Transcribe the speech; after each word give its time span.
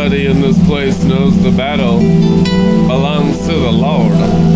Somebody 0.00 0.24
in 0.28 0.40
this 0.40 0.58
place 0.66 1.04
knows 1.04 1.38
the 1.42 1.50
battle 1.50 1.98
belongs 1.98 3.36
to 3.46 3.52
the 3.52 3.70
Lord. 3.70 4.49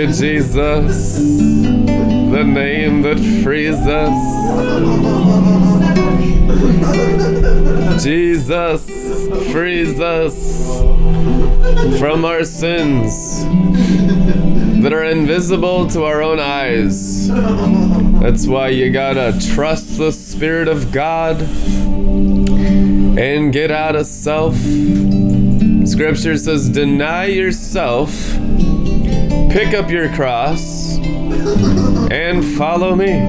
You, 0.00 0.06
Jesus. 0.06 1.16
The 1.16 2.44
name 2.44 3.02
that 3.02 3.18
frees 3.42 3.76
us. 3.86 4.16
Jesus 8.02 8.86
frees 9.52 10.00
us 10.00 10.80
from 11.98 12.24
our 12.24 12.44
sins 12.44 13.44
that 14.82 14.92
are 14.94 15.04
invisible 15.04 15.86
to 15.88 16.04
our 16.04 16.22
own 16.22 16.40
eyes. 16.40 17.28
That's 18.20 18.46
why 18.46 18.68
you 18.68 18.90
gotta 18.90 19.38
trust 19.54 19.98
the 19.98 20.12
Spirit 20.12 20.68
of 20.68 20.92
God 20.92 21.42
and 23.18 23.52
get 23.52 23.70
out 23.70 23.96
of 23.96 24.06
self. 24.06 24.56
Scripture 25.84 26.38
says, 26.38 26.68
Deny 26.70 27.26
yourself, 27.26 28.29
pick 29.50 29.74
up 29.74 29.90
your 29.90 30.08
cross, 30.14 30.96
and 30.98 32.44
follow 32.56 32.94
me. 32.94 33.26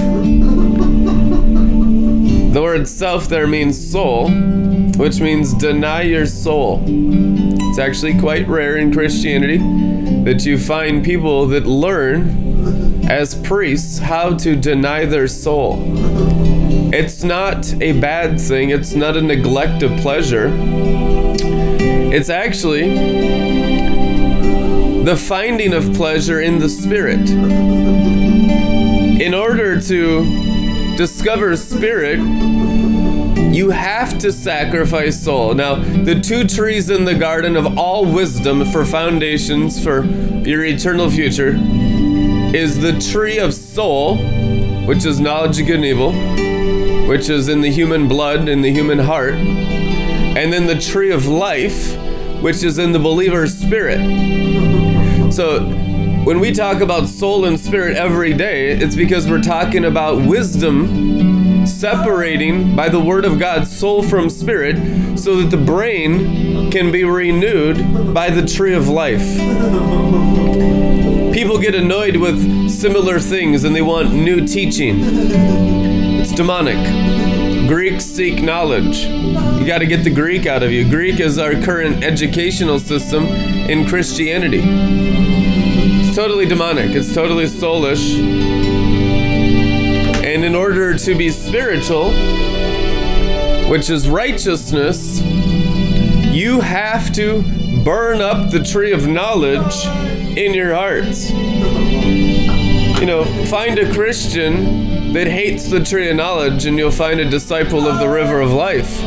The 2.52 2.62
word 2.62 2.88
self 2.88 3.28
there 3.28 3.48
means 3.48 3.92
soul, 3.92 4.30
which 4.98 5.20
means 5.20 5.56
deny 5.56 6.04
your 6.04 6.28
soul. 6.28 6.84
It's 6.86 7.80
actually 7.80 8.20
quite 8.20 8.48
rare 8.48 8.78
in 8.78 8.94
Christianity 8.94 9.58
that 10.24 10.46
you 10.46 10.60
find 10.60 11.04
people 11.04 11.48
that 11.48 11.66
learn 11.66 13.04
as 13.10 13.34
priests 13.42 13.98
how 13.98 14.36
to 14.38 14.56
deny 14.56 15.06
their 15.06 15.28
soul. 15.28 15.80
It's 16.94 17.24
not 17.24 17.74
a 17.82 18.00
bad 18.00 18.40
thing, 18.40 18.70
it's 18.70 18.94
not 18.94 19.18
a 19.18 19.22
neglect 19.22 19.82
of 19.82 20.00
pleasure. 20.02 20.52
It's 22.14 22.30
actually 22.30 23.71
the 25.04 25.18
finding 25.18 25.74
of 25.74 25.94
pleasure 25.96 26.42
in 26.42 26.60
the 26.60 26.70
spirit. 26.70 27.28
In 29.20 29.34
order 29.34 29.82
to 29.82 30.96
discover 30.96 31.56
spirit, 31.58 32.20
you 33.52 33.72
have 33.72 34.20
to 34.20 34.32
sacrifice 34.32 35.24
soul. 35.24 35.56
Now, 35.56 35.76
the 35.76 36.20
two 36.20 36.48
trees 36.48 36.92
in 36.92 37.06
the 37.06 37.16
garden 37.16 37.58
of 37.58 37.80
all 37.80 38.06
wisdom 38.06 38.64
for 38.66 38.86
foundations 38.86 39.84
for 39.84 40.06
your 40.06 40.64
eternal 40.64 41.10
future 41.10 41.56
is 42.56 42.80
the 42.80 43.00
tree 43.12 43.40
of 43.40 43.56
soul, 43.56 44.18
which 44.86 45.04
is 45.04 45.20
knowledge 45.20 45.60
of 45.60 45.66
good 45.66 45.78
and 45.78 45.86
evil, 45.86 46.12
which 47.08 47.28
is 47.28 47.50
in 47.50 47.62
the 47.62 47.72
human 47.72 48.08
blood, 48.08 48.48
in 48.48 48.62
the 48.62 48.72
human 48.72 49.00
heart, 49.00 49.34
and 49.34 50.54
then 50.54 50.68
the 50.68 50.80
tree 50.80 51.12
of 51.12 51.28
life, 51.28 51.98
which 52.42 52.62
is 52.62 52.78
in 52.78 52.92
the 52.92 53.00
believer's 53.00 53.58
spirit. 53.58 54.00
So, 55.32 55.62
when 56.26 56.42
we 56.42 56.52
talk 56.52 56.82
about 56.82 57.08
soul 57.08 57.46
and 57.46 57.58
spirit 57.58 57.96
every 57.96 58.34
day, 58.34 58.72
it's 58.72 58.96
because 58.96 59.30
we're 59.30 59.42
talking 59.42 59.86
about 59.86 60.22
wisdom 60.22 61.66
separating 61.66 62.76
by 62.76 62.90
the 62.90 63.00
word 63.00 63.24
of 63.24 63.40
God 63.40 63.66
soul 63.66 64.04
from 64.04 64.30
spirit 64.30 64.76
so 65.18 65.38
that 65.38 65.50
the 65.50 65.64
brain 65.64 66.70
can 66.70 66.92
be 66.92 67.06
renewed 67.06 68.14
by 68.14 68.30
the 68.30 68.46
tree 68.46 68.76
of 68.76 68.90
life. 68.90 69.38
People 71.34 71.58
get 71.58 71.76
annoyed 71.76 72.18
with 72.18 72.70
similar 72.70 73.18
things 73.18 73.64
and 73.64 73.74
they 73.74 73.82
want 73.82 74.14
new 74.14 74.46
teaching. 74.46 74.98
It's 76.20 76.34
demonic. 76.34 77.21
Greeks 77.72 78.04
seek 78.04 78.44
knowledge. 78.44 79.06
You 79.06 79.66
got 79.66 79.78
to 79.78 79.86
get 79.86 80.04
the 80.04 80.10
Greek 80.10 80.46
out 80.46 80.62
of 80.62 80.74
you. 80.74 80.90
Greek 80.90 81.22
is 81.22 81.40
our 81.40 81.54
current 81.54 82.04
educational 82.04 82.80
system 82.80 83.28
in 83.28 83.88
Christianity. 83.88 84.60
It's 84.62 86.14
totally 86.14 86.46
demonic. 86.46 86.92
It's 86.92 87.16
totally 87.16 87.46
soulish. 87.46 88.20
And 90.22 90.44
in 90.44 90.54
order 90.54 90.98
to 90.98 91.16
be 91.16 91.30
spiritual, 91.30 92.12
which 93.70 93.90
is 93.90 94.10
righteousness, 94.10 95.22
you 95.22 96.60
have 96.60 97.14
to 97.14 97.42
burn 97.86 98.20
up 98.20 98.52
the 98.52 98.62
tree 98.62 98.92
of 98.92 99.08
knowledge 99.08 99.86
in 100.38 100.54
your 100.54 100.76
hearts. 100.76 101.30
You 103.00 103.06
know, 103.06 103.24
find 103.46 103.80
a 103.80 103.90
Christian 103.94 104.91
that 105.14 105.28
hates 105.28 105.70
the 105.70 105.84
tree 105.84 106.10
of 106.10 106.16
knowledge, 106.16 106.66
and 106.66 106.78
you'll 106.78 106.90
find 106.90 107.20
a 107.20 107.30
disciple 107.30 107.86
of 107.86 108.00
the 108.00 108.08
river 108.08 108.40
of 108.40 108.52
life. 108.52 109.02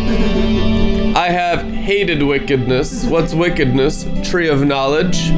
I 1.17 1.29
have 1.31 1.63
hated 1.73 2.23
wickedness. 2.23 3.05
What's 3.05 3.33
wickedness? 3.33 4.05
Tree 4.23 4.49
of 4.49 4.65
knowledge. 4.65 5.31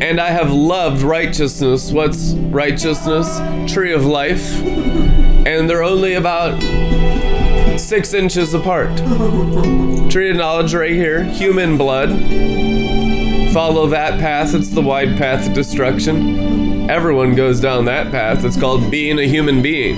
And 0.00 0.20
I 0.20 0.30
have 0.30 0.52
loved 0.52 1.02
righteousness. 1.02 1.90
What's 1.90 2.34
righteousness? 2.34 3.40
Tree 3.72 3.92
of 3.92 4.04
life. 4.04 4.62
And 4.64 5.68
they're 5.68 5.82
only 5.82 6.14
about 6.14 6.60
six 7.80 8.14
inches 8.14 8.54
apart. 8.54 8.96
Tree 10.10 10.30
of 10.30 10.36
knowledge 10.36 10.72
right 10.74 10.92
here, 10.92 11.24
human 11.24 11.76
blood. 11.76 12.10
Follow 13.52 13.88
that 13.88 14.20
path, 14.20 14.54
it's 14.54 14.68
the 14.68 14.82
wide 14.82 15.16
path 15.16 15.48
of 15.48 15.54
destruction. 15.54 16.67
Everyone 16.88 17.34
goes 17.34 17.60
down 17.60 17.84
that 17.84 18.10
path. 18.10 18.44
It's 18.44 18.58
called 18.58 18.90
being 18.90 19.18
a 19.18 19.28
human 19.28 19.60
being. 19.60 19.96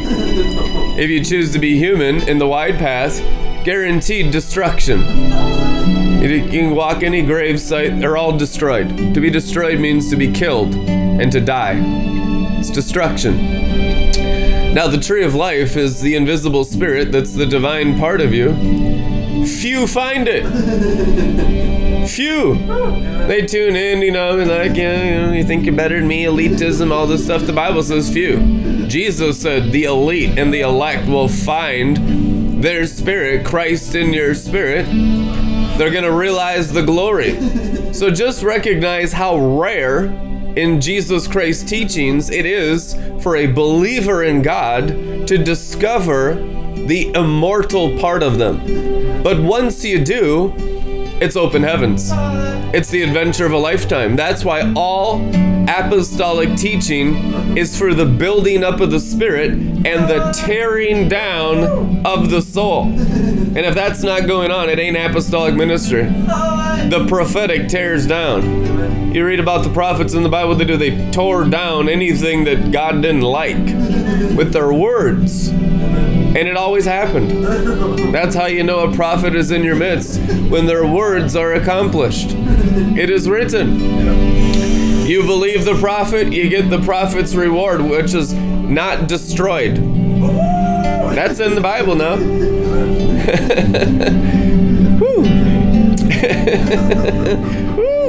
If 0.98 1.08
you 1.08 1.24
choose 1.24 1.52
to 1.52 1.60
be 1.60 1.78
human 1.78 2.28
in 2.28 2.38
the 2.38 2.48
wide 2.48 2.78
path, 2.78 3.20
guaranteed 3.64 4.32
destruction. 4.32 5.04
If 6.20 6.30
You 6.32 6.48
can 6.48 6.74
walk 6.74 7.04
any 7.04 7.22
grave 7.22 7.60
site, 7.60 8.00
they're 8.00 8.16
all 8.16 8.36
destroyed. 8.36 9.14
To 9.14 9.20
be 9.20 9.30
destroyed 9.30 9.78
means 9.78 10.10
to 10.10 10.16
be 10.16 10.32
killed 10.32 10.74
and 10.74 11.30
to 11.30 11.40
die. 11.40 11.80
It's 12.58 12.70
destruction. 12.70 13.36
Now, 14.74 14.88
the 14.88 14.98
tree 14.98 15.24
of 15.24 15.36
life 15.36 15.76
is 15.76 16.00
the 16.00 16.16
invisible 16.16 16.64
spirit 16.64 17.12
that's 17.12 17.34
the 17.34 17.46
divine 17.46 18.00
part 18.00 18.20
of 18.20 18.34
you. 18.34 19.46
Few 19.46 19.86
find 19.86 20.26
it. 20.28 21.69
Few. 22.14 22.54
They 23.26 23.46
tune 23.46 23.76
in, 23.76 24.02
you 24.02 24.12
know, 24.12 24.38
and 24.38 24.50
like, 24.50 24.76
you 24.76 24.84
know, 24.84 25.32
you 25.32 25.44
think 25.44 25.64
you're 25.64 25.74
better 25.74 25.98
than 25.98 26.08
me, 26.08 26.24
elitism, 26.24 26.90
all 26.92 27.06
this 27.06 27.24
stuff. 27.24 27.42
The 27.42 27.52
Bible 27.52 27.82
says 27.82 28.12
few. 28.12 28.86
Jesus 28.86 29.40
said 29.40 29.72
the 29.72 29.84
elite 29.84 30.38
and 30.38 30.52
the 30.52 30.60
elect 30.60 31.06
will 31.08 31.28
find 31.28 32.62
their 32.62 32.86
spirit, 32.86 33.46
Christ 33.46 33.94
in 33.94 34.12
your 34.12 34.34
spirit. 34.34 34.86
They're 35.78 35.90
going 35.90 36.04
to 36.04 36.12
realize 36.12 36.72
the 36.72 36.82
glory. 36.82 37.92
So 37.94 38.10
just 38.10 38.42
recognize 38.42 39.12
how 39.12 39.38
rare 39.38 40.04
in 40.56 40.80
Jesus 40.80 41.26
Christ's 41.26 41.68
teachings 41.68 42.28
it 42.30 42.44
is 42.44 42.94
for 43.22 43.36
a 43.36 43.46
believer 43.46 44.24
in 44.24 44.42
God 44.42 44.88
to 45.26 45.38
discover 45.38 46.34
the 46.34 47.12
immortal 47.14 47.98
part 47.98 48.22
of 48.22 48.38
them. 48.38 49.22
But 49.22 49.40
once 49.40 49.84
you 49.84 50.04
do, 50.04 50.52
it's 51.20 51.36
open 51.36 51.62
heavens. 51.62 52.10
It's 52.74 52.88
the 52.88 53.02
adventure 53.02 53.44
of 53.44 53.52
a 53.52 53.58
lifetime. 53.58 54.16
That's 54.16 54.44
why 54.44 54.72
all 54.74 55.20
apostolic 55.68 56.56
teaching 56.56 57.56
is 57.56 57.78
for 57.78 57.92
the 57.94 58.06
building 58.06 58.64
up 58.64 58.80
of 58.80 58.90
the 58.90 59.00
spirit 59.00 59.52
and 59.52 59.84
the 59.84 60.32
tearing 60.34 61.08
down 61.08 62.04
of 62.06 62.30
the 62.30 62.40
soul. 62.40 62.84
And 62.84 63.58
if 63.58 63.74
that's 63.74 64.02
not 64.02 64.26
going 64.26 64.50
on, 64.50 64.70
it 64.70 64.78
ain't 64.78 64.96
apostolic 64.96 65.54
ministry. 65.54 66.04
The 66.04 67.04
prophetic 67.08 67.68
tears 67.68 68.06
down. 68.06 69.14
You 69.14 69.26
read 69.26 69.40
about 69.40 69.64
the 69.64 69.72
prophets 69.72 70.14
in 70.14 70.22
the 70.22 70.28
Bible, 70.28 70.54
they 70.54 70.64
do, 70.64 70.76
they 70.76 71.10
tore 71.10 71.44
down 71.44 71.88
anything 71.88 72.44
that 72.44 72.70
God 72.70 73.02
didn't 73.02 73.22
like 73.22 73.56
with 74.36 74.52
their 74.52 74.72
words. 74.72 75.50
And 76.36 76.46
it 76.48 76.56
always 76.56 76.84
happened. 76.84 77.44
That's 78.14 78.36
how 78.36 78.46
you 78.46 78.62
know 78.62 78.88
a 78.88 78.94
prophet 78.94 79.34
is 79.34 79.50
in 79.50 79.64
your 79.64 79.74
midst 79.74 80.20
when 80.48 80.66
their 80.66 80.86
words 80.86 81.34
are 81.34 81.54
accomplished. 81.54 82.28
It 82.30 83.10
is 83.10 83.28
written. 83.28 83.80
You 85.06 85.24
believe 85.24 85.64
the 85.64 85.74
prophet, 85.74 86.32
you 86.32 86.48
get 86.48 86.70
the 86.70 86.80
prophet's 86.80 87.34
reward, 87.34 87.82
which 87.82 88.14
is 88.14 88.32
not 88.32 89.08
destroyed. 89.08 89.76
That's 91.16 91.40
in 91.40 91.56
the 91.56 91.60
Bible 91.60 91.96
now. 91.96 92.16
Woo. 95.00 95.24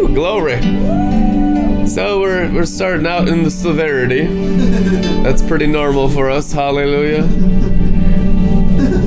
Glory. 0.14 0.62
So 1.88 2.22
we're, 2.22 2.54
we're 2.54 2.66
starting 2.66 3.08
out 3.08 3.28
in 3.28 3.44
the 3.44 3.52
severity. 3.52 4.28
That's 5.24 5.42
pretty 5.42 5.68
normal 5.68 6.08
for 6.08 6.30
us. 6.30 6.52
Hallelujah. 6.52 7.24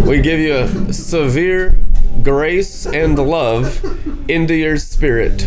We 0.06 0.21
give 0.21 0.39
you 0.39 0.55
a 0.55 0.93
severe 0.93 1.79
grace 2.23 2.87
and 2.87 3.19
love 3.19 3.83
into 4.29 4.55
your 4.55 4.77
spirit. 4.77 5.45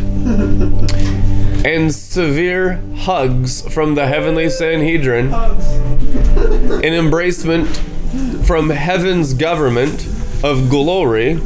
And 1.63 1.93
severe 1.93 2.81
hugs 2.95 3.61
from 3.73 3.95
the 3.95 4.07
heavenly 4.07 4.49
Sanhedrin. 4.49 5.31
An 5.33 6.93
embracement 6.93 7.67
from 8.45 8.71
heaven's 8.71 9.33
government 9.35 10.07
of 10.43 10.69
glory 10.69 11.39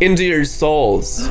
into 0.00 0.24
your 0.24 0.46
souls. 0.46 1.28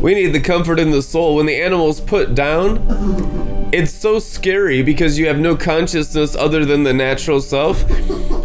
We 0.00 0.14
need 0.14 0.32
the 0.32 0.40
comfort 0.40 0.80
in 0.80 0.90
the 0.90 1.02
soul. 1.02 1.36
When 1.36 1.46
the 1.46 1.60
animal's 1.62 2.00
put 2.00 2.34
down, 2.34 3.70
it's 3.72 3.92
so 3.92 4.18
scary 4.18 4.82
because 4.82 5.18
you 5.18 5.26
have 5.28 5.38
no 5.38 5.56
consciousness 5.56 6.34
other 6.34 6.64
than 6.64 6.82
the 6.82 6.92
natural 6.92 7.40
self. 7.40 7.84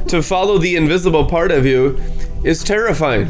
To 0.10 0.24
follow 0.24 0.58
the 0.58 0.76
invisible 0.76 1.24
part 1.26 1.52
of 1.52 1.68
you 1.68 2.02
is 2.44 2.64
terrifying. 2.64 3.28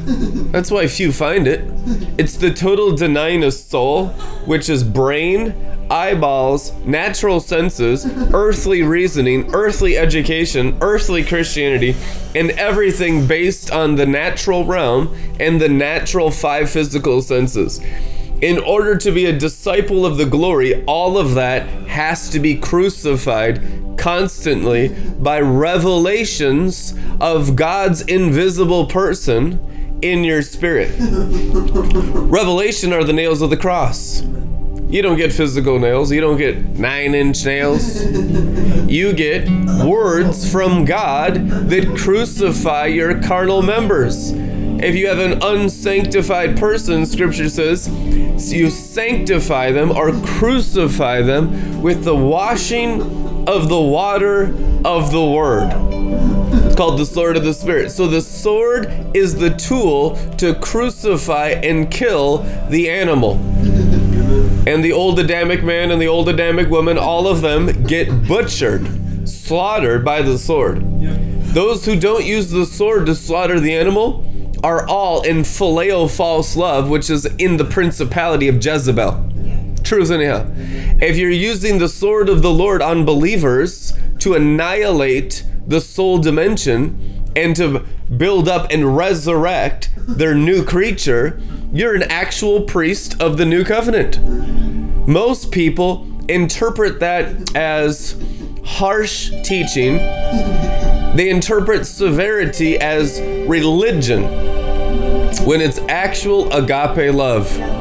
That's 0.53 0.71
why 0.71 0.87
few 0.87 1.11
find 1.11 1.45
it. 1.45 1.69
It's 2.17 2.37
the 2.37 2.53
total 2.53 2.95
denying 2.95 3.43
of 3.43 3.53
soul, 3.53 4.07
which 4.45 4.69
is 4.69 4.81
brain, 4.81 5.53
eyeballs, 5.91 6.71
natural 6.85 7.41
senses, 7.41 8.05
earthly 8.33 8.81
reasoning, 8.83 9.53
earthly 9.53 9.97
education, 9.97 10.77
earthly 10.79 11.21
Christianity, 11.21 11.97
and 12.33 12.51
everything 12.51 13.27
based 13.27 13.71
on 13.73 13.95
the 13.95 14.05
natural 14.05 14.63
realm 14.63 15.13
and 15.37 15.59
the 15.59 15.67
natural 15.67 16.31
five 16.31 16.69
physical 16.69 17.21
senses. 17.21 17.81
In 18.41 18.57
order 18.57 18.95
to 18.95 19.11
be 19.11 19.25
a 19.25 19.37
disciple 19.37 20.05
of 20.05 20.15
the 20.15 20.25
glory, 20.25 20.81
all 20.85 21.17
of 21.17 21.33
that 21.33 21.67
has 21.89 22.29
to 22.29 22.39
be 22.39 22.55
crucified 22.55 23.61
constantly 23.99 24.87
by 25.19 25.39
revelations 25.39 26.95
of 27.19 27.55
God's 27.55 28.01
invisible 28.01 28.85
person 28.85 29.99
in 30.01 30.23
your 30.23 30.41
spirit. 30.41 30.95
Revelation 30.99 32.93
are 32.93 33.03
the 33.03 33.13
nails 33.13 33.41
of 33.41 33.49
the 33.49 33.57
cross. 33.57 34.21
You 34.89 35.03
don't 35.03 35.17
get 35.17 35.31
physical 35.31 35.77
nails. 35.77 36.11
You 36.11 36.21
don't 36.21 36.37
get 36.37 36.79
nine 36.79 37.13
inch 37.13 37.45
nails. 37.45 38.03
You 38.89 39.13
get 39.13 39.47
words 39.85 40.51
from 40.51 40.85
God 40.85 41.35
that 41.69 41.95
crucify 41.95 42.87
your 42.87 43.21
carnal 43.21 43.61
members. 43.61 44.31
If 44.31 44.95
you 44.95 45.07
have 45.07 45.19
an 45.19 45.43
unsanctified 45.43 46.57
person, 46.57 47.05
scripture 47.05 47.49
says, 47.49 47.87
you 48.51 48.69
sanctify 48.69 49.71
them 49.71 49.91
or 49.91 50.13
crucify 50.21 51.21
them 51.21 51.81
with 51.81 52.05
the 52.05 52.15
washing 52.15 53.18
of 53.49 53.67
the 53.67 53.81
water 53.81 54.43
of 54.85 55.11
the 55.11 55.25
word. 55.25 55.71
It's 56.65 56.75
called 56.75 56.99
the 56.99 57.05
sword 57.05 57.35
of 57.35 57.43
the 57.43 57.53
spirit. 57.55 57.89
So 57.89 58.05
the 58.05 58.21
sword 58.21 58.93
is 59.15 59.35
the 59.35 59.49
tool 59.49 60.17
to 60.37 60.53
crucify 60.53 61.49
and 61.63 61.89
kill 61.89 62.43
the 62.69 62.91
animal. 62.91 63.37
And 64.67 64.83
the 64.83 64.91
old 64.93 65.17
Adamic 65.17 65.63
man 65.63 65.89
and 65.89 65.99
the 65.99 66.07
old 66.07 66.29
Adamic 66.29 66.69
woman, 66.69 66.99
all 66.99 67.27
of 67.27 67.41
them 67.41 67.83
get 67.85 68.27
butchered, 68.27 69.27
slaughtered 69.27 70.05
by 70.05 70.21
the 70.21 70.37
sword. 70.37 70.83
Those 71.51 71.85
who 71.85 71.99
don't 71.99 72.25
use 72.25 72.51
the 72.51 72.67
sword 72.67 73.07
to 73.07 73.15
slaughter 73.15 73.59
the 73.59 73.73
animal 73.73 74.23
are 74.63 74.87
all 74.87 75.23
in 75.23 75.37
phileo 75.37 76.07
false 76.07 76.55
love, 76.55 76.87
which 76.87 77.09
is 77.09 77.25
in 77.25 77.57
the 77.57 77.65
principality 77.65 78.47
of 78.47 78.63
Jezebel. 78.63 79.28
Truth, 79.83 80.11
anyhow. 80.11 80.45
If 81.01 81.17
you're 81.17 81.29
using 81.29 81.79
the 81.79 81.89
sword 81.89 82.29
of 82.29 82.41
the 82.41 82.51
Lord 82.51 82.81
on 82.81 83.05
believers 83.05 83.93
to 84.19 84.35
annihilate 84.35 85.43
the 85.65 85.81
soul 85.81 86.17
dimension 86.17 87.31
and 87.35 87.55
to 87.55 87.85
build 88.17 88.47
up 88.47 88.71
and 88.71 88.95
resurrect 88.97 89.89
their 89.95 90.35
new 90.35 90.63
creature, 90.63 91.41
you're 91.71 91.95
an 91.95 92.03
actual 92.03 92.61
priest 92.61 93.19
of 93.21 93.37
the 93.37 93.45
new 93.45 93.63
covenant. 93.63 94.19
Most 95.07 95.51
people 95.51 96.07
interpret 96.29 96.99
that 96.99 97.55
as 97.55 98.15
harsh 98.63 99.31
teaching. 99.43 99.97
They 101.15 101.29
interpret 101.29 101.85
severity 101.87 102.77
as 102.79 103.19
religion 103.47 104.23
when 105.45 105.61
it's 105.61 105.79
actual 105.89 106.51
agape 106.51 107.13
love. 107.13 107.78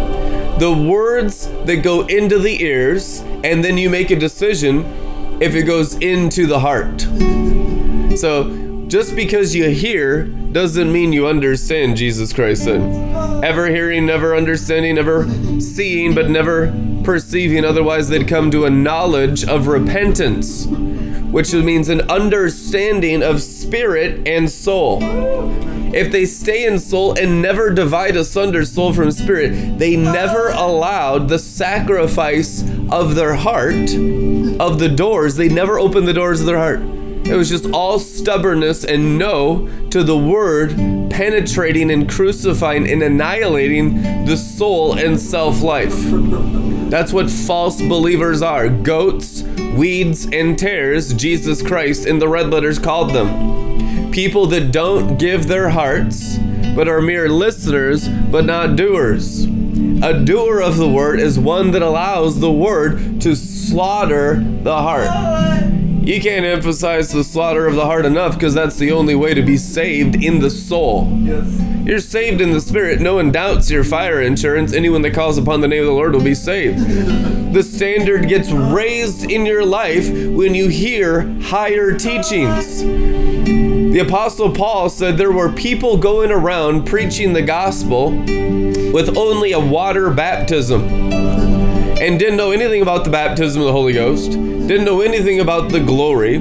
The 0.58 0.72
words 0.72 1.48
that 1.66 1.82
go 1.82 2.06
into 2.06 2.38
the 2.38 2.62
ears, 2.62 3.20
and 3.44 3.62
then 3.64 3.78
you 3.78 3.88
make 3.88 4.10
a 4.10 4.16
decision 4.16 4.84
if 5.40 5.54
it 5.54 5.62
goes 5.62 5.94
into 5.94 6.46
the 6.46 6.58
heart. 6.58 7.02
So, 8.18 8.84
just 8.88 9.14
because 9.14 9.54
you 9.54 9.68
hear 9.70 10.24
doesn't 10.24 10.90
mean 10.90 11.12
you 11.12 11.28
understand 11.28 11.96
Jesus 11.96 12.32
Christ 12.32 12.64
said. 12.64 12.80
Ever 13.44 13.68
hearing, 13.68 14.06
never 14.06 14.34
understanding, 14.34 14.96
never 14.96 15.28
seeing, 15.60 16.14
but 16.14 16.28
never 16.28 16.72
perceiving, 17.04 17.64
otherwise, 17.64 18.08
they'd 18.08 18.26
come 18.26 18.50
to 18.50 18.64
a 18.64 18.70
knowledge 18.70 19.44
of 19.44 19.68
repentance, 19.68 20.66
which 20.66 21.52
means 21.52 21.88
an 21.88 22.00
understanding 22.10 23.22
of 23.22 23.42
spirit 23.42 24.26
and 24.26 24.50
soul. 24.50 24.98
If 25.98 26.12
they 26.12 26.26
stay 26.26 26.64
in 26.64 26.78
soul 26.78 27.18
and 27.18 27.42
never 27.42 27.70
divide 27.70 28.14
asunder 28.14 28.64
soul 28.64 28.92
from 28.92 29.10
spirit, 29.10 29.80
they 29.80 29.96
never 29.96 30.50
allowed 30.50 31.28
the 31.28 31.40
sacrifice 31.40 32.62
of 32.88 33.16
their 33.16 33.34
heart, 33.34 33.74
of 33.74 34.78
the 34.78 34.92
doors. 34.94 35.34
They 35.34 35.48
never 35.48 35.76
opened 35.76 36.06
the 36.06 36.12
doors 36.12 36.38
of 36.38 36.46
their 36.46 36.56
heart. 36.56 36.78
It 37.26 37.34
was 37.34 37.48
just 37.48 37.66
all 37.72 37.98
stubbornness 37.98 38.84
and 38.84 39.18
no 39.18 39.66
to 39.90 40.04
the 40.04 40.16
word 40.16 40.70
penetrating 41.10 41.90
and 41.90 42.08
crucifying 42.08 42.88
and 42.88 43.02
annihilating 43.02 44.24
the 44.24 44.36
soul 44.36 44.96
and 44.96 45.18
self 45.18 45.62
life. 45.62 45.98
That's 46.90 47.12
what 47.12 47.28
false 47.28 47.82
believers 47.82 48.40
are 48.40 48.68
goats, 48.68 49.42
weeds, 49.42 50.28
and 50.32 50.56
tares, 50.56 51.12
Jesus 51.12 51.60
Christ 51.60 52.06
in 52.06 52.20
the 52.20 52.28
red 52.28 52.50
letters 52.50 52.78
called 52.78 53.10
them. 53.10 53.87
People 54.12 54.46
that 54.46 54.72
don't 54.72 55.18
give 55.18 55.46
their 55.46 55.68
hearts, 55.68 56.38
but 56.74 56.88
are 56.88 57.00
mere 57.00 57.28
listeners, 57.28 58.08
but 58.08 58.44
not 58.44 58.76
doers. 58.76 59.44
A 60.02 60.24
doer 60.24 60.60
of 60.60 60.76
the 60.76 60.88
word 60.88 61.20
is 61.20 61.38
one 61.38 61.70
that 61.72 61.82
allows 61.82 62.40
the 62.40 62.50
word 62.52 63.20
to 63.20 63.34
slaughter 63.36 64.42
the 64.62 64.76
heart. 64.76 65.08
You 66.08 66.20
can't 66.20 66.46
emphasize 66.46 67.12
the 67.12 67.22
slaughter 67.22 67.66
of 67.66 67.74
the 67.74 67.84
heart 67.84 68.06
enough 68.06 68.34
because 68.34 68.54
that's 68.54 68.76
the 68.76 68.92
only 68.92 69.14
way 69.14 69.34
to 69.34 69.42
be 69.42 69.56
saved 69.56 70.22
in 70.24 70.38
the 70.38 70.50
soul. 70.50 71.06
Yes. 71.20 71.46
You're 71.84 72.00
saved 72.00 72.40
in 72.40 72.52
the 72.52 72.60
Spirit. 72.60 73.00
No 73.00 73.16
one 73.16 73.30
doubts 73.30 73.70
your 73.70 73.84
fire 73.84 74.22
insurance. 74.22 74.72
Anyone 74.72 75.02
that 75.02 75.14
calls 75.14 75.36
upon 75.36 75.60
the 75.60 75.68
name 75.68 75.80
of 75.80 75.86
the 75.86 75.92
Lord 75.92 76.14
will 76.14 76.22
be 76.22 76.34
saved. 76.34 76.78
The 77.52 77.62
standard 77.62 78.28
gets 78.28 78.50
raised 78.50 79.30
in 79.30 79.44
your 79.44 79.64
life 79.64 80.08
when 80.08 80.54
you 80.54 80.68
hear 80.68 81.28
higher 81.42 81.94
teachings. 81.94 83.67
The 83.90 84.00
Apostle 84.00 84.52
Paul 84.52 84.90
said 84.90 85.16
there 85.16 85.32
were 85.32 85.50
people 85.50 85.96
going 85.96 86.30
around 86.30 86.84
preaching 86.84 87.32
the 87.32 87.40
gospel 87.40 88.10
with 88.10 89.16
only 89.16 89.52
a 89.52 89.58
water 89.58 90.10
baptism 90.10 90.82
and 90.82 92.18
didn't 92.18 92.36
know 92.36 92.50
anything 92.50 92.82
about 92.82 93.04
the 93.04 93.10
baptism 93.10 93.62
of 93.62 93.66
the 93.66 93.72
Holy 93.72 93.94
Ghost, 93.94 94.32
didn't 94.32 94.84
know 94.84 95.00
anything 95.00 95.40
about 95.40 95.72
the 95.72 95.80
glory, 95.80 96.36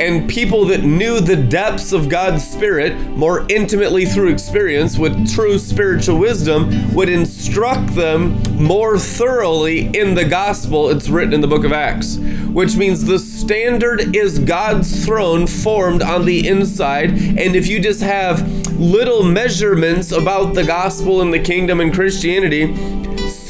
and 0.00 0.28
people 0.28 0.64
that 0.64 0.82
knew 0.82 1.20
the 1.20 1.36
depths 1.36 1.92
of 1.92 2.08
God's 2.08 2.42
Spirit 2.42 2.98
more 3.10 3.46
intimately 3.50 4.06
through 4.06 4.30
experience 4.30 4.96
with 4.96 5.30
true 5.32 5.58
spiritual 5.58 6.18
wisdom 6.18 6.94
would 6.94 7.10
instruct 7.10 7.94
them 7.94 8.42
more 8.56 8.98
thoroughly 8.98 9.94
in 9.94 10.14
the 10.14 10.24
gospel. 10.24 10.88
It's 10.88 11.10
written 11.10 11.34
in 11.34 11.42
the 11.42 11.46
book 11.46 11.64
of 11.64 11.72
Acts, 11.72 12.16
which 12.48 12.76
means 12.76 13.04
the 13.04 13.18
standard 13.18 14.16
is 14.16 14.38
God's 14.38 15.04
throne 15.04 15.46
formed 15.46 16.02
on 16.02 16.24
the 16.24 16.48
inside. 16.48 17.10
And 17.10 17.54
if 17.54 17.66
you 17.66 17.80
just 17.80 18.00
have 18.00 18.70
little 18.80 19.22
measurements 19.22 20.12
about 20.12 20.54
the 20.54 20.64
gospel 20.64 21.20
and 21.20 21.32
the 21.32 21.38
kingdom 21.38 21.80
and 21.80 21.92
Christianity, 21.92 22.72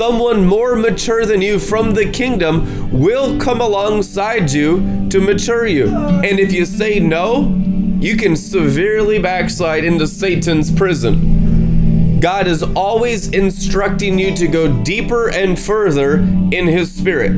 someone 0.00 0.46
more 0.46 0.76
mature 0.76 1.26
than 1.26 1.42
you 1.42 1.58
from 1.58 1.92
the 1.92 2.10
kingdom 2.10 2.90
will 2.90 3.38
come 3.38 3.60
alongside 3.60 4.50
you 4.50 5.06
to 5.10 5.20
mature 5.20 5.66
you. 5.66 5.88
And 5.88 6.40
if 6.40 6.54
you 6.54 6.64
say 6.64 6.98
no, 6.98 7.54
you 8.00 8.16
can 8.16 8.34
severely 8.34 9.18
backslide 9.18 9.84
into 9.84 10.06
Satan's 10.06 10.70
prison. 10.72 12.18
God 12.18 12.46
is 12.46 12.62
always 12.62 13.28
instructing 13.28 14.18
you 14.18 14.34
to 14.36 14.48
go 14.48 14.82
deeper 14.82 15.28
and 15.28 15.60
further 15.60 16.14
in 16.14 16.66
His 16.66 16.90
Spirit. 16.90 17.32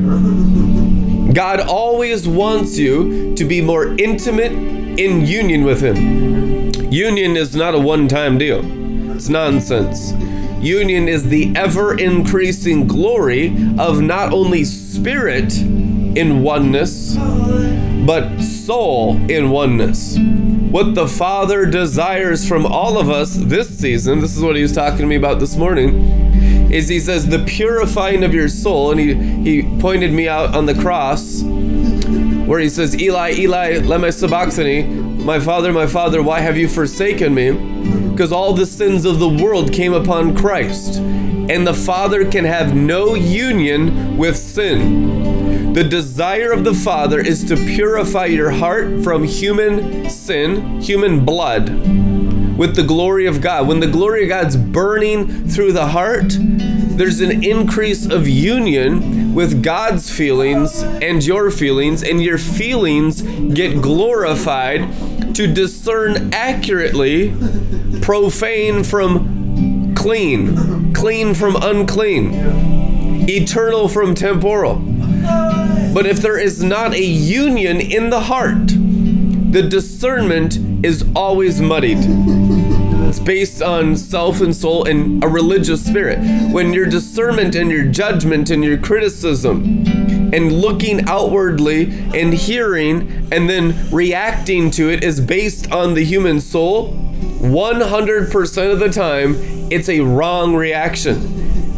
God 1.33 1.59
always 1.59 2.29
wants 2.29 2.77
you 2.77 3.35
to 3.35 3.43
be 3.43 3.59
more 3.59 3.87
intimate 3.97 4.53
in 4.53 5.25
union 5.27 5.65
with 5.65 5.81
Him. 5.81 6.93
Union 6.93 7.35
is 7.35 7.57
not 7.57 7.75
a 7.75 7.79
one 7.79 8.07
time 8.07 8.37
deal, 8.37 8.61
it's 9.13 9.27
nonsense. 9.27 10.13
Union 10.63 11.09
is 11.09 11.27
the 11.27 11.51
ever 11.57 11.97
increasing 11.99 12.87
glory 12.87 13.47
of 13.77 14.01
not 14.01 14.31
only 14.31 14.63
spirit 14.63 15.57
in 15.57 16.41
oneness, 16.41 17.17
but 18.05 18.39
soul 18.39 19.17
in 19.29 19.49
oneness. 19.49 20.17
What 20.17 20.95
the 20.95 21.07
Father 21.07 21.65
desires 21.65 22.47
from 22.47 22.65
all 22.65 22.97
of 22.97 23.09
us 23.09 23.35
this 23.35 23.77
season, 23.77 24.21
this 24.21 24.37
is 24.37 24.41
what 24.41 24.55
he 24.55 24.61
was 24.61 24.71
talking 24.71 24.99
to 24.99 25.05
me 25.05 25.17
about 25.17 25.41
this 25.41 25.57
morning, 25.57 26.71
is 26.71 26.87
he 26.87 27.01
says, 27.01 27.27
the 27.27 27.43
purifying 27.43 28.23
of 28.23 28.33
your 28.33 28.47
soul. 28.47 28.91
And 28.91 28.99
he, 29.01 29.13
he 29.43 29.79
pointed 29.79 30.13
me 30.13 30.29
out 30.29 30.55
on 30.55 30.65
the 30.65 30.75
cross 30.75 31.43
where 31.43 32.59
he 32.59 32.69
says, 32.69 32.97
Eli, 32.97 33.33
Eli, 33.33 33.73
lema 33.79 34.13
sabachthani, 34.13 34.83
my 35.23 35.41
father, 35.41 35.73
my 35.73 35.87
father, 35.87 36.23
why 36.23 36.39
have 36.39 36.57
you 36.57 36.69
forsaken 36.69 37.33
me? 37.33 38.02
Because 38.13 38.31
all 38.31 38.53
the 38.53 38.65
sins 38.67 39.05
of 39.05 39.17
the 39.17 39.27
world 39.27 39.73
came 39.73 39.91
upon 39.91 40.35
Christ, 40.35 40.99
and 40.99 41.65
the 41.65 41.73
Father 41.73 42.29
can 42.29 42.45
have 42.45 42.75
no 42.75 43.15
union 43.15 44.17
with 44.17 44.37
sin. 44.37 45.73
The 45.73 45.83
desire 45.83 46.51
of 46.51 46.63
the 46.63 46.75
Father 46.75 47.19
is 47.19 47.43
to 47.45 47.55
purify 47.55 48.25
your 48.25 48.51
heart 48.51 49.03
from 49.03 49.23
human 49.23 50.07
sin, 50.11 50.79
human 50.79 51.25
blood, 51.25 51.69
with 52.55 52.75
the 52.75 52.83
glory 52.83 53.25
of 53.25 53.41
God. 53.41 53.67
When 53.67 53.79
the 53.79 53.87
glory 53.87 54.23
of 54.23 54.29
God's 54.29 54.57
burning 54.57 55.47
through 55.49 55.71
the 55.71 55.87
heart, 55.87 56.37
there's 56.37 57.19
an 57.19 57.43
increase 57.43 58.05
of 58.05 58.27
union 58.27 59.33
with 59.33 59.63
God's 59.63 60.15
feelings 60.15 60.83
and 60.83 61.25
your 61.25 61.49
feelings, 61.49 62.03
and 62.03 62.23
your 62.23 62.37
feelings 62.37 63.23
get 63.23 63.81
glorified 63.81 64.87
to 65.33 65.51
discern 65.51 66.31
accurately 66.31 67.33
profane 68.03 68.83
from 68.83 69.95
clean, 69.95 70.93
clean 70.93 71.33
from 71.33 71.55
unclean, 71.55 72.31
eternal 73.29 73.87
from 73.87 74.13
temporal. 74.13 74.75
But 75.93 76.05
if 76.05 76.17
there 76.17 76.37
is 76.37 76.61
not 76.61 76.93
a 76.93 77.01
union 77.01 77.79
in 77.79 78.09
the 78.09 78.19
heart, 78.19 78.67
the 78.67 79.65
discernment 79.69 80.57
is 80.85 81.05
always 81.15 81.61
muddied. 81.61 81.99
It's 83.07 83.19
based 83.19 83.61
on 83.61 83.95
self 83.95 84.41
and 84.41 84.53
soul 84.53 84.85
and 84.85 85.23
a 85.23 85.27
religious 85.29 85.85
spirit. 85.85 86.19
When 86.51 86.73
your 86.73 86.87
discernment 86.87 87.55
and 87.55 87.71
your 87.71 87.85
judgment 87.85 88.49
and 88.49 88.65
your 88.65 88.79
criticism 88.79 89.85
and 90.33 90.51
looking 90.51 91.07
outwardly 91.07 91.83
and 92.13 92.33
hearing 92.33 93.29
and 93.31 93.49
then 93.49 93.89
reacting 93.91 94.71
to 94.71 94.89
it 94.89 95.05
is 95.05 95.21
based 95.21 95.71
on 95.71 95.93
the 95.93 96.03
human 96.03 96.41
soul, 96.41 96.99
100% 97.43 98.71
of 98.71 98.79
the 98.79 98.89
time, 98.89 99.35
it's 99.69 99.89
a 99.89 99.99
wrong 99.99 100.55
reaction. 100.55 101.17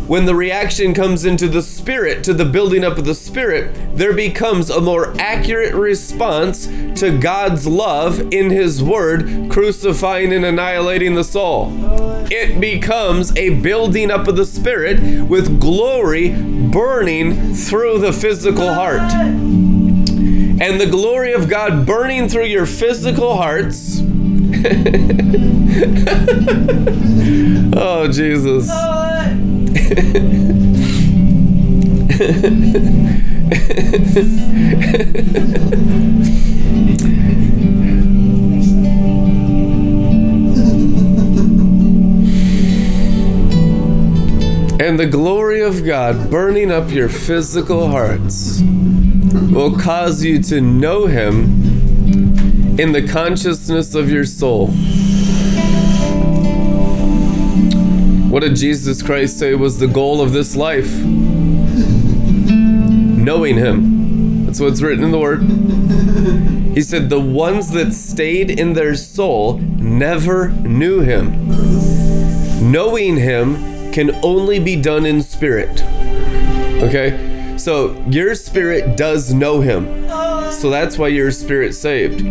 When 0.07 0.25
the 0.25 0.35
reaction 0.35 0.93
comes 0.93 1.25
into 1.25 1.47
the 1.47 1.63
spirit, 1.63 2.23
to 2.25 2.35
the 2.35 2.45
building 2.45 2.83
up 2.83 2.99
of 2.99 3.05
the 3.05 3.15
spirit, 3.15 3.75
there 3.97 4.13
becomes 4.13 4.69
a 4.69 4.79
more 4.79 5.19
accurate 5.19 5.73
response 5.73 6.67
to 6.99 7.17
God's 7.19 7.65
love 7.65 8.31
in 8.31 8.51
His 8.51 8.83
Word, 8.83 9.49
crucifying 9.49 10.31
and 10.31 10.45
annihilating 10.45 11.15
the 11.15 11.23
soul. 11.23 11.71
It 12.31 12.61
becomes 12.61 13.35
a 13.35 13.59
building 13.61 14.11
up 14.11 14.27
of 14.27 14.35
the 14.35 14.45
spirit 14.45 15.27
with 15.27 15.59
glory 15.59 16.29
burning 16.69 17.55
through 17.55 17.97
the 17.97 18.13
physical 18.13 18.71
heart. 18.71 19.11
And 20.61 20.79
the 20.79 20.87
glory 20.89 21.33
of 21.33 21.49
God 21.49 21.87
burning 21.87 22.29
through 22.29 22.45
your 22.45 22.67
physical 22.67 23.37
hearts 23.37 24.04
oh, 27.75 28.07
Jesus. 28.11 28.67
and 44.79 44.99
the 44.99 45.05
glory 45.05 45.61
of 45.61 45.85
God 45.85 46.31
burning 46.31 46.71
up 46.71 46.89
your 46.89 47.09
physical 47.09 47.87
hearts 47.89 48.63
will 49.51 49.77
cause 49.77 50.23
you 50.23 50.41
to 50.41 50.59
know 50.59 51.05
Him 51.05 51.54
in 52.77 52.91
the 52.91 53.07
consciousness 53.07 53.95
of 53.95 54.09
your 54.09 54.25
soul. 54.25 54.67
What 58.29 58.41
did 58.41 58.57
Jesus 58.57 59.01
Christ 59.01 59.39
say 59.39 59.55
was 59.55 59.79
the 59.79 59.87
goal 59.87 60.19
of 60.21 60.33
this 60.33 60.57
life? 60.57 60.91
Knowing 63.17 63.55
Him. 63.55 64.45
That's 64.45 64.59
what's 64.59 64.81
written 64.81 65.05
in 65.05 65.11
the 65.11 65.19
Word. 65.19 65.43
He 66.75 66.81
said, 66.81 67.09
The 67.09 67.21
ones 67.21 67.71
that 67.71 67.93
stayed 67.93 68.51
in 68.51 68.73
their 68.73 68.95
soul 68.95 69.59
never 69.59 70.49
knew 70.49 70.99
Him. 70.99 71.49
Knowing 72.69 73.15
Him 73.15 73.93
can 73.93 74.19
only 74.21 74.59
be 74.59 74.75
done 74.75 75.05
in 75.05 75.21
spirit. 75.21 75.81
Okay? 76.83 77.55
So 77.57 77.93
your 78.09 78.35
spirit 78.35 78.97
does 78.97 79.33
know 79.33 79.61
Him. 79.61 80.04
So 80.51 80.69
that's 80.69 80.97
why 80.97 81.09
your 81.09 81.31
spirit 81.31 81.73
saved 81.73 82.25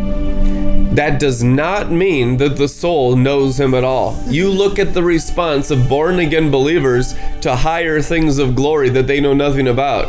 that 0.96 1.18
does 1.18 1.42
not 1.42 1.90
mean 1.90 2.36
that 2.36 2.56
the 2.56 2.68
soul 2.68 3.16
knows 3.16 3.58
him 3.58 3.74
at 3.74 3.82
all. 3.82 4.16
You 4.28 4.48
look 4.48 4.78
at 4.78 4.94
the 4.94 5.02
response 5.02 5.72
of 5.72 5.88
born 5.88 6.20
again 6.20 6.52
believers 6.52 7.14
to 7.40 7.56
higher 7.56 8.00
things 8.00 8.38
of 8.38 8.54
glory 8.54 8.90
that 8.90 9.08
they 9.08 9.20
know 9.20 9.34
nothing 9.34 9.66
about. 9.66 10.06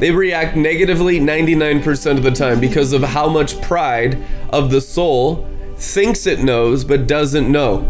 They 0.00 0.10
react 0.10 0.56
negatively 0.56 1.20
99% 1.20 2.16
of 2.16 2.22
the 2.22 2.30
time 2.30 2.60
because 2.60 2.94
of 2.94 3.02
how 3.02 3.28
much 3.28 3.60
pride 3.60 4.24
of 4.48 4.70
the 4.70 4.80
soul 4.80 5.46
thinks 5.76 6.26
it 6.26 6.42
knows 6.42 6.82
but 6.82 7.06
doesn't 7.06 7.52
know. 7.52 7.80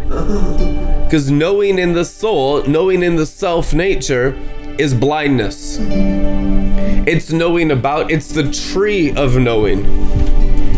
Because 1.05 1.31
knowing 1.31 1.79
in 1.79 1.93
the 1.93 2.05
soul, 2.05 2.64
knowing 2.64 3.05
in 3.05 3.14
the 3.14 3.26
self 3.26 3.73
nature, 3.73 4.37
is 4.79 4.95
blindness. 4.95 5.79
It's 7.07 7.33
knowing 7.33 7.71
about, 7.71 8.11
it's 8.11 8.28
the 8.28 8.50
tree 8.50 9.12
of 9.14 9.37
knowing 9.37 9.85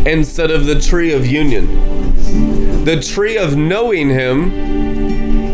instead 0.07 0.51
of 0.51 0.65
the 0.65 0.79
tree 0.79 1.13
of 1.13 1.25
union. 1.25 2.85
The 2.85 2.99
tree 2.99 3.37
of 3.37 3.55
knowing 3.55 4.09
Him 4.09 4.51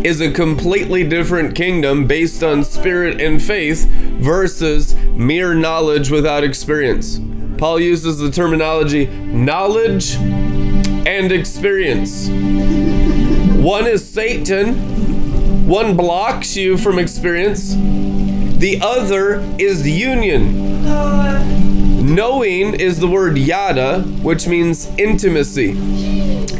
is 0.05 0.21
a 0.21 0.31
completely 0.31 1.03
different 1.07 1.55
kingdom 1.55 2.07
based 2.07 2.43
on 2.43 2.63
spirit 2.63 3.19
and 3.19 3.41
faith 3.41 3.85
versus 3.85 4.95
mere 4.95 5.53
knowledge 5.53 6.09
without 6.09 6.43
experience. 6.43 7.19
Paul 7.57 7.79
uses 7.79 8.17
the 8.17 8.31
terminology 8.31 9.07
knowledge 9.07 10.15
and 10.15 11.31
experience. 11.31 12.29
One 13.61 13.85
is 13.85 14.07
Satan, 14.07 15.67
one 15.67 15.97
blocks 15.97 16.55
you 16.55 16.77
from 16.77 16.97
experience, 16.97 17.75
the 18.59 18.79
other 18.81 19.39
is 19.57 19.87
union. 19.87 20.83
Knowing 22.13 22.73
is 22.73 22.99
the 22.99 23.07
word 23.07 23.37
yada, 23.37 24.01
which 24.01 24.47
means 24.47 24.87
intimacy. 24.97 25.75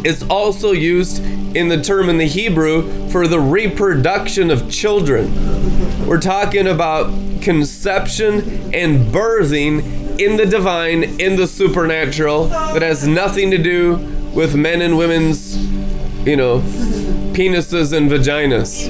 It's 0.05 0.23
also 0.29 0.71
used 0.71 1.21
in 1.55 1.67
the 1.67 1.81
term 1.81 2.07
in 2.07 2.17
the 2.17 2.25
Hebrew 2.25 3.09
for 3.09 3.27
the 3.27 3.39
reproduction 3.39 4.49
of 4.49 4.71
children. 4.71 6.05
We're 6.05 6.21
talking 6.21 6.67
about 6.67 7.11
conception 7.41 8.73
and 8.73 9.07
birthing 9.13 10.19
in 10.21 10.37
the 10.37 10.45
divine, 10.45 11.03
in 11.19 11.35
the 11.35 11.47
supernatural, 11.47 12.45
that 12.45 12.81
has 12.81 13.05
nothing 13.05 13.51
to 13.51 13.57
do 13.57 13.95
with 14.33 14.55
men 14.55 14.81
and 14.81 14.97
women's, 14.97 15.57
you 16.25 16.37
know, 16.37 16.59
penises 17.39 17.93
and 17.95 18.11
vaginas. 18.11 18.85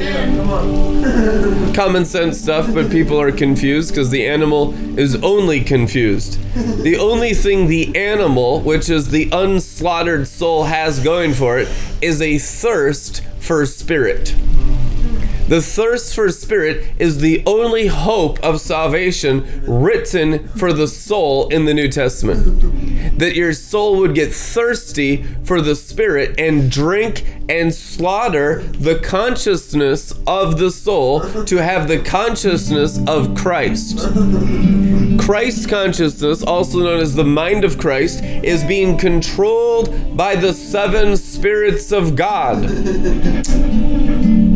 Common 1.75 2.03
sense 2.03 2.41
stuff, 2.41 2.73
but 2.73 2.89
people 2.89 3.21
are 3.21 3.31
confused 3.31 3.91
because 3.91 4.09
the 4.09 4.25
animal 4.25 4.73
is 4.97 5.15
only 5.17 5.61
confused. 5.61 6.39
The 6.83 6.97
only 6.97 7.35
thing 7.35 7.67
the 7.67 7.95
animal, 7.95 8.61
which 8.61 8.89
is 8.89 9.11
the 9.11 9.29
unslaughtered 9.31 10.27
soul, 10.27 10.63
has 10.63 10.99
going 10.99 11.35
for 11.35 11.59
it 11.59 11.67
is 12.01 12.23
a 12.23 12.39
thirst 12.39 13.23
for 13.39 13.67
spirit. 13.67 14.33
The 15.49 15.63
thirst 15.63 16.13
for 16.13 16.29
spirit 16.29 16.93
is 16.99 17.17
the 17.17 17.41
only 17.47 17.87
hope 17.87 18.37
of 18.43 18.61
salvation 18.61 19.63
written 19.65 20.47
for 20.49 20.71
the 20.71 20.87
soul 20.87 21.47
in 21.47 21.65
the 21.65 21.73
New 21.73 21.89
Testament. 21.89 23.17
That 23.17 23.33
your 23.33 23.53
soul 23.53 23.97
would 23.97 24.13
get 24.13 24.31
thirsty 24.31 25.23
for 25.43 25.59
the 25.59 25.75
spirit 25.75 26.39
and 26.39 26.69
drink 26.69 27.25
and 27.49 27.73
slaughter 27.73 28.61
the 28.61 28.99
consciousness 28.99 30.13
of 30.27 30.59
the 30.59 30.69
soul 30.69 31.21
to 31.45 31.57
have 31.57 31.87
the 31.87 31.97
consciousness 31.97 32.99
of 33.07 33.33
Christ. 33.33 34.07
Christ 35.19 35.67
consciousness, 35.67 36.43
also 36.43 36.77
known 36.83 36.99
as 36.99 37.15
the 37.15 37.23
mind 37.23 37.63
of 37.63 37.79
Christ, 37.79 38.23
is 38.23 38.63
being 38.65 38.99
controlled 38.99 40.15
by 40.15 40.35
the 40.35 40.53
seven 40.53 41.17
spirits 41.17 41.91
of 41.91 42.15
God. 42.15 42.69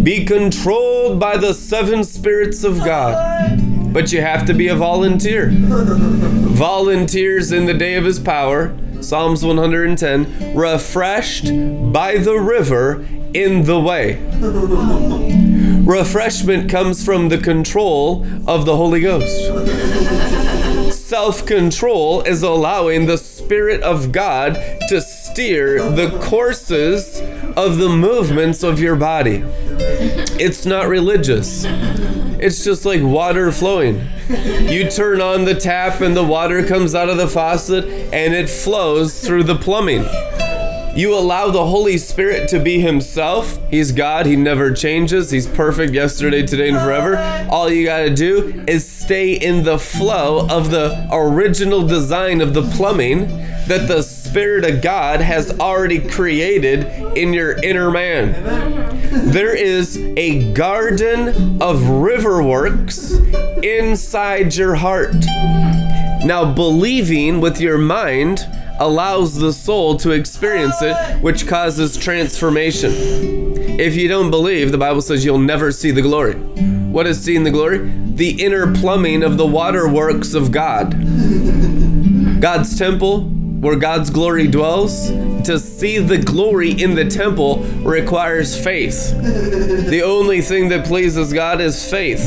Be 0.03 0.25
controlled 0.25 1.17
by 1.17 1.37
the 1.37 1.53
seven 1.53 2.03
spirits 2.03 2.65
of 2.65 2.79
God. 2.79 3.93
But 3.93 4.11
you 4.11 4.19
have 4.19 4.45
to 4.47 4.53
be 4.53 4.67
a 4.67 4.75
volunteer. 4.75 5.49
Volunteers 5.53 7.53
in 7.53 7.67
the 7.67 7.73
day 7.73 7.95
of 7.95 8.03
his 8.03 8.19
power, 8.19 8.77
Psalms 8.99 9.45
110, 9.45 10.55
refreshed 10.55 11.45
by 11.93 12.17
the 12.17 12.35
river 12.35 13.05
in 13.33 13.63
the 13.63 13.79
way. 13.79 14.21
Refreshment 15.85 16.69
comes 16.69 17.05
from 17.05 17.29
the 17.29 17.37
control 17.37 18.25
of 18.45 18.65
the 18.65 18.75
Holy 18.75 18.99
Ghost. 18.99 19.53
Self 20.93 21.45
control 21.45 22.23
is 22.23 22.43
allowing 22.43 23.05
the 23.05 23.17
Spirit 23.53 23.83
of 23.83 24.11
God 24.11 24.55
to 24.89 24.99
steer 24.99 25.87
the 25.91 26.09
courses 26.23 27.19
of 27.55 27.77
the 27.77 27.87
movements 27.87 28.63
of 28.63 28.79
your 28.79 28.95
body. 28.95 29.43
It's 30.39 30.65
not 30.65 30.87
religious. 30.87 31.63
It's 31.67 32.63
just 32.63 32.83
like 32.83 33.03
water 33.03 33.51
flowing. 33.51 34.09
You 34.27 34.89
turn 34.89 35.21
on 35.21 35.45
the 35.45 35.53
tap 35.53 36.01
and 36.01 36.17
the 36.17 36.23
water 36.23 36.65
comes 36.65 36.95
out 36.95 37.09
of 37.09 37.17
the 37.17 37.27
faucet 37.27 37.85
and 38.11 38.33
it 38.33 38.49
flows 38.49 39.23
through 39.23 39.43
the 39.43 39.55
plumbing. 39.55 40.01
You 40.95 41.15
allow 41.15 41.49
the 41.49 41.65
Holy 41.65 41.97
Spirit 41.97 42.47
to 42.49 42.59
be 42.59 42.79
Himself. 42.79 43.57
He's 43.71 43.91
God. 43.91 44.27
He 44.27 44.35
never 44.35 44.71
changes. 44.71 45.31
He's 45.31 45.47
perfect 45.47 45.91
yesterday, 45.91 46.45
today, 46.45 46.69
and 46.69 46.77
forever. 46.77 47.17
All 47.49 47.67
you 47.67 47.83
got 47.83 48.01
to 48.01 48.13
do 48.13 48.63
is 48.67 48.87
stay 48.87 49.33
in 49.33 49.63
the 49.63 49.79
flow 49.79 50.47
of 50.47 50.69
the 50.69 51.07
original 51.11 51.87
design 51.87 52.41
of 52.41 52.53
the 52.53 52.61
plumbing 52.61 53.25
that 53.67 53.87
the 53.87 54.03
Spirit 54.03 54.65
of 54.65 54.83
God 54.83 55.19
has 55.19 55.57
already 55.59 55.99
created 55.99 56.83
in 57.17 57.33
your 57.33 57.53
inner 57.63 57.89
man. 57.89 58.31
There 59.31 59.55
is 59.55 59.97
a 59.97 60.53
garden 60.53 61.59
of 61.59 61.89
river 61.89 62.43
works 62.43 63.13
inside 63.63 64.53
your 64.53 64.75
heart. 64.75 65.15
Now, 66.23 66.53
believing 66.53 67.41
with 67.41 67.59
your 67.59 67.79
mind 67.79 68.47
allows 68.79 69.35
the 69.35 69.53
soul 69.53 69.97
to 69.97 70.11
experience 70.11 70.81
it, 70.81 71.21
which 71.21 71.47
causes 71.47 71.97
transformation. 71.97 72.91
If 73.79 73.95
you 73.95 74.07
don't 74.07 74.29
believe, 74.29 74.71
the 74.71 74.77
Bible 74.77 75.01
says 75.01 75.25
you'll 75.25 75.39
never 75.39 75.71
see 75.71 75.91
the 75.91 76.01
glory. 76.01 76.35
What 76.35 77.07
is 77.07 77.23
seeing 77.23 77.43
the 77.43 77.51
glory? 77.51 77.79
The 78.15 78.43
inner 78.43 78.73
plumbing 78.73 79.23
of 79.23 79.37
the 79.37 79.47
waterworks 79.47 80.33
of 80.33 80.51
God. 80.51 80.91
God's 82.39 82.77
temple, 82.77 83.21
where 83.23 83.75
God's 83.75 84.09
glory 84.09 84.47
dwells, 84.47 85.09
to 85.45 85.59
see 85.59 85.97
the 85.97 86.17
glory 86.17 86.71
in 86.71 86.95
the 86.95 87.05
temple 87.05 87.59
requires 87.83 88.61
faith. 88.61 89.11
The 89.21 90.01
only 90.03 90.41
thing 90.41 90.69
that 90.69 90.85
pleases 90.85 91.33
God 91.33 91.61
is 91.61 91.89
faith. 91.89 92.21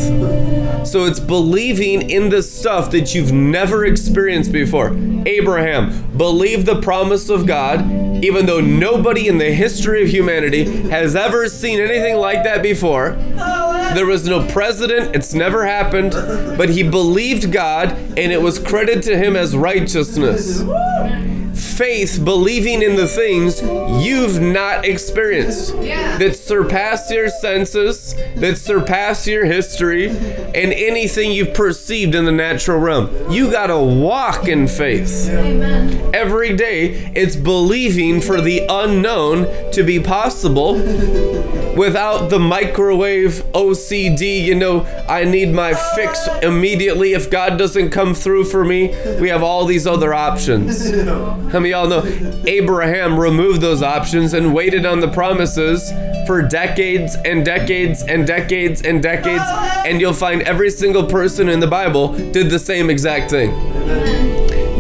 So 0.87 1.05
it's 1.07 1.21
believing 1.21 2.11
in 2.11 2.29
the 2.29 2.43
stuff 2.43 2.91
that 2.93 3.15
you've 3.15 3.33
never 3.33 3.85
experienced 3.85 4.53
before. 4.53 4.97
Abraham 5.27 6.07
believed 6.17 6.67
the 6.67 6.81
promise 6.81 7.29
of 7.29 7.47
God, 7.47 7.81
even 8.25 8.47
though 8.47 8.61
nobody 8.61 9.27
in 9.27 9.39
the 9.39 9.53
history 9.53 10.03
of 10.03 10.09
humanity 10.09 10.65
has 10.89 11.17
ever 11.17 11.49
seen 11.49 11.81
anything 11.81 12.17
like 12.17 12.45
that 12.45 12.63
before. 12.63 13.13
There 13.95 14.07
was 14.07 14.29
no 14.29 14.47
president, 14.49 15.15
it's 15.17 15.35
never 15.35 15.67
happened, 15.67 16.13
but 16.57 16.69
he 16.71 16.83
believed 16.83 17.51
God 17.51 17.93
and 17.93 18.33
it 18.33 18.41
was 18.41 18.59
credited 18.59 19.03
to 19.05 19.19
him 19.19 19.37
as 19.37 19.57
righteousness 19.57 20.63
faith 21.57 22.21
believing 22.25 22.83
in 22.83 22.97
the 22.97 23.07
things 23.07 23.61
you've 24.05 24.41
not 24.41 24.85
experienced 24.85 25.75
Yeah. 25.83 26.17
that 26.19 26.37
surpass 26.37 27.11
your 27.11 27.29
senses, 27.29 28.15
that 28.37 28.59
surpass 28.59 29.27
your 29.27 29.45
history, 29.47 30.09
and 30.09 30.73
anything 30.73 31.33
you've 31.33 31.55
perceived 31.55 32.15
in 32.15 32.25
the 32.25 32.33
natural 32.33 32.79
realm. 32.79 33.11
You 33.31 33.51
gotta 33.51 33.79
walk 33.79 34.49
in 34.49 34.69
faith. 34.69 35.29
Amen. 35.31 36.01
Every 36.15 36.55
day, 36.55 37.11
it's 37.15 37.37
believing 37.37 38.21
for 38.21 38.41
the 38.41 38.63
unknown 38.69 39.47
to 39.73 39.83
be 39.83 39.99
possible 40.01 40.75
without 41.77 42.31
the 42.31 42.39
microwave 42.39 43.43
OCD. 43.53 44.43
You 44.45 44.55
know, 44.55 44.87
I 45.09 45.25
need 45.25 45.53
my 45.53 45.75
fix 45.95 46.27
immediately. 46.43 47.13
If 47.13 47.31
God 47.31 47.59
doesn't 47.59 47.91
come 47.91 48.15
through 48.15 48.45
for 48.45 48.65
me, 48.65 48.95
we 49.21 49.29
have 49.29 49.43
all 49.43 49.65
these 49.67 49.87
other 49.87 50.15
options. 50.15 50.91
How 51.53 51.61
many 51.61 51.71
y'all 51.71 51.89
know 51.89 52.03
Abraham 52.47 53.19
removed 53.19 53.61
those 53.61 53.83
options 53.83 54.35
and 54.35 54.53
waited 54.53 54.85
on 54.85 54.99
the 55.01 55.09
promises 55.09 55.91
for 56.27 56.43
decades 56.43 57.15
and 57.25 57.45
decades 57.45 58.03
and 58.03 58.27
decades 58.27 58.83
and 58.83 59.01
decades? 59.01 59.45
And 59.87 60.01
you'll 60.01 60.13
find 60.13 60.43
every 60.43 60.71
single 60.71 61.05
person 61.05 61.49
in 61.49 61.61
the 61.61 61.67
Bible 61.69 62.13
did 62.33 62.51
the 62.51 62.59
same 62.59 62.91
exact 62.91 63.31
thing. 63.31 63.53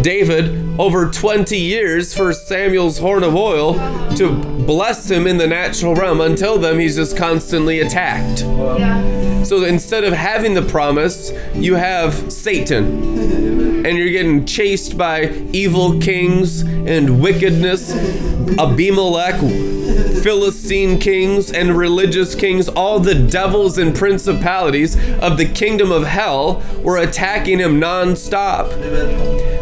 David 0.02 0.66
over 0.78 1.08
20 1.08 1.56
years 1.56 2.12
for 2.14 2.32
Samuel's 2.32 2.98
horn 2.98 3.22
of 3.22 3.34
oil 3.34 3.74
to 4.16 4.32
bless 4.66 5.10
him 5.10 5.26
in 5.26 5.36
the 5.36 5.46
natural 5.46 5.94
realm. 5.94 6.20
Until 6.20 6.58
then, 6.58 6.80
he's 6.80 6.96
just 6.96 7.16
constantly 7.16 7.80
attacked. 7.80 8.42
Yeah. 8.42 9.35
So 9.46 9.62
instead 9.62 10.02
of 10.02 10.12
having 10.12 10.54
the 10.54 10.62
promise, 10.62 11.30
you 11.54 11.76
have 11.76 12.32
Satan. 12.32 13.86
And 13.86 13.96
you're 13.96 14.10
getting 14.10 14.44
chased 14.44 14.98
by 14.98 15.28
evil 15.52 16.00
kings 16.00 16.62
and 16.62 17.20
wickedness, 17.20 17.94
Abimelech, 18.58 19.38
Philistine 20.24 20.98
kings, 20.98 21.52
and 21.52 21.78
religious 21.78 22.34
kings. 22.34 22.68
All 22.68 22.98
the 22.98 23.14
devils 23.14 23.78
and 23.78 23.94
principalities 23.94 24.96
of 25.20 25.38
the 25.38 25.46
kingdom 25.46 25.92
of 25.92 26.02
hell 26.02 26.64
were 26.82 26.98
attacking 26.98 27.60
him 27.60 27.78
non-stop 27.78 28.72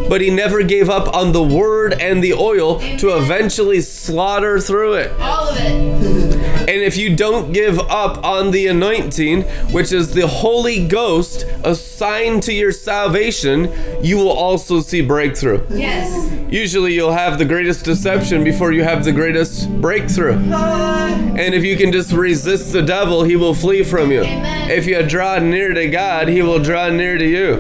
but 0.09 0.20
he 0.20 0.29
never 0.29 0.62
gave 0.62 0.90
up 0.90 1.12
on 1.14 1.33
the 1.33 1.42
word 1.42 1.94
and 1.94 2.23
the 2.23 2.35
oil 2.35 2.79
to 2.99 3.16
eventually 3.16 3.81
slaughter 3.81 4.61
through 4.61 4.92
it. 4.94 5.11
All 5.18 5.49
of 5.49 5.57
it. 5.59 6.24
And 6.45 6.83
if 6.83 6.97
you 6.97 7.15
don't 7.15 7.53
give 7.53 7.79
up 7.79 8.25
on 8.25 8.51
the 8.51 8.67
anointing, 8.69 9.43
which 9.73 9.93
is 9.93 10.15
the 10.15 10.27
Holy 10.27 10.87
Ghost 10.87 11.45
assigned 11.65 12.43
to 12.45 12.53
your 12.53 12.73
salvation, 12.73 13.73
you 14.03 14.17
will 14.17 14.31
also 14.31 14.81
see 14.81 15.01
breakthrough. 15.01 15.65
Yes. 15.71 16.31
Usually, 16.51 16.95
you'll 16.95 17.13
have 17.13 17.39
the 17.39 17.45
greatest 17.45 17.85
deception 17.85 18.45
before 18.45 18.73
you 18.73 18.83
have 18.83 19.05
the 19.05 19.13
greatest 19.13 19.69
breakthrough. 19.81 20.37
And 20.37 21.55
if 21.55 21.65
you 21.65 21.77
can 21.77 21.91
just 21.93 22.13
resist 22.13 22.73
the 22.73 22.83
devil, 22.83 23.25
he 23.25 23.37
will 23.37 23.55
flee 23.55 23.83
from 23.83 24.13
you. 24.13 24.23
Amen. 24.23 24.71
If 24.71 24.87
you 24.87 25.03
draw 25.03 25.39
near 25.39 25.75
to 25.75 25.89
God, 25.89 26.29
he 26.29 26.43
will 26.43 26.61
draw 26.61 26.91
near 26.91 27.19
to 27.19 27.27
you. 27.27 27.55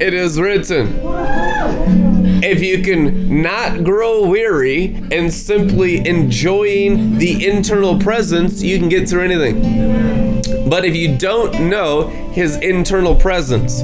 It 0.00 0.14
is 0.14 0.40
written. 0.40 2.05
If 2.46 2.62
you 2.62 2.80
can 2.80 3.42
not 3.42 3.82
grow 3.82 4.28
weary 4.28 4.94
and 5.10 5.32
simply 5.32 6.06
enjoying 6.06 7.18
the 7.18 7.44
internal 7.44 7.98
presence, 7.98 8.62
you 8.62 8.78
can 8.78 8.88
get 8.88 9.08
through 9.08 9.24
anything. 9.24 10.68
But 10.68 10.84
if 10.84 10.94
you 10.94 11.16
don't 11.16 11.68
know 11.68 12.06
his 12.06 12.56
internal 12.56 13.16
presence, 13.16 13.82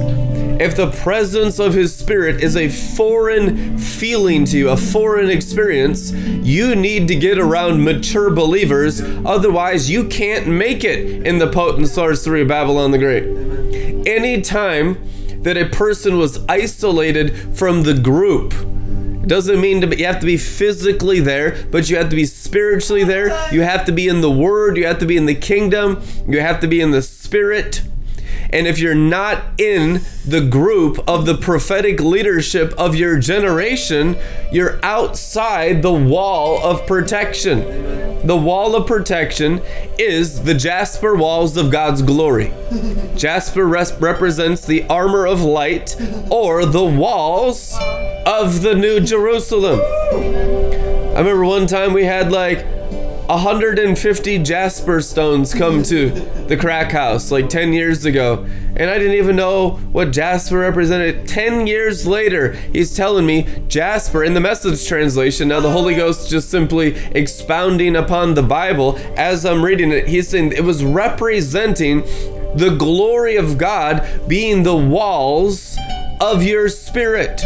if 0.61 0.77
the 0.77 0.91
presence 0.91 1.59
of 1.59 1.73
his 1.73 1.93
spirit 1.93 2.41
is 2.41 2.55
a 2.55 2.69
foreign 2.69 3.77
feeling 3.77 4.45
to 4.45 4.57
you, 4.57 4.69
a 4.69 4.77
foreign 4.77 5.29
experience, 5.29 6.11
you 6.13 6.73
need 6.73 7.09
to 7.09 7.15
get 7.15 7.37
around 7.37 7.83
mature 7.83 8.29
believers. 8.29 9.01
Otherwise, 9.25 9.89
you 9.89 10.05
can't 10.07 10.47
make 10.47 10.85
it 10.85 11.27
in 11.27 11.39
the 11.39 11.47
potent 11.47 11.89
sorcery 11.89 12.43
of 12.43 12.47
Babylon 12.47 12.91
the 12.91 12.97
Great. 12.97 13.25
Anytime 14.07 14.97
that 15.43 15.57
a 15.57 15.67
person 15.67 16.17
was 16.17 16.43
isolated 16.47 17.55
from 17.57 17.83
the 17.83 17.93
group, 17.93 18.53
it 19.23 19.29
doesn't 19.29 19.61
mean 19.61 19.79
to 19.79 19.97
you 19.97 20.05
have 20.05 20.19
to 20.19 20.25
be 20.25 20.35
physically 20.35 21.21
there, 21.21 21.65
but 21.71 21.89
you 21.89 21.95
have 21.95 22.09
to 22.09 22.15
be 22.15 22.25
spiritually 22.25 23.05
there. 23.05 23.27
You 23.53 23.61
have 23.61 23.85
to 23.85 23.93
be 23.93 24.09
in 24.09 24.19
the 24.19 24.29
Word. 24.29 24.75
You 24.75 24.85
have 24.85 24.99
to 24.99 25.05
be 25.05 25.15
in 25.15 25.27
the 25.27 25.35
kingdom. 25.35 26.01
You 26.27 26.41
have 26.41 26.59
to 26.59 26.67
be 26.67 26.81
in 26.81 26.91
the 26.91 27.01
Spirit. 27.01 27.83
And 28.53 28.67
if 28.67 28.77
you're 28.77 28.93
not 28.93 29.43
in 29.57 30.01
the 30.25 30.39
group 30.39 31.03
of 31.09 31.25
the 31.25 31.35
prophetic 31.35 31.99
leadership 31.99 32.71
of 32.77 32.95
your 32.95 33.17
generation, 33.17 34.15
you're 34.51 34.79
outside 34.85 35.81
the 35.81 35.91
wall 35.91 36.63
of 36.63 36.85
protection. 36.85 38.27
The 38.27 38.37
wall 38.37 38.75
of 38.75 38.85
protection 38.85 39.59
is 39.97 40.43
the 40.43 40.53
jasper 40.53 41.15
walls 41.15 41.57
of 41.57 41.71
God's 41.71 42.03
glory. 42.03 42.53
Jasper 43.17 43.67
res- 43.67 43.93
represents 43.93 44.63
the 44.65 44.83
armor 44.83 45.25
of 45.25 45.41
light 45.41 45.95
or 46.29 46.63
the 46.63 46.85
walls 46.85 47.75
of 48.25 48.61
the 48.61 48.75
New 48.75 48.99
Jerusalem. 48.99 49.81
I 49.81 51.17
remember 51.17 51.43
one 51.43 51.65
time 51.65 51.91
we 51.91 52.05
had 52.05 52.31
like 52.31 52.65
150 53.27 54.39
jasper 54.39 54.99
stones 55.01 55.53
come 55.53 55.81
to 55.81 56.09
the 56.47 56.57
crack 56.57 56.91
house 56.91 57.31
like 57.31 57.47
10 57.47 57.71
years 57.71 58.03
ago. 58.03 58.45
And 58.75 58.89
i 58.89 58.97
didn't 58.97 59.15
even 59.15 59.35
know 59.35 59.71
what 59.91 60.11
jasper 60.11 60.59
represented. 60.59 61.27
10 61.27 61.65
years 61.65 62.05
later 62.05 62.53
he's 62.53 62.95
telling 62.95 63.25
me 63.25 63.47
jasper 63.67 64.23
in 64.23 64.33
the 64.33 64.41
message 64.41 64.85
translation 64.85 65.47
now 65.47 65.61
the 65.61 65.71
holy 65.71 65.95
ghost 65.95 66.29
just 66.29 66.51
simply 66.51 66.95
expounding 67.15 67.95
upon 67.95 68.33
the 68.33 68.43
bible. 68.43 68.97
As 69.15 69.45
i'm 69.45 69.63
reading 69.63 69.91
it 69.91 70.07
he's 70.07 70.27
saying 70.27 70.51
it 70.51 70.63
was 70.63 70.83
representing 70.83 72.01
the 72.55 72.75
glory 72.77 73.37
of 73.37 73.57
god 73.57 74.05
being 74.27 74.63
the 74.63 74.75
walls 74.75 75.77
of 76.19 76.43
your 76.43 76.67
spirit 76.67 77.41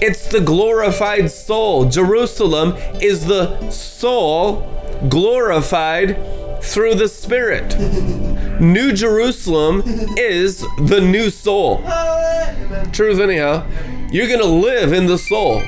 it's 0.00 0.28
the 0.28 0.40
glorified 0.40 1.30
soul 1.30 1.88
jerusalem 1.88 2.74
is 3.00 3.26
the 3.26 3.70
soul 3.70 4.74
glorified 5.08 6.16
through 6.62 6.94
the 6.94 7.08
Spirit. 7.08 7.78
New 8.60 8.92
Jerusalem 8.92 9.82
is 10.16 10.60
the 10.78 11.00
new 11.00 11.30
soul. 11.30 11.78
Truth, 12.92 13.20
anyhow. 13.20 13.66
You're 14.10 14.26
going 14.26 14.40
to 14.40 14.46
live 14.46 14.92
in 14.92 15.06
the 15.06 15.18
soul. 15.18 15.62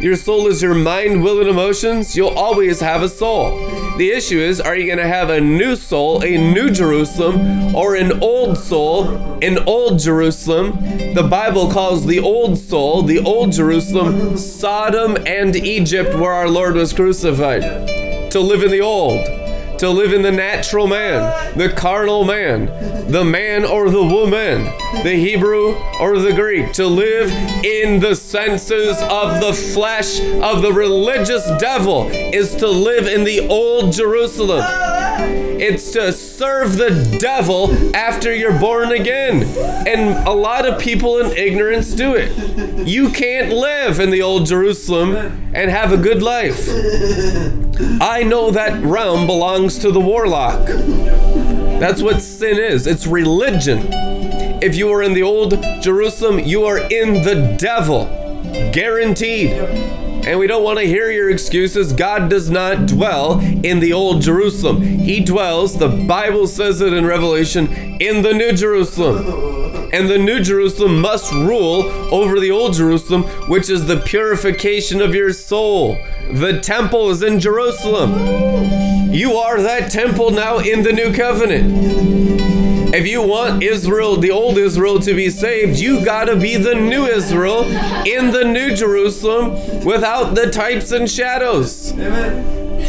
Your 0.00 0.16
soul 0.16 0.46
is 0.46 0.62
your 0.62 0.74
mind, 0.74 1.22
will, 1.24 1.40
and 1.40 1.48
emotions. 1.48 2.16
You'll 2.16 2.38
always 2.38 2.80
have 2.80 3.02
a 3.02 3.08
soul. 3.08 3.58
The 3.96 4.10
issue 4.10 4.38
is 4.38 4.60
are 4.60 4.76
you 4.76 4.84
going 4.84 4.98
to 4.98 5.08
have 5.08 5.30
a 5.30 5.40
new 5.40 5.74
soul, 5.74 6.22
a 6.22 6.36
new 6.36 6.68
Jerusalem, 6.68 7.74
or 7.74 7.94
an 7.94 8.22
old 8.22 8.58
soul, 8.58 9.38
an 9.42 9.58
old 9.66 10.00
Jerusalem? 10.00 11.14
The 11.14 11.22
Bible 11.22 11.70
calls 11.70 12.04
the 12.04 12.18
old 12.18 12.58
soul, 12.58 13.02
the 13.02 13.20
old 13.20 13.52
Jerusalem, 13.52 14.36
Sodom 14.36 15.16
and 15.26 15.56
Egypt, 15.56 16.14
where 16.14 16.32
our 16.32 16.46
Lord 16.46 16.74
was 16.74 16.92
crucified 16.92 17.62
to 18.32 18.38
live 18.38 18.62
in 18.62 18.70
the 18.70 18.82
old, 18.82 19.45
to 19.78 19.90
live 19.90 20.12
in 20.12 20.22
the 20.22 20.32
natural 20.32 20.86
man, 20.86 21.56
the 21.56 21.68
carnal 21.68 22.24
man, 22.24 22.66
the 23.10 23.24
man 23.24 23.64
or 23.64 23.90
the 23.90 24.04
woman, 24.04 24.64
the 25.02 25.14
Hebrew 25.14 25.74
or 26.00 26.18
the 26.18 26.32
Greek, 26.32 26.72
to 26.74 26.86
live 26.86 27.30
in 27.64 28.00
the 28.00 28.14
senses 28.14 28.96
of 29.02 29.40
the 29.40 29.52
flesh 29.52 30.20
of 30.20 30.62
the 30.62 30.72
religious 30.72 31.46
devil 31.58 32.08
is 32.08 32.54
to 32.56 32.68
live 32.68 33.06
in 33.06 33.24
the 33.24 33.46
old 33.48 33.92
Jerusalem. 33.92 34.64
It's 35.58 35.90
to 35.92 36.12
serve 36.12 36.76
the 36.76 37.18
devil 37.18 37.96
after 37.96 38.34
you're 38.34 38.58
born 38.58 38.92
again. 38.92 39.42
And 39.86 40.26
a 40.26 40.32
lot 40.32 40.66
of 40.66 40.80
people 40.80 41.18
in 41.18 41.36
ignorance 41.36 41.92
do 41.92 42.14
it. 42.14 42.86
You 42.86 43.10
can't 43.10 43.52
live 43.52 43.98
in 43.98 44.10
the 44.10 44.22
old 44.22 44.46
Jerusalem 44.46 45.16
and 45.54 45.70
have 45.70 45.92
a 45.92 45.96
good 45.96 46.22
life. 46.22 46.68
I 48.00 48.22
know 48.22 48.50
that 48.50 48.82
realm 48.82 49.26
belongs 49.26 49.78
to 49.80 49.90
the 49.90 50.00
warlock. 50.00 50.66
That's 51.80 52.02
what 52.02 52.20
sin 52.22 52.58
is 52.58 52.86
it's 52.86 53.06
religion. 53.06 53.88
If 54.62 54.74
you 54.76 54.90
are 54.90 55.02
in 55.02 55.12
the 55.12 55.22
old 55.22 55.62
Jerusalem, 55.82 56.38
you 56.38 56.64
are 56.64 56.78
in 56.78 57.22
the 57.22 57.56
devil. 57.58 58.06
Guaranteed. 58.72 60.05
And 60.26 60.40
we 60.40 60.48
don't 60.48 60.64
want 60.64 60.80
to 60.80 60.84
hear 60.84 61.08
your 61.10 61.30
excuses. 61.30 61.92
God 61.92 62.28
does 62.28 62.50
not 62.50 62.86
dwell 62.88 63.38
in 63.40 63.78
the 63.78 63.92
old 63.92 64.22
Jerusalem. 64.22 64.82
He 64.82 65.20
dwells, 65.20 65.78
the 65.78 65.88
Bible 65.88 66.48
says 66.48 66.80
it 66.80 66.92
in 66.92 67.06
Revelation, 67.06 67.72
in 68.00 68.22
the 68.22 68.34
new 68.34 68.52
Jerusalem. 68.52 69.88
And 69.92 70.08
the 70.08 70.18
new 70.18 70.40
Jerusalem 70.40 71.00
must 71.00 71.32
rule 71.32 71.84
over 72.12 72.40
the 72.40 72.50
old 72.50 72.74
Jerusalem, 72.74 73.22
which 73.48 73.70
is 73.70 73.86
the 73.86 74.00
purification 74.00 75.00
of 75.00 75.14
your 75.14 75.32
soul. 75.32 75.96
The 76.32 76.60
temple 76.60 77.10
is 77.10 77.22
in 77.22 77.38
Jerusalem. 77.38 79.12
You 79.12 79.34
are 79.34 79.62
that 79.62 79.92
temple 79.92 80.32
now 80.32 80.58
in 80.58 80.82
the 80.82 80.92
new 80.92 81.14
covenant. 81.14 82.15
If 82.96 83.06
you 83.06 83.20
want 83.20 83.62
Israel, 83.62 84.16
the 84.16 84.30
old 84.30 84.56
Israel, 84.56 84.98
to 85.00 85.12
be 85.12 85.28
saved, 85.28 85.78
you 85.78 86.02
gotta 86.02 86.34
be 86.34 86.56
the 86.56 86.74
new 86.74 87.04
Israel 87.04 87.64
in 88.06 88.30
the 88.30 88.42
new 88.42 88.74
Jerusalem 88.74 89.84
without 89.84 90.34
the 90.34 90.50
types 90.50 90.92
and 90.92 91.08
shadows. 91.08 91.90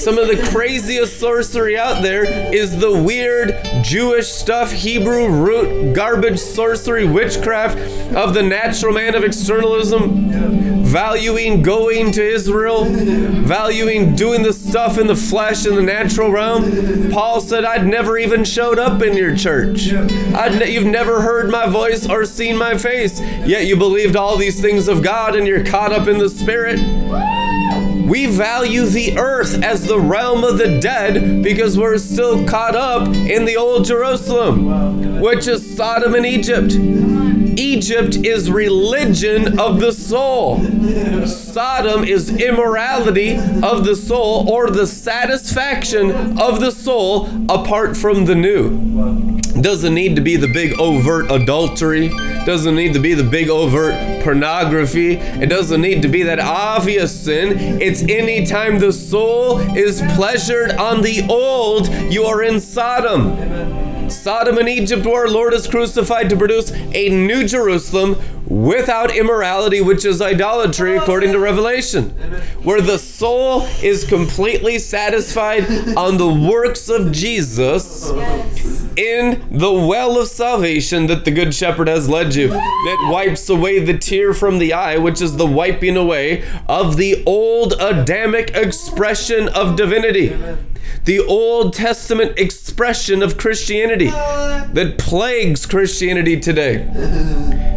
Some 0.02 0.18
of 0.18 0.30
the 0.30 0.42
craziest 0.50 1.20
sorcery 1.20 1.78
out 1.78 2.02
there 2.04 2.24
is 2.54 2.80
the 2.80 3.04
weird 3.04 3.60
Jewish 3.84 4.28
stuff, 4.28 4.72
Hebrew 4.72 5.28
root, 5.28 5.94
garbage 5.94 6.40
sorcery, 6.40 7.06
witchcraft 7.06 7.78
of 8.16 8.34
the 8.34 8.44
natural 8.44 8.94
man 8.94 9.14
of 9.14 9.26
externalism, 9.26 10.77
valuing 10.98 11.62
going 11.62 12.12
to 12.12 12.28
Israel, 12.28 12.86
valuing 12.86 14.16
doing 14.16 14.42
the 14.42 14.52
stuff 14.52 14.98
in 14.98 15.06
the 15.06 15.16
flesh 15.16 15.64
in 15.64 15.76
the 15.76 15.82
natural 15.84 16.32
realm. 16.32 17.12
Paul 17.12 17.40
said, 17.40 17.64
I'd 17.64 17.86
never 17.86 18.18
even 18.18 18.44
showed 18.44 18.80
up 18.80 19.04
in 19.04 19.16
your 19.16 19.36
church. 19.36 19.92
Ne- 19.92 20.72
you've 20.72 20.88
never 20.88 21.22
heard 21.22 21.52
my 21.52 21.68
voice 21.68 22.10
or 22.10 22.26
seen 22.26 22.58
my 22.58 22.80
face, 22.80 23.20
yet 23.22 23.68
you 23.68 23.78
believed 23.78 24.16
all 24.16 24.38
these 24.38 24.60
things 24.60 24.88
of 24.88 25.04
God 25.04 25.36
and 25.36 25.46
you're 25.46 25.64
caught 25.64 25.92
up 25.92 26.08
in 26.08 26.18
the 26.18 26.32
spirit. 26.32 26.80
We 28.08 28.26
value 28.26 28.88
the 28.88 29.20
earth 29.20 29.62
as 29.62 29.86
the 29.86 30.00
realm 30.00 30.44
of 30.44 30.58
the 30.58 30.80
dead 30.80 31.44
because 31.44 31.78
we're 31.78 32.00
still 32.00 32.44
caught 32.48 32.76
up 32.76 33.08
in 33.10 33.46
the 33.46 33.56
old 33.56 33.86
Jerusalem, 33.86 35.22
which 35.22 35.48
is 35.48 35.76
Sodom 35.76 36.16
and 36.16 36.26
Egypt. 36.26 37.37
Egypt 37.58 38.16
is 38.18 38.52
religion 38.52 39.60
of 39.60 39.80
the 39.80 39.92
soul. 39.92 40.60
Sodom 41.26 42.04
is 42.04 42.30
immorality 42.30 43.36
of 43.36 43.84
the 43.84 43.96
soul 43.96 44.50
or 44.50 44.70
the 44.70 44.86
satisfaction 44.86 46.40
of 46.40 46.60
the 46.60 46.72
soul 46.72 47.28
apart 47.50 47.98
from 47.98 48.26
the 48.26 48.36
new. 48.36 49.38
Doesn't 49.60 49.96
need 49.96 50.16
to 50.18 50.22
be 50.22 50.36
the 50.36 50.48
big 50.48 50.80
overt 50.80 51.32
adultery. 51.32 52.10
Doesn't 52.46 52.76
need 52.76 52.94
to 52.94 53.00
be 53.00 53.16
the 53.16 53.24
big 53.24 53.50
overt 53.50 54.24
pornography. 54.24 55.14
It 55.14 55.50
doesn't 55.50 55.82
need 55.82 56.04
to 56.04 56.08
be 56.08 56.22
that 56.24 56.40
obvious 56.40 57.24
sin. 57.24 57.82
It's 57.82 58.04
anytime 58.04 58.78
the 58.78 58.94
soul 58.94 59.60
is 59.76 60.04
pleasured 60.16 60.74
on 60.74 61.02
the 61.02 61.26
old, 61.28 61.90
you 62.14 62.26
are 62.26 62.44
in 62.44 62.60
Sodom. 62.60 63.87
Sodom 64.10 64.58
and 64.58 64.70
Egypt, 64.70 65.06
where 65.06 65.22
our 65.22 65.30
Lord 65.30 65.54
is 65.54 65.68
crucified 65.68 66.30
to 66.30 66.38
produce 66.38 66.72
a 66.72 67.10
new 67.10 67.46
Jerusalem 67.46 68.18
without 68.48 69.16
immorality, 69.16 69.82
which 69.82 70.06
is 70.06 70.22
idolatry, 70.22 70.96
according 70.96 71.34
to 71.34 71.40
Revelation, 71.40 72.10
where 72.64 72.82
the 72.82 72.98
soul 72.98 73.64
is 73.82 74.06
completely 74.06 74.80
satisfied 74.80 75.64
on 75.98 76.18
the 76.18 76.28
works 76.28 76.88
of 76.90 77.12
Jesus 77.12 78.10
in 78.96 79.46
the 79.52 79.72
well 79.72 80.20
of 80.20 80.28
salvation 80.28 81.08
that 81.08 81.26
the 81.26 81.32
Good 81.32 81.54
Shepherd 81.54 81.88
has 81.88 82.10
led 82.10 82.34
you, 82.34 82.48
that 82.48 83.10
wipes 83.12 83.50
away 83.50 83.80
the 83.80 83.98
tear 83.98 84.34
from 84.34 84.58
the 84.60 84.74
eye, 84.74 84.98
which 84.98 85.22
is 85.22 85.38
the 85.38 85.46
wiping 85.46 85.98
away 85.98 86.44
of 86.68 86.98
the 86.98 87.24
old 87.26 87.74
Adamic 87.80 88.52
expression 88.56 89.50
of 89.50 89.76
divinity 89.76 90.36
the 91.06 91.20
Old 91.20 91.74
Testament 91.74 92.38
expression 92.38 93.24
of 93.24 93.38
Christianity 93.38 94.08
that 94.08 94.96
plagues 94.98 95.66
Christianity 95.66 96.40
today. 96.40 96.90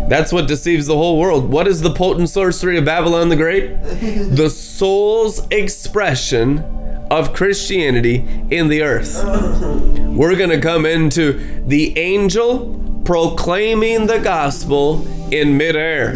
That's 0.09 0.33
what 0.33 0.49
deceives 0.49 0.87
the 0.87 0.97
whole 0.97 1.19
world. 1.19 1.51
What 1.51 1.69
is 1.69 1.83
the 1.83 1.95
potent 1.95 2.31
sorcery 2.31 2.77
of 2.77 2.85
Babylon 2.85 3.29
the 3.29 3.37
Great? 3.37 3.81
The 3.83 4.51
soul's 4.51 5.47
expression 5.51 6.65
of 7.11 7.33
Christianity 7.33 8.27
in 8.51 8.69
the 8.69 8.83
earth. 8.83 9.23
We're 9.25 10.37
going 10.37 10.51
to 10.51 10.61
come 10.61 10.85
into 10.87 11.65
the 11.67 11.97
angel 11.99 13.03
proclaiming 13.05 14.07
the 14.07 14.19
gospel 14.19 15.07
in 15.33 15.57
midair. 15.57 16.13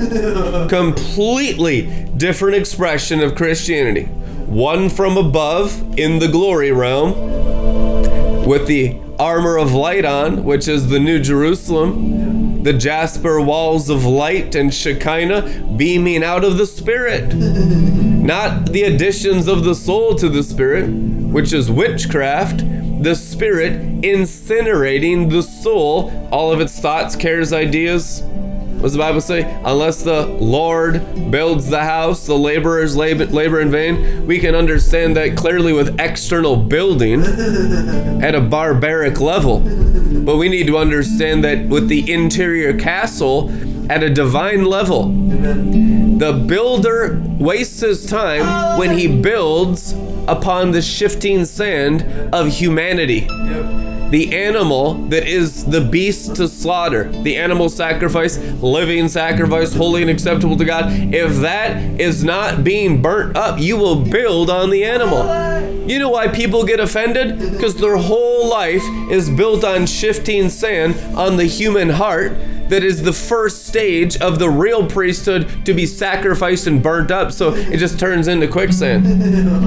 Completely 0.69 2.09
different 2.17 2.57
expression 2.57 3.21
of 3.21 3.35
Christianity. 3.35 4.09
One 4.47 4.89
from 4.89 5.17
above 5.17 5.99
in 5.99 6.19
the 6.19 6.29
glory 6.29 6.71
realm 6.71 8.45
with 8.47 8.67
the 8.67 8.99
armor 9.19 9.57
of 9.57 9.73
light 9.73 10.05
on, 10.05 10.45
which 10.45 10.69
is 10.69 10.89
the 10.89 10.99
New 10.99 11.19
Jerusalem, 11.21 12.63
the 12.63 12.73
jasper 12.73 13.41
walls 13.41 13.89
of 13.89 14.05
light 14.05 14.55
and 14.55 14.73
Shekinah 14.73 15.75
beaming 15.77 16.23
out 16.23 16.45
of 16.45 16.59
the 16.59 16.67
Spirit. 16.67 17.35
Not 17.35 18.73
the 18.73 18.83
additions 18.83 19.49
of 19.49 19.65
the 19.65 19.75
soul 19.75 20.15
to 20.17 20.29
the 20.29 20.43
Spirit, 20.43 20.89
which 20.89 21.53
is 21.53 21.71
witchcraft, 21.71 22.59
the 23.03 23.15
Spirit 23.15 23.73
incinerating 24.03 25.31
the 25.31 25.43
soul, 25.43 26.29
all 26.31 26.53
of 26.53 26.61
its 26.61 26.79
thoughts, 26.79 27.17
cares, 27.17 27.53
ideas. 27.53 28.23
What 28.85 28.89
does 28.89 28.97
the 28.97 28.99
Bible 28.99 29.21
say? 29.23 29.61
Unless 29.65 30.03
the 30.03 30.27
Lord 30.27 31.31
builds 31.31 31.71
the 31.71 31.83
house, 31.83 32.27
the 32.27 32.37
laborers 32.37 32.95
labor, 32.95 33.25
labor 33.25 33.61
in 33.61 33.71
vain. 33.71 34.27
We 34.27 34.39
can 34.39 34.55
understand 34.55 35.17
that 35.17 35.39
clearly 35.39 35.73
with 35.73 35.99
external 35.99 36.55
building 36.55 37.23
at 38.23 38.35
a 38.35 38.43
barbaric 38.43 39.23
level. 39.23 39.61
But 39.61 40.37
we 40.37 40.51
need 40.51 40.67
to 40.67 40.77
understand 40.77 41.43
that 41.45 41.67
with 41.67 41.89
the 41.89 42.13
interior 42.13 42.79
castle 42.79 43.51
at 43.91 44.03
a 44.03 44.11
divine 44.11 44.67
level. 44.67 45.05
The 46.19 46.45
builder 46.47 47.23
wastes 47.39 47.81
his 47.81 48.05
time 48.05 48.79
when 48.79 48.99
he 48.99 49.09
builds 49.09 49.95
upon 50.29 50.73
the 50.73 50.83
shifting 50.83 51.47
sand 51.47 52.03
of 52.35 52.49
humanity 52.49 53.27
the 54.11 54.35
animal 54.35 54.95
that 55.09 55.27
is 55.27 55.65
the 55.65 55.81
beast 55.81 56.37
to 56.37 56.49
slaughter, 56.49 57.11
the 57.23 57.37
animal 57.37 57.69
sacrifice, 57.69 58.39
living 58.63 59.09
sacrifice, 59.09 59.75
holy 59.75 60.03
and 60.03 60.11
acceptable 60.11 60.57
to 60.57 60.65
God, 60.65 60.87
if 61.15 61.37
that 61.37 62.01
is 62.01 62.23
not 62.23 62.65
being 62.65 63.03
burnt 63.03 63.37
up, 63.37 63.59
you 63.59 63.77
will 63.77 64.05
build 64.05 64.51
on 64.51 64.71
the 64.71 64.85
animal. 64.85 65.25
You 65.89 65.99
know 65.99 66.11
why 66.11 66.29
people 66.29 66.65
get 66.65 66.81
offended? 66.81 67.39
Because 67.39 67.77
their 67.77 67.97
whole 67.97 68.49
life 68.49 68.83
is 69.11 69.29
built 69.29 69.65
on 69.65 69.87
shifting 69.87 70.49
sand 70.49 70.95
on 71.17 71.37
the 71.37 71.45
human 71.45 71.91
heart 71.91 72.33
that 72.69 72.83
is 72.83 73.03
the 73.03 73.13
first 73.13 73.67
stage 73.67 74.17
of 74.19 74.39
the 74.39 74.49
real 74.49 74.87
priesthood 74.87 75.67
to 75.67 75.75
be 75.75 75.87
sacrificed 75.87 76.67
and 76.67 76.83
burnt 76.83 77.11
up. 77.11 77.33
So 77.33 77.55
it 77.55 77.77
just 77.79 77.99
turns 77.99 78.29
into 78.29 78.49
quicksand. 78.49 79.05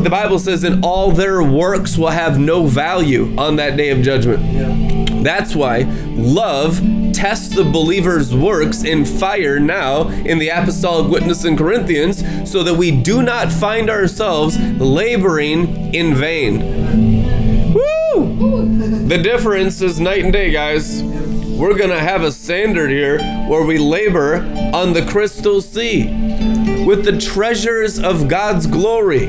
The 0.03 0.10
Bible 0.10 0.39
says 0.39 0.62
that 0.62 0.83
all 0.83 1.12
their 1.12 1.43
works 1.43 1.97
will 1.97 2.10
have 2.10 2.39
no 2.39 2.65
value 2.65 3.36
on 3.38 3.55
that 3.57 3.77
day 3.77 3.89
of 3.89 4.01
judgment. 4.01 5.23
That's 5.23 5.55
why 5.55 5.81
love 6.15 6.81
tests 7.13 7.55
the 7.55 7.63
believer's 7.63 8.33
works 8.33 8.83
in 8.83 9.03
fire 9.05 9.60
now 9.60 10.07
in 10.10 10.38
the 10.38 10.49
apostolic 10.49 11.12
witness 11.12 11.45
in 11.45 11.57
Corinthians 11.57 12.23
so 12.49 12.63
that 12.63 12.75
we 12.75 12.91
do 12.91 13.23
not 13.23 13.51
find 13.51 13.89
ourselves 13.89 14.60
laboring 14.60 15.93
in 15.93 16.15
vain. 16.15 17.73
Woo! 17.73 19.07
The 19.07 19.17
difference 19.17 19.81
is 19.81 19.99
night 19.99 20.23
and 20.23 20.33
day, 20.33 20.51
guys 20.51 21.01
we're 21.58 21.76
going 21.76 21.89
to 21.89 22.00
have 22.00 22.22
a 22.22 22.32
standard 22.32 22.91
here 22.91 23.17
where 23.48 23.65
we 23.65 23.80
labor 23.80 24.36
on 24.76 24.93
the 24.93 25.04
crystal 25.10 25.60
sea 25.60 26.06
with 26.86 27.04
the 27.04 27.17
treasures 27.20 27.98
of 27.98 28.28
God's 28.28 28.67
glory 28.67 29.28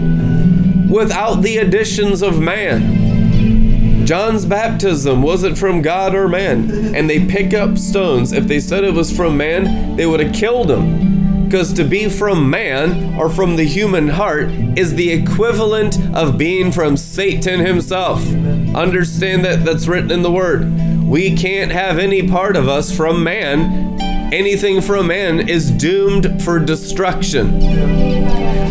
without 0.91 1.37
the 1.37 1.57
additions 1.57 2.21
of 2.21 2.39
man. 2.39 4.07
John's 4.07 4.45
baptism 4.45 5.23
was 5.23 5.43
it 5.43 5.57
from 5.57 5.81
God 5.81 6.15
or 6.15 6.29
man? 6.29 6.95
And 6.95 7.09
they 7.09 7.25
pick 7.25 7.55
up 7.55 7.79
stones. 7.79 8.33
If 8.33 8.45
they 8.45 8.61
said 8.61 8.85
it 8.85 8.93
was 8.93 9.15
from 9.15 9.39
man, 9.39 9.97
they 9.97 10.05
would 10.05 10.21
have 10.21 10.35
killed 10.35 10.71
him. 10.71 11.45
Because 11.45 11.73
to 11.75 11.85
be 11.85 12.11
from 12.11 12.51
man 12.51 13.15
or 13.19 13.31
from 13.31 13.57
the 13.57 13.65
human 13.65 14.09
heart 14.09 14.51
is 14.77 14.95
the 14.95 15.11
equivalent 15.11 15.99
of 16.15 16.37
being 16.37 16.73
from 16.73 16.99
Satan 16.99 17.61
himself. 17.61 18.21
Understand 18.75 19.47
that 19.47 19.65
that's 19.65 19.87
written 19.87 20.11
in 20.11 20.21
the 20.21 20.31
word. 20.31 20.88
We 21.09 21.35
can't 21.35 21.73
have 21.73 21.99
any 21.99 22.29
part 22.29 22.55
of 22.55 22.69
us 22.69 22.95
from 22.95 23.25
man. 23.25 23.99
Anything 24.31 24.83
from 24.83 25.07
man 25.07 25.49
is 25.49 25.71
doomed 25.71 26.43
for 26.43 26.59
destruction. 26.59 27.61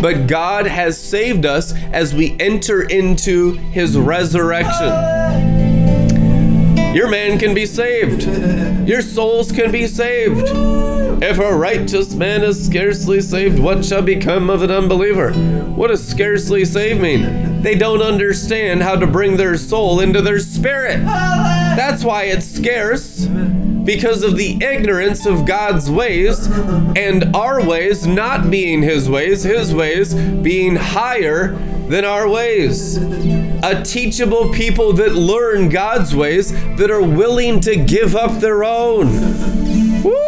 But 0.03 0.27
God 0.27 0.67
has 0.67 1.01
saved 1.01 1.47
us 1.47 1.73
as 1.91 2.13
we 2.13 2.37
enter 2.39 2.83
into 2.83 3.53
his 3.53 3.97
resurrection. 3.97 4.85
Your 6.93 7.09
man 7.09 7.39
can 7.39 7.55
be 7.55 7.65
saved. 7.65 8.27
Your 8.87 9.01
souls 9.01 9.51
can 9.51 9.71
be 9.71 9.87
saved. 9.87 10.43
If 11.23 11.39
a 11.39 11.55
righteous 11.55 12.13
man 12.13 12.43
is 12.43 12.63
scarcely 12.63 13.19
saved, 13.19 13.57
what 13.57 13.83
shall 13.83 14.03
become 14.03 14.51
of 14.51 14.61
an 14.61 14.69
unbeliever? 14.69 15.33
What 15.33 15.87
does 15.87 16.07
scarcely 16.07 16.65
save 16.65 17.01
mean? 17.01 17.63
They 17.63 17.73
don't 17.73 18.03
understand 18.03 18.83
how 18.83 18.95
to 18.95 19.07
bring 19.07 19.37
their 19.37 19.57
soul 19.57 19.99
into 19.99 20.21
their 20.21 20.37
spirit. 20.37 20.99
That's 21.77 22.03
why 22.03 22.23
it's 22.23 22.47
scarce, 22.47 23.27
because 23.27 24.23
of 24.23 24.35
the 24.35 24.57
ignorance 24.63 25.27
of 25.27 25.45
God's 25.45 25.91
ways 25.91 26.47
and 26.47 27.35
our 27.35 27.63
ways 27.63 28.07
not 28.07 28.49
being 28.49 28.81
His 28.81 29.07
ways, 29.07 29.43
His 29.43 29.75
ways 29.75 30.15
being 30.15 30.75
higher 30.75 31.49
than 31.87 32.03
our 32.03 32.27
ways. 32.27 32.97
A 32.97 33.83
teachable 33.83 34.51
people 34.51 34.91
that 34.93 35.13
learn 35.13 35.69
God's 35.69 36.15
ways 36.15 36.51
that 36.77 36.89
are 36.89 37.03
willing 37.03 37.59
to 37.59 37.75
give 37.75 38.15
up 38.15 38.39
their 38.39 38.63
own. 38.63 39.11
Woo! 40.01 40.23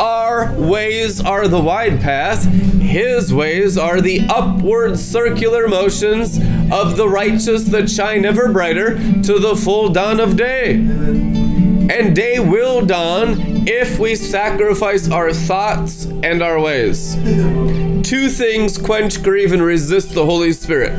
Our 0.00 0.50
ways 0.54 1.20
are 1.20 1.46
the 1.46 1.60
wide 1.60 2.00
path, 2.00 2.46
His 2.94 3.34
ways 3.34 3.76
are 3.76 4.00
the 4.00 4.24
upward 4.28 5.00
circular 5.00 5.66
motions 5.66 6.38
of 6.70 6.96
the 6.96 7.08
righteous 7.08 7.64
that 7.64 7.90
shine 7.90 8.24
ever 8.24 8.52
brighter 8.52 8.94
to 9.22 9.40
the 9.40 9.56
full 9.56 9.88
dawn 9.88 10.20
of 10.20 10.36
day. 10.36 10.74
And 10.74 12.14
day 12.14 12.38
will 12.38 12.86
dawn 12.86 13.66
if 13.66 13.98
we 13.98 14.14
sacrifice 14.14 15.10
our 15.10 15.32
thoughts 15.32 16.04
and 16.04 16.40
our 16.40 16.60
ways. 16.60 17.16
Two 18.08 18.28
things 18.28 18.78
quench, 18.78 19.24
grieve, 19.24 19.50
and 19.50 19.60
resist 19.60 20.14
the 20.14 20.24
Holy 20.24 20.52
Spirit 20.52 20.92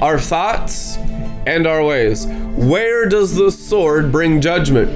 our 0.00 0.20
thoughts 0.20 0.96
and 1.44 1.66
our 1.66 1.82
ways. 1.82 2.24
Where 2.54 3.08
does 3.08 3.34
the 3.34 3.50
sword 3.50 4.12
bring 4.12 4.40
judgment? 4.40 4.90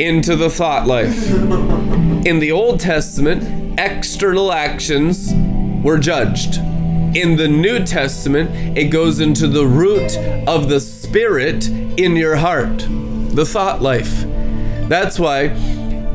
Into 0.00 0.34
the 0.34 0.50
thought 0.50 0.88
life. 0.88 1.30
In 2.26 2.40
the 2.40 2.50
Old 2.50 2.80
Testament, 2.80 3.59
external 3.78 4.52
actions 4.52 5.32
were 5.84 5.98
judged. 5.98 6.56
In 7.16 7.36
the 7.36 7.48
New 7.48 7.84
Testament, 7.84 8.78
it 8.78 8.84
goes 8.84 9.20
into 9.20 9.48
the 9.48 9.66
root 9.66 10.16
of 10.46 10.68
the 10.68 10.80
spirit 10.80 11.68
in 11.68 12.14
your 12.14 12.36
heart, 12.36 12.86
the 13.34 13.44
thought 13.44 13.82
life. 13.82 14.24
That's 14.88 15.18
why 15.18 15.48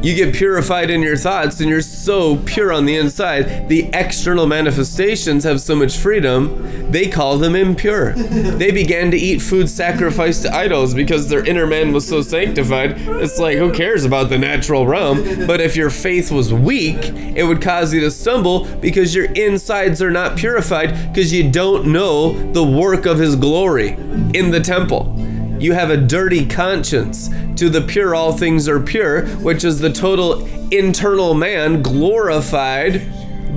you 0.05 0.13
get 0.13 0.35
purified 0.35 0.91
in 0.91 1.01
your 1.01 1.17
thoughts 1.17 1.59
and 1.59 1.67
you're 1.67 1.81
so 1.81 2.37
pure 2.45 2.71
on 2.71 2.85
the 2.85 2.95
inside. 2.95 3.67
The 3.69 3.89
external 3.91 4.45
manifestations 4.45 5.43
have 5.45 5.59
so 5.59 5.75
much 5.75 5.97
freedom, 5.97 6.91
they 6.91 7.07
call 7.07 7.39
them 7.39 7.55
impure. 7.55 8.13
they 8.13 8.69
began 8.69 9.09
to 9.09 9.17
eat 9.17 9.41
food 9.41 9.67
sacrificed 9.67 10.43
to 10.43 10.53
idols 10.53 10.93
because 10.93 11.27
their 11.27 11.43
inner 11.43 11.65
man 11.65 11.91
was 11.91 12.07
so 12.07 12.21
sanctified. 12.21 12.93
It's 12.97 13.39
like, 13.39 13.57
who 13.57 13.73
cares 13.73 14.05
about 14.05 14.29
the 14.29 14.37
natural 14.37 14.85
realm? 14.85 15.47
But 15.47 15.59
if 15.59 15.75
your 15.75 15.89
faith 15.89 16.31
was 16.31 16.53
weak, 16.53 16.97
it 17.35 17.43
would 17.43 17.59
cause 17.59 17.91
you 17.91 18.01
to 18.01 18.11
stumble 18.11 18.65
because 18.75 19.15
your 19.15 19.25
insides 19.33 20.03
are 20.03 20.11
not 20.11 20.37
purified 20.37 21.11
because 21.11 21.33
you 21.33 21.49
don't 21.49 21.87
know 21.87 22.51
the 22.51 22.63
work 22.63 23.07
of 23.07 23.17
His 23.17 23.35
glory 23.35 23.93
in 24.35 24.51
the 24.51 24.61
temple. 24.63 25.34
You 25.59 25.73
have 25.73 25.89
a 25.89 25.97
dirty 25.97 26.45
conscience. 26.45 27.29
To 27.55 27.69
the 27.69 27.81
pure, 27.81 28.13
all 28.13 28.33
things 28.33 28.67
are 28.67 28.79
pure, 28.79 29.25
which 29.37 29.63
is 29.63 29.79
the 29.79 29.91
total 29.91 30.45
internal 30.71 31.33
man 31.33 31.81
glorified 31.81 33.01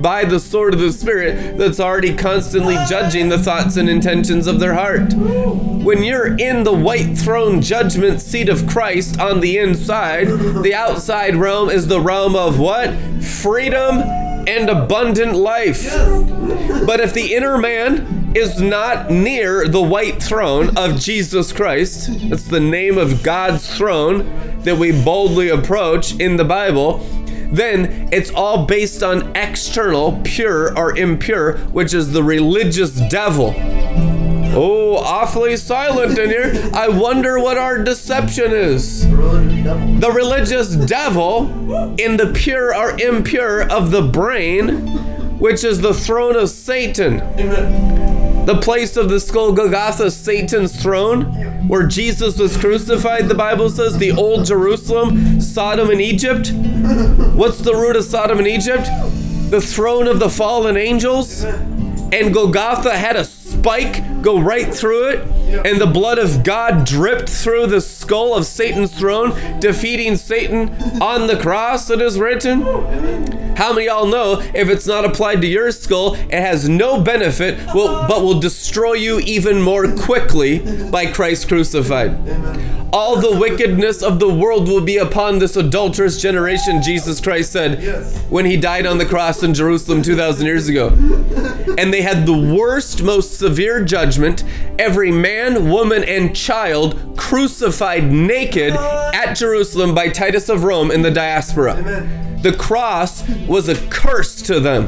by 0.01 0.23
the 0.23 0.39
sword 0.39 0.73
of 0.73 0.79
the 0.79 0.93
Spirit 0.93 1.57
that's 1.57 1.79
already 1.79 2.15
constantly 2.15 2.75
judging 2.87 3.27
the 3.27 3.37
thoughts 3.37 3.75
and 3.75 3.89
intentions 3.89 4.47
of 4.47 4.59
their 4.59 4.73
heart. 4.73 5.13
When 5.13 6.03
you're 6.03 6.37
in 6.37 6.63
the 6.63 6.73
white 6.73 7.17
throne 7.17 7.61
judgment 7.61 8.21
seat 8.21 8.47
of 8.47 8.65
Christ 8.67 9.19
on 9.19 9.41
the 9.41 9.57
inside, 9.57 10.27
the 10.63 10.73
outside 10.73 11.35
realm 11.35 11.69
is 11.69 11.87
the 11.87 11.99
realm 11.99 12.35
of 12.35 12.59
what? 12.59 12.93
Freedom 13.21 13.99
and 14.47 14.69
abundant 14.69 15.35
life. 15.35 15.83
But 16.85 17.01
if 17.01 17.13
the 17.13 17.35
inner 17.35 17.57
man 17.57 18.18
is 18.35 18.61
not 18.61 19.09
near 19.09 19.67
the 19.67 19.81
white 19.81 20.21
throne 20.21 20.77
of 20.77 20.99
Jesus 20.99 21.51
Christ. 21.51 22.09
That's 22.29 22.47
the 22.47 22.59
name 22.59 22.97
of 22.97 23.23
God's 23.23 23.75
throne. 23.75 24.59
that 24.63 24.77
we 24.77 24.91
boldly 24.91 25.49
approach 25.49 26.13
in 26.19 26.35
the 26.35 26.43
Bible, 26.43 26.97
then 27.51 28.09
it's 28.11 28.29
all 28.29 28.65
based 28.65 29.01
on 29.01 29.35
external, 29.35 30.19
pure 30.23 30.77
or 30.77 30.97
impure, 30.97 31.57
which 31.69 31.93
is 31.93 32.11
the 32.11 32.21
religious 32.21 32.91
devil. 33.09 33.53
Oh, 34.51 34.97
awfully 34.97 35.55
silent 35.57 36.17
in 36.17 36.29
here. 36.29 36.69
I 36.73 36.89
wonder 36.89 37.39
what 37.39 37.57
our 37.57 37.81
deception 37.83 38.51
is. 38.51 39.09
The 39.09 40.11
religious 40.13 40.75
devil 40.75 41.47
in 41.99 42.17
the 42.17 42.33
pure 42.35 42.75
or 42.75 42.99
impure 42.99 43.69
of 43.69 43.91
the 43.91 44.01
brain, 44.01 44.87
which 45.39 45.63
is 45.63 45.81
the 45.81 45.93
throne 45.93 46.35
of 46.35 46.49
Satan. 46.49 47.19
The 48.49 48.59
place 48.59 48.97
of 48.97 49.09
the 49.09 49.19
skull 49.19 49.51
Golgotha, 49.51 50.09
Satan's 50.09 50.81
throne, 50.81 51.67
where 51.67 51.85
Jesus 51.85 52.39
was 52.39 52.57
crucified, 52.57 53.27
the 53.27 53.35
Bible 53.35 53.69
says, 53.69 53.95
the 53.99 54.11
old 54.13 54.47
Jerusalem, 54.47 55.39
Sodom 55.39 55.91
and 55.91 56.01
Egypt. 56.01 56.51
What's 57.35 57.59
the 57.59 57.75
root 57.75 57.95
of 57.95 58.05
Sodom 58.05 58.39
and 58.39 58.47
Egypt? 58.47 58.89
The 59.51 59.61
throne 59.61 60.07
of 60.07 60.19
the 60.19 60.31
fallen 60.31 60.77
angels. 60.77 61.43
And 61.43 62.33
Golgotha 62.33 62.97
had 62.97 63.17
a 63.17 63.23
spike 63.59 64.21
go 64.21 64.39
right 64.39 64.73
through 64.73 65.09
it, 65.09 65.19
and 65.65 65.81
the 65.81 65.87
blood 65.87 66.17
of 66.17 66.43
God 66.43 66.85
dripped 66.85 67.29
through 67.29 67.67
the 67.67 67.81
skull 67.81 68.33
of 68.33 68.45
Satan's 68.45 68.97
throne, 68.97 69.59
defeating 69.59 70.15
Satan 70.15 70.69
on 71.01 71.27
the 71.27 71.37
cross, 71.37 71.89
it 71.89 72.01
is 72.01 72.17
written. 72.17 72.61
How 73.57 73.73
many 73.73 73.87
y'all 73.87 74.07
know 74.07 74.39
if 74.53 74.69
it's 74.69 74.87
not 74.87 75.03
applied 75.03 75.41
to 75.41 75.47
your 75.47 75.71
skull, 75.71 76.13
it 76.13 76.31
has 76.31 76.69
no 76.69 77.01
benefit, 77.01 77.59
will, 77.73 78.07
but 78.07 78.21
will 78.21 78.39
destroy 78.39 78.93
you 78.93 79.19
even 79.19 79.61
more 79.61 79.93
quickly 79.93 80.59
by 80.89 81.05
Christ 81.07 81.49
crucified? 81.49 82.17
All 82.91 83.19
the 83.19 83.37
wickedness 83.37 84.01
of 84.01 84.19
the 84.19 84.33
world 84.33 84.67
will 84.67 84.81
be 84.81 84.97
upon 84.97 85.37
this 85.37 85.55
adulterous 85.55 86.19
generation, 86.19 86.81
Jesus 86.81 87.21
Christ 87.21 87.51
said 87.51 87.83
when 88.31 88.45
he 88.45 88.57
died 88.57 88.87
on 88.87 88.97
the 88.97 89.05
cross 89.05 89.43
in 89.43 89.53
Jerusalem 89.53 90.01
2,000 90.01 90.45
years 90.45 90.67
ago. 90.69 90.87
And 91.77 91.93
they 91.93 92.01
had 92.01 92.25
the 92.25 92.55
worst, 92.55 93.03
most 93.03 93.37
severe 93.49 93.83
judgment 93.83 94.43
every 94.77 95.11
man, 95.11 95.71
woman, 95.71 96.03
and 96.03 96.35
child 96.35 97.17
crucified 97.17 98.03
naked 98.03 98.73
at 98.75 99.33
Jerusalem 99.33 99.95
by 99.95 100.07
Titus 100.07 100.49
of 100.49 100.63
Rome 100.63 100.91
in 100.91 101.01
the 101.01 101.09
diaspora. 101.09 101.73
The 102.43 102.53
cross 102.53 103.27
was 103.47 103.67
a 103.67 103.75
curse 103.87 104.39
to 104.43 104.59
them 104.59 104.87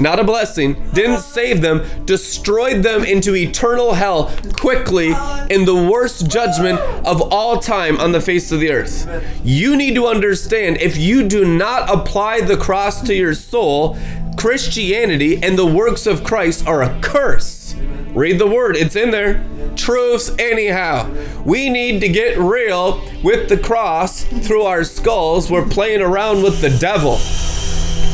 not 0.00 0.18
a 0.18 0.24
blessing, 0.24 0.90
didn't 0.92 1.20
save 1.20 1.60
them, 1.60 1.84
destroyed 2.04 2.82
them 2.82 3.04
into 3.04 3.36
eternal 3.36 3.94
hell 3.94 4.34
quickly 4.54 5.08
in 5.50 5.64
the 5.64 5.88
worst 5.90 6.30
judgment 6.30 6.80
of 7.06 7.20
all 7.32 7.58
time 7.58 7.98
on 7.98 8.12
the 8.12 8.20
face 8.20 8.50
of 8.52 8.60
the 8.60 8.70
earth. 8.70 9.06
You 9.44 9.76
need 9.76 9.94
to 9.94 10.06
understand 10.06 10.78
if 10.78 10.96
you 10.96 11.28
do 11.28 11.44
not 11.44 11.90
apply 11.90 12.40
the 12.40 12.56
cross 12.56 13.02
to 13.02 13.14
your 13.14 13.34
soul, 13.34 13.98
Christianity 14.36 15.42
and 15.42 15.58
the 15.58 15.66
works 15.66 16.06
of 16.06 16.24
Christ 16.24 16.66
are 16.66 16.82
a 16.82 17.00
curse. 17.00 17.74
Read 18.14 18.38
the 18.38 18.46
word, 18.46 18.76
it's 18.76 18.96
in 18.96 19.10
there. 19.10 19.44
Truths, 19.76 20.32
anyhow. 20.38 21.08
We 21.44 21.70
need 21.70 22.00
to 22.00 22.08
get 22.08 22.38
real 22.38 23.02
with 23.22 23.48
the 23.48 23.56
cross 23.56 24.24
through 24.24 24.62
our 24.62 24.82
skulls. 24.82 25.50
We're 25.50 25.68
playing 25.68 26.00
around 26.00 26.42
with 26.42 26.60
the 26.60 26.70
devil, 26.70 27.18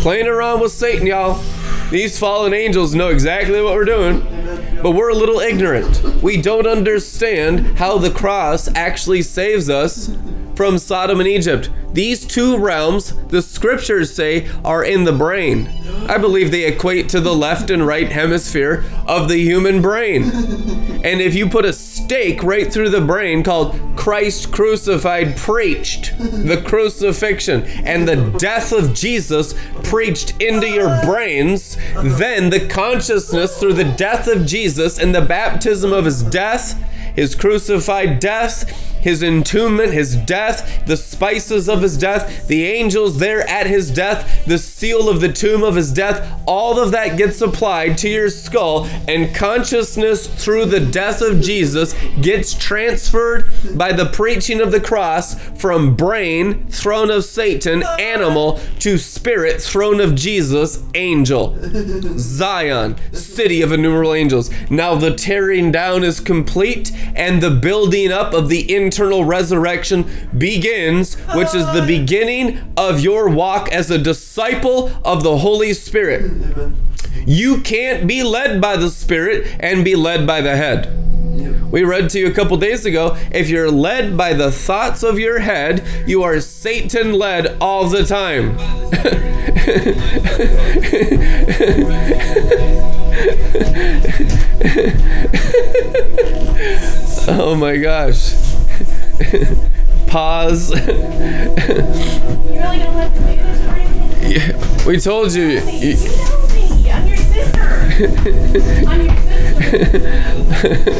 playing 0.02 0.26
around 0.26 0.60
with 0.60 0.72
Satan, 0.72 1.06
y'all. 1.06 1.42
These 1.90 2.18
fallen 2.18 2.52
angels 2.52 2.94
know 2.94 3.10
exactly 3.10 3.62
what 3.62 3.74
we're 3.74 3.84
doing, 3.84 4.20
but 4.82 4.90
we're 4.90 5.10
a 5.10 5.14
little 5.14 5.38
ignorant. 5.38 6.02
We 6.22 6.40
don't 6.40 6.66
understand 6.66 7.78
how 7.78 7.98
the 7.98 8.10
cross 8.10 8.68
actually 8.74 9.22
saves 9.22 9.70
us 9.70 10.08
from 10.56 10.78
Sodom 10.78 11.20
and 11.20 11.28
Egypt. 11.28 11.70
These 11.92 12.26
two 12.26 12.58
realms, 12.58 13.14
the 13.28 13.42
scriptures 13.42 14.12
say, 14.12 14.48
are 14.64 14.82
in 14.84 15.04
the 15.04 15.12
brain. 15.12 15.68
I 16.08 16.18
believe 16.18 16.50
they 16.50 16.66
equate 16.66 17.08
to 17.10 17.20
the 17.20 17.34
left 17.34 17.70
and 17.70 17.86
right 17.86 18.10
hemisphere 18.10 18.84
of 19.06 19.28
the 19.28 19.38
human 19.38 19.82
brain. 19.82 20.30
And 21.06 21.20
if 21.20 21.36
you 21.36 21.48
put 21.48 21.64
a 21.64 21.72
stake 21.72 22.42
right 22.42 22.72
through 22.72 22.88
the 22.88 23.00
brain 23.00 23.44
called 23.44 23.78
Christ 23.94 24.50
crucified 24.50 25.36
preached, 25.36 26.18
the 26.18 26.60
crucifixion 26.66 27.62
and 27.62 28.08
the 28.08 28.16
death 28.38 28.72
of 28.72 28.92
Jesus 28.92 29.54
preached 29.84 30.34
into 30.42 30.68
your 30.68 31.00
brains, 31.04 31.76
then 31.94 32.50
the 32.50 32.66
consciousness 32.66 33.56
through 33.56 33.74
the 33.74 33.84
death 33.84 34.26
of 34.26 34.46
Jesus 34.46 34.98
and 34.98 35.14
the 35.14 35.20
baptism 35.20 35.92
of 35.92 36.06
his 36.06 36.24
death, 36.24 36.72
his 37.14 37.36
crucified 37.36 38.18
death, 38.18 38.68
his 39.06 39.22
entombment, 39.22 39.92
his 39.92 40.16
death, 40.16 40.84
the 40.84 40.96
spices 40.96 41.68
of 41.68 41.80
his 41.80 41.96
death, 41.96 42.48
the 42.48 42.66
angels 42.66 43.20
there 43.20 43.48
at 43.48 43.68
his 43.68 43.88
death, 43.88 44.44
the 44.46 44.58
seal 44.58 45.08
of 45.08 45.20
the 45.20 45.32
tomb 45.32 45.62
of 45.62 45.76
his 45.76 45.92
death, 45.92 46.36
all 46.44 46.80
of 46.80 46.90
that 46.90 47.16
gets 47.16 47.40
applied 47.40 47.96
to 47.96 48.08
your 48.08 48.28
skull, 48.28 48.84
and 49.06 49.32
consciousness 49.32 50.26
through 50.26 50.64
the 50.64 50.80
death 50.80 51.22
of 51.22 51.40
Jesus 51.40 51.94
gets 52.20 52.52
transferred 52.52 53.48
by 53.76 53.92
the 53.92 54.06
preaching 54.06 54.60
of 54.60 54.72
the 54.72 54.80
cross 54.80 55.40
from 55.50 55.94
brain, 55.94 56.66
throne 56.66 57.08
of 57.08 57.24
Satan, 57.24 57.84
animal, 58.00 58.58
to 58.80 58.98
spirit, 58.98 59.62
throne 59.62 60.00
of 60.00 60.16
Jesus, 60.16 60.82
angel. 60.94 61.56
Zion, 62.18 62.96
city 63.12 63.62
of 63.62 63.70
innumerable 63.70 64.14
angels. 64.14 64.50
Now 64.68 64.96
the 64.96 65.14
tearing 65.14 65.70
down 65.70 66.02
is 66.02 66.18
complete, 66.18 66.90
and 67.14 67.40
the 67.40 67.50
building 67.50 68.10
up 68.10 68.34
of 68.34 68.48
the 68.48 68.74
internal 68.74 68.95
resurrection 68.98 70.28
begins, 70.36 71.14
which 71.34 71.54
is 71.54 71.66
the 71.72 71.84
beginning 71.86 72.72
of 72.76 73.00
your 73.00 73.28
walk 73.28 73.68
as 73.70 73.90
a 73.90 73.98
disciple 73.98 74.90
of 75.04 75.22
the 75.22 75.38
Holy 75.38 75.72
Spirit. 75.72 76.32
You 77.26 77.60
can't 77.60 78.06
be 78.06 78.22
led 78.22 78.60
by 78.60 78.76
the 78.76 78.90
Spirit 78.90 79.46
and 79.60 79.84
be 79.84 79.96
led 79.96 80.26
by 80.26 80.40
the 80.40 80.56
head. 80.56 80.92
We 81.70 81.82
read 81.82 82.08
to 82.10 82.18
you 82.18 82.28
a 82.28 82.32
couple 82.32 82.56
days 82.56 82.86
ago 82.86 83.16
if 83.32 83.50
you're 83.50 83.70
led 83.70 84.16
by 84.16 84.32
the 84.32 84.52
thoughts 84.52 85.02
of 85.02 85.18
your 85.18 85.40
head, 85.40 85.84
you 86.06 86.22
are 86.22 86.40
Satan 86.40 87.12
led 87.12 87.58
all 87.60 87.88
the 87.88 88.04
time. 88.04 88.56
oh 97.28 97.56
my 97.58 97.76
gosh. 97.76 98.45
Pause. 100.08 100.70
You 102.46 102.62
really 102.62 102.78
don't 102.78 102.94
like 102.94 103.12
to 103.12 103.18
do 103.20 103.24
this 103.26 103.60
or 103.66 103.70
anything? 103.70 104.30
Yeah, 104.32 104.86
we 104.86 104.98
told 105.00 105.32
you. 105.34 105.42
You 105.44 105.60
you- 105.60 105.96
know 105.96 106.46
me. 106.54 106.90
I'm 106.90 107.06
your 107.08 107.16
sister. 107.18 107.60
I'm 108.88 109.00
your 109.04 109.16
sister. 109.16 110.96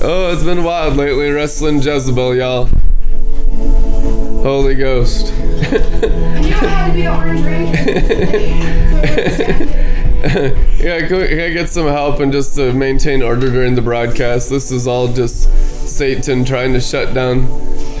Oh, 0.00 0.30
it's 0.32 0.42
been 0.44 0.64
wild 0.64 0.96
lately 0.96 1.30
wrestling 1.30 1.80
Jezebel, 1.82 2.34
y'all. 2.36 2.68
Holy 4.42 4.74
Ghost. 4.74 5.32
You 5.34 5.40
don't 5.70 6.52
have 6.52 6.88
to 6.88 6.94
be 6.94 7.02
the 7.02 7.08
orange 7.12 7.42
ranger. 7.42 7.78
yeah, 10.82 11.06
can, 11.06 11.16
we, 11.18 11.28
can 11.28 11.40
I 11.40 11.50
get 11.50 11.68
some 11.68 11.86
help 11.86 12.20
and 12.20 12.32
just 12.32 12.54
to 12.56 12.72
maintain 12.72 13.22
order 13.22 13.50
during 13.50 13.74
the 13.74 13.82
broadcast? 13.82 14.48
This 14.50 14.70
is 14.70 14.86
all 14.86 15.08
just 15.08 15.48
Satan 15.88 16.44
trying 16.44 16.72
to 16.72 16.80
shut 16.80 17.14
down 17.14 17.44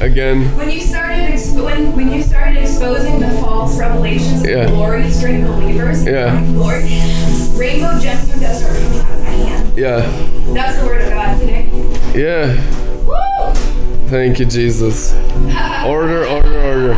again. 0.00 0.54
When 0.56 0.70
you 0.70 0.80
started 0.80 1.32
exp- 1.32 1.62
when 1.62 1.94
when 1.96 2.12
you 2.12 2.22
started 2.22 2.56
exposing 2.62 3.18
the 3.20 3.28
false 3.40 3.78
revelations 3.78 4.42
of 4.42 4.48
Yeah. 4.48 4.66
glory 4.68 5.10
straight 5.10 5.42
believers, 5.44 6.04
Yeah. 6.06 6.40
Lord, 6.54 6.82
rainbow 7.58 7.98
gemstone 7.98 8.40
dust 8.40 8.64
are 8.64 8.72
coming 8.74 9.00
out 9.00 9.10
of 9.12 9.24
my 9.24 9.30
hand. 9.30 9.72
Yeah, 9.78 10.00
That's 10.54 10.78
the 10.78 10.86
word 10.86 11.02
of 11.02 11.10
God 11.10 11.38
today. 11.40 11.68
yeah. 12.14 12.56
Thank 14.08 14.38
you, 14.38 14.46
Jesus. 14.46 15.12
Order, 15.84 16.26
order, 16.26 16.60
order. 16.62 16.94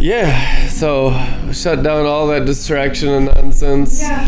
Yeah, 0.00 0.66
so 0.68 1.12
shut 1.52 1.82
down 1.82 2.06
all 2.06 2.26
that 2.28 2.46
distraction 2.46 3.10
and 3.10 3.26
nonsense. 3.26 4.00
Yeah. 4.00 4.26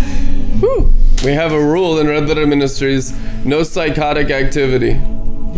Whew. 0.61 0.93
We 1.25 1.33
have 1.33 1.53
a 1.53 1.61
rule 1.65 1.99
in 1.99 2.09
Red 2.09 2.29
Letter 2.29 2.47
Ministries 2.47 3.13
no 3.45 3.63
psychotic 3.63 4.31
activity. 4.31 5.01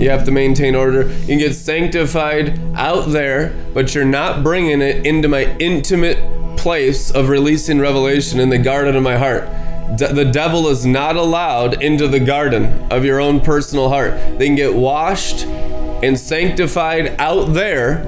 You 0.00 0.10
have 0.10 0.24
to 0.24 0.30
maintain 0.30 0.74
order. 0.74 1.08
You 1.08 1.26
can 1.26 1.38
get 1.38 1.54
sanctified 1.54 2.58
out 2.74 3.08
there, 3.08 3.54
but 3.74 3.94
you're 3.94 4.04
not 4.04 4.42
bringing 4.42 4.80
it 4.80 5.06
into 5.06 5.28
my 5.28 5.56
intimate 5.58 6.56
place 6.56 7.10
of 7.10 7.28
releasing 7.28 7.78
revelation 7.78 8.40
in 8.40 8.48
the 8.48 8.58
garden 8.58 8.96
of 8.96 9.02
my 9.02 9.16
heart. 9.16 9.48
D- 9.96 10.06
the 10.06 10.24
devil 10.24 10.68
is 10.68 10.84
not 10.84 11.16
allowed 11.16 11.82
into 11.82 12.08
the 12.08 12.20
garden 12.20 12.86
of 12.90 13.04
your 13.04 13.20
own 13.20 13.40
personal 13.40 13.88
heart. 13.88 14.14
They 14.38 14.46
can 14.46 14.56
get 14.56 14.74
washed 14.74 15.44
and 15.44 16.18
sanctified 16.18 17.14
out 17.20 17.54
there 17.54 17.98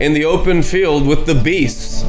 in 0.00 0.14
the 0.14 0.24
open 0.24 0.62
field 0.62 1.06
with 1.06 1.26
the 1.26 1.34
beasts. 1.34 2.02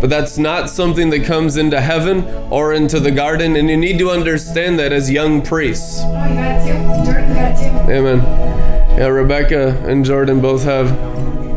But 0.00 0.08
that's 0.08 0.38
not 0.38 0.70
something 0.70 1.10
that 1.10 1.24
comes 1.24 1.56
into 1.56 1.80
heaven 1.80 2.24
or 2.50 2.72
into 2.72 2.98
the 2.98 3.10
garden, 3.10 3.54
and 3.54 3.68
you 3.68 3.76
need 3.76 3.98
to 3.98 4.10
understand 4.10 4.78
that 4.78 4.92
as 4.92 5.10
young 5.10 5.42
priests. 5.42 6.00
Oh, 6.02 6.26
you 6.26 6.34
got 6.34 6.56
it 6.56 7.04
too? 7.04 7.12
Jordan 7.12 7.34
got 7.34 7.52
it 7.52 7.86
too? 7.86 7.92
Amen. 7.92 8.18
Yeah, 8.98 9.06
Rebecca 9.08 9.76
and 9.86 10.04
Jordan 10.04 10.40
both 10.40 10.64
have 10.64 10.90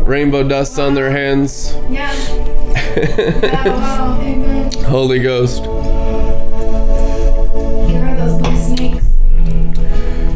rainbow 0.08 0.48
dust 0.48 0.78
on 0.78 0.94
their 0.94 1.10
hands. 1.10 1.74
Yeah. 1.90 2.14
yeah, 2.98 3.68
wow. 3.70 4.20
Amen. 4.22 4.72
Holy 4.84 5.20
Ghost. 5.20 5.64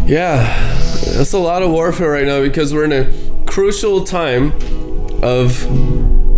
Yeah, 0.07 0.73
that's 1.17 1.33
a 1.33 1.37
lot 1.37 1.61
of 1.63 1.69
warfare 1.69 2.11
right 2.11 2.25
now 2.25 2.41
because 2.41 2.73
we're 2.73 2.85
in 2.85 2.93
a 2.93 3.45
crucial 3.45 4.05
time 4.05 4.53
of 5.21 5.67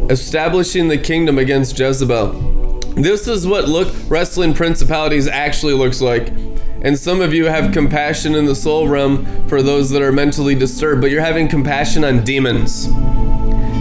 establishing 0.10 0.88
the 0.88 0.98
kingdom 0.98 1.38
against 1.38 1.78
Jezebel. 1.78 2.80
This 2.96 3.28
is 3.28 3.46
what 3.46 3.70
look 3.70 3.94
wrestling 4.08 4.56
principalities 4.56 5.28
actually 5.28 5.74
looks 5.74 6.02
like. 6.02 6.30
And 6.82 6.98
some 6.98 7.22
of 7.22 7.32
you 7.32 7.46
have 7.46 7.72
compassion 7.72 8.34
in 8.34 8.46
the 8.46 8.56
soul 8.56 8.88
realm 8.88 9.48
for 9.48 9.62
those 9.62 9.92
that 9.92 10.02
are 10.02 10.12
mentally 10.12 10.56
disturbed, 10.56 11.02
but 11.02 11.12
you're 11.12 11.22
having 11.22 11.48
compassion 11.48 12.04
on 12.04 12.24
demons. 12.24 12.90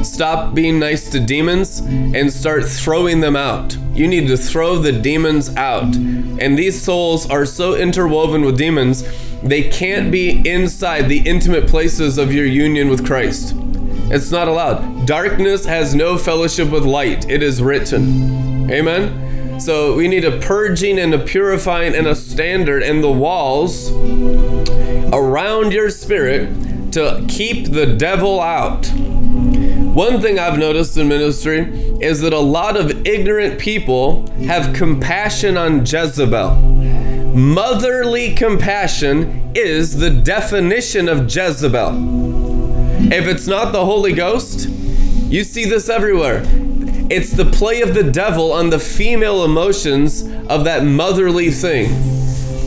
Stop 0.07 0.55
being 0.55 0.79
nice 0.79 1.09
to 1.11 1.19
demons 1.19 1.79
and 1.81 2.31
start 2.31 2.67
throwing 2.67 3.21
them 3.21 3.37
out. 3.37 3.75
You 3.95 4.07
need 4.07 4.29
to 4.29 4.37
throw 4.37 4.79
the 4.79 4.93
demons 4.93 5.49
out. 5.57 5.97
And 5.97 6.59
these 6.59 6.81
souls 6.81 7.29
are 7.31 7.47
so 7.47 7.75
interwoven 7.75 8.43
with 8.43 8.59
demons, 8.59 9.03
they 9.43 9.69
can't 9.69 10.11
be 10.11 10.49
inside 10.49 11.09
the 11.09 11.21
intimate 11.27 11.69
places 11.69 12.19
of 12.19 12.33
your 12.33 12.47
union 12.47 12.89
with 12.89 13.07
Christ. 13.07 13.55
It's 14.11 14.31
not 14.31 14.49
allowed. 14.49 15.07
Darkness 15.07 15.67
has 15.67 15.95
no 15.95 16.17
fellowship 16.19 16.71
with 16.71 16.85
light. 16.85 17.29
It 17.31 17.43
is 17.43 17.63
written. 17.63 18.71
Amen. 18.71 19.61
So 19.61 19.95
we 19.95 20.09
need 20.09 20.25
a 20.25 20.39
purging 20.39 20.99
and 20.99 21.13
a 21.15 21.19
purifying 21.19 21.95
and 21.95 22.07
a 22.07 22.15
standard 22.15 22.83
and 22.83 23.03
the 23.03 23.11
walls 23.11 23.91
around 25.13 25.73
your 25.73 25.91
spirit 25.91 26.93
to 26.93 27.25
keep 27.29 27.73
the 27.73 27.87
devil 27.87 28.41
out. 28.41 28.87
One 28.89 30.21
thing 30.21 30.39
I've 30.39 30.59
noticed 30.59 30.97
in 30.97 31.09
ministry 31.09 31.61
is 32.01 32.21
that 32.21 32.33
a 32.33 32.39
lot 32.39 32.77
of 32.77 33.07
ignorant 33.07 33.59
people 33.59 34.31
have 34.45 34.75
compassion 34.75 35.57
on 35.57 35.81
Jezebel. 35.81 36.78
Motherly 37.39 38.35
compassion 38.35 39.53
is 39.55 39.99
the 39.99 40.11
definition 40.11 41.09
of 41.09 41.33
Jezebel. 41.33 43.13
If 43.13 43.29
it's 43.29 43.47
not 43.47 43.71
the 43.71 43.85
Holy 43.85 44.13
Ghost, 44.13 44.69
you 44.69 45.45
see 45.45 45.65
this 45.65 45.89
everywhere. 45.89 46.43
It's 47.09 47.31
the 47.31 47.45
play 47.45 47.81
of 47.81 47.95
the 47.95 48.03
devil 48.03 48.51
on 48.51 48.71
the 48.71 48.81
female 48.81 49.45
emotions 49.45 50.23
of 50.49 50.65
that 50.65 50.85
motherly 50.85 51.53
thing. 51.53 51.91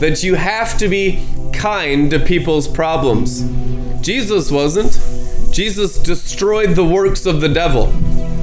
That 0.00 0.22
you 0.22 0.36
have 0.36 0.78
to 0.78 0.88
be 0.88 1.22
kind 1.52 2.10
to 2.10 2.18
people's 2.18 2.66
problems. 2.66 3.42
Jesus 4.00 4.50
wasn't. 4.50 4.98
Jesus 5.52 5.98
destroyed 5.98 6.76
the 6.76 6.84
works 6.84 7.26
of 7.26 7.42
the 7.42 7.50
devil. 7.50 7.92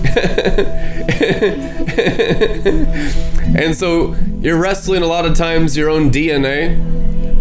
and 3.59 3.75
so 3.75 4.15
you're 4.41 4.57
wrestling 4.57 5.03
a 5.03 5.05
lot 5.05 5.25
of 5.25 5.35
times 5.35 5.75
your 5.75 5.89
own 5.89 6.11
DNA 6.11 6.69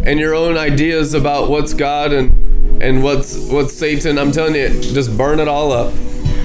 and 0.04 0.18
your 0.18 0.34
own 0.34 0.56
ideas 0.56 1.14
about 1.14 1.48
what's 1.48 1.72
God 1.72 2.12
and 2.12 2.82
and 2.82 3.02
what's 3.02 3.36
what's 3.50 3.72
Satan. 3.72 4.18
I'm 4.18 4.32
telling 4.32 4.54
you, 4.54 4.68
just 4.80 5.16
burn 5.16 5.38
it 5.38 5.48
all 5.48 5.72
up. 5.72 5.92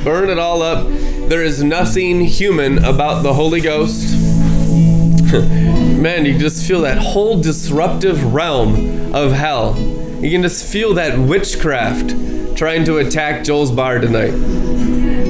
Burn 0.04 0.30
it 0.30 0.38
all 0.38 0.62
up. 0.62 0.88
There 1.30 1.43
is 1.43 1.64
nothing 1.64 2.22
human 2.22 2.84
about 2.84 3.24
the 3.24 3.34
Holy 3.34 3.62
Ghost. 3.62 4.14
Man, 5.34 6.26
you 6.26 6.38
just 6.38 6.68
feel 6.68 6.82
that 6.82 6.97
whole 6.99 7.41
disruptive 7.41 8.34
realm 8.34 9.16
of 9.16 9.32
hell. 9.32 9.76
You 10.22 10.30
can 10.30 10.43
just 10.43 10.72
feel 10.72 10.93
that 10.95 11.18
witchcraft 11.18 12.10
trying 12.56 12.84
to 12.86 12.97
attack 12.97 13.43
Joel's 13.43 13.72
bar 13.72 13.99
tonight. 13.99 14.32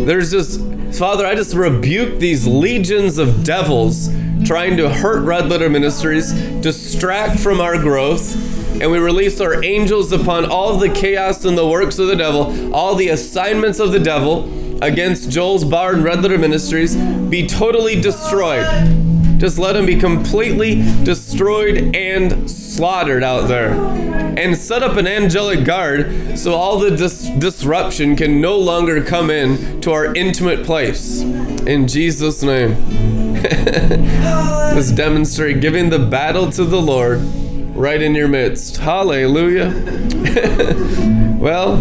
There's 0.05 0.31
just, 0.31 0.59
Father, 0.97 1.25
I 1.25 1.35
just 1.35 1.53
rebuke 1.53 2.19
these 2.19 2.45
legions 2.45 3.17
of 3.17 3.43
devils 3.43 4.09
trying 4.45 4.75
to 4.77 4.89
hurt 4.89 5.23
Red 5.23 5.47
Letter 5.49 5.69
Ministries, 5.69 6.33
distract 6.61 7.39
from 7.39 7.61
our 7.61 7.77
growth, 7.77 8.35
and 8.81 8.91
we 8.91 8.97
release 8.97 9.39
our 9.39 9.63
angels 9.63 10.11
upon 10.11 10.45
all 10.45 10.77
the 10.77 10.89
chaos 10.89 11.45
and 11.45 11.57
the 11.57 11.67
works 11.67 11.99
of 11.99 12.07
the 12.07 12.15
devil, 12.15 12.73
all 12.73 12.95
the 12.95 13.09
assignments 13.09 13.79
of 13.79 13.91
the 13.91 13.99
devil 13.99 14.83
against 14.83 15.29
Joel's 15.29 15.63
Bar 15.63 15.93
and 15.93 16.03
Red 16.03 16.21
Letter 16.21 16.37
Ministries 16.37 16.95
be 16.95 17.47
totally 17.47 17.99
destroyed. 18.01 18.65
Just 19.39 19.57
let 19.57 19.73
them 19.73 19.85
be 19.85 19.95
completely 19.95 20.75
destroyed 21.03 21.95
and 21.95 22.49
slaughtered 22.49 23.23
out 23.23 23.47
there. 23.47 23.73
And 24.37 24.57
set 24.57 24.83
up 24.83 24.97
an 24.97 25.05
angelic 25.05 25.63
guard 25.63 26.37
so 26.37 26.53
all 26.53 26.79
the 26.79 26.91
dis- 26.91 27.29
disruption 27.37 28.15
can 28.15 28.41
no 28.41 28.57
longer 28.57 29.03
come 29.03 29.29
in 29.29 29.79
to 29.81 29.91
our 29.91 30.13
intimate 30.15 30.65
place. 30.65 31.21
In 31.21 31.87
Jesus' 31.87 32.41
name. 32.41 33.12
Let's 34.73 34.91
demonstrate 34.91 35.59
giving 35.59 35.89
the 35.89 35.99
battle 35.99 36.49
to 36.51 36.63
the 36.63 36.81
Lord 36.81 37.19
right 37.75 38.01
in 38.01 38.15
your 38.15 38.29
midst. 38.29 38.77
Hallelujah. 38.77 39.69
well, 41.37 41.77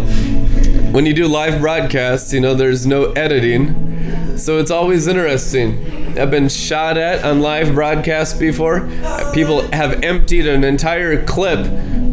when 0.93 1.07
you 1.07 1.15
do 1.15 1.29
live 1.29 1.61
broadcasts, 1.61 2.33
you 2.33 2.41
know, 2.41 2.55
there's 2.55 2.85
no 2.85 3.13
editing. 3.13 4.37
So 4.37 4.59
it's 4.59 4.73
always 4.73 5.07
interesting. 5.07 6.19
I've 6.19 6.33
been 6.33 6.49
shot 6.49 6.99
at 6.99 7.25
on 7.25 7.41
live 7.41 7.75
broadcasts 7.75 8.37
before. 8.37 8.89
People 9.33 9.63
have 9.71 10.03
emptied 10.03 10.49
an 10.49 10.65
entire 10.65 11.25
clip 11.25 11.61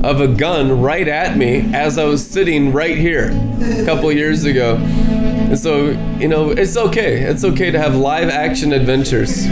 of 0.04 0.22
a 0.22 0.28
gun 0.28 0.80
right 0.80 1.08
at 1.08 1.38
me 1.38 1.74
as 1.74 1.98
I 1.98 2.04
was 2.04 2.26
sitting 2.26 2.72
right 2.72 2.98
here 2.98 3.32
a 3.62 3.84
couple 3.84 4.12
years 4.12 4.46
ago. 4.46 4.78
And 5.50 5.58
so, 5.58 5.90
you 6.20 6.28
know, 6.28 6.52
it's 6.52 6.78
okay. 6.78 7.22
It's 7.22 7.44
okay 7.44 7.72
to 7.72 7.80
have 7.80 7.96
live 7.96 8.30
action 8.30 8.72
adventures. 8.72 9.48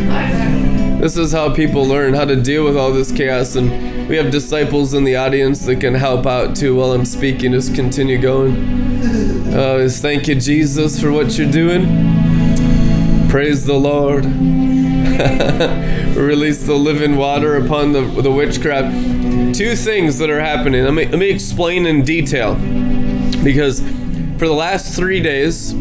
This 1.00 1.18
is 1.18 1.32
how 1.32 1.56
people 1.56 1.86
learn 1.86 2.14
how 2.14 2.26
to 2.26 2.36
deal 2.36 2.64
with 2.66 2.78
all 2.78 2.92
this 2.92 3.12
chaos. 3.12 3.56
And 3.56 4.08
we 4.08 4.16
have 4.16 4.30
disciples 4.30 4.94
in 4.94 5.06
the 5.06 5.16
audience 5.16 5.66
that 5.66 5.78
can 5.78 5.96
help 5.96 6.28
out 6.28 6.56
too 6.56 6.76
while 6.76 6.92
I'm 6.92 7.04
speaking. 7.04 7.52
Just 7.54 7.74
continue 7.74 8.20
going. 8.20 8.56
Uh, 9.52 9.80
just 9.80 10.04
thank 10.04 10.28
you, 10.28 10.36
Jesus, 10.36 11.02
for 11.02 11.12
what 11.12 11.36
you're 11.36 11.52
doing. 11.52 11.88
Praise 13.28 13.66
the 13.66 13.74
Lord. 13.74 14.24
Release 16.16 16.64
the 16.64 16.76
living 16.76 17.16
water 17.18 17.56
upon 17.56 17.94
the, 17.94 18.02
the 18.02 18.32
witchcraft. 18.32 19.56
Two 19.56 19.76
things 19.76 20.20
that 20.20 20.30
are 20.30 20.42
happening. 20.42 20.84
Let 20.84 20.94
me, 20.94 21.08
let 21.08 21.18
me 21.18 21.32
explain 21.32 21.88
in 21.88 22.04
detail. 22.04 22.54
Because 23.44 23.80
for 24.38 24.46
the 24.46 24.54
last 24.54 24.96
three 24.96 25.20
days, 25.20 25.74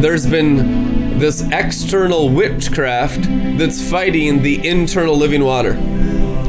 there's 0.00 0.26
been 0.26 1.18
this 1.18 1.42
external 1.52 2.28
witchcraft 2.28 3.22
that's 3.58 3.88
fighting 3.90 4.42
the 4.42 4.66
internal 4.66 5.16
living 5.16 5.44
water. 5.44 5.76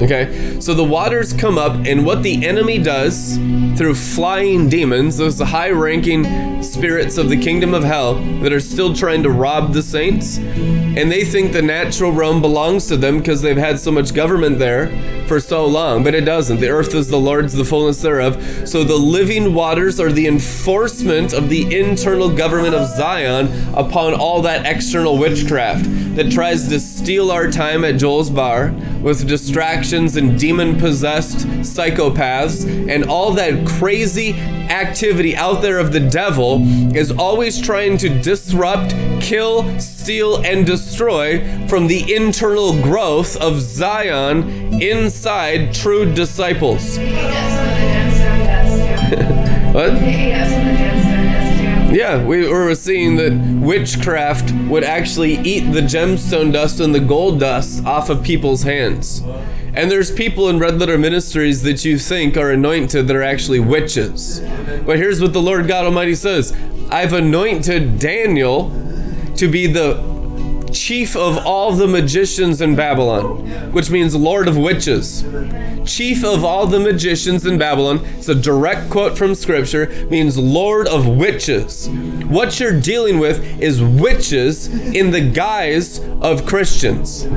Okay, 0.01 0.59
so 0.59 0.73
the 0.73 0.83
waters 0.83 1.31
come 1.31 1.57
up, 1.57 1.85
and 1.85 2.05
what 2.05 2.23
the 2.23 2.45
enemy 2.45 2.79
does 2.79 3.37
through 3.77 3.95
flying 3.95 4.67
demons, 4.67 5.17
those 5.17 5.39
high 5.39 5.69
ranking 5.69 6.61
spirits 6.63 7.17
of 7.17 7.29
the 7.29 7.37
kingdom 7.37 7.73
of 7.73 7.83
hell 7.83 8.15
that 8.41 8.51
are 8.51 8.59
still 8.59 8.93
trying 8.93 9.23
to 9.23 9.29
rob 9.29 9.73
the 9.73 9.83
saints, 9.83 10.39
and 10.39 11.11
they 11.11 11.23
think 11.23 11.53
the 11.53 11.61
natural 11.61 12.11
realm 12.11 12.41
belongs 12.41 12.87
to 12.87 12.97
them 12.97 13.19
because 13.19 13.41
they've 13.41 13.55
had 13.55 13.79
so 13.79 13.91
much 13.91 14.13
government 14.13 14.59
there 14.59 14.87
for 15.27 15.39
so 15.39 15.65
long, 15.65 16.03
but 16.03 16.13
it 16.13 16.21
doesn't. 16.21 16.59
The 16.59 16.69
earth 16.69 16.93
is 16.93 17.07
the 17.07 17.19
Lord's, 17.19 17.53
the 17.53 17.65
fullness 17.65 18.01
thereof. 18.01 18.67
So 18.67 18.83
the 18.83 18.95
living 18.95 19.53
waters 19.53 19.99
are 19.99 20.11
the 20.11 20.27
enforcement 20.27 21.33
of 21.33 21.49
the 21.49 21.77
internal 21.77 22.33
government 22.33 22.75
of 22.75 22.87
Zion 22.87 23.47
upon 23.75 24.13
all 24.13 24.41
that 24.43 24.65
external 24.65 25.17
witchcraft 25.17 25.85
that 26.15 26.31
tries 26.31 26.67
to 26.69 26.79
steal 26.79 27.31
our 27.31 27.49
time 27.49 27.83
at 27.83 27.97
Joel's 27.97 28.29
bar 28.29 28.73
with 29.03 29.27
distractions 29.27 30.15
and 30.15 30.39
demon 30.39 30.79
possessed 30.79 31.45
psychopaths 31.59 32.65
and 32.89 33.03
all 33.05 33.33
that 33.33 33.67
crazy 33.67 34.33
activity 34.69 35.35
out 35.35 35.61
there 35.61 35.77
of 35.77 35.91
the 35.91 35.99
devil 35.99 36.61
is 36.95 37.11
always 37.11 37.61
trying 37.61 37.97
to 37.97 38.09
disrupt, 38.21 38.91
kill, 39.21 39.79
steal, 39.79 40.37
and 40.45 40.65
destroy 40.65 41.39
from 41.67 41.87
the 41.87 42.15
internal 42.15 42.81
growth 42.81 43.35
of 43.37 43.59
Zion 43.59 44.81
inside 44.81 45.73
true 45.73 46.11
disciples. 46.11 46.97
What? 49.73 49.91
Yeah, 51.93 52.25
we 52.25 52.47
were 52.47 52.73
seeing 52.73 53.17
that 53.17 53.33
witchcraft 53.61 54.51
would 54.67 54.83
actually 54.83 55.37
eat 55.41 55.71
the 55.71 55.81
gemstone 55.81 56.51
dust 56.51 56.79
and 56.79 56.93
the 56.93 56.99
gold 56.99 57.39
dust 57.39 57.85
off 57.85 58.09
of 58.09 58.23
people's 58.23 58.63
hands. 58.63 59.21
And 59.75 59.91
there's 59.91 60.09
people 60.09 60.49
in 60.49 60.57
Red 60.57 60.79
Letter 60.79 60.97
Ministries 60.97 61.61
that 61.61 61.85
you 61.85 61.99
think 61.99 62.35
are 62.35 62.49
anointed 62.49 63.07
that 63.07 63.15
are 63.15 63.21
actually 63.21 63.59
witches. 63.59 64.39
But 64.87 64.97
here's 64.97 65.21
what 65.21 65.33
the 65.33 65.41
Lord 65.41 65.67
God 65.67 65.85
Almighty 65.85 66.15
says 66.15 66.51
I've 66.89 67.13
anointed 67.13 67.99
Daniel 67.99 68.71
to 69.35 69.47
be 69.47 69.67
the 69.67 70.12
chief 70.73 71.15
of 71.15 71.37
all 71.45 71.71
the 71.71 71.87
magicians 71.87 72.61
in 72.61 72.75
Babylon, 72.75 73.71
which 73.71 73.89
means 73.89 74.15
lord 74.15 74.47
of 74.47 74.57
witches. 74.57 75.23
Chief 75.85 76.23
of 76.23 76.43
all 76.43 76.65
the 76.65 76.79
magicians 76.79 77.45
in 77.45 77.57
Babylon, 77.57 78.05
it's 78.17 78.29
a 78.29 78.35
direct 78.35 78.89
quote 78.89 79.17
from 79.17 79.35
scripture, 79.35 79.87
means 80.09 80.37
lord 80.37 80.87
of 80.87 81.07
witches. 81.07 81.89
What 82.27 82.59
you're 82.59 82.79
dealing 82.79 83.19
with 83.19 83.43
is 83.59 83.81
witches 83.81 84.67
in 84.67 85.11
the 85.11 85.21
guise 85.21 85.99
of 86.21 86.45
Christians. 86.45 87.27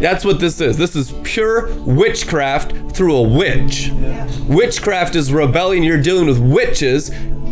That's 0.00 0.24
what 0.24 0.40
this 0.40 0.60
is. 0.60 0.76
This 0.76 0.94
is 0.94 1.12
pure 1.24 1.72
witchcraft 1.84 2.92
through 2.92 3.16
a 3.16 3.28
witch. 3.28 3.90
Witchcraft 4.46 5.16
is 5.16 5.32
rebellion. 5.32 5.82
You're 5.82 6.00
dealing 6.00 6.26
with 6.26 6.38
witches. 6.38 7.10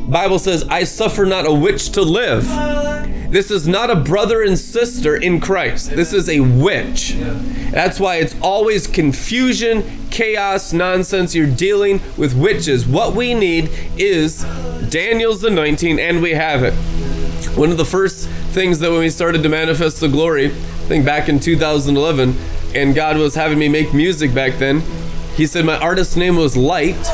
Bible 0.08 0.38
says, 0.38 0.64
I 0.68 0.84
suffer 0.84 1.24
not 1.24 1.46
a 1.46 1.52
witch 1.52 1.90
to 1.92 2.02
live. 2.02 2.46
This 3.34 3.50
is 3.50 3.66
not 3.66 3.90
a 3.90 3.96
brother 3.96 4.42
and 4.42 4.56
sister 4.56 5.16
in 5.16 5.40
Christ. 5.40 5.90
This 5.90 6.12
is 6.12 6.28
a 6.28 6.38
witch. 6.38 7.16
That's 7.72 7.98
why 7.98 8.18
it's 8.18 8.36
always 8.40 8.86
confusion, 8.86 10.06
chaos, 10.12 10.72
nonsense. 10.72 11.34
You're 11.34 11.48
dealing 11.48 12.00
with 12.16 12.32
witches. 12.36 12.86
What 12.86 13.16
we 13.16 13.34
need 13.34 13.70
is 13.96 14.44
Daniel's 14.88 15.42
anointing, 15.42 15.98
and 15.98 16.22
we 16.22 16.30
have 16.30 16.62
it. 16.62 16.74
One 17.58 17.72
of 17.72 17.76
the 17.76 17.84
first 17.84 18.28
things 18.28 18.78
that 18.78 18.92
when 18.92 19.00
we 19.00 19.10
started 19.10 19.42
to 19.42 19.48
manifest 19.48 19.98
the 19.98 20.06
glory, 20.06 20.46
I 20.46 20.86
think 20.86 21.04
back 21.04 21.28
in 21.28 21.40
2011, 21.40 22.36
and 22.76 22.94
God 22.94 23.16
was 23.16 23.34
having 23.34 23.58
me 23.58 23.68
make 23.68 23.92
music 23.92 24.32
back 24.32 24.60
then, 24.60 24.80
He 25.36 25.46
said 25.48 25.64
my 25.64 25.76
artist's 25.78 26.14
name 26.14 26.36
was 26.36 26.56
Light, 26.56 27.08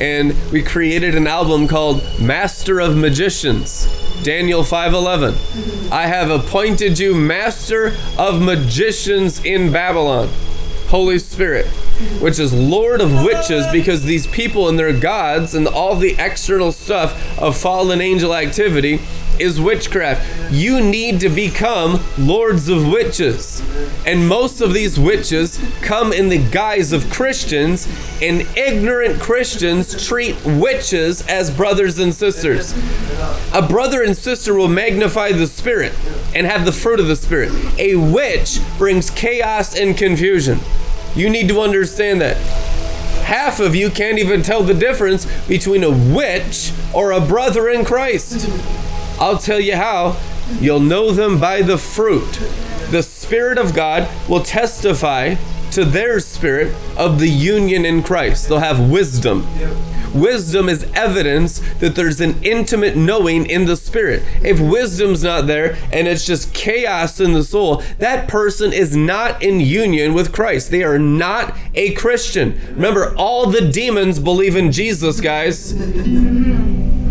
and 0.00 0.34
we 0.50 0.62
created 0.62 1.14
an 1.14 1.26
album 1.26 1.68
called 1.68 2.02
Master 2.18 2.80
of 2.80 2.96
Magicians. 2.96 3.86
Daniel 4.22 4.64
5:11. 4.64 5.34
I 5.92 6.06
have 6.06 6.30
appointed 6.30 6.98
you 6.98 7.14
master 7.14 7.94
of 8.16 8.40
magicians 8.40 9.44
in 9.44 9.70
Babylon. 9.70 10.30
Holy 10.88 11.18
Spirit, 11.18 11.66
which 12.18 12.38
is 12.38 12.54
Lord 12.54 13.02
of 13.02 13.22
witches, 13.22 13.66
because 13.70 14.04
these 14.04 14.26
people 14.26 14.66
and 14.66 14.78
their 14.78 14.94
gods 14.94 15.54
and 15.54 15.68
all 15.68 15.96
the 15.96 16.16
external 16.18 16.72
stuff 16.72 17.38
of 17.38 17.58
fallen 17.58 18.00
angel 18.00 18.34
activity 18.34 19.00
is 19.40 19.60
witchcraft. 19.60 20.52
You 20.52 20.80
need 20.80 21.20
to 21.20 21.28
become 21.28 22.00
lords 22.18 22.68
of 22.68 22.88
witches. 22.88 23.62
And 24.06 24.28
most 24.28 24.60
of 24.60 24.74
these 24.74 24.98
witches 24.98 25.60
come 25.80 26.12
in 26.12 26.28
the 26.28 26.38
guise 26.38 26.92
of 26.92 27.10
Christians, 27.10 27.88
and 28.20 28.42
ignorant 28.56 29.20
Christians 29.20 30.06
treat 30.06 30.36
witches 30.44 31.26
as 31.26 31.50
brothers 31.50 31.98
and 31.98 32.14
sisters. 32.14 32.74
A 33.52 33.62
brother 33.62 34.02
and 34.02 34.16
sister 34.16 34.54
will 34.54 34.68
magnify 34.68 35.32
the 35.32 35.46
Spirit 35.46 35.92
and 36.34 36.46
have 36.46 36.64
the 36.64 36.72
fruit 36.72 37.00
of 37.00 37.06
the 37.06 37.16
Spirit. 37.16 37.52
A 37.78 37.96
witch 37.96 38.58
brings 38.78 39.10
chaos 39.10 39.78
and 39.78 39.96
confusion. 39.96 40.58
You 41.14 41.30
need 41.30 41.48
to 41.48 41.60
understand 41.60 42.20
that. 42.20 42.36
Half 43.24 43.58
of 43.58 43.74
you 43.74 43.88
can't 43.88 44.18
even 44.18 44.42
tell 44.42 44.62
the 44.62 44.74
difference 44.74 45.26
between 45.46 45.82
a 45.82 45.90
witch 45.90 46.72
or 46.92 47.12
a 47.12 47.20
brother 47.20 47.70
in 47.70 47.84
Christ. 47.84 48.50
I'll 49.18 49.38
tell 49.38 49.60
you 49.60 49.76
how. 49.76 50.20
You'll 50.60 50.80
know 50.80 51.10
them 51.10 51.40
by 51.40 51.62
the 51.62 51.78
fruit. 51.78 52.32
The 52.90 53.02
Spirit 53.02 53.58
of 53.58 53.74
God 53.74 54.08
will 54.28 54.42
testify 54.42 55.36
to 55.74 55.84
their 55.84 56.20
spirit 56.20 56.72
of 56.96 57.18
the 57.18 57.28
union 57.28 57.84
in 57.84 58.02
Christ. 58.02 58.48
They'll 58.48 58.60
have 58.60 58.90
wisdom. 58.90 59.44
Wisdom 60.14 60.68
is 60.68 60.88
evidence 60.94 61.60
that 61.80 61.96
there's 61.96 62.20
an 62.20 62.40
intimate 62.44 62.96
knowing 62.96 63.44
in 63.46 63.64
the 63.64 63.76
spirit. 63.76 64.22
If 64.40 64.60
wisdom's 64.60 65.24
not 65.24 65.48
there 65.48 65.76
and 65.92 66.06
it's 66.06 66.24
just 66.24 66.54
chaos 66.54 67.18
in 67.18 67.32
the 67.32 67.42
soul, 67.42 67.82
that 67.98 68.28
person 68.28 68.72
is 68.72 68.96
not 68.96 69.42
in 69.42 69.58
union 69.58 70.14
with 70.14 70.32
Christ. 70.32 70.70
They 70.70 70.84
are 70.84 71.00
not 71.00 71.56
a 71.74 71.92
Christian. 71.94 72.60
Remember, 72.68 73.12
all 73.16 73.46
the 73.46 73.68
demons 73.68 74.20
believe 74.20 74.54
in 74.54 74.70
Jesus, 74.70 75.20
guys. 75.20 75.72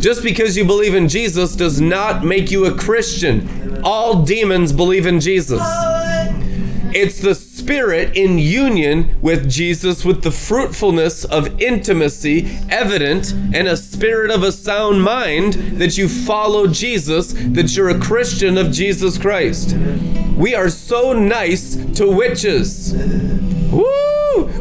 Just 0.04 0.22
because 0.22 0.58
you 0.58 0.66
believe 0.66 0.95
in 0.95 1.08
Jesus 1.08 1.56
does 1.56 1.80
not 1.80 2.26
make 2.26 2.51
you 2.51 2.66
a 2.66 2.78
Christian. 2.78 3.80
All 3.86 4.26
demons 4.26 4.74
believe 4.74 5.06
in 5.06 5.22
Jesus. 5.22 5.62
It's 6.93 7.22
the 7.22 7.34
spirit 7.34 8.14
in 8.14 8.38
union 8.38 9.18
with 9.22 9.49
Jesus, 9.49 10.04
with 10.04 10.22
the 10.22 10.30
fruitfulness 10.30 11.24
of 11.24 11.58
intimacy 11.62 12.60
evident, 12.70 13.32
and 13.32 13.66
a 13.66 13.78
spirit 13.78 14.30
of 14.30 14.43
a 14.43 14.51
sound 14.51 15.01
mind 15.01 15.54
that 15.80 15.97
you 15.97 16.10
follow 16.10 16.68
Jesus, 16.68 17.32
that 17.32 17.74
you're 17.74 17.88
a 17.88 17.97
Christian 18.01 18.58
of 18.58 18.74
Jesus 18.74 19.18
Christ. 19.18 19.74
We 20.36 20.54
are 20.54 20.68
so 20.68 21.14
nice 21.14 21.78
to 21.95 22.12
witches. 22.12 22.93
Woo! 23.72 24.12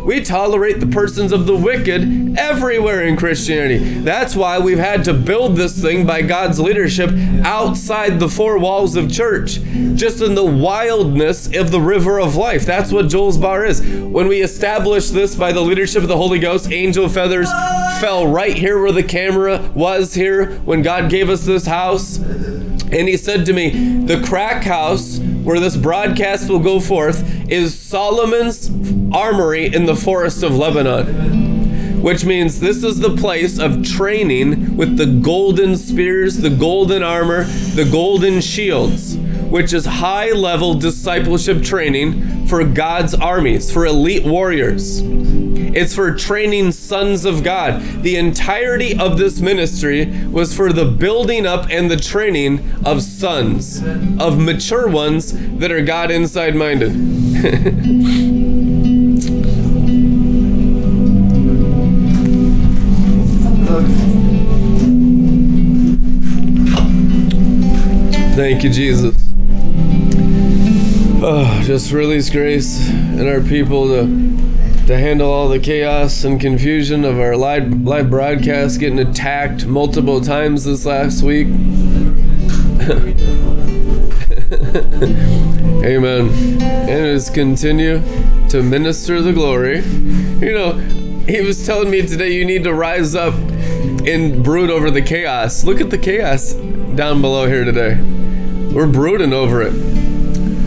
We 0.04 0.20
tolerate 0.20 0.80
the 0.80 0.86
persons 0.86 1.32
of 1.32 1.46
the 1.46 1.56
wicked 1.56 2.36
everywhere 2.36 3.02
in 3.02 3.16
Christianity. 3.16 3.78
That's 4.00 4.34
why 4.34 4.58
we've 4.58 4.78
had 4.78 5.04
to 5.04 5.14
build 5.14 5.56
this 5.56 5.80
thing 5.80 6.06
by 6.06 6.22
God's 6.22 6.58
leadership 6.58 7.10
outside 7.44 8.18
the 8.18 8.28
four 8.28 8.58
walls 8.58 8.96
of 8.96 9.10
church, 9.10 9.60
just 9.94 10.20
in 10.20 10.34
the 10.34 10.44
wildness 10.44 11.54
of 11.56 11.70
the 11.70 11.80
river 11.80 12.20
of 12.20 12.34
life. 12.34 12.66
That's 12.66 12.90
what 12.90 13.08
Joel's 13.08 13.38
Bar 13.38 13.64
is. 13.64 13.80
When 13.80 14.26
we 14.26 14.42
established 14.42 15.12
this 15.14 15.36
by 15.36 15.52
the 15.52 15.60
leadership 15.60 16.02
of 16.02 16.08
the 16.08 16.16
Holy 16.16 16.38
Ghost, 16.38 16.72
angel 16.72 17.08
feathers 17.08 17.50
fell 18.00 18.26
right 18.26 18.56
here 18.56 18.80
where 18.82 18.92
the 18.92 19.02
camera 19.04 19.70
was 19.74 20.14
here 20.14 20.58
when 20.60 20.82
God 20.82 21.10
gave 21.10 21.30
us 21.30 21.44
this 21.44 21.66
house. 21.66 22.18
And 22.92 23.08
he 23.08 23.16
said 23.16 23.46
to 23.46 23.54
me, 23.54 23.70
The 24.04 24.20
crack 24.20 24.64
house 24.64 25.18
where 25.18 25.58
this 25.58 25.76
broadcast 25.76 26.48
will 26.48 26.58
go 26.58 26.78
forth 26.78 27.50
is 27.50 27.78
Solomon's 27.78 28.70
armory 29.14 29.74
in 29.74 29.86
the 29.86 29.96
forest 29.96 30.42
of 30.42 30.56
Lebanon. 30.56 32.02
Which 32.02 32.24
means 32.24 32.60
this 32.60 32.84
is 32.84 32.98
the 33.00 33.16
place 33.16 33.58
of 33.58 33.84
training 33.84 34.76
with 34.76 34.96
the 34.96 35.06
golden 35.06 35.76
spears, 35.76 36.36
the 36.36 36.50
golden 36.50 37.02
armor, 37.02 37.44
the 37.44 37.88
golden 37.90 38.40
shields, 38.40 39.16
which 39.16 39.72
is 39.72 39.86
high 39.86 40.32
level 40.32 40.74
discipleship 40.74 41.62
training 41.62 42.31
for 42.52 42.64
God's 42.64 43.14
armies, 43.14 43.72
for 43.72 43.86
elite 43.86 44.26
warriors. 44.26 45.00
It's 45.02 45.94
for 45.94 46.14
training 46.14 46.72
sons 46.72 47.24
of 47.24 47.42
God. 47.42 47.80
The 48.02 48.16
entirety 48.16 48.94
of 48.98 49.16
this 49.16 49.40
ministry 49.40 50.04
was 50.28 50.54
for 50.54 50.70
the 50.70 50.84
building 50.84 51.46
up 51.46 51.70
and 51.70 51.90
the 51.90 51.96
training 51.96 52.70
of 52.84 53.02
sons, 53.02 53.82
of 54.20 54.38
mature 54.38 54.86
ones 54.86 55.32
that 55.60 55.72
are 55.72 55.80
God 55.80 56.10
inside 56.10 56.54
minded. 56.54 56.92
Thank 68.36 68.62
you, 68.62 68.68
Jesus. 68.68 69.31
Oh, 71.24 71.62
just 71.62 71.92
release 71.92 72.28
grace 72.30 72.90
in 72.90 73.28
our 73.28 73.40
people 73.40 73.86
to 73.86 74.06
to 74.88 74.98
handle 74.98 75.30
all 75.30 75.48
the 75.48 75.60
chaos 75.60 76.24
and 76.24 76.40
confusion 76.40 77.04
of 77.04 77.20
our 77.20 77.36
live 77.36 77.72
live 77.84 78.10
broadcast 78.10 78.80
getting 78.80 78.98
attacked 78.98 79.64
multiple 79.64 80.20
times 80.20 80.64
this 80.64 80.84
last 80.84 81.22
week. 81.22 81.46
Amen. 85.86 86.28
And 86.60 87.16
just 87.16 87.32
continue 87.32 88.02
to 88.48 88.60
minister 88.60 89.22
the 89.22 89.32
glory. 89.32 89.78
You 89.78 90.52
know, 90.52 90.72
he 91.28 91.40
was 91.40 91.64
telling 91.64 91.88
me 91.88 92.04
today 92.04 92.32
you 92.32 92.44
need 92.44 92.64
to 92.64 92.74
rise 92.74 93.14
up 93.14 93.34
and 93.34 94.42
brood 94.42 94.70
over 94.70 94.90
the 94.90 95.02
chaos. 95.02 95.62
Look 95.62 95.80
at 95.80 95.90
the 95.90 95.98
chaos 95.98 96.54
down 96.96 97.20
below 97.20 97.46
here 97.46 97.64
today. 97.64 97.94
We're 98.74 98.88
brooding 98.88 99.32
over 99.32 99.62
it. 99.62 100.01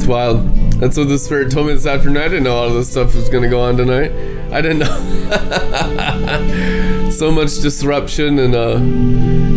It's 0.06 0.12
wild. 0.12 0.46
That's 0.74 0.98
what 0.98 1.08
the 1.08 1.18
Spirit 1.18 1.52
told 1.52 1.66
me 1.66 1.74
this 1.74 1.88
afternoon. 1.88 2.18
I 2.18 2.28
didn't 2.28 2.44
know 2.44 2.56
all 2.56 2.68
of 2.68 2.76
this 2.76 2.92
stuff 2.92 3.16
was 3.16 3.28
going 3.28 3.42
to 3.42 3.50
go 3.50 3.60
on 3.60 3.76
tonight. 3.76 4.12
I 4.54 4.62
didn't 4.62 4.78
know. 4.78 7.10
so 7.12 7.32
much 7.32 7.60
disruption 7.60 8.38
and 8.38 8.54
uh, 8.54 8.78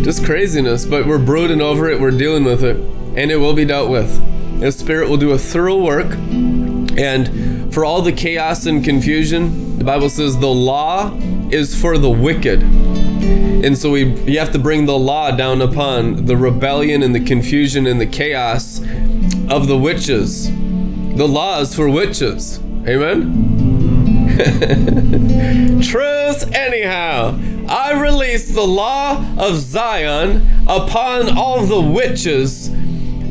just 0.03 0.25
craziness. 0.25 0.85
But 0.85 1.05
we're 1.05 1.23
brooding 1.23 1.61
over 1.61 1.87
it. 1.87 2.01
We're 2.01 2.09
dealing 2.09 2.45
with 2.45 2.63
it. 2.63 2.77
And 3.15 3.29
it 3.29 3.35
will 3.35 3.53
be 3.53 3.63
dealt 3.63 3.91
with. 3.91 4.09
The 4.59 4.71
Spirit 4.71 5.07
will 5.07 5.17
do 5.17 5.33
a 5.33 5.37
thorough 5.37 5.77
work. 5.77 6.17
And 6.17 7.71
for 7.71 7.85
all 7.85 8.01
the 8.01 8.11
chaos 8.11 8.65
and 8.65 8.83
confusion, 8.83 9.77
the 9.77 9.85
Bible 9.85 10.09
says 10.09 10.39
the 10.39 10.47
law 10.47 11.15
is 11.51 11.79
for 11.79 11.99
the 11.99 12.09
wicked. 12.09 12.63
And 12.63 13.77
so 13.77 13.91
we 13.91 14.19
you 14.21 14.39
have 14.39 14.51
to 14.53 14.59
bring 14.59 14.87
the 14.87 14.97
law 14.97 15.29
down 15.29 15.61
upon 15.61 16.25
the 16.25 16.35
rebellion 16.35 17.03
and 17.03 17.13
the 17.13 17.19
confusion 17.19 17.85
and 17.85 18.01
the 18.01 18.07
chaos 18.07 18.81
of 19.49 19.67
the 19.67 19.77
witches. 19.77 20.49
The 20.49 21.27
law 21.27 21.59
is 21.61 21.75
for 21.75 21.89
witches. 21.89 22.59
Amen. 22.87 23.57
Truth 25.81 26.53
anyhow. 26.53 27.37
I 27.67 28.01
release 28.01 28.53
the 28.53 28.65
law 28.65 29.23
of 29.37 29.57
Zion 29.57 30.47
upon 30.67 31.37
all 31.37 31.65
the 31.65 31.81
witches 31.81 32.71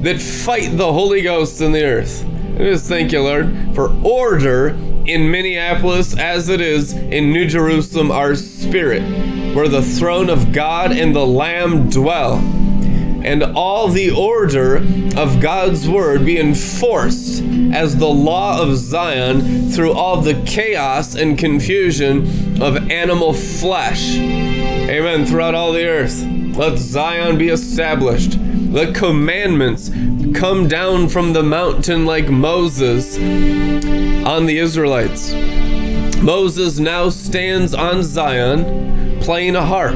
that 0.03 0.21
fight 0.21 0.77
the 0.77 0.93
Holy 0.93 1.23
Ghost 1.23 1.61
in 1.61 1.73
the 1.73 1.85
earth. 1.85 2.25
I 2.55 2.59
just 2.59 2.87
thank 2.89 3.13
you, 3.13 3.23
Lord, 3.23 3.75
for 3.75 3.91
order 4.05 4.69
in 5.07 5.31
Minneapolis 5.31 6.17
as 6.19 6.49
it 6.49 6.61
is 6.61 6.93
in 6.93 7.33
New 7.33 7.47
Jerusalem, 7.47 8.11
our 8.11 8.35
spirit, 8.35 9.03
where 9.55 9.69
the 9.69 9.83
throne 9.83 10.29
of 10.29 10.53
God 10.53 10.93
and 10.93 11.17
the 11.17 11.27
Lamb 11.27 11.89
dwell. 11.89 12.37
And 13.25 13.43
all 13.43 13.89
the 13.89 14.11
order 14.11 14.77
of 15.17 15.41
God's 15.41 15.89
word 15.89 16.25
be 16.25 16.39
enforced 16.39 17.43
as 17.73 17.97
the 17.97 18.09
law 18.09 18.63
of 18.63 18.77
Zion 18.77 19.71
through 19.71 19.93
all 19.93 20.21
the 20.21 20.41
chaos 20.47 21.15
and 21.15 21.39
confusion 21.39 22.63
of 22.63 22.91
animal 22.91 23.33
flesh. 23.35 24.17
Amen. 24.17 25.27
Throughout 25.27 25.55
all 25.55 25.73
the 25.73 25.87
earth. 25.87 26.25
Let 26.57 26.79
Zion 26.79 27.39
be 27.39 27.49
established. 27.49 28.39
Let 28.39 28.95
commandments 28.95 29.91
come 30.39 30.69
down 30.69 31.09
from 31.09 31.33
the 31.33 31.43
mountain 31.43 32.05
like 32.05 32.29
Moses 32.29 33.17
on 33.17 34.47
the 34.47 34.59
Israelites. 34.59 35.33
Moses 36.23 36.79
now 36.79 37.09
stands 37.11 37.75
on 37.75 38.03
Zion 38.03 39.21
playing 39.21 39.57
a 39.57 39.65
harp, 39.65 39.95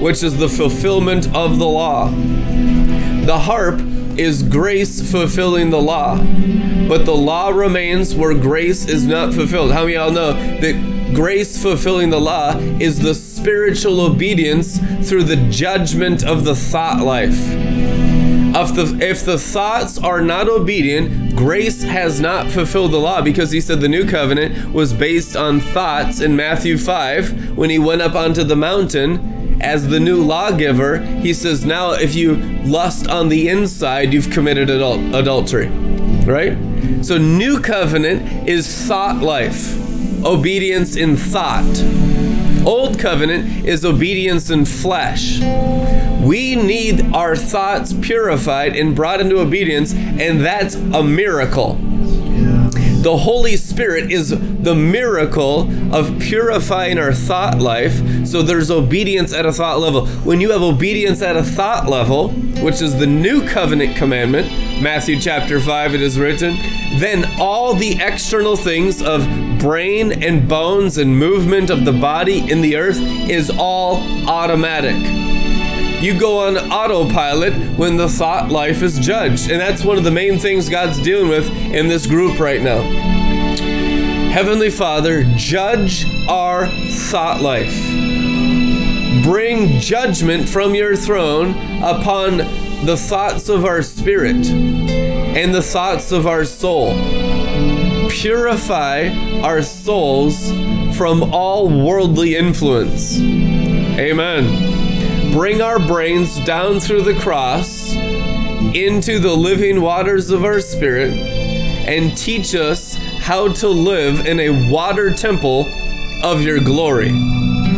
which 0.00 0.22
is 0.22 0.36
the 0.36 0.48
fulfillment 0.48 1.26
of 1.34 1.58
the 1.58 1.66
law. 1.66 2.08
The 3.26 3.40
harp 3.40 3.80
is 4.16 4.44
grace 4.44 5.10
fulfilling 5.10 5.70
the 5.70 5.82
law, 5.82 6.16
but 6.86 7.04
the 7.04 7.16
law 7.16 7.48
remains 7.48 8.14
where 8.14 8.32
grace 8.32 8.86
is 8.86 9.04
not 9.04 9.34
fulfilled. 9.34 9.72
How 9.72 9.80
many 9.80 9.96
of 9.96 10.14
y'all 10.14 10.32
know 10.32 10.32
that 10.60 11.12
grace 11.12 11.60
fulfilling 11.60 12.10
the 12.10 12.20
law 12.20 12.56
is 12.56 13.00
the 13.00 13.16
spiritual 13.16 14.00
obedience 14.00 14.78
through 15.08 15.24
the 15.24 15.48
judgment 15.50 16.24
of 16.24 16.44
the 16.44 16.54
thought 16.54 17.02
life? 17.02 17.36
If 18.54 18.76
the, 18.76 18.96
if 19.04 19.24
the 19.24 19.40
thoughts 19.40 19.98
are 19.98 20.22
not 20.22 20.48
obedient, 20.48 21.34
grace 21.34 21.82
has 21.82 22.20
not 22.20 22.48
fulfilled 22.48 22.92
the 22.92 22.98
law 22.98 23.22
because 23.22 23.50
he 23.50 23.60
said 23.60 23.80
the 23.80 23.88
new 23.88 24.08
covenant 24.08 24.72
was 24.72 24.92
based 24.92 25.34
on 25.34 25.58
thoughts 25.58 26.20
in 26.20 26.36
Matthew 26.36 26.78
5 26.78 27.58
when 27.58 27.70
he 27.70 27.78
went 27.80 28.02
up 28.02 28.14
onto 28.14 28.44
the 28.44 28.54
mountain 28.54 29.35
as 29.60 29.88
the 29.88 30.00
new 30.00 30.22
lawgiver. 30.22 30.98
He 30.98 31.32
says, 31.34 31.64
Now 31.64 31.92
if 31.92 32.14
you 32.14 32.36
lust 32.64 33.08
on 33.08 33.28
the 33.28 33.48
inside, 33.48 34.12
you've 34.12 34.30
committed 34.30 34.68
adul- 34.68 35.14
adultery. 35.18 35.68
Right? 36.24 36.56
So, 37.04 37.18
new 37.18 37.60
covenant 37.60 38.48
is 38.48 38.66
thought 38.86 39.22
life, 39.22 39.76
obedience 40.24 40.96
in 40.96 41.16
thought. 41.16 41.64
Old 42.66 42.98
covenant 42.98 43.64
is 43.64 43.84
obedience 43.84 44.50
in 44.50 44.64
flesh. 44.64 45.38
We 46.20 46.56
need 46.56 47.14
our 47.14 47.36
thoughts 47.36 47.92
purified 47.92 48.74
and 48.74 48.96
brought 48.96 49.20
into 49.20 49.38
obedience, 49.38 49.94
and 49.94 50.40
that's 50.40 50.74
a 50.74 51.04
miracle. 51.04 51.78
The 53.06 53.18
Holy 53.18 53.56
Spirit 53.56 54.10
is 54.10 54.30
the 54.30 54.74
miracle 54.74 55.70
of 55.94 56.18
purifying 56.18 56.98
our 56.98 57.12
thought 57.12 57.60
life. 57.60 57.94
So 58.26 58.42
there's 58.42 58.68
obedience 58.68 59.32
at 59.32 59.46
a 59.46 59.52
thought 59.52 59.78
level. 59.78 60.08
When 60.24 60.40
you 60.40 60.50
have 60.50 60.60
obedience 60.60 61.22
at 61.22 61.36
a 61.36 61.44
thought 61.44 61.88
level, 61.88 62.30
which 62.64 62.82
is 62.82 62.98
the 62.98 63.06
new 63.06 63.46
covenant 63.46 63.94
commandment, 63.94 64.48
Matthew 64.82 65.20
chapter 65.20 65.60
5, 65.60 65.94
it 65.94 66.02
is 66.02 66.18
written, 66.18 66.56
then 66.98 67.24
all 67.38 67.74
the 67.74 67.96
external 68.02 68.56
things 68.56 69.00
of 69.00 69.20
brain 69.60 70.10
and 70.20 70.48
bones 70.48 70.98
and 70.98 71.16
movement 71.16 71.70
of 71.70 71.84
the 71.84 71.92
body 71.92 72.50
in 72.50 72.60
the 72.60 72.74
earth 72.74 72.98
is 73.00 73.52
all 73.56 73.98
automatic. 74.28 75.25
You 76.00 76.18
go 76.18 76.38
on 76.40 76.58
autopilot 76.70 77.54
when 77.78 77.96
the 77.96 78.08
thought 78.08 78.50
life 78.50 78.82
is 78.82 78.98
judged. 78.98 79.50
And 79.50 79.58
that's 79.58 79.82
one 79.82 79.96
of 79.96 80.04
the 80.04 80.10
main 80.10 80.38
things 80.38 80.68
God's 80.68 81.00
dealing 81.00 81.28
with 81.28 81.48
in 81.50 81.88
this 81.88 82.06
group 82.06 82.38
right 82.38 82.60
now. 82.60 82.82
Heavenly 84.30 84.68
Father, 84.68 85.24
judge 85.36 86.04
our 86.28 86.68
thought 86.90 87.40
life. 87.40 87.74
Bring 89.24 89.80
judgment 89.80 90.46
from 90.46 90.74
your 90.74 90.96
throne 90.96 91.52
upon 91.82 92.36
the 92.84 92.96
thoughts 92.98 93.48
of 93.48 93.64
our 93.64 93.80
spirit 93.80 94.46
and 94.46 95.54
the 95.54 95.62
thoughts 95.62 96.12
of 96.12 96.26
our 96.26 96.44
soul. 96.44 96.92
Purify 98.10 99.08
our 99.42 99.62
souls 99.62 100.50
from 100.94 101.22
all 101.32 101.68
worldly 101.68 102.36
influence. 102.36 103.18
Amen. 103.18 104.75
Bring 105.36 105.60
our 105.60 105.78
brains 105.78 106.40
down 106.46 106.80
through 106.80 107.02
the 107.02 107.12
cross 107.12 107.92
into 107.92 109.18
the 109.18 109.36
living 109.36 109.82
waters 109.82 110.30
of 110.30 110.46
our 110.46 110.60
spirit 110.60 111.12
and 111.12 112.16
teach 112.16 112.54
us 112.54 112.94
how 112.94 113.52
to 113.52 113.68
live 113.68 114.24
in 114.24 114.40
a 114.40 114.70
water 114.70 115.12
temple 115.12 115.70
of 116.22 116.40
your 116.40 116.58
glory. 116.58 117.10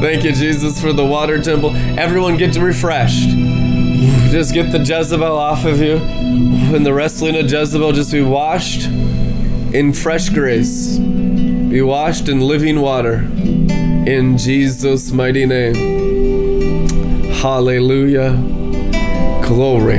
Thank 0.00 0.24
you, 0.24 0.32
Jesus, 0.32 0.80
for 0.80 0.94
the 0.94 1.04
water 1.04 1.42
temple. 1.42 1.76
Everyone 1.76 2.38
get 2.38 2.56
refreshed. 2.56 3.28
Just 4.30 4.54
get 4.54 4.72
the 4.72 4.78
Jezebel 4.78 5.36
off 5.36 5.66
of 5.66 5.82
you. 5.82 5.96
And 5.98 6.86
the 6.86 6.94
wrestling 6.94 7.36
of 7.36 7.52
Jezebel, 7.52 7.92
just 7.92 8.12
be 8.12 8.22
washed 8.22 8.86
in 8.86 9.92
fresh 9.92 10.30
grace. 10.30 10.96
Be 10.96 11.82
washed 11.82 12.30
in 12.30 12.40
living 12.40 12.80
water. 12.80 13.28
In 14.08 14.38
Jesus' 14.38 15.12
mighty 15.12 15.44
name. 15.44 15.74
Hallelujah. 17.30 18.30
Glory. 19.42 19.98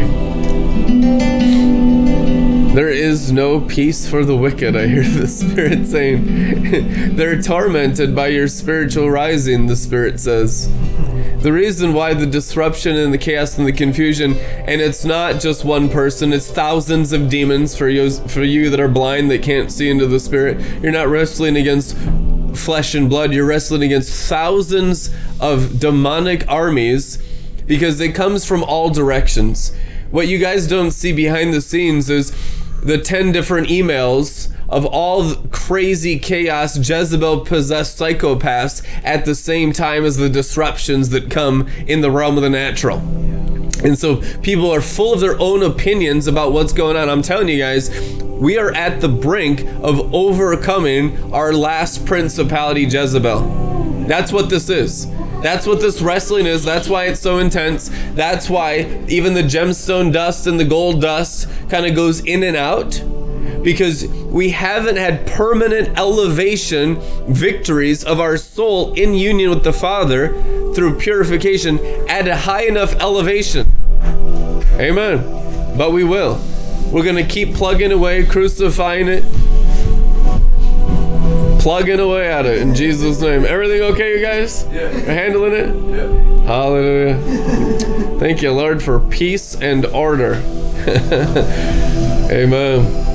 There 2.74 2.90
is 2.90 3.32
no 3.32 3.62
peace 3.62 4.10
for 4.10 4.26
the 4.26 4.36
wicked, 4.36 4.76
I 4.76 4.88
hear 4.88 5.04
the 5.04 5.28
Spirit 5.42 5.86
saying. 5.86 7.16
They're 7.18 7.40
tormented 7.40 8.16
by 8.16 8.30
your 8.30 8.48
spiritual 8.48 9.12
rising, 9.12 9.68
the 9.68 9.76
Spirit 9.76 10.20
says. 10.20 10.72
The 11.44 11.54
reason 11.54 11.94
why 11.94 12.16
the 12.16 12.26
disruption 12.26 12.96
and 12.96 13.14
the 13.14 13.18
chaos 13.20 13.60
and 13.60 13.68
the 13.68 13.72
confusion, 13.72 14.36
and 14.38 14.82
it's 14.82 15.06
not 15.06 15.40
just 15.40 15.64
one 15.64 15.88
person, 15.88 16.34
it's 16.34 16.50
thousands 16.50 17.14
of 17.14 17.30
demons 17.30 17.78
for 17.78 17.88
you, 17.88 18.10
for 18.10 18.42
you 18.42 18.72
that 18.72 18.80
are 18.80 18.90
blind 18.90 19.30
that 19.30 19.44
can't 19.44 19.72
see 19.72 19.88
into 19.88 20.08
the 20.08 20.20
Spirit. 20.20 20.60
You're 20.82 20.92
not 20.92 21.10
wrestling 21.10 21.56
against 21.56 21.96
flesh 22.70 22.94
and 22.94 23.10
blood, 23.10 23.34
you're 23.34 23.48
wrestling 23.48 23.82
against 23.82 24.30
thousands 24.30 25.10
of 25.40 25.80
demonic 25.80 26.48
armies 26.48 27.18
because 27.66 28.00
it 28.00 28.14
comes 28.14 28.46
from 28.46 28.64
all 28.64 28.92
directions. 28.92 29.76
What 30.12 30.28
you 30.28 30.38
guys 30.38 30.68
don't 30.68 30.92
see 30.92 31.12
behind 31.12 31.52
the 31.52 31.62
scenes 31.62 32.12
is 32.12 32.32
the 32.84 33.00
10 33.00 33.32
different 33.32 33.70
emails 33.70 34.54
of 34.70 34.86
all 34.86 35.34
crazy 35.50 36.20
chaos 36.20 36.78
Jezebel 36.78 37.40
possessed 37.44 38.00
psychopaths 38.00 38.86
at 39.04 39.26
the 39.26 39.34
same 39.34 39.74
time 39.74 40.06
as 40.06 40.18
the 40.18 40.30
disruptions 40.30 41.10
that 41.10 41.32
come 41.32 41.68
in 41.88 42.02
the 42.02 42.12
realm 42.12 42.38
of 42.38 42.44
the 42.44 42.52
natural. 42.52 43.00
And 43.84 43.98
so 43.98 44.18
people 44.42 44.70
are 44.72 44.82
full 44.82 45.14
of 45.14 45.20
their 45.20 45.40
own 45.40 45.64
opinions 45.64 46.28
about 46.28 46.52
what's 46.52 46.74
going 46.74 46.98
on. 46.98 47.10
I'm 47.10 47.22
telling 47.22 47.48
you 47.48 47.58
guys, 47.58 47.90
we 48.22 48.58
are 48.58 48.74
at 48.74 49.02
the 49.02 49.08
brink 49.10 49.62
of 49.82 50.14
overcoming 50.14 51.34
our 51.34 51.54
last 51.54 52.06
principality, 52.06 52.84
Jezebel. 52.84 54.06
That's 54.08 54.32
what 54.32 54.50
this 54.50 54.70
is. 54.70 55.10
That's 55.42 55.66
what 55.66 55.80
this 55.80 56.02
wrestling 56.02 56.46
is. 56.46 56.66
That's 56.66 56.90
why 56.90 57.06
it's 57.06 57.22
so 57.22 57.38
intense. 57.40 57.90
That's 58.14 58.50
why 58.50 59.04
even 59.08 59.34
the 59.34 59.44
gemstone 59.44 60.12
dust 60.12 60.48
and 60.48 60.60
the 60.60 60.66
gold 60.66 61.02
dust 61.02 61.48
kind 61.70 61.86
of 61.86 61.96
goes 61.96 62.20
in 62.22 62.44
and 62.44 62.58
out 62.58 63.02
because 63.64 64.08
we 64.08 64.50
haven't 64.50 64.98
had 64.98 65.26
permanent 65.28 65.98
elevation 65.98 66.98
victories 67.28 68.04
of 68.04 68.20
our 68.20 68.38
soul 68.38 68.94
in 68.94 69.14
union 69.14 69.50
with 69.50 69.64
the 69.64 69.74
Father 69.74 70.30
through 70.74 70.98
purification 70.98 71.80
at 72.10 72.28
a 72.28 72.36
high 72.36 72.64
enough 72.64 72.94
elevation. 72.96 73.72
Amen. 74.80 75.78
But 75.78 75.92
we 75.92 76.04
will. 76.04 76.42
We're 76.92 77.04
going 77.04 77.16
to 77.16 77.24
keep 77.24 77.54
plugging 77.54 77.92
away, 77.92 78.26
crucifying 78.26 79.08
it, 79.08 79.24
plugging 81.60 82.00
away 82.00 82.32
at 82.32 82.46
it 82.46 82.60
in 82.60 82.74
Jesus' 82.74 83.22
name. 83.22 83.46
Everything 83.46 83.82
okay, 83.94 84.18
you 84.18 84.26
guys? 84.26 84.66
Yeah. 84.72 84.90
Handling 84.90 85.54
it? 85.54 85.68
Yeah. 85.68 86.44
Hallelujah. 86.46 88.20
Thank 88.20 88.42
you, 88.42 88.52
Lord, 88.52 88.82
for 88.82 89.00
peace 89.00 89.56
and 89.56 89.86
order. 89.86 90.34
Amen. 92.32 93.09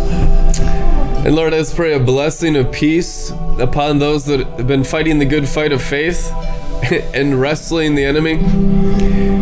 And 1.24 1.34
Lord, 1.34 1.54
I 1.54 1.58
just 1.58 1.74
pray 1.74 1.94
a 1.94 1.98
blessing 1.98 2.54
of 2.54 2.70
peace 2.70 3.30
upon 3.58 3.98
those 3.98 4.26
that 4.26 4.40
have 4.40 4.66
been 4.66 4.84
fighting 4.84 5.18
the 5.18 5.24
good 5.24 5.48
fight 5.48 5.72
of 5.72 5.80
faith 5.82 6.30
and 7.14 7.40
wrestling 7.40 7.94
the 7.94 8.04
enemy. 8.04 8.36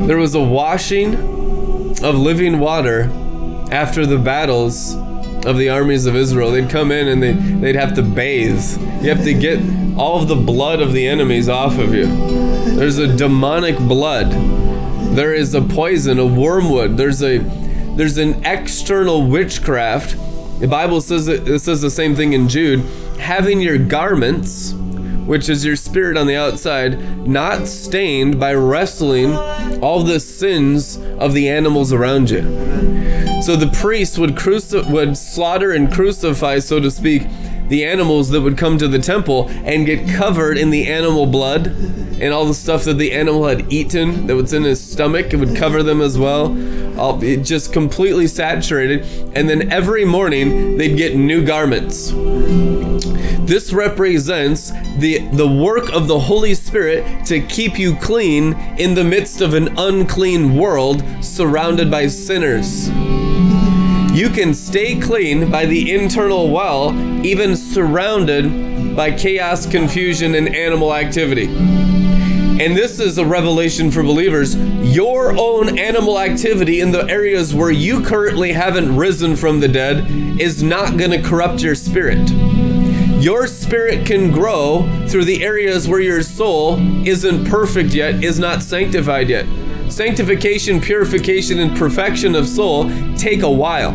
There 0.07 0.17
was 0.17 0.37
a 0.37 0.41
washing 0.41 1.17
of 2.05 2.17
living 2.17 2.61
water 2.61 3.11
after 3.73 4.07
the 4.07 4.17
battles 4.17 4.95
of 5.45 5.59
the 5.59 5.71
armies 5.71 6.07
of 6.07 6.15
Israel. 6.15 6.53
They'd 6.53 6.71
come 6.71 6.93
in 6.93 7.09
and 7.09 7.21
they, 7.21 7.33
they'd 7.33 7.75
have 7.75 7.95
to 7.95 8.03
bathe. 8.03 8.63
You 9.03 9.09
have 9.09 9.25
to 9.25 9.35
get 9.35 9.59
all 9.99 10.23
of 10.23 10.29
the 10.29 10.37
blood 10.37 10.81
of 10.81 10.93
the 10.93 11.09
enemies 11.09 11.49
off 11.49 11.79
of 11.79 11.93
you. 11.93 12.07
There's 12.77 12.99
a 12.99 13.17
demonic 13.17 13.77
blood 13.77 14.31
There 15.17 15.35
is 15.35 15.53
a 15.55 15.61
poison, 15.61 16.21
a 16.21 16.27
wormwood. 16.27 16.97
There's 16.97 17.25
a 17.25 17.39
there's 17.97 18.19
an 18.19 18.45
external 18.47 19.27
witchcraft. 19.27 20.17
The 20.63 20.69
Bible 20.69 21.01
says 21.01 21.27
it, 21.27 21.59
says 21.59 21.83
the 21.83 21.91
same 21.91 22.15
thing 22.15 22.35
in 22.35 22.49
Jude. 22.49 22.85
Having 23.19 23.63
your 23.63 23.79
garments, 23.79 24.73
which 25.27 25.49
is 25.49 25.65
your 25.65 25.75
spirit 25.75 26.17
on 26.17 26.29
the 26.29 26.37
outside, 26.37 27.27
not 27.27 27.67
stained 27.67 28.39
by 28.39 28.55
wrestling 28.55 29.35
all 29.83 30.05
the 30.05 30.21
sins 30.21 30.99
of 31.19 31.35
the 31.35 31.49
animals 31.49 31.93
around 31.93 32.31
you. 32.31 32.43
So 33.43 33.57
the 33.57 33.73
priest 33.75 34.19
would 34.19 34.37
cruci- 34.37 34.89
would 34.89 35.19
slaughter 35.19 35.73
and 35.73 35.93
crucify, 35.93 36.61
so 36.61 36.79
to 36.79 36.93
speak, 36.93 37.27
the 37.69 37.85
animals 37.85 38.31
that 38.31 38.43
would 38.43 38.57
come 38.57 38.79
to 38.79 38.87
the 38.87 39.01
temple 39.01 39.49
and 39.65 39.85
get 39.85 40.09
covered 40.09 40.57
in 40.57 40.71
the 40.71 40.87
animal 40.87 41.27
blood 41.27 41.67
and 42.21 42.33
all 42.33 42.45
the 42.45 42.55
stuff 42.55 42.85
that 42.85 42.99
the 42.99 43.11
animal 43.11 43.49
had 43.49 43.73
eaten 43.73 44.29
that 44.29 44.37
was 44.37 44.53
in 44.53 44.63
his 44.63 44.81
stomach. 44.81 45.33
It 45.33 45.39
would 45.39 45.57
cover 45.57 45.83
them 45.83 46.01
as 46.01 46.17
well. 46.17 46.51
All, 46.97 47.19
just 47.19 47.73
completely 47.73 48.27
saturated. 48.27 49.05
And 49.35 49.49
then 49.49 49.73
every 49.73 50.05
morning 50.05 50.77
they'd 50.77 50.97
get 50.97 51.17
new 51.17 51.45
garments. 51.45 52.13
This 53.45 53.73
represents 53.73 54.71
the, 54.99 55.19
the 55.33 55.49
work 55.49 55.93
of 55.93 56.07
the 56.07 56.19
Holy 56.19 56.55
Spirit 56.55 57.27
to 57.27 57.41
keep 57.41 57.79
you 57.79 57.97
clean 57.97 58.55
in 58.79 58.95
the 58.95 59.05
midst 59.05 59.41
of 59.41 59.55
an 59.55 59.77
unclean 59.79 60.57
world 60.57 61.03
surrounded 61.23 61.91
by 61.91 62.07
sinners. 62.07 62.89
You 64.13 64.29
can 64.29 64.55
stay 64.55 65.01
clean 65.01 65.51
by 65.51 65.67
the 65.67 65.93
internal 65.93 66.51
well, 66.51 66.95
even 67.27 67.57
surrounded 67.57 68.95
by 68.95 69.11
chaos, 69.11 69.67
confusion, 69.67 70.35
and 70.35 70.55
animal 70.55 70.95
activity. 70.95 71.82
And 72.63 72.77
this 72.77 73.01
is 73.01 73.19
a 73.19 73.27
revelation 73.27 73.91
for 73.91 74.05
believers. 74.05 74.55
Your 74.55 75.37
own 75.37 75.81
animal 75.81 76.21
activity 76.21 76.79
in 76.79 76.93
the 76.93 77.05
areas 77.09 77.53
where 77.53 77.73
you 77.73 78.03
currently 78.03 78.53
haven't 78.53 78.95
risen 78.95 79.35
from 79.35 79.59
the 79.59 79.67
dead 79.67 80.09
is 80.41 80.63
not 80.63 80.97
going 80.97 81.11
to 81.11 81.21
corrupt 81.21 81.61
your 81.61 81.75
spirit. 81.75 82.31
Your 83.21 83.49
spirit 83.49 84.07
can 84.07 84.31
grow 84.31 84.89
through 85.09 85.25
the 85.25 85.43
areas 85.43 85.89
where 85.89 85.99
your 85.99 86.23
soul 86.23 86.79
isn't 87.05 87.47
perfect 87.47 87.95
yet, 87.95 88.23
is 88.23 88.39
not 88.39 88.63
sanctified 88.63 89.29
yet. 89.29 89.45
Sanctification, 89.91 90.81
purification, 90.81 91.59
and 91.59 91.77
perfection 91.77 92.37
of 92.37 92.47
soul 92.47 92.89
take 93.17 93.43
a 93.43 93.51
while. 93.51 93.91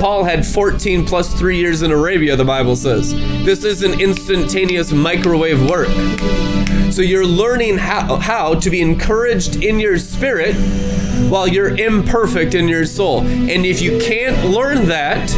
Paul 0.00 0.22
had 0.22 0.46
14 0.46 1.04
plus 1.04 1.34
three 1.34 1.58
years 1.58 1.82
in 1.82 1.90
Arabia, 1.90 2.36
the 2.36 2.44
Bible 2.44 2.76
says. 2.76 3.12
This 3.44 3.64
isn't 3.64 4.00
instantaneous 4.00 4.92
microwave 4.92 5.68
work. 5.68 5.88
So 6.90 7.02
you're 7.02 7.26
learning 7.26 7.78
how, 7.78 8.16
how 8.16 8.54
to 8.54 8.70
be 8.70 8.80
encouraged 8.80 9.62
in 9.62 9.78
your 9.78 9.98
spirit 9.98 10.54
while 11.30 11.46
you're 11.46 11.76
imperfect 11.76 12.54
in 12.54 12.66
your 12.68 12.86
soul. 12.86 13.20
And 13.20 13.66
if 13.66 13.80
you 13.82 13.98
can't 14.00 14.50
learn 14.50 14.86
that, 14.86 15.30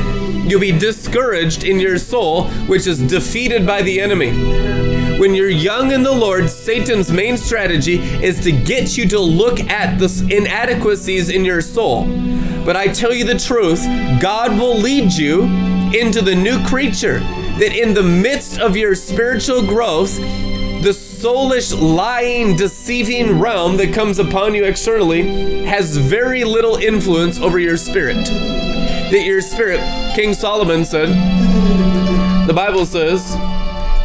you'll 0.48 0.60
be 0.60 0.76
discouraged 0.76 1.64
in 1.64 1.80
your 1.80 1.98
soul, 1.98 2.48
which 2.66 2.86
is 2.86 2.98
defeated 2.98 3.66
by 3.66 3.82
the 3.82 4.00
enemy. 4.00 4.30
When 5.18 5.34
you're 5.34 5.50
young 5.50 5.92
in 5.92 6.02
the 6.02 6.12
Lord, 6.12 6.48
Satan's 6.48 7.10
main 7.10 7.36
strategy 7.36 7.98
is 7.98 8.40
to 8.40 8.52
get 8.52 8.96
you 8.96 9.06
to 9.08 9.20
look 9.20 9.60
at 9.60 9.98
the 9.98 10.28
inadequacies 10.30 11.28
in 11.28 11.44
your 11.44 11.60
soul. 11.60 12.06
But 12.64 12.76
I 12.76 12.86
tell 12.86 13.12
you 13.12 13.24
the 13.24 13.38
truth, 13.38 13.84
God 14.20 14.58
will 14.58 14.76
lead 14.76 15.12
you 15.12 15.42
into 15.92 16.22
the 16.22 16.34
new 16.34 16.64
creature 16.66 17.18
that 17.18 17.76
in 17.76 17.92
the 17.92 18.02
midst 18.02 18.58
of 18.58 18.76
your 18.76 18.94
spiritual 18.94 19.66
growth, 19.66 20.18
soulish, 21.20 21.78
lying, 21.78 22.56
deceiving 22.56 23.38
realm 23.38 23.76
that 23.76 23.92
comes 23.92 24.18
upon 24.18 24.54
you 24.54 24.64
externally 24.64 25.64
has 25.66 25.98
very 25.98 26.44
little 26.44 26.76
influence 26.76 27.38
over 27.38 27.58
your 27.58 27.76
spirit. 27.76 28.24
That 28.24 29.22
your 29.24 29.42
spirit, 29.42 29.80
King 30.14 30.32
Solomon 30.32 30.82
said, 30.84 31.08
the 32.46 32.54
Bible 32.54 32.86
says, 32.86 33.32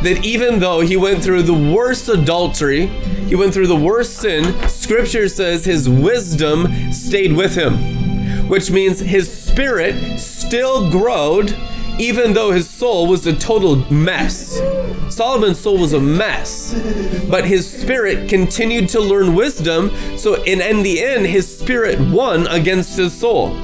that 0.03 0.19
even 0.25 0.59
though 0.59 0.81
he 0.81 0.97
went 0.97 1.23
through 1.23 1.43
the 1.43 1.53
worst 1.53 2.09
adultery, 2.09 2.87
he 3.27 3.35
went 3.35 3.53
through 3.53 3.67
the 3.67 3.75
worst 3.75 4.17
sin, 4.17 4.67
scripture 4.67 5.29
says 5.29 5.63
his 5.63 5.87
wisdom 5.87 6.91
stayed 6.91 7.31
with 7.31 7.55
him, 7.55 8.49
which 8.49 8.69
means 8.71 8.99
his 8.99 9.31
spirit 9.31 10.19
still 10.19 10.91
growed 10.91 11.55
even 11.99 12.33
though 12.33 12.51
his 12.51 12.69
soul 12.69 13.07
was 13.07 13.25
a 13.25 13.33
total 13.33 13.77
mess. 13.91 14.59
Solomon's 15.09 15.59
soul 15.59 15.77
was 15.77 15.93
a 15.93 15.99
mess, 15.99 16.73
but 17.29 17.45
his 17.45 17.69
spirit 17.69 18.29
continued 18.29 18.89
to 18.89 18.99
learn 18.99 19.35
wisdom, 19.35 19.91
so 20.17 20.41
in, 20.43 20.61
in 20.61 20.83
the 20.83 21.03
end, 21.03 21.25
his 21.25 21.57
spirit 21.57 21.99
won 21.99 22.47
against 22.47 22.97
his 22.97 23.13
soul. 23.13 23.55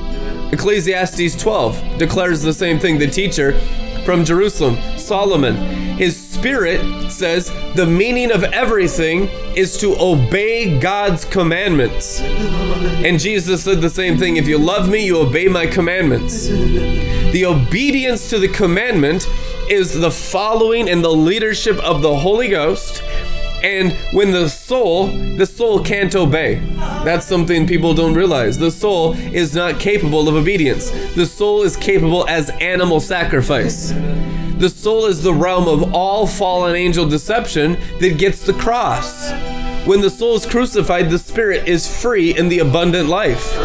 Ecclesiastes 0.51 1.35
12 1.41 1.97
declares 1.97 2.41
the 2.41 2.53
same 2.53 2.79
thing. 2.79 2.97
The 2.97 3.07
teacher 3.07 3.59
from 4.05 4.25
Jerusalem, 4.25 4.77
Solomon, 4.97 5.55
his 6.01 6.17
spirit 6.17 7.11
says 7.11 7.51
the 7.75 7.85
meaning 7.85 8.31
of 8.31 8.43
everything 8.43 9.29
is 9.55 9.77
to 9.77 9.95
obey 9.99 10.79
God's 10.79 11.25
commandments. 11.25 12.21
And 12.21 13.19
Jesus 13.19 13.65
said 13.65 13.81
the 13.81 13.89
same 13.91 14.17
thing 14.17 14.37
if 14.37 14.47
you 14.47 14.57
love 14.57 14.89
me, 14.89 15.05
you 15.05 15.19
obey 15.19 15.47
my 15.47 15.67
commandments. 15.67 16.47
The 16.47 17.45
obedience 17.45 18.31
to 18.31 18.39
the 18.39 18.47
commandment 18.47 19.27
is 19.69 19.93
the 19.93 20.09
following 20.09 20.89
and 20.89 21.03
the 21.03 21.13
leadership 21.13 21.77
of 21.77 22.01
the 22.01 22.17
Holy 22.17 22.47
Ghost. 22.47 23.03
And 23.61 23.91
when 24.11 24.31
the 24.31 24.49
soul, 24.49 25.05
the 25.05 25.45
soul 25.45 25.83
can't 25.83 26.15
obey. 26.15 26.55
That's 27.05 27.27
something 27.27 27.67
people 27.67 27.93
don't 27.93 28.15
realize. 28.15 28.57
The 28.57 28.71
soul 28.71 29.13
is 29.13 29.53
not 29.53 29.79
capable 29.79 30.27
of 30.27 30.33
obedience. 30.33 30.89
The 31.13 31.27
soul 31.27 31.61
is 31.61 31.77
capable 31.77 32.27
as 32.27 32.49
animal 32.59 32.99
sacrifice. 32.99 33.93
The 34.61 34.69
soul 34.69 35.07
is 35.07 35.23
the 35.23 35.33
realm 35.33 35.67
of 35.67 35.91
all 35.91 36.27
fallen 36.27 36.75
angel 36.75 37.09
deception 37.09 37.79
that 37.99 38.19
gets 38.19 38.45
the 38.45 38.53
cross. 38.53 39.31
When 39.87 40.01
the 40.01 40.09
soul 40.11 40.35
is 40.35 40.45
crucified, 40.45 41.09
the 41.09 41.17
spirit 41.17 41.67
is 41.67 41.99
free 41.99 42.37
in 42.37 42.47
the 42.47 42.59
abundant 42.59 43.09
life. 43.09 43.55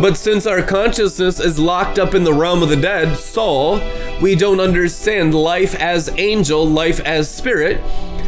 But 0.00 0.16
since 0.16 0.44
our 0.44 0.60
consciousness 0.60 1.38
is 1.38 1.60
locked 1.60 2.00
up 2.00 2.16
in 2.16 2.24
the 2.24 2.34
realm 2.34 2.64
of 2.64 2.68
the 2.68 2.74
dead, 2.74 3.16
soul, 3.16 3.80
we 4.20 4.34
don't 4.34 4.58
understand 4.58 5.36
life 5.36 5.76
as 5.76 6.10
angel, 6.18 6.68
life 6.68 6.98
as 6.98 7.32
spirit. 7.32 7.80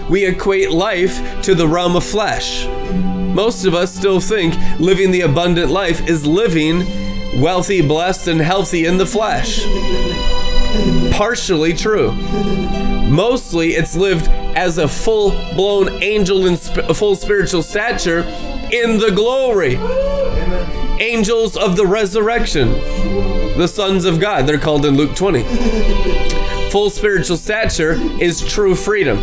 We 0.09 0.27
equate 0.27 0.71
life 0.71 1.43
to 1.43 1.57
the 1.57 1.67
realm 1.67 1.97
of 1.97 2.05
flesh. 2.05 2.69
Most 3.35 3.65
of 3.65 3.75
us 3.75 3.93
still 3.93 4.21
think 4.21 4.55
living 4.79 5.11
the 5.11 5.23
abundant 5.23 5.73
life 5.73 6.09
is 6.09 6.25
living 6.25 6.87
wealthy, 7.43 7.85
blessed, 7.85 8.29
and 8.29 8.41
healthy 8.41 8.87
in 8.87 8.97
the 8.97 9.07
flesh. 9.07 9.67
Partially 11.13 11.75
true. 11.75 12.13
Mostly 13.11 13.71
it's 13.71 13.97
lived 13.97 14.29
as 14.57 14.79
a 14.79 14.87
full 14.89 15.31
blown 15.55 16.03
angel 16.03 16.47
in 16.47 16.57
sp- 16.57 16.95
full 16.95 17.17
spiritual 17.17 17.63
stature 17.63 18.21
in 18.73 18.99
the 18.99 19.13
glory. 19.15 19.77
Angels 21.01 21.57
of 21.57 21.77
the 21.77 21.87
resurrection, 21.87 22.73
the 23.59 23.67
sons 23.67 24.05
of 24.05 24.21
God, 24.21 24.47
they're 24.47 24.59
called 24.59 24.85
in 24.85 24.97
Luke 24.97 25.17
20. 25.17 25.43
Full 26.71 26.91
spiritual 26.91 27.37
stature 27.37 27.95
is 28.21 28.47
true 28.47 28.75
freedom. 28.77 29.19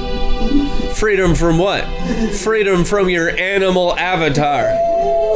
Freedom 0.93 1.33
from 1.33 1.57
what? 1.57 1.85
Freedom 2.33 2.83
from 2.83 3.09
your 3.09 3.29
animal 3.37 3.97
avatar. 3.97 4.75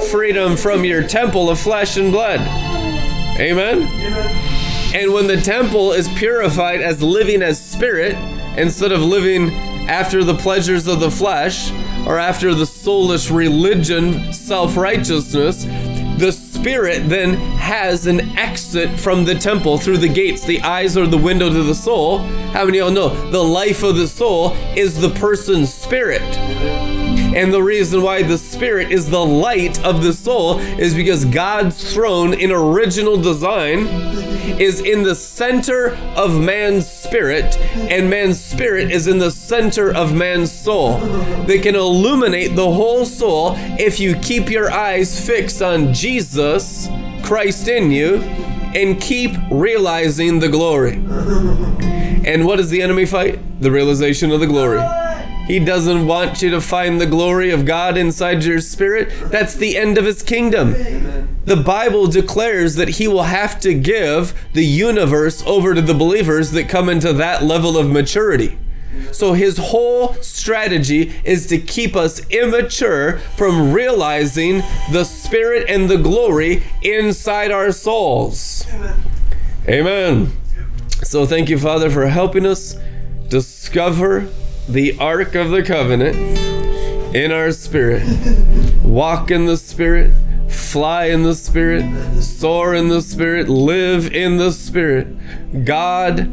Freedom 0.09 0.57
from 0.57 0.83
your 0.83 1.07
temple 1.07 1.49
of 1.49 1.59
flesh 1.59 1.95
and 1.95 2.11
blood. 2.11 2.41
Amen? 3.39 4.40
And 4.93 5.13
when 5.13 5.27
the 5.27 5.39
temple 5.39 5.93
is 5.93 6.09
purified 6.09 6.81
as 6.81 7.01
living 7.01 7.41
as 7.41 7.63
spirit, 7.63 8.15
instead 8.57 8.91
of 8.91 9.01
living 9.01 9.51
after 9.89 10.23
the 10.23 10.35
pleasures 10.35 10.87
of 10.87 10.99
the 10.99 11.09
flesh 11.09 11.71
or 12.05 12.19
after 12.19 12.53
the 12.53 12.65
soulish 12.65 13.33
religion, 13.33 14.33
self 14.33 14.75
righteousness, 14.75 15.63
the 16.19 16.31
spirit 16.31 17.07
then 17.07 17.35
has 17.57 18.05
an 18.05 18.37
exit 18.37 18.99
from 18.99 19.23
the 19.23 19.33
temple 19.33 19.77
through 19.77 19.97
the 19.97 20.09
gates. 20.09 20.43
The 20.43 20.61
eyes 20.61 20.97
are 20.97 21.07
the 21.07 21.17
window 21.17 21.49
to 21.49 21.63
the 21.63 21.73
soul. 21.73 22.19
How 22.53 22.65
many 22.65 22.79
of 22.79 22.93
y'all 22.93 23.09
know 23.09 23.31
the 23.31 23.43
life 23.43 23.83
of 23.83 23.95
the 23.95 24.07
soul 24.07 24.53
is 24.75 24.99
the 24.99 25.09
person's 25.11 25.73
spirit? 25.73 26.21
And 27.33 27.53
the 27.53 27.63
reason 27.63 28.01
why 28.01 28.23
the 28.23 28.37
spirit 28.37 28.91
is 28.91 29.09
the 29.09 29.25
light 29.25 29.83
of 29.85 30.03
the 30.03 30.13
soul 30.13 30.59
is 30.59 30.93
because 30.93 31.23
God's 31.25 31.93
throne 31.93 32.33
in 32.33 32.51
original 32.51 33.15
design 33.15 33.87
is 34.59 34.81
in 34.81 35.03
the 35.03 35.15
center 35.15 35.95
of 36.15 36.39
man's 36.39 36.89
spirit, 36.89 37.57
and 37.57 38.09
man's 38.09 38.39
spirit 38.39 38.91
is 38.91 39.07
in 39.07 39.17
the 39.17 39.31
center 39.31 39.93
of 39.93 40.13
man's 40.13 40.51
soul. 40.51 40.99
They 41.45 41.59
can 41.59 41.75
illuminate 41.75 42.55
the 42.55 42.71
whole 42.71 43.05
soul 43.05 43.53
if 43.57 43.99
you 43.99 44.15
keep 44.15 44.49
your 44.49 44.71
eyes 44.71 45.25
fixed 45.25 45.61
on 45.61 45.93
Jesus, 45.93 46.89
Christ 47.23 47.67
in 47.67 47.91
you, 47.91 48.17
and 48.75 48.99
keep 49.01 49.31
realizing 49.49 50.39
the 50.39 50.49
glory. 50.49 50.95
And 52.25 52.45
what 52.45 52.57
does 52.57 52.69
the 52.69 52.81
enemy 52.81 53.05
fight? 53.05 53.39
The 53.61 53.71
realization 53.71 54.31
of 54.31 54.39
the 54.39 54.47
glory. 54.47 54.79
He 55.51 55.59
doesn't 55.59 56.07
want 56.07 56.41
you 56.41 56.49
to 56.51 56.61
find 56.61 57.01
the 57.01 57.05
glory 57.05 57.51
of 57.51 57.65
God 57.65 57.97
inside 57.97 58.45
your 58.45 58.61
spirit. 58.61 59.11
That's 59.31 59.53
the 59.53 59.75
end 59.75 59.97
of 59.97 60.05
his 60.05 60.23
kingdom. 60.23 60.71
The 61.43 61.57
Bible 61.57 62.07
declares 62.07 62.75
that 62.75 62.87
he 62.87 63.07
will 63.09 63.23
have 63.23 63.59
to 63.59 63.73
give 63.73 64.33
the 64.53 64.63
universe 64.63 65.43
over 65.45 65.73
to 65.73 65.81
the 65.81 65.93
believers 65.93 66.51
that 66.51 66.69
come 66.69 66.87
into 66.87 67.11
that 67.11 67.43
level 67.43 67.77
of 67.77 67.89
maturity. 67.89 68.57
So 69.11 69.33
his 69.33 69.57
whole 69.57 70.13
strategy 70.21 71.13
is 71.25 71.47
to 71.47 71.57
keep 71.57 71.97
us 71.97 72.25
immature 72.29 73.17
from 73.35 73.73
realizing 73.73 74.59
the 74.93 75.03
spirit 75.03 75.65
and 75.67 75.89
the 75.89 75.97
glory 75.97 76.63
inside 76.81 77.51
our 77.51 77.73
souls. 77.73 78.65
Amen. 79.67 80.31
So 81.03 81.25
thank 81.25 81.49
you, 81.49 81.59
Father, 81.59 81.89
for 81.89 82.07
helping 82.07 82.45
us 82.45 82.77
discover 83.27 84.29
the 84.67 84.97
Ark 84.99 85.35
of 85.35 85.51
the 85.51 85.63
Covenant 85.63 86.15
in 87.15 87.31
our 87.31 87.51
spirit. 87.51 88.03
Walk 88.83 89.31
in 89.31 89.45
the 89.45 89.57
Spirit, 89.57 90.11
fly 90.49 91.05
in 91.05 91.23
the 91.23 91.35
Spirit, 91.35 91.83
soar 92.21 92.75
in 92.75 92.89
the 92.89 93.01
Spirit, 93.01 93.47
live 93.47 94.13
in 94.13 94.37
the 94.37 94.51
Spirit. 94.51 95.07
God 95.65 96.29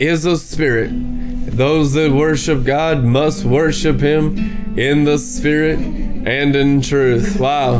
is 0.00 0.24
a 0.24 0.38
Spirit. 0.38 0.90
Those 0.92 1.92
that 1.94 2.10
worship 2.10 2.64
God 2.64 3.04
must 3.04 3.44
worship 3.44 4.00
Him 4.00 4.78
in 4.78 5.04
the 5.04 5.18
Spirit 5.18 5.78
and 5.78 6.56
in 6.56 6.80
truth. 6.80 7.38
Wow. 7.38 7.78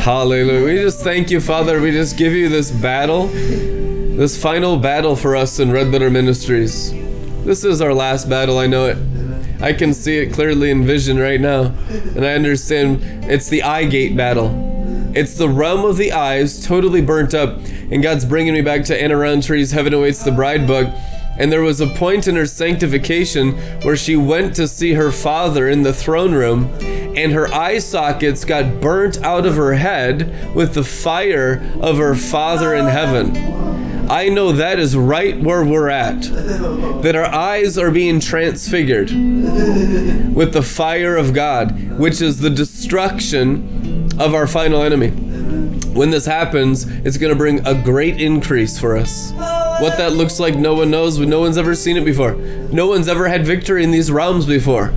Hallelujah. 0.00 0.64
We 0.64 0.76
just 0.76 1.02
thank 1.02 1.30
you, 1.30 1.40
Father. 1.40 1.80
We 1.80 1.92
just 1.92 2.16
give 2.16 2.32
you 2.32 2.48
this 2.48 2.70
battle, 2.70 3.26
this 3.28 4.40
final 4.40 4.78
battle 4.78 5.14
for 5.14 5.36
us 5.36 5.60
in 5.60 5.70
Red 5.70 5.88
Letter 5.88 6.10
Ministries. 6.10 6.99
This 7.44 7.64
is 7.64 7.80
our 7.80 7.94
last 7.94 8.28
battle, 8.28 8.58
I 8.58 8.66
know 8.66 8.86
it. 8.86 8.98
I 9.62 9.72
can 9.72 9.92
see 9.92 10.18
it 10.18 10.32
clearly 10.32 10.70
in 10.70 10.84
vision 10.84 11.18
right 11.18 11.40
now. 11.40 11.74
And 12.14 12.24
I 12.24 12.34
understand 12.34 13.00
it's 13.24 13.48
the 13.48 13.62
eye 13.62 13.84
gate 13.84 14.16
battle. 14.16 14.68
It's 15.14 15.34
the 15.34 15.48
realm 15.48 15.84
of 15.84 15.96
the 15.96 16.12
eyes, 16.12 16.64
totally 16.64 17.00
burnt 17.00 17.34
up. 17.34 17.58
And 17.90 18.02
God's 18.02 18.24
bringing 18.24 18.54
me 18.54 18.62
back 18.62 18.84
to 18.84 19.02
Anna 19.02 19.16
Rountree's 19.16 19.72
Heaven 19.72 19.92
Awaits 19.92 20.22
the 20.22 20.32
Bride 20.32 20.66
book. 20.66 20.88
And 21.38 21.50
there 21.50 21.62
was 21.62 21.80
a 21.80 21.86
point 21.86 22.28
in 22.28 22.36
her 22.36 22.46
sanctification 22.46 23.52
where 23.82 23.96
she 23.96 24.16
went 24.16 24.54
to 24.56 24.68
see 24.68 24.92
her 24.92 25.10
father 25.10 25.68
in 25.68 25.82
the 25.82 25.92
throne 25.92 26.32
room, 26.32 26.70
and 27.16 27.32
her 27.32 27.52
eye 27.52 27.78
sockets 27.78 28.44
got 28.44 28.80
burnt 28.80 29.22
out 29.22 29.46
of 29.46 29.56
her 29.56 29.74
head 29.74 30.54
with 30.54 30.74
the 30.74 30.84
fire 30.84 31.62
of 31.80 31.96
her 31.96 32.14
father 32.14 32.74
in 32.74 32.86
heaven. 32.86 33.69
I 34.10 34.28
know 34.28 34.50
that 34.50 34.80
is 34.80 34.96
right 34.96 35.40
where 35.40 35.64
we're 35.64 35.88
at. 35.88 36.22
That 37.02 37.14
our 37.14 37.26
eyes 37.26 37.78
are 37.78 37.92
being 37.92 38.18
transfigured 38.18 39.10
with 40.34 40.52
the 40.52 40.62
fire 40.62 41.16
of 41.16 41.32
God, 41.32 41.96
which 41.96 42.20
is 42.20 42.40
the 42.40 42.50
destruction 42.50 44.08
of 44.18 44.34
our 44.34 44.48
final 44.48 44.82
enemy. 44.82 45.10
When 45.92 46.10
this 46.10 46.26
happens, 46.26 46.86
it's 47.06 47.18
going 47.18 47.32
to 47.32 47.38
bring 47.38 47.64
a 47.64 47.80
great 47.80 48.20
increase 48.20 48.80
for 48.80 48.96
us. 48.96 49.30
What 49.80 49.96
that 49.98 50.14
looks 50.14 50.40
like, 50.40 50.56
no 50.56 50.74
one 50.74 50.90
knows, 50.90 51.16
but 51.16 51.28
no 51.28 51.38
one's 51.38 51.56
ever 51.56 51.76
seen 51.76 51.96
it 51.96 52.04
before. 52.04 52.34
No 52.34 52.88
one's 52.88 53.06
ever 53.06 53.28
had 53.28 53.46
victory 53.46 53.84
in 53.84 53.92
these 53.92 54.10
realms 54.10 54.44
before. 54.44 54.92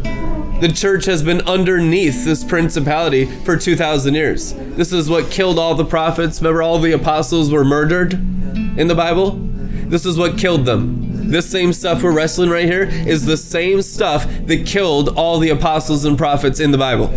The 0.64 0.72
church 0.72 1.04
has 1.08 1.22
been 1.22 1.42
underneath 1.42 2.24
this 2.24 2.42
principality 2.42 3.26
for 3.26 3.58
2,000 3.58 4.14
years. 4.14 4.54
This 4.54 4.94
is 4.94 5.10
what 5.10 5.30
killed 5.30 5.60
all 5.60 5.76
the 5.76 5.84
prophets. 5.84 6.40
Remember, 6.40 6.64
all 6.64 6.80
the 6.80 6.94
apostles 6.94 7.52
were 7.52 7.66
murdered 7.66 8.14
in 8.14 8.88
the 8.88 8.96
Bible? 8.96 9.32
This 9.32 10.06
is 10.06 10.18
what 10.18 10.38
killed 10.38 10.64
them. 10.64 11.13
This 11.24 11.50
same 11.50 11.74
stuff 11.74 12.04
we're 12.04 12.12
wrestling 12.12 12.50
right 12.50 12.66
here 12.66 12.84
is 12.84 13.26
the 13.26 13.38
same 13.38 13.82
stuff 13.82 14.28
that 14.46 14.66
killed 14.66 15.10
all 15.10 15.40
the 15.40 15.50
apostles 15.50 16.06
and 16.06 16.18
prophets 16.18 16.60
in 16.60 16.72
the 16.72 16.78
Bible. 16.78 17.08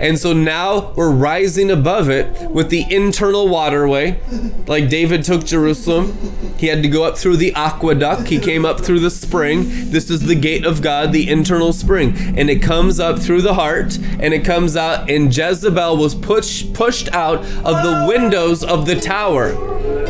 And 0.00 0.18
so 0.18 0.32
now 0.32 0.92
we're 0.92 1.10
rising 1.10 1.70
above 1.70 2.10
it 2.10 2.50
with 2.50 2.70
the 2.70 2.84
internal 2.94 3.48
waterway. 3.48 4.20
Like 4.66 4.88
David 4.88 5.24
took 5.24 5.44
Jerusalem, 5.44 6.16
he 6.58 6.66
had 6.66 6.82
to 6.82 6.88
go 6.88 7.04
up 7.04 7.16
through 7.16 7.36
the 7.36 7.54
aqueduct, 7.54 8.28
he 8.28 8.38
came 8.38 8.64
up 8.64 8.80
through 8.80 9.00
the 9.00 9.10
spring. 9.10 9.90
This 9.90 10.10
is 10.10 10.26
the 10.26 10.34
gate 10.34 10.64
of 10.64 10.82
God, 10.82 11.12
the 11.12 11.28
internal 11.28 11.72
spring. 11.72 12.14
And 12.36 12.50
it 12.50 12.62
comes 12.62 13.00
up 13.00 13.18
through 13.18 13.42
the 13.42 13.54
heart 13.54 13.96
and 13.96 14.34
it 14.34 14.44
comes 14.44 14.76
out, 14.76 15.10
and 15.10 15.34
Jezebel 15.34 15.96
was 15.96 16.14
pushed 16.14 16.72
pushed 16.74 17.12
out 17.12 17.38
of 17.38 17.82
the 17.82 18.06
windows 18.08 18.62
of 18.64 18.86
the 18.86 18.98
tower 18.98 19.50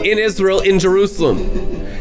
in 0.03 0.19
Israel, 0.19 0.61
in 0.61 0.79
Jerusalem. 0.79 1.39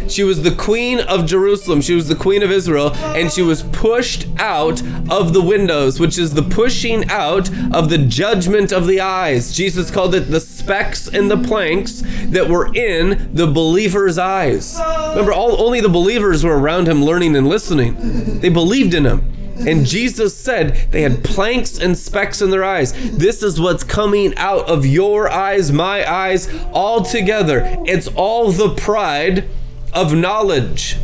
She 0.10 0.24
was 0.24 0.44
the 0.44 0.56
queen 0.56 1.00
of 1.00 1.26
Jerusalem. 1.26 1.82
She 1.82 1.94
was 1.94 2.08
the 2.08 2.16
queen 2.16 2.44
of 2.44 2.52
Israel, 2.52 2.94
and 2.96 3.32
she 3.32 3.42
was 3.42 3.64
pushed 3.64 4.28
out 4.38 4.82
of 5.10 5.34
the 5.34 5.42
windows, 5.42 6.00
which 6.00 6.18
is 6.18 6.34
the 6.34 6.44
pushing 6.44 7.10
out 7.10 7.50
of 7.74 7.90
the 7.90 7.98
judgment 7.98 8.72
of 8.72 8.88
the 8.88 9.02
eyes. 9.02 9.56
Jesus 9.56 9.92
called 9.92 10.16
it 10.16 10.32
the 10.32 10.40
specks 10.40 11.08
and 11.08 11.30
the 11.30 11.38
planks 11.38 12.04
that 12.28 12.50
were 12.50 12.74
in 12.74 13.34
the 13.34 13.48
believer's 13.48 14.18
eyes. 14.18 14.80
Remember, 15.10 15.32
all, 15.32 15.62
only 15.62 15.82
the 15.82 15.90
believers 15.90 16.44
were 16.44 16.58
around 16.58 16.88
him 16.88 17.04
learning 17.04 17.36
and 17.36 17.48
listening, 17.48 18.40
they 18.40 18.50
believed 18.50 18.94
in 18.94 19.06
him. 19.06 19.34
And 19.66 19.86
Jesus 19.86 20.38
said 20.38 20.76
they 20.92 21.02
had 21.02 21.24
planks 21.24 21.80
and 21.80 21.98
specks 21.98 22.42
in 22.42 22.52
their 22.52 22.64
eyes. 22.64 22.94
This 23.18 23.42
is 23.42 23.60
what's 23.60 23.84
coming 23.84 24.36
out 24.38 24.70
of 24.70 24.86
your 24.86 25.30
eyes, 25.30 25.72
my 25.72 26.10
eyes, 26.10 26.48
all 26.72 27.02
together. 27.02 27.64
It's 27.86 28.08
all 28.10 28.52
the 28.52 28.76
pride 28.76 29.50
of 29.94 30.14
knowledge. 30.14 30.98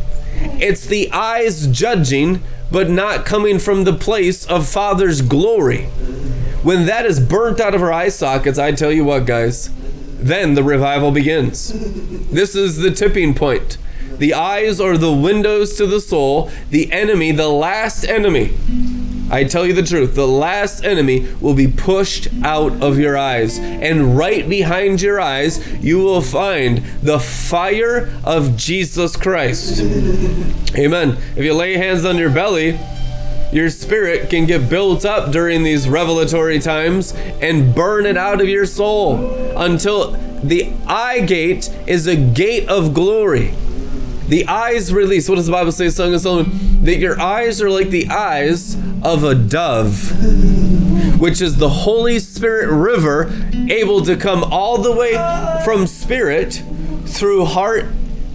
It's 0.60 0.86
the 0.86 1.10
eyes 1.12 1.66
judging, 1.66 2.42
but 2.70 2.90
not 2.90 3.24
coming 3.24 3.58
from 3.58 3.84
the 3.84 3.92
place 3.92 4.44
of 4.46 4.66
Father's 4.68 5.20
glory. 5.20 5.84
When 6.62 6.86
that 6.86 7.06
is 7.06 7.20
burnt 7.20 7.60
out 7.60 7.74
of 7.74 7.82
our 7.82 7.92
eye 7.92 8.08
sockets, 8.08 8.58
I 8.58 8.72
tell 8.72 8.90
you 8.90 9.04
what, 9.04 9.26
guys, 9.26 9.70
then 10.18 10.54
the 10.54 10.62
revival 10.64 11.10
begins. 11.10 11.72
This 12.30 12.54
is 12.54 12.78
the 12.78 12.90
tipping 12.90 13.34
point. 13.34 13.76
The 14.18 14.32
eyes 14.32 14.80
are 14.80 14.96
the 14.96 15.12
windows 15.12 15.76
to 15.76 15.86
the 15.86 16.00
soul, 16.00 16.50
the 16.70 16.90
enemy, 16.92 17.32
the 17.32 17.48
last 17.48 18.04
enemy. 18.04 18.56
I 19.30 19.44
tell 19.44 19.66
you 19.66 19.72
the 19.72 19.82
truth, 19.82 20.14
the 20.14 20.28
last 20.28 20.84
enemy 20.84 21.26
will 21.40 21.54
be 21.54 21.66
pushed 21.66 22.28
out 22.42 22.72
of 22.82 22.98
your 22.98 23.16
eyes. 23.16 23.58
And 23.58 24.16
right 24.16 24.48
behind 24.48 25.02
your 25.02 25.20
eyes, 25.20 25.66
you 25.82 25.98
will 25.98 26.20
find 26.20 26.78
the 27.02 27.18
fire 27.18 28.12
of 28.22 28.56
Jesus 28.56 29.16
Christ. 29.16 29.80
Amen. 30.76 31.16
If 31.36 31.44
you 31.44 31.54
lay 31.54 31.76
hands 31.76 32.04
on 32.04 32.18
your 32.18 32.30
belly, 32.30 32.78
your 33.52 33.70
spirit 33.70 34.30
can 34.30 34.46
get 34.46 34.68
built 34.68 35.04
up 35.04 35.30
during 35.30 35.62
these 35.62 35.88
revelatory 35.88 36.58
times 36.58 37.12
and 37.40 37.74
burn 37.74 38.04
it 38.04 38.16
out 38.16 38.40
of 38.40 38.48
your 38.48 38.66
soul 38.66 39.32
until 39.56 40.10
the 40.42 40.72
eye 40.86 41.20
gate 41.20 41.70
is 41.86 42.06
a 42.06 42.16
gate 42.16 42.68
of 42.68 42.92
glory. 42.92 43.54
The 44.28 44.46
eyes 44.46 44.92
release. 44.92 45.28
What 45.28 45.36
does 45.36 45.46
the 45.46 45.52
Bible 45.52 45.72
say, 45.72 45.90
Song 45.90 46.14
of 46.14 46.20
Solomon? 46.20 46.84
That 46.84 46.98
your 46.98 47.20
eyes 47.20 47.60
are 47.60 47.70
like 47.70 47.90
the 47.90 48.08
eyes 48.08 48.74
of 49.02 49.22
a 49.22 49.34
dove, 49.34 51.20
which 51.20 51.42
is 51.42 51.56
the 51.56 51.68
Holy 51.68 52.18
Spirit 52.18 52.70
river 52.70 53.30
able 53.68 54.02
to 54.02 54.16
come 54.16 54.42
all 54.44 54.78
the 54.78 54.92
way 54.92 55.12
from 55.64 55.86
spirit 55.86 56.62
through 57.04 57.44
heart 57.44 57.84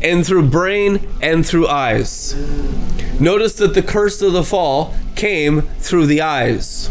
and 0.01 0.25
through 0.25 0.49
brain 0.49 1.07
and 1.21 1.45
through 1.45 1.67
eyes. 1.67 2.35
Notice 3.19 3.53
that 3.55 3.73
the 3.73 3.81
curse 3.81 4.21
of 4.21 4.33
the 4.33 4.43
fall 4.43 4.93
came 5.15 5.63
through 5.79 6.05
the 6.05 6.21
eyes. 6.21 6.89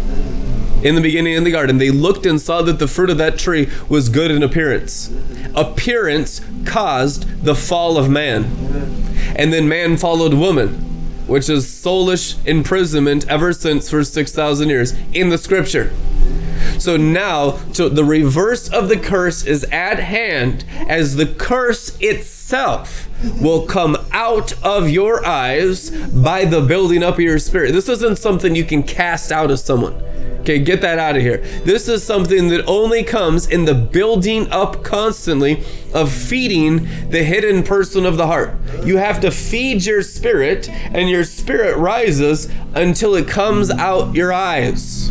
In 0.83 0.95
the 0.95 1.01
beginning 1.01 1.35
in 1.35 1.45
the 1.45 1.51
garden, 1.51 1.79
they 1.79 1.91
looked 1.91 2.27
and 2.27 2.41
saw 2.41 2.63
that 2.63 2.79
the 2.79 2.87
fruit 2.87 3.11
of 3.11 3.19
that 3.19 3.39
tree 3.39 3.69
was 3.89 4.09
good 4.09 4.31
in 4.31 4.43
appearance. 4.43 5.11
Appearance 5.55 6.41
caused 6.69 7.45
the 7.45 7.55
fall 7.55 7.97
of 7.99 8.09
man. 8.09 8.45
And 9.35 9.53
then 9.53 9.69
man 9.69 9.97
followed 9.97 10.35
woman, 10.35 10.75
which 11.27 11.49
is 11.49 11.67
soulish 11.67 12.37
imprisonment 12.47 13.27
ever 13.29 13.53
since 13.53 13.91
for 13.91 14.05
6,000 14.05 14.69
years 14.69 14.95
in 15.13 15.31
the 15.31 15.39
scripture. 15.39 15.93
So 16.79 16.97
now, 16.97 17.59
so 17.73 17.89
the 17.89 18.05
reverse 18.05 18.69
of 18.69 18.89
the 18.89 18.99
curse 18.99 19.45
is 19.45 19.65
at 19.65 19.99
hand 19.99 20.65
as 20.89 21.17
the 21.17 21.27
curse 21.27 21.97
itself 22.01 23.09
will 23.41 23.67
come 23.67 23.97
out 24.13 24.53
of 24.63 24.89
your 24.89 25.25
eyes 25.27 25.91
by 25.91 26.45
the 26.45 26.61
building 26.61 27.03
up 27.03 27.15
of 27.15 27.21
your 27.21 27.39
spirit. 27.39 27.73
This 27.73 27.89
isn't 27.89 28.19
something 28.19 28.55
you 28.55 28.65
can 28.65 28.83
cast 28.83 29.33
out 29.33 29.51
of 29.51 29.59
someone. 29.59 29.95
Okay, 30.49 30.61
get 30.61 30.81
that 30.81 30.99
out 30.99 31.15
of 31.15 31.21
here. 31.21 31.37
This 31.65 31.89
is 31.89 32.03
something 32.03 32.49
that 32.49 32.65
only 32.65 33.05
comes 33.05 33.47
in 33.47 33.67
the 33.67 33.75
building 33.75 34.51
up 34.51 34.83
constantly 34.83 35.63
of 35.93 36.11
feeding 36.11 36.89
the 37.11 37.23
hidden 37.23 37.63
person 37.63 38.07
of 38.07 38.17
the 38.17 38.27
heart. 38.27 38.55
You 38.83 38.97
have 38.97 39.21
to 39.21 39.31
feed 39.31 39.85
your 39.85 40.01
spirit, 40.01 40.71
and 40.71 41.11
your 41.11 41.25
spirit 41.25 41.77
rises 41.77 42.51
until 42.75 43.15
it 43.15 43.29
comes 43.29 43.71
out 43.71 44.15
your 44.15 44.33
eyes. 44.33 45.11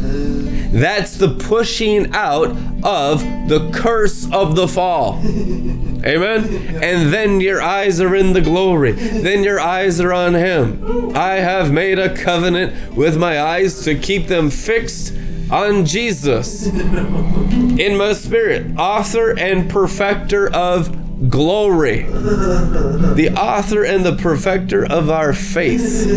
That's 0.71 1.17
the 1.17 1.35
pushing 1.35 2.15
out 2.15 2.49
of 2.83 3.21
the 3.47 3.69
curse 3.75 4.27
of 4.31 4.55
the 4.55 4.67
fall. 4.67 5.19
Amen. 5.23 6.81
And 6.81 7.13
then 7.13 7.41
your 7.41 7.61
eyes 7.61 8.01
are 8.01 8.15
in 8.15 8.33
the 8.33 8.41
glory. 8.41 8.93
Then 8.93 9.43
your 9.43 9.59
eyes 9.59 9.99
are 9.99 10.13
on 10.13 10.33
Him. 10.33 11.15
I 11.15 11.35
have 11.35 11.71
made 11.71 11.99
a 11.99 12.15
covenant 12.15 12.95
with 12.95 13.19
my 13.19 13.39
eyes 13.39 13.83
to 13.83 13.93
keep 13.93 14.27
them 14.29 14.49
fixed 14.49 15.13
on 15.51 15.85
Jesus 15.85 16.67
in 16.67 17.97
my 17.97 18.13
spirit, 18.13 18.77
author 18.77 19.37
and 19.37 19.69
perfecter 19.69 20.53
of 20.53 21.29
glory, 21.29 22.03
the 22.03 23.33
author 23.37 23.83
and 23.83 24.05
the 24.05 24.15
perfecter 24.15 24.85
of 24.85 25.09
our 25.09 25.33
faith. 25.33 26.07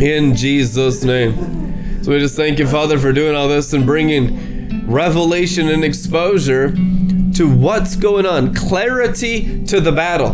In 0.00 0.34
Jesus' 0.34 1.04
name. 1.04 2.02
So 2.02 2.12
we 2.12 2.18
just 2.18 2.36
thank 2.36 2.58
you, 2.58 2.66
Father, 2.66 2.98
for 2.98 3.12
doing 3.12 3.34
all 3.36 3.48
this 3.48 3.72
and 3.72 3.84
bringing 3.84 4.86
revelation 4.86 5.68
and 5.68 5.84
exposure 5.84 6.74
to 7.38 7.48
what's 7.48 7.94
going 7.94 8.26
on, 8.26 8.52
clarity 8.52 9.64
to 9.64 9.80
the 9.80 9.92
battle. 9.92 10.32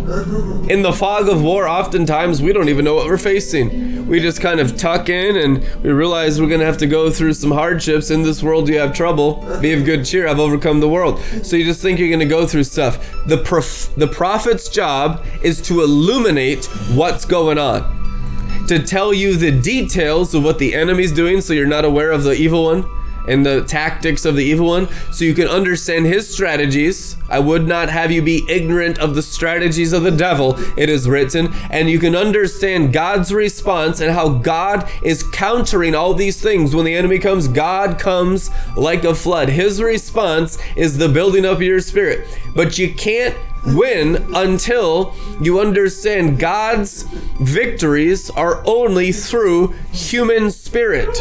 In 0.71 0.81
the 0.81 0.91
fog 0.91 1.29
of 1.29 1.43
war, 1.43 1.69
oftentimes 1.69 2.41
we 2.41 2.51
don't 2.51 2.71
even 2.71 2.83
know 2.83 2.95
what 2.95 3.05
we're 3.05 3.19
facing. 3.19 4.09
We 4.09 4.21
just 4.21 4.41
kind 4.41 4.59
of 4.59 4.79
tuck 4.79 5.11
in 5.11 5.37
and 5.37 5.59
we 5.83 5.91
realize 5.91 6.41
we're 6.41 6.49
to 6.61 6.65
have 6.65 6.79
to 6.79 6.87
go 6.87 7.11
through 7.11 7.35
some 7.35 7.51
hardships. 7.51 8.11
In 8.11 8.23
this 8.23 8.43
world, 8.43 8.71
you 8.71 8.79
have 8.79 8.95
trouble. 8.95 9.45
Be 9.61 9.75
of 9.75 9.85
good 9.85 10.07
cheer. 10.07 10.27
I've 10.27 10.41
overcome 10.41 10.81
the 10.81 10.89
world. 10.89 11.21
So 11.43 11.57
you 11.57 11.65
just 11.67 11.83
think 11.83 11.99
you're 11.99 12.09
to 12.21 12.25
go 12.25 12.47
through 12.47 12.65
stuff. 12.65 12.97
The, 13.27 13.37
prof- 13.37 13.95
the 13.97 14.09
prophet's 14.09 14.71
job 14.71 15.27
is 15.43 15.61
to 15.69 15.83
illuminate 15.83 16.65
what's 16.95 17.27
going 17.27 17.59
on, 17.59 18.67
to 18.69 18.83
tell 18.83 19.13
you 19.13 19.37
the 19.37 19.51
details 19.51 20.35
of 20.35 20.43
what 20.43 20.59
the 20.59 20.75
enemy's 20.75 21.13
doing 21.13 21.43
so 21.43 21.53
you're 21.53 21.67
not 21.67 21.85
aware 21.85 22.11
of 22.11 22.23
the 22.23 22.33
evil 22.33 22.65
one 22.65 23.04
and 23.27 23.45
the 23.45 23.65
tactics 23.65 24.25
of 24.25 24.37
the 24.37 24.45
evil 24.45 24.67
one 24.67 24.89
so 25.13 25.25
you 25.25 25.35
can 25.35 25.49
understand 25.49 26.07
his 26.07 26.33
strategies. 26.33 27.17
I 27.29 27.39
would 27.39 27.67
not 27.67 27.89
have 27.89 28.13
you 28.13 28.23
be 28.23 28.45
ignorant 28.49 28.99
of 28.99 29.15
the 29.15 29.23
strategies 29.23 29.93
of 29.93 30.03
the 30.03 30.11
devil, 30.11 30.57
it 30.77 30.89
is 30.89 31.09
written, 31.09 31.53
and 31.71 31.89
you 31.89 31.99
can 31.99 32.15
understand 32.15 32.93
God's 32.93 33.33
response 33.33 34.01
and 34.01 34.13
how 34.13 34.29
God 34.29 34.89
is 35.03 35.23
countering 35.23 35.95
all 35.95 36.15
these 36.15 36.41
things. 36.41 36.75
When 36.75 36.85
the 36.85 36.95
enemy 36.95 37.19
comes, 37.19 37.49
God 37.49 37.99
comes 37.99 38.51
like 38.77 39.05
a 39.05 39.15
flood. 39.15 39.49
His 39.49 39.83
response 39.83 40.59
is 40.77 40.99
the 40.99 41.09
building 41.09 41.45
up 41.45 41.55
of 41.55 41.63
your 41.63 41.81
spirit. 41.81 42.27
But 42.55 42.79
you 42.79 42.93
can't 42.93 43.37
win 43.67 44.17
until 44.35 45.15
you 45.41 45.61
understand 45.61 46.39
God's 46.39 47.05
victories 47.41 48.31
are 48.31 48.63
only 48.67 49.13
through 49.13 49.69
human 49.93 50.51
spirit. 50.51 51.17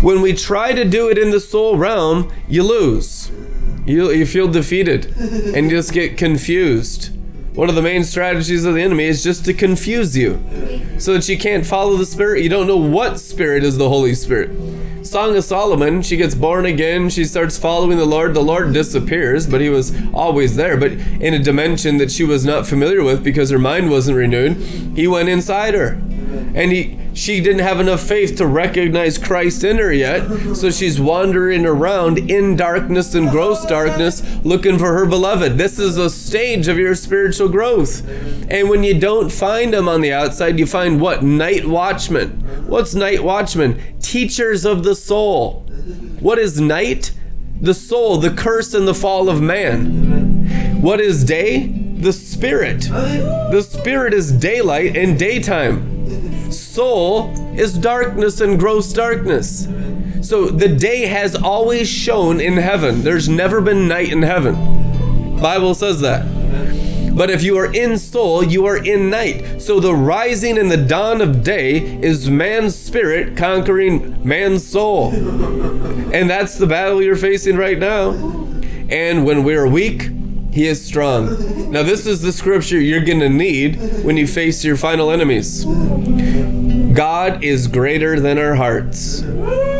When 0.00 0.20
we 0.20 0.32
try 0.32 0.72
to 0.72 0.84
do 0.84 1.08
it 1.08 1.18
in 1.18 1.30
the 1.30 1.40
soul 1.40 1.76
realm, 1.76 2.32
you 2.48 2.62
lose. 2.62 3.30
You, 3.84 4.10
you 4.10 4.26
feel 4.26 4.48
defeated 4.48 5.16
and 5.16 5.70
you 5.70 5.76
just 5.76 5.92
get 5.92 6.18
confused. 6.18 7.16
One 7.54 7.70
of 7.70 7.74
the 7.74 7.82
main 7.82 8.04
strategies 8.04 8.66
of 8.66 8.74
the 8.74 8.82
enemy 8.82 9.04
is 9.04 9.22
just 9.22 9.46
to 9.46 9.54
confuse 9.54 10.14
you 10.14 10.38
so 10.98 11.14
that 11.14 11.26
you 11.26 11.38
can't 11.38 11.64
follow 11.64 11.96
the 11.96 12.04
Spirit. 12.04 12.42
You 12.42 12.50
don't 12.50 12.66
know 12.66 12.76
what 12.76 13.18
Spirit 13.18 13.64
is 13.64 13.78
the 13.78 13.88
Holy 13.88 14.14
Spirit. 14.14 14.50
Song 15.06 15.36
of 15.36 15.44
Solomon, 15.44 16.02
she 16.02 16.16
gets 16.16 16.34
born 16.34 16.66
again, 16.66 17.08
she 17.08 17.24
starts 17.24 17.56
following 17.56 17.96
the 17.96 18.04
Lord. 18.04 18.34
The 18.34 18.42
Lord 18.42 18.74
disappears, 18.74 19.46
but 19.46 19.60
he 19.60 19.70
was 19.70 19.96
always 20.12 20.56
there, 20.56 20.76
but 20.76 20.92
in 20.92 21.32
a 21.32 21.38
dimension 21.38 21.96
that 21.98 22.10
she 22.10 22.24
was 22.24 22.44
not 22.44 22.66
familiar 22.66 23.02
with 23.04 23.22
because 23.22 23.50
her 23.50 23.58
mind 23.58 23.88
wasn't 23.88 24.18
renewed. 24.18 24.56
He 24.96 25.06
went 25.06 25.28
inside 25.28 25.74
her. 25.74 25.98
And 26.54 26.72
he 26.72 26.98
she 27.16 27.40
didn't 27.40 27.60
have 27.60 27.80
enough 27.80 28.02
faith 28.02 28.36
to 28.36 28.46
recognize 28.46 29.16
Christ 29.16 29.64
in 29.64 29.78
her 29.78 29.90
yet, 29.90 30.54
so 30.54 30.70
she's 30.70 31.00
wandering 31.00 31.64
around 31.64 32.18
in 32.30 32.56
darkness 32.56 33.14
and 33.14 33.30
gross 33.30 33.64
darkness 33.64 34.22
looking 34.44 34.78
for 34.78 34.92
her 34.92 35.06
beloved. 35.06 35.56
This 35.56 35.78
is 35.78 35.96
a 35.96 36.10
stage 36.10 36.68
of 36.68 36.76
your 36.76 36.94
spiritual 36.94 37.48
growth. 37.48 38.06
And 38.50 38.68
when 38.68 38.84
you 38.84 39.00
don't 39.00 39.32
find 39.32 39.72
them 39.72 39.88
on 39.88 40.02
the 40.02 40.12
outside, 40.12 40.58
you 40.58 40.66
find 40.66 41.00
what? 41.00 41.22
Night 41.22 41.66
watchmen. 41.66 42.66
What's 42.66 42.94
night 42.94 43.24
watchmen? 43.24 43.80
Teachers 43.98 44.66
of 44.66 44.84
the 44.84 44.94
soul. 44.94 45.60
What 46.20 46.38
is 46.38 46.60
night? 46.60 47.12
The 47.62 47.72
soul, 47.72 48.18
the 48.18 48.30
curse 48.30 48.74
and 48.74 48.86
the 48.86 48.94
fall 48.94 49.30
of 49.30 49.40
man. 49.40 50.82
What 50.82 51.00
is 51.00 51.24
day? 51.24 51.68
The 51.68 52.12
spirit. 52.12 52.82
The 52.82 53.62
spirit 53.62 54.12
is 54.12 54.32
daylight 54.32 54.98
and 54.98 55.18
daytime 55.18 55.95
soul 56.52 57.34
is 57.58 57.76
darkness 57.76 58.40
and 58.40 58.58
gross 58.58 58.92
darkness. 58.92 59.66
So 60.22 60.46
the 60.46 60.68
day 60.68 61.06
has 61.06 61.34
always 61.36 61.88
shone 61.88 62.40
in 62.40 62.56
heaven. 62.56 63.02
There's 63.02 63.28
never 63.28 63.60
been 63.60 63.86
night 63.88 64.10
in 64.10 64.22
heaven. 64.22 65.40
Bible 65.40 65.74
says 65.74 66.00
that. 66.00 66.26
But 67.16 67.30
if 67.30 67.42
you 67.42 67.56
are 67.56 67.72
in 67.72 67.96
soul, 67.96 68.44
you 68.44 68.66
are 68.66 68.76
in 68.76 69.08
night. 69.08 69.62
So 69.62 69.80
the 69.80 69.94
rising 69.94 70.58
and 70.58 70.70
the 70.70 70.76
dawn 70.76 71.22
of 71.22 71.42
day 71.42 71.78
is 72.02 72.28
man's 72.28 72.74
spirit 72.74 73.36
conquering 73.36 74.26
man's 74.26 74.66
soul. 74.66 75.14
And 75.14 76.28
that's 76.28 76.58
the 76.58 76.66
battle 76.66 77.02
you're 77.02 77.16
facing 77.16 77.56
right 77.56 77.78
now. 77.78 78.10
And 78.90 79.24
when 79.24 79.44
we're 79.44 79.66
weak, 79.66 80.10
he 80.56 80.66
is 80.66 80.82
strong. 80.82 81.70
Now, 81.70 81.82
this 81.82 82.06
is 82.06 82.22
the 82.22 82.32
scripture 82.32 82.80
you're 82.80 83.04
going 83.04 83.20
to 83.20 83.28
need 83.28 83.76
when 84.02 84.16
you 84.16 84.26
face 84.26 84.64
your 84.64 84.78
final 84.78 85.10
enemies. 85.10 85.66
God 86.94 87.44
is 87.44 87.68
greater 87.68 88.18
than 88.18 88.38
our 88.38 88.54
hearts, 88.54 89.20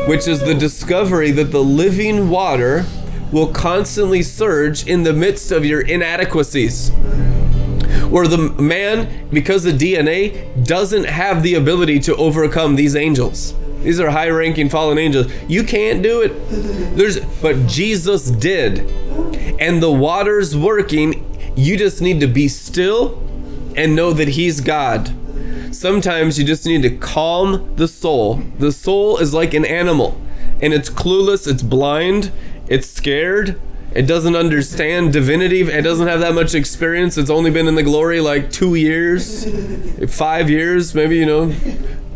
which 0.07 0.29
is 0.29 0.41
the 0.41 0.55
discovery 0.55 1.31
that 1.31 1.51
the 1.51 1.65
living 1.65 2.29
water 2.29 2.85
will 3.33 3.51
constantly 3.55 4.23
surge 4.23 4.87
in 4.87 5.03
the 5.03 5.15
midst 5.15 5.51
of 5.51 5.65
your 5.65 5.81
inadequacies. 5.81 6.91
Where 8.11 8.29
the 8.29 8.37
man, 8.61 9.31
because 9.31 9.65
of 9.65 9.77
DNA, 9.77 10.63
doesn't 10.67 11.05
have 11.05 11.43
the 11.43 11.55
ability 11.55 12.01
to 12.01 12.17
overcome 12.17 12.77
these 12.77 12.95
angels. 12.95 13.55
These 13.87 14.01
are 14.01 14.11
high 14.11 14.31
ranking 14.31 14.69
fallen 14.69 14.99
angels. 14.99 15.33
You 15.47 15.63
can't 15.63 16.03
do 16.03 16.21
it. 16.21 16.31
There's 16.97 17.21
but 17.41 17.69
Jesus 17.69 18.33
did. 18.33 18.81
And 19.61 19.81
the 19.81 19.93
water's 19.93 20.57
working. 20.57 21.23
You 21.57 21.77
just 21.77 22.03
need 22.03 22.19
to 22.19 22.27
be 22.27 22.49
still 22.49 23.23
and 23.77 23.95
know 23.95 24.13
that 24.13 24.31
he's 24.31 24.61
God. 24.61 25.15
Sometimes 25.73 26.37
you 26.37 26.45
just 26.45 26.67
need 26.67 26.83
to 26.83 26.97
calm 26.97 27.77
the 27.77 27.87
soul. 27.87 28.43
The 28.59 28.73
soul 28.73 29.19
is 29.19 29.33
like 29.33 29.55
an 29.55 29.65
animal, 29.65 30.21
and 30.61 30.75
it's 30.75 30.91
clueless, 30.91 31.47
it's 31.47 31.63
blind, 31.63 32.33
it's 32.67 32.91
scared, 32.91 33.61
it 33.95 34.03
doesn't 34.03 34.35
understand 34.35 35.13
divinity, 35.13 35.61
it 35.61 35.83
doesn't 35.83 36.09
have 36.09 36.19
that 36.21 36.35
much 36.35 36.57
experience. 36.57 37.17
It's 37.17 37.31
only 37.31 37.53
been 37.53 37.69
in 37.69 37.77
the 37.77 37.85
glory 37.85 38.21
like 38.21 38.51
two 38.51 38.75
years, 38.75 39.47
five 40.13 40.51
years, 40.51 40.93
maybe, 40.93 41.19
you 41.19 41.27
know. 41.27 41.55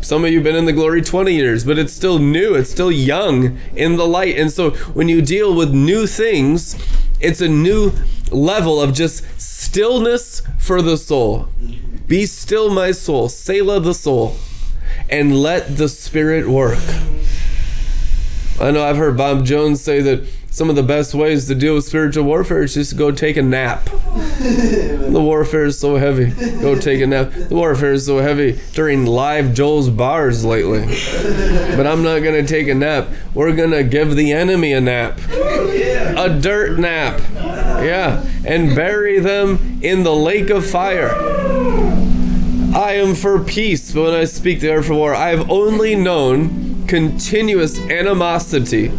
Some 0.01 0.25
of 0.25 0.31
you 0.31 0.41
been 0.41 0.55
in 0.55 0.65
the 0.65 0.73
glory 0.73 1.01
20 1.01 1.33
years, 1.33 1.63
but 1.63 1.77
it's 1.77 1.93
still 1.93 2.17
new, 2.17 2.55
it's 2.55 2.71
still 2.71 2.91
young 2.91 3.59
in 3.75 3.97
the 3.97 4.07
light. 4.07 4.37
And 4.37 4.51
so 4.51 4.71
when 4.93 5.07
you 5.07 5.21
deal 5.21 5.53
with 5.55 5.73
new 5.73 6.07
things, 6.07 6.75
it's 7.19 7.39
a 7.39 7.47
new 7.47 7.93
level 8.31 8.81
of 8.81 8.93
just 8.93 9.23
stillness 9.39 10.41
for 10.57 10.81
the 10.81 10.97
soul. 10.97 11.49
Be 12.07 12.25
still, 12.25 12.69
my 12.69 12.91
soul, 12.91 13.29
Selah 13.29 13.79
the 13.79 13.93
soul, 13.93 14.37
and 15.09 15.39
let 15.39 15.77
the 15.77 15.87
Spirit 15.87 16.47
work. 16.47 16.79
I 18.59 18.71
know 18.71 18.83
I've 18.83 18.97
heard 18.97 19.15
Bob 19.17 19.45
Jones 19.45 19.81
say 19.81 20.01
that 20.01 20.27
some 20.51 20.69
of 20.69 20.75
the 20.75 20.83
best 20.83 21.13
ways 21.13 21.47
to 21.47 21.55
deal 21.55 21.75
with 21.75 21.85
spiritual 21.85 22.25
warfare 22.25 22.63
is 22.63 22.73
just 22.73 22.91
to 22.91 22.97
go 22.97 23.09
take 23.09 23.37
a 23.37 23.41
nap. 23.41 23.85
the 23.85 25.19
warfare 25.19 25.63
is 25.63 25.79
so 25.79 25.95
heavy. 25.95 26.31
Go 26.59 26.77
take 26.77 26.99
a 26.99 27.07
nap. 27.07 27.31
The 27.31 27.55
warfare 27.55 27.93
is 27.93 28.05
so 28.05 28.17
heavy 28.17 28.59
during 28.73 29.05
live 29.05 29.53
Joel's 29.53 29.89
bars 29.89 30.43
lately. 30.43 30.87
But 31.77 31.87
I'm 31.87 32.03
not 32.03 32.19
going 32.19 32.35
to 32.35 32.45
take 32.45 32.67
a 32.67 32.75
nap. 32.75 33.07
We're 33.33 33.55
going 33.55 33.71
to 33.71 33.85
give 33.85 34.17
the 34.17 34.33
enemy 34.33 34.73
a 34.73 34.81
nap. 34.81 35.19
A 35.29 36.37
dirt 36.37 36.77
nap. 36.77 37.21
Yeah. 37.33 38.21
And 38.45 38.75
bury 38.75 39.19
them 39.19 39.79
in 39.81 40.03
the 40.03 40.13
lake 40.13 40.49
of 40.49 40.69
fire. 40.69 41.11
I 42.75 42.95
am 42.95 43.15
for 43.15 43.41
peace, 43.41 43.93
but 43.93 44.03
when 44.03 44.13
I 44.13 44.25
speak, 44.25 44.59
they 44.59 44.73
are 44.73 44.83
for 44.83 44.95
war. 44.95 45.15
I 45.15 45.29
have 45.29 45.49
only 45.49 45.95
known 45.95 46.85
continuous 46.87 47.79
animosity 47.79 48.91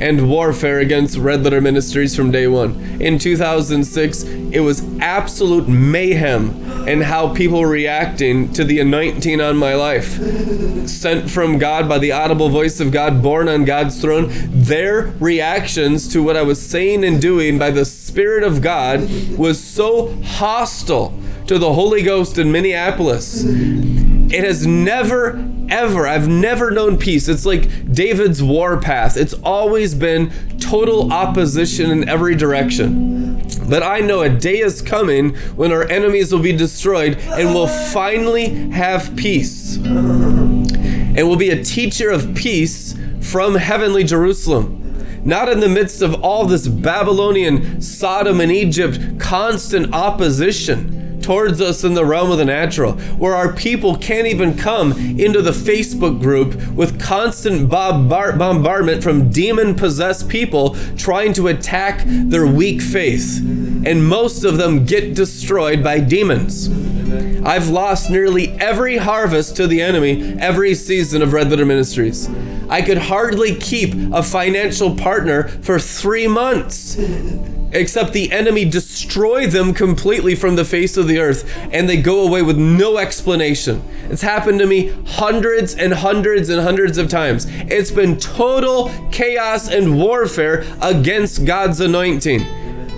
and 0.00 0.28
warfare 0.28 0.78
against 0.78 1.16
Red 1.16 1.42
Letter 1.42 1.60
Ministries 1.60 2.14
from 2.14 2.30
day 2.30 2.46
one. 2.46 3.00
In 3.00 3.18
2006, 3.18 4.22
it 4.22 4.60
was 4.60 4.82
absolute 5.00 5.68
mayhem 5.68 6.88
and 6.88 7.02
how 7.02 7.34
people 7.34 7.66
reacting 7.66 8.52
to 8.52 8.64
the 8.64 8.80
anointing 8.80 9.40
on 9.40 9.56
my 9.56 9.74
life. 9.74 10.18
Sent 10.88 11.30
from 11.30 11.58
God 11.58 11.88
by 11.88 11.98
the 11.98 12.12
audible 12.12 12.48
voice 12.48 12.80
of 12.80 12.92
God, 12.92 13.22
born 13.22 13.48
on 13.48 13.64
God's 13.64 14.00
throne, 14.00 14.28
their 14.48 15.14
reactions 15.20 16.08
to 16.12 16.22
what 16.22 16.36
I 16.36 16.42
was 16.42 16.64
saying 16.64 17.04
and 17.04 17.20
doing 17.20 17.58
by 17.58 17.70
the 17.70 17.84
Spirit 17.84 18.42
of 18.42 18.62
God 18.62 19.08
was 19.36 19.62
so 19.62 20.14
hostile 20.22 21.18
to 21.46 21.58
the 21.58 21.74
Holy 21.74 22.02
Ghost 22.02 22.38
in 22.38 22.52
Minneapolis. 22.52 23.44
It 24.30 24.44
has 24.44 24.66
never, 24.66 25.42
ever, 25.70 26.06
I've 26.06 26.28
never 26.28 26.70
known 26.70 26.98
peace. 26.98 27.28
It's 27.28 27.46
like 27.46 27.92
David's 27.92 28.42
war 28.42 28.78
path. 28.78 29.16
It's 29.16 29.32
always 29.42 29.94
been 29.94 30.30
total 30.58 31.12
opposition 31.12 31.90
in 31.90 32.08
every 32.08 32.34
direction. 32.34 33.42
But 33.68 33.82
I 33.82 34.00
know 34.00 34.20
a 34.20 34.28
day 34.28 34.58
is 34.58 34.82
coming 34.82 35.34
when 35.56 35.72
our 35.72 35.84
enemies 35.84 36.30
will 36.30 36.42
be 36.42 36.52
destroyed 36.52 37.16
and 37.18 37.54
we'll 37.54 37.68
finally 37.68 38.70
have 38.70 39.16
peace. 39.16 39.76
And 39.76 41.26
will 41.26 41.36
be 41.36 41.50
a 41.50 41.64
teacher 41.64 42.10
of 42.10 42.34
peace 42.34 42.94
from 43.20 43.54
heavenly 43.54 44.04
Jerusalem 44.04 44.84
not 45.24 45.48
in 45.48 45.60
the 45.60 45.68
midst 45.68 46.00
of 46.00 46.14
all 46.22 46.46
this 46.46 46.68
Babylonian 46.68 47.82
Sodom 47.82 48.40
and 48.40 48.50
Egypt 48.50 49.18
constant 49.18 49.92
opposition 49.92 50.97
towards 51.28 51.60
us 51.60 51.84
in 51.84 51.92
the 51.92 52.06
realm 52.06 52.30
of 52.30 52.38
the 52.38 52.44
natural, 52.46 52.92
where 53.18 53.34
our 53.34 53.52
people 53.52 53.94
can't 53.98 54.26
even 54.26 54.56
come 54.56 54.92
into 55.20 55.42
the 55.42 55.50
Facebook 55.50 56.22
group 56.22 56.54
with 56.72 56.98
constant 56.98 57.68
bombardment 57.68 59.02
from 59.02 59.28
demon 59.28 59.74
possessed 59.74 60.26
people 60.30 60.74
trying 60.96 61.34
to 61.34 61.48
attack 61.48 62.02
their 62.06 62.46
weak 62.46 62.80
faith. 62.80 63.40
And 63.84 64.08
most 64.08 64.42
of 64.42 64.56
them 64.56 64.86
get 64.86 65.14
destroyed 65.14 65.84
by 65.84 66.00
demons. 66.00 66.70
I've 67.44 67.68
lost 67.68 68.08
nearly 68.08 68.52
every 68.52 68.96
harvest 68.96 69.54
to 69.56 69.66
the 69.66 69.82
enemy 69.82 70.34
every 70.40 70.74
season 70.74 71.20
of 71.20 71.34
Red 71.34 71.50
Letter 71.50 71.66
Ministries. 71.66 72.26
I 72.70 72.80
could 72.80 72.96
hardly 72.96 73.54
keep 73.54 73.92
a 74.14 74.22
financial 74.22 74.96
partner 74.96 75.48
for 75.48 75.78
three 75.78 76.26
months. 76.26 76.96
Except 77.72 78.12
the 78.12 78.32
enemy 78.32 78.64
destroy 78.64 79.46
them 79.46 79.74
completely 79.74 80.34
from 80.34 80.56
the 80.56 80.64
face 80.64 80.96
of 80.96 81.06
the 81.06 81.18
earth 81.18 81.50
and 81.70 81.88
they 81.88 82.00
go 82.00 82.26
away 82.26 82.42
with 82.42 82.56
no 82.56 82.98
explanation. 82.98 83.82
It's 84.08 84.22
happened 84.22 84.58
to 84.60 84.66
me 84.66 84.88
hundreds 85.06 85.74
and 85.74 85.92
hundreds 85.92 86.48
and 86.48 86.62
hundreds 86.62 86.96
of 86.98 87.08
times. 87.08 87.46
It's 87.48 87.90
been 87.90 88.18
total 88.18 88.90
chaos 89.10 89.68
and 89.68 89.98
warfare 89.98 90.64
against 90.80 91.44
God's 91.44 91.80
anointing. 91.80 92.42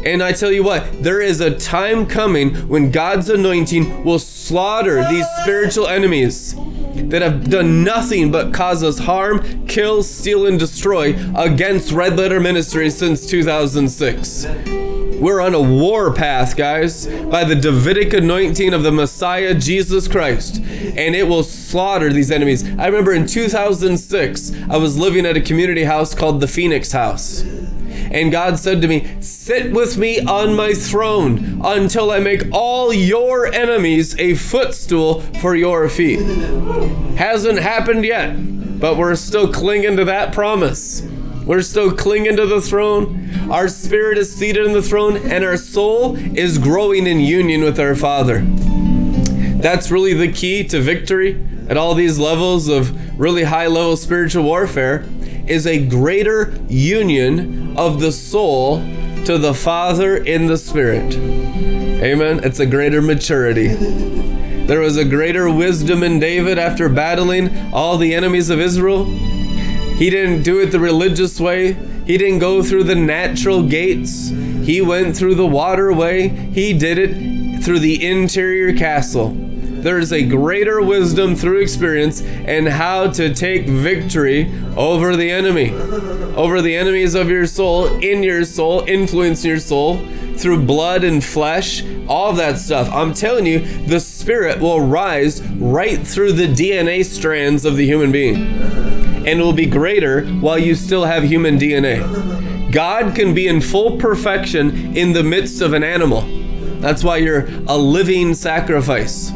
And 0.05 0.23
I 0.23 0.33
tell 0.33 0.51
you 0.51 0.63
what, 0.63 1.03
there 1.03 1.21
is 1.21 1.41
a 1.41 1.59
time 1.59 2.07
coming 2.07 2.55
when 2.69 2.91
God's 2.91 3.29
anointing 3.29 4.05
will 4.05 4.19
slaughter 4.19 5.07
these 5.09 5.27
spiritual 5.43 5.89
enemies 5.89 6.55
that 6.95 7.23
have 7.23 7.49
done 7.51 7.85
nothing 7.85 8.31
but 8.31 8.53
cause 8.53 8.83
us 8.83 8.99
harm, 8.99 9.67
kill, 9.67 10.03
steal, 10.03 10.47
and 10.47 10.59
destroy 10.59 11.15
against 11.37 11.93
Red 11.93 12.17
Letter 12.17 12.41
Ministries 12.41 12.97
since 12.97 13.27
2006. 13.27 14.47
We're 15.21 15.43
on 15.43 15.55
a 15.55 15.61
war 15.61 16.15
path, 16.15 16.57
guys, 16.57 17.07
by 17.07 17.45
the 17.45 17.55
Davidic 17.55 18.15
anointing 18.15 18.73
of 18.73 18.83
the 18.83 18.91
Messiah, 18.91 19.55
Jesus 19.55 20.09
Christ, 20.09 20.57
and 20.57 21.15
it 21.15 21.29
will 21.29 21.43
slaughter 21.43 22.11
these 22.11 22.31
enemies. 22.31 22.65
I 22.79 22.87
remember 22.87 23.13
in 23.13 23.27
2006, 23.27 24.53
I 24.71 24.79
was 24.79 24.97
living 24.97 25.27
at 25.27 25.37
a 25.37 25.41
community 25.43 25.85
house 25.85 26.15
called 26.15 26.41
the 26.41 26.49
Phoenix 26.49 26.93
House. 26.93 27.45
And 28.11 28.33
God 28.33 28.59
said 28.59 28.83
to 28.83 28.89
me, 28.89 29.21
Sit 29.21 29.73
with 29.73 29.97
me 29.97 30.21
on 30.21 30.55
my 30.55 30.73
throne 30.73 31.61
until 31.65 32.11
I 32.11 32.19
make 32.19 32.45
all 32.53 32.93
your 32.93 33.47
enemies 33.47 34.19
a 34.19 34.35
footstool 34.35 35.21
for 35.41 35.55
your 35.55 35.89
feet. 35.89 36.21
Hasn't 37.17 37.59
happened 37.59 38.05
yet, 38.05 38.35
but 38.81 38.97
we're 38.97 39.15
still 39.17 39.53
clinging 39.53 39.97
to 39.97 40.05
that 40.07 40.33
promise. 40.33 41.03
We're 41.45 41.63
still 41.63 41.93
clinging 41.93 42.37
to 42.37 42.47
the 42.47 42.61
throne. 42.61 43.51
Our 43.51 43.69
spirit 43.69 44.19
is 44.19 44.35
seated 44.35 44.67
in 44.67 44.73
the 44.73 44.83
throne, 44.83 45.17
and 45.17 45.45
our 45.45 45.57
soul 45.57 46.17
is 46.17 46.59
growing 46.59 47.07
in 47.07 47.21
union 47.21 47.63
with 47.63 47.81
our 47.81 47.95
Father. 47.95 48.43
That's 49.61 49.91
really 49.91 50.15
the 50.15 50.31
key 50.31 50.65
to 50.69 50.81
victory 50.81 51.45
at 51.69 51.77
all 51.77 51.95
these 51.95 52.19
levels 52.19 52.69
of 52.69 53.19
really 53.19 53.45
high 53.45 53.67
level 53.67 53.97
spiritual 53.97 54.45
warfare 54.45 55.05
is 55.51 55.67
a 55.67 55.85
greater 55.85 56.57
union 56.69 57.77
of 57.77 58.01
the 58.01 58.13
soul 58.13 58.79
to 59.25 59.37
the 59.37 59.53
Father 59.53 60.17
in 60.17 60.47
the 60.47 60.57
Spirit. 60.57 61.17
Amen. 61.17 62.41
It's 62.45 62.61
a 62.61 62.67
greater 62.67 63.03
maturity. 63.03 63.67
There 64.67 64.79
was 64.79 64.97
a 64.97 65.05
greater 65.05 65.51
wisdom 65.51 66.05
in 66.05 66.21
David 66.21 66.57
after 66.57 66.89
battling 66.89 67.75
all 67.75 67.99
the 67.99 68.15
enemies 68.15 68.49
of 68.49 68.61
Israel. 68.61 69.05
He 69.05 70.09
didn't 70.09 70.45
do 70.45 70.61
it 70.61 70.67
the 70.67 70.79
religious 70.79 71.41
way. 71.41 71.73
He 72.07 72.17
didn't 72.17 72.39
go 72.39 72.63
through 72.63 72.85
the 72.85 72.95
natural 72.95 73.67
gates. 73.67 74.29
He 74.29 74.81
went 74.81 75.17
through 75.17 75.35
the 75.35 75.47
waterway. 75.47 76.29
He 76.29 76.73
did 76.73 76.97
it 76.97 77.65
through 77.65 77.81
the 77.81 78.07
interior 78.07 78.73
castle 78.73 79.50
there 79.83 79.99
is 79.99 80.13
a 80.13 80.27
greater 80.27 80.81
wisdom 80.81 81.35
through 81.35 81.61
experience 81.61 82.23
and 82.23 82.69
how 82.69 83.11
to 83.13 83.35
take 83.35 83.67
victory 83.67 84.53
over 84.77 85.17
the 85.17 85.31
enemy, 85.31 85.73
over 86.35 86.61
the 86.63 86.77
enemies 86.77 87.15
of 87.15 87.29
your 87.29 87.47
soul, 87.47 87.87
in 88.01 88.23
your 88.23 88.45
soul, 88.45 88.85
influence 88.87 89.45
your 89.45 89.59
soul 89.59 90.07
through 90.37 90.65
blood 90.65 91.05
and 91.05 91.23
flesh, 91.23 91.85
all 92.09 92.33
that 92.33 92.59
stuff. 92.59 92.89
I'm 92.91 93.13
telling 93.13 93.47
you, 93.47 93.61
the 93.87 94.01
spirit 94.01 94.61
will 94.61 94.81
rise 94.81 95.43
right 95.43 96.05
through 96.05 96.33
the 96.33 96.47
DNA 96.47 97.05
strands 97.05 97.65
of 97.65 97.77
the 97.77 97.87
human 97.87 98.11
being. 98.11 98.47
And 99.27 99.39
will 99.41 99.53
be 99.53 99.67
greater 99.67 100.27
while 100.27 100.59
you 100.59 100.75
still 100.75 101.05
have 101.05 101.25
human 101.25 101.59
DNA. 101.59 102.73
God 102.73 103.15
can 103.15 103.35
be 103.35 103.49
in 103.49 103.61
full 103.61 103.99
perfection 103.99 104.97
in 104.97 105.13
the 105.13 105.23
midst 105.23 105.61
of 105.61 105.75
an 105.75 105.85
animal. 105.85 106.40
That's 106.81 107.05
why 107.05 107.19
you're 107.19 107.47
a 107.67 107.77
living 107.77 108.35
sacrifice. 108.35 109.31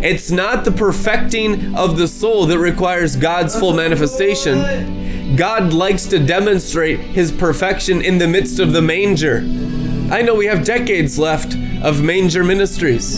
It's 0.00 0.30
not 0.30 0.64
the 0.64 0.70
perfecting 0.70 1.74
of 1.74 1.98
the 1.98 2.06
soul 2.06 2.46
that 2.46 2.58
requires 2.58 3.16
God's 3.16 3.58
full 3.58 3.74
manifestation. 3.74 5.36
God 5.36 5.72
likes 5.72 6.06
to 6.06 6.18
demonstrate 6.18 7.00
his 7.00 7.32
perfection 7.32 8.00
in 8.00 8.18
the 8.18 8.28
midst 8.28 8.60
of 8.60 8.72
the 8.72 8.80
manger. 8.80 9.38
I 10.10 10.22
know 10.22 10.34
we 10.34 10.46
have 10.46 10.64
decades 10.64 11.18
left 11.18 11.54
of 11.82 12.02
manger 12.02 12.42
ministries. 12.44 13.16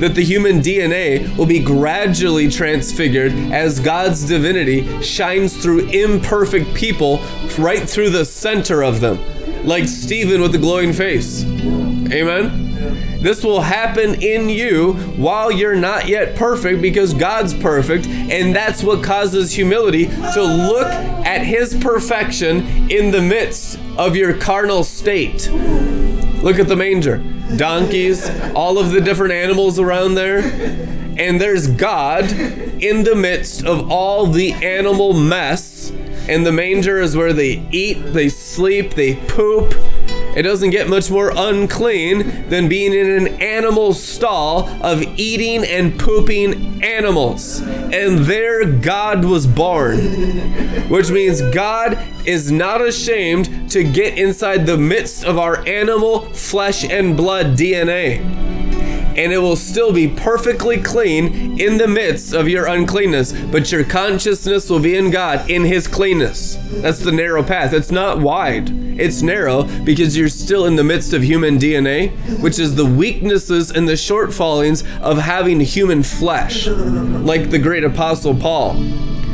That 0.00 0.14
the 0.14 0.24
human 0.24 0.60
DNA 0.60 1.36
will 1.36 1.46
be 1.46 1.60
gradually 1.60 2.48
transfigured 2.48 3.32
as 3.52 3.80
God's 3.80 4.26
divinity 4.26 5.00
shines 5.02 5.56
through 5.56 5.88
imperfect 5.88 6.74
people 6.74 7.20
right 7.58 7.88
through 7.88 8.10
the 8.10 8.24
center 8.24 8.82
of 8.82 9.00
them, 9.00 9.18
like 9.66 9.88
Stephen 9.88 10.42
with 10.42 10.52
the 10.52 10.58
glowing 10.58 10.92
face. 10.92 11.44
Amen? 11.44 12.67
This 13.20 13.42
will 13.42 13.62
happen 13.62 14.22
in 14.22 14.48
you 14.48 14.94
while 15.16 15.50
you're 15.50 15.74
not 15.74 16.06
yet 16.06 16.36
perfect 16.36 16.80
because 16.80 17.12
God's 17.12 17.52
perfect, 17.52 18.06
and 18.06 18.54
that's 18.54 18.82
what 18.82 19.02
causes 19.02 19.52
humility 19.52 20.06
to 20.06 20.42
look 20.42 20.86
at 20.86 21.42
His 21.42 21.76
perfection 21.76 22.90
in 22.90 23.10
the 23.10 23.20
midst 23.20 23.78
of 23.96 24.14
your 24.14 24.36
carnal 24.36 24.84
state. 24.84 25.50
Look 26.42 26.60
at 26.60 26.68
the 26.68 26.76
manger 26.76 27.18
donkeys, 27.56 28.28
all 28.54 28.78
of 28.78 28.90
the 28.90 29.00
different 29.00 29.32
animals 29.32 29.78
around 29.78 30.14
there. 30.14 30.38
And 31.18 31.40
there's 31.40 31.66
God 31.66 32.30
in 32.30 33.02
the 33.02 33.16
midst 33.16 33.64
of 33.64 33.90
all 33.90 34.26
the 34.26 34.52
animal 34.52 35.12
mess. 35.12 35.90
And 36.28 36.46
the 36.46 36.52
manger 36.52 37.00
is 37.00 37.16
where 37.16 37.32
they 37.32 37.66
eat, 37.72 37.94
they 38.12 38.28
sleep, 38.28 38.94
they 38.94 39.16
poop, 39.16 39.74
it 40.38 40.42
doesn't 40.42 40.70
get 40.70 40.88
much 40.88 41.10
more 41.10 41.32
unclean 41.34 42.48
than 42.48 42.68
being 42.68 42.92
in 42.92 43.10
an 43.10 43.42
animal 43.42 43.92
stall 43.92 44.68
of 44.84 45.02
eating 45.18 45.64
and 45.64 45.98
pooping 45.98 46.80
animals. 46.80 47.60
And 47.60 48.20
there 48.20 48.64
God 48.64 49.24
was 49.24 49.48
born, 49.48 49.98
which 50.88 51.10
means 51.10 51.40
God 51.52 51.98
is 52.24 52.52
not 52.52 52.80
ashamed 52.80 53.68
to 53.72 53.82
get 53.82 54.16
inside 54.16 54.64
the 54.64 54.78
midst 54.78 55.24
of 55.24 55.38
our 55.38 55.66
animal 55.66 56.20
flesh 56.26 56.84
and 56.84 57.16
blood 57.16 57.56
DNA 57.58 58.47
and 59.16 59.32
it 59.32 59.38
will 59.38 59.56
still 59.56 59.92
be 59.92 60.08
perfectly 60.08 60.78
clean 60.78 61.60
in 61.60 61.78
the 61.78 61.88
midst 61.88 62.32
of 62.32 62.48
your 62.48 62.66
uncleanness, 62.66 63.32
but 63.50 63.70
your 63.72 63.84
consciousness 63.84 64.68
will 64.70 64.80
be 64.80 64.96
in 64.96 65.10
God 65.10 65.48
in 65.50 65.64
His 65.64 65.86
cleanness. 65.86 66.56
That's 66.70 67.00
the 67.00 67.12
narrow 67.12 67.42
path. 67.42 67.72
It's 67.72 67.90
not 67.90 68.20
wide, 68.20 68.70
it's 68.98 69.22
narrow 69.22 69.64
because 69.84 70.16
you're 70.16 70.28
still 70.28 70.66
in 70.66 70.76
the 70.76 70.84
midst 70.84 71.12
of 71.12 71.22
human 71.22 71.58
DNA, 71.58 72.10
which 72.40 72.58
is 72.58 72.74
the 72.74 72.86
weaknesses 72.86 73.70
and 73.70 73.88
the 73.88 73.92
shortfallings 73.92 74.84
of 75.00 75.18
having 75.18 75.60
human 75.60 76.02
flesh, 76.02 76.66
like 76.66 77.50
the 77.50 77.58
great 77.58 77.84
apostle 77.84 78.34
Paul 78.34 78.74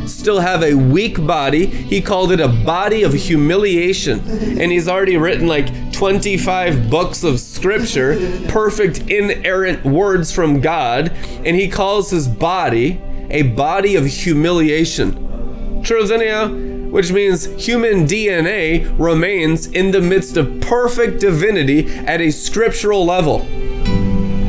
still 0.07 0.39
have 0.39 0.63
a 0.63 0.73
weak 0.73 1.25
body. 1.25 1.65
He 1.65 2.01
called 2.01 2.31
it 2.31 2.39
a 2.39 2.47
body 2.47 3.03
of 3.03 3.13
humiliation. 3.13 4.19
And 4.59 4.71
he's 4.71 4.87
already 4.87 5.17
written 5.17 5.47
like 5.47 5.91
25 5.91 6.89
books 6.89 7.23
of 7.23 7.39
scripture, 7.39 8.15
perfect, 8.47 9.09
inerrant 9.09 9.85
words 9.85 10.31
from 10.31 10.61
God. 10.61 11.09
And 11.45 11.55
he 11.55 11.67
calls 11.67 12.09
his 12.11 12.27
body 12.27 13.01
a 13.29 13.43
body 13.43 13.95
of 13.95 14.05
humiliation. 14.05 15.81
True 15.83 16.11
anyhow? 16.11 16.49
Which 16.49 17.11
means 17.11 17.45
human 17.63 18.05
DNA 18.05 18.95
remains 18.97 19.67
in 19.67 19.91
the 19.91 20.01
midst 20.01 20.37
of 20.37 20.61
perfect 20.61 21.19
divinity 21.19 21.87
at 22.05 22.21
a 22.21 22.31
scriptural 22.31 23.05
level. 23.05 23.39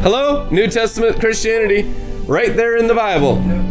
Hello? 0.00 0.48
New 0.50 0.68
Testament 0.68 1.18
Christianity, 1.18 1.82
right 2.26 2.54
there 2.54 2.76
in 2.76 2.86
the 2.86 2.94
Bible. 2.94 3.65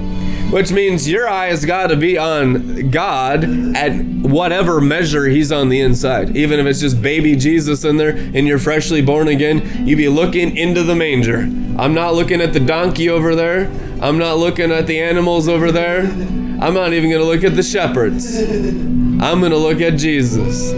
Which 0.52 0.72
means 0.72 1.10
your 1.10 1.28
eye 1.28 1.48
has 1.48 1.66
got 1.66 1.88
to 1.88 1.96
be 1.96 2.18
on 2.18 2.90
God 2.92 3.44
at 3.76 3.94
whatever 3.96 4.80
measure 4.82 5.26
He's 5.26 5.52
on 5.52 5.70
the 5.70 5.82
inside. 5.82 6.36
Even 6.36 6.60
if 6.60 6.66
it's 6.66 6.80
just 6.80 7.02
baby 7.02 7.36
Jesus 7.36 7.84
in 7.84 7.98
there 7.98 8.16
and 8.16 8.48
you're 8.48 8.60
freshly 8.60 9.02
born 9.02 9.28
again, 9.28 9.86
you'd 9.86 9.98
be 9.98 10.10
looking 10.10 10.56
into 10.56 10.84
the 10.84 10.96
manger. 10.96 11.40
I'm 11.78 11.94
not 11.94 12.14
looking 12.14 12.42
at 12.42 12.54
the 12.54 12.60
donkey 12.60 13.10
over 13.10 13.36
there. 13.36 13.70
I'm 14.02 14.18
not 14.18 14.38
looking 14.38 14.72
at 14.72 14.88
the 14.88 15.00
animals 15.00 15.48
over 15.48 15.72
there. 15.72 16.02
I'm 16.02 16.74
not 16.74 16.94
even 16.94 17.10
going 17.10 17.22
to 17.22 17.28
look 17.28 17.44
at 17.44 17.56
the 17.56 17.64
shepherds. 17.64 19.05
I'm 19.22 19.40
going 19.40 19.52
to 19.52 19.58
look 19.58 19.82
at 19.82 19.98
Jesus. 19.98 20.74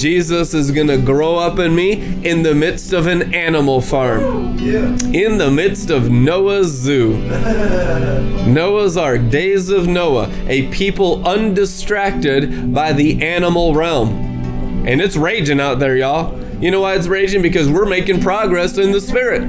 Jesus 0.00 0.54
is 0.54 0.70
going 0.70 0.86
to 0.86 0.96
grow 0.96 1.36
up 1.36 1.58
in 1.58 1.74
me 1.74 1.92
in 2.26 2.42
the 2.42 2.54
midst 2.54 2.92
of 2.92 3.06
an 3.06 3.34
animal 3.34 3.82
farm, 3.82 4.58
in 4.58 5.36
the 5.36 5.50
midst 5.50 5.90
of 5.90 6.10
Noah's 6.10 6.68
zoo. 6.68 7.18
Noah's 8.46 8.96
Ark, 8.96 9.28
days 9.28 9.68
of 9.68 9.86
Noah, 9.86 10.32
a 10.48 10.68
people 10.68 11.26
undistracted 11.26 12.72
by 12.72 12.94
the 12.94 13.22
animal 13.22 13.74
realm. 13.74 14.86
And 14.86 15.00
it's 15.00 15.16
raging 15.16 15.60
out 15.60 15.78
there, 15.78 15.96
y'all. 15.96 16.40
You 16.62 16.70
know 16.70 16.80
why 16.80 16.94
it's 16.94 17.08
raging? 17.08 17.42
Because 17.42 17.68
we're 17.68 17.86
making 17.86 18.22
progress 18.22 18.78
in 18.78 18.92
the 18.92 19.00
spirit. 19.00 19.42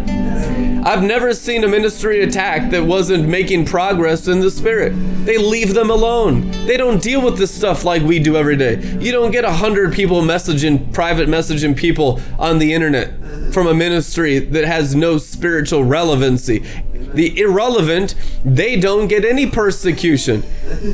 I've 0.86 1.02
never 1.02 1.34
seen 1.34 1.64
a 1.64 1.68
ministry 1.68 2.24
attack 2.24 2.70
that 2.72 2.84
wasn't 2.84 3.30
making 3.30 3.66
progress 3.66 4.28
in 4.28 4.42
the 4.42 4.52
spirit. 4.52 4.92
They 5.26 5.38
leave 5.38 5.74
them 5.74 5.90
alone. 5.90 6.52
They 6.66 6.76
don't 6.76 7.02
deal 7.02 7.22
with 7.22 7.38
this 7.38 7.56
stuff 7.56 7.86
like 7.86 8.02
we 8.02 8.20
do 8.20 8.36
every 8.36 8.58
day. 8.58 8.82
You 9.00 9.14
don't 9.14 9.32
get 9.32 9.46
a 9.46 9.52
hundred 9.52 9.94
people 9.94 10.22
messaging, 10.22 10.92
private 10.92 11.30
messaging 11.30 11.78
people 11.78 12.20
on 12.38 12.60
the 12.60 12.74
internet 12.74 13.14
from 13.54 13.68
a 13.68 13.74
ministry 13.74 14.40
that 14.40 14.66
has 14.66 14.96
no 14.96 15.18
spiritual 15.18 15.84
relevancy. 15.84 16.60
The 17.14 17.40
irrelevant, 17.40 18.16
they 18.44 18.80
don't 18.80 19.08
get 19.08 19.24
any 19.24 19.46
persecution. 19.46 20.44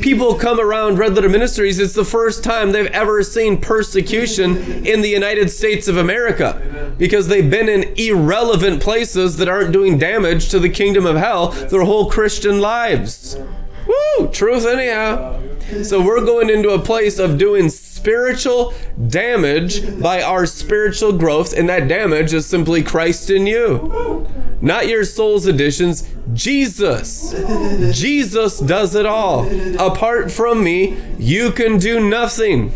People 0.02 0.34
come 0.34 0.60
around 0.60 0.98
Red 0.98 1.14
Letter 1.14 1.30
Ministries, 1.30 1.78
it's 1.78 1.94
the 1.94 2.04
first 2.04 2.44
time 2.44 2.72
they've 2.72 2.86
ever 2.86 3.22
seen 3.22 3.60
persecution 3.60 4.86
in 4.86 5.00
the 5.00 5.08
United 5.08 5.50
States 5.50 5.88
of 5.88 5.96
America 5.96 6.94
because 6.98 7.28
they've 7.28 7.50
been 7.50 7.70
in 7.70 7.94
irrelevant 7.96 8.82
places 8.82 9.38
that 9.38 9.48
aren't 9.48 9.72
doing 9.72 9.96
damage 9.96 10.50
to 10.50 10.58
the 10.58 10.68
kingdom 10.68 11.06
of 11.06 11.16
hell 11.16 11.48
their 11.48 11.84
whole 11.84 12.10
Christian 12.10 12.60
lives. 12.60 13.38
Woo! 13.86 14.28
Truth, 14.28 14.66
anyhow. 14.66 15.40
So 15.82 16.02
we're 16.04 16.24
going 16.24 16.50
into 16.50 16.70
a 16.70 16.78
place 16.78 17.18
of 17.18 17.38
doing 17.38 17.70
spiritual 18.00 18.72
damage 19.08 20.00
by 20.00 20.22
our 20.22 20.46
spiritual 20.46 21.12
growth, 21.12 21.52
and 21.52 21.68
that 21.68 21.86
damage 21.86 22.32
is 22.32 22.46
simply 22.46 22.82
Christ 22.82 23.28
in 23.28 23.46
you. 23.46 24.26
Not 24.62 24.88
your 24.88 25.04
soul's 25.04 25.44
additions, 25.44 26.08
Jesus. 26.32 27.34
Jesus 27.92 28.58
does 28.58 28.94
it 28.94 29.04
all. 29.04 29.46
Apart 29.78 30.30
from 30.30 30.64
me, 30.64 30.98
you 31.18 31.50
can 31.52 31.76
do 31.76 32.00
nothing. 32.00 32.72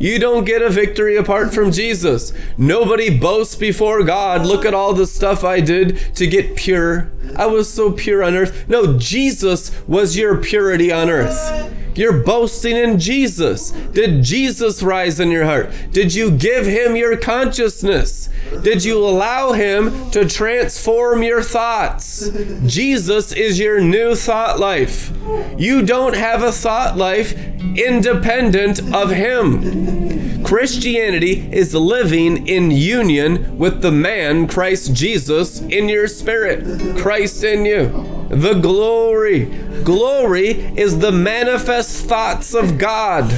You 0.00 0.18
don't 0.18 0.44
get 0.44 0.62
a 0.62 0.70
victory 0.70 1.16
apart 1.16 1.52
from 1.52 1.70
Jesus. 1.70 2.32
Nobody 2.56 3.16
boasts 3.16 3.54
before 3.54 4.02
God. 4.02 4.46
Look 4.46 4.64
at 4.64 4.72
all 4.72 4.94
the 4.94 5.06
stuff 5.06 5.44
I 5.44 5.60
did 5.60 5.98
to 6.16 6.26
get 6.26 6.56
pure. 6.56 7.12
I 7.36 7.46
was 7.46 7.70
so 7.72 7.92
pure 7.92 8.24
on 8.24 8.34
earth. 8.34 8.66
No, 8.66 8.98
Jesus 8.98 9.72
was 9.86 10.16
your 10.16 10.38
purity 10.38 10.90
on 10.90 11.10
earth. 11.10 11.70
You're 11.94 12.24
boasting 12.24 12.76
in 12.76 12.98
Jesus. 12.98 13.70
Did 13.70 14.22
Jesus 14.22 14.82
rise 14.82 15.20
in 15.20 15.30
your 15.30 15.44
heart? 15.44 15.70
Did 15.92 16.14
you 16.14 16.30
give 16.30 16.66
him 16.66 16.96
your 16.96 17.16
consciousness? 17.16 18.28
Did 18.62 18.84
you 18.84 18.98
allow 18.98 19.52
him 19.52 20.10
to 20.10 20.28
transform 20.28 21.22
your 21.22 21.42
thoughts? 21.42 22.30
Jesus 22.66 23.32
is 23.32 23.58
your 23.58 23.80
new 23.80 24.14
thought 24.14 24.58
life. 24.58 25.12
You 25.56 25.84
don't 25.84 26.14
have 26.14 26.42
a 26.42 26.52
thought 26.52 26.96
life 26.96 27.32
independent 27.76 28.94
of 28.94 29.10
him. 29.10 30.42
Christianity 30.44 31.48
is 31.52 31.74
living 31.74 32.46
in 32.46 32.70
union 32.70 33.56
with 33.56 33.80
the 33.80 33.92
man 33.92 34.46
Christ 34.46 34.94
Jesus 34.94 35.60
in 35.62 35.88
your 35.88 36.06
spirit, 36.06 36.98
Christ 36.98 37.42
in 37.42 37.64
you. 37.64 38.13
The 38.28 38.54
glory. 38.54 39.44
Glory 39.84 40.48
is 40.76 40.98
the 40.98 41.12
manifest 41.12 42.06
thoughts 42.06 42.54
of 42.54 42.78
God. 42.78 43.30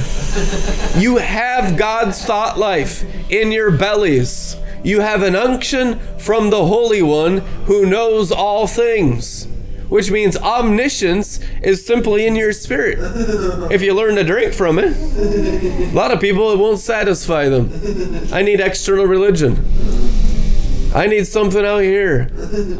You 0.97 1.17
have 1.17 1.77
God's 1.77 2.23
thought 2.23 2.57
life 2.57 3.03
in 3.29 3.51
your 3.51 3.71
bellies. 3.71 4.55
You 4.83 5.01
have 5.01 5.23
an 5.23 5.35
unction 5.35 5.99
from 6.17 6.49
the 6.49 6.65
Holy 6.65 7.01
One 7.01 7.39
who 7.65 7.85
knows 7.85 8.31
all 8.31 8.67
things, 8.67 9.47
which 9.89 10.09
means 10.09 10.37
omniscience 10.37 11.39
is 11.61 11.85
simply 11.85 12.25
in 12.25 12.35
your 12.35 12.53
spirit. 12.53 12.99
If 13.71 13.81
you 13.81 13.93
learn 13.93 14.15
to 14.15 14.23
drink 14.23 14.53
from 14.53 14.79
it, 14.79 14.95
a 14.95 15.91
lot 15.93 16.11
of 16.11 16.21
people, 16.21 16.51
it 16.51 16.57
won't 16.57 16.79
satisfy 16.79 17.49
them. 17.49 17.69
I 18.31 18.41
need 18.41 18.61
external 18.61 19.05
religion. 19.05 19.55
I 20.97 21.05
need 21.05 21.27
something 21.27 21.63
out 21.63 21.83
here. 21.83 22.27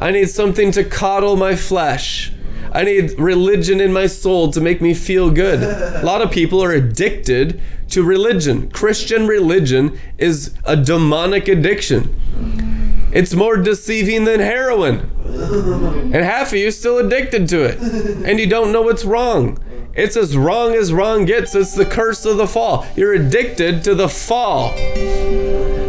I 0.01 0.09
need 0.09 0.27
something 0.29 0.71
to 0.71 0.83
coddle 0.83 1.35
my 1.35 1.55
flesh. 1.55 2.33
I 2.71 2.83
need 2.83 3.11
religion 3.19 3.79
in 3.79 3.93
my 3.93 4.07
soul 4.07 4.51
to 4.53 4.59
make 4.59 4.81
me 4.81 4.95
feel 4.95 5.29
good. 5.29 5.61
A 5.61 6.03
lot 6.03 6.23
of 6.23 6.31
people 6.31 6.63
are 6.63 6.71
addicted 6.71 7.61
to 7.89 8.03
religion. 8.03 8.71
Christian 8.71 9.27
religion 9.27 9.99
is 10.17 10.55
a 10.65 10.75
demonic 10.75 11.47
addiction. 11.47 13.09
It's 13.13 13.35
more 13.35 13.55
deceiving 13.55 14.23
than 14.23 14.39
heroin. 14.39 15.11
And 15.25 16.15
half 16.15 16.53
of 16.53 16.57
you 16.57 16.71
still 16.71 16.97
addicted 16.97 17.47
to 17.49 17.65
it. 17.65 17.79
And 18.25 18.39
you 18.39 18.47
don't 18.47 18.71
know 18.71 18.81
what's 18.81 19.05
wrong. 19.05 19.59
It's 19.97 20.15
as 20.15 20.37
wrong 20.37 20.75
as 20.75 20.93
wrong 20.93 21.25
gets. 21.25 21.55
It's 21.55 21.73
the 21.73 21.85
curse 21.85 22.23
of 22.23 22.37
the 22.37 22.47
fall. 22.47 22.85
You're 22.95 23.13
addicted 23.13 23.83
to 23.85 23.95
the 23.95 24.07
fall. 24.07 24.71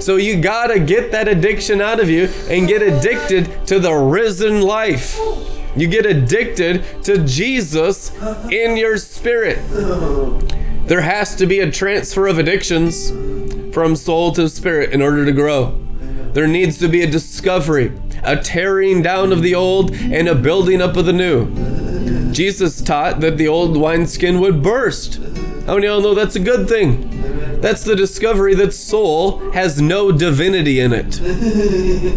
So 0.00 0.16
you 0.16 0.40
gotta 0.40 0.80
get 0.80 1.12
that 1.12 1.28
addiction 1.28 1.82
out 1.82 2.00
of 2.00 2.08
you 2.08 2.30
and 2.48 2.66
get 2.66 2.80
addicted 2.80 3.66
to 3.66 3.78
the 3.78 3.92
risen 3.92 4.62
life. 4.62 5.20
You 5.76 5.88
get 5.88 6.06
addicted 6.06 7.04
to 7.04 7.18
Jesus 7.26 8.10
in 8.50 8.78
your 8.78 8.96
spirit. 8.96 9.58
There 10.88 11.02
has 11.02 11.36
to 11.36 11.46
be 11.46 11.60
a 11.60 11.70
transfer 11.70 12.26
of 12.26 12.38
addictions 12.38 13.10
from 13.74 13.94
soul 13.94 14.32
to 14.32 14.48
spirit 14.48 14.92
in 14.92 15.02
order 15.02 15.26
to 15.26 15.32
grow. 15.32 15.78
There 16.32 16.46
needs 16.46 16.78
to 16.78 16.88
be 16.88 17.02
a 17.02 17.06
discovery, 17.06 17.92
a 18.22 18.36
tearing 18.36 19.02
down 19.02 19.32
of 19.32 19.42
the 19.42 19.54
old 19.54 19.94
and 19.94 20.28
a 20.28 20.34
building 20.34 20.80
up 20.80 20.96
of 20.96 21.04
the 21.04 21.12
new. 21.12 21.77
Jesus 22.30 22.80
taught 22.80 23.20
that 23.20 23.36
the 23.36 23.48
old 23.48 23.76
wineskin 23.76 24.40
would 24.40 24.62
burst. 24.62 25.20
How 25.68 25.74
many 25.74 25.86
of 25.86 25.92
y'all 25.92 26.00
know 26.00 26.14
that's 26.14 26.34
a 26.34 26.40
good 26.40 26.66
thing? 26.66 27.60
That's 27.60 27.84
the 27.84 27.94
discovery 27.94 28.54
that 28.54 28.72
soul 28.72 29.50
has 29.50 29.82
no 29.82 30.10
divinity 30.10 30.80
in 30.80 30.94
it. 30.94 31.18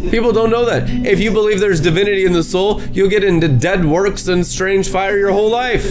People 0.09 0.31
don't 0.31 0.49
know 0.49 0.63
that. 0.63 0.89
If 0.89 1.19
you 1.19 1.31
believe 1.31 1.59
there's 1.59 1.81
divinity 1.81 2.23
in 2.23 2.31
the 2.31 2.43
soul, 2.43 2.81
you'll 2.93 3.09
get 3.09 3.25
into 3.25 3.49
dead 3.49 3.83
works 3.83 4.29
and 4.29 4.47
strange 4.47 4.87
fire 4.87 5.17
your 5.17 5.33
whole 5.33 5.49
life. 5.49 5.83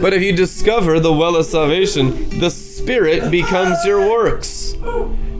But 0.00 0.14
if 0.14 0.22
you 0.22 0.30
discover 0.30 1.00
the 1.00 1.12
well 1.12 1.34
of 1.34 1.46
salvation, 1.46 2.38
the 2.38 2.50
Spirit 2.50 3.32
becomes 3.32 3.84
your 3.84 4.08
works. 4.08 4.76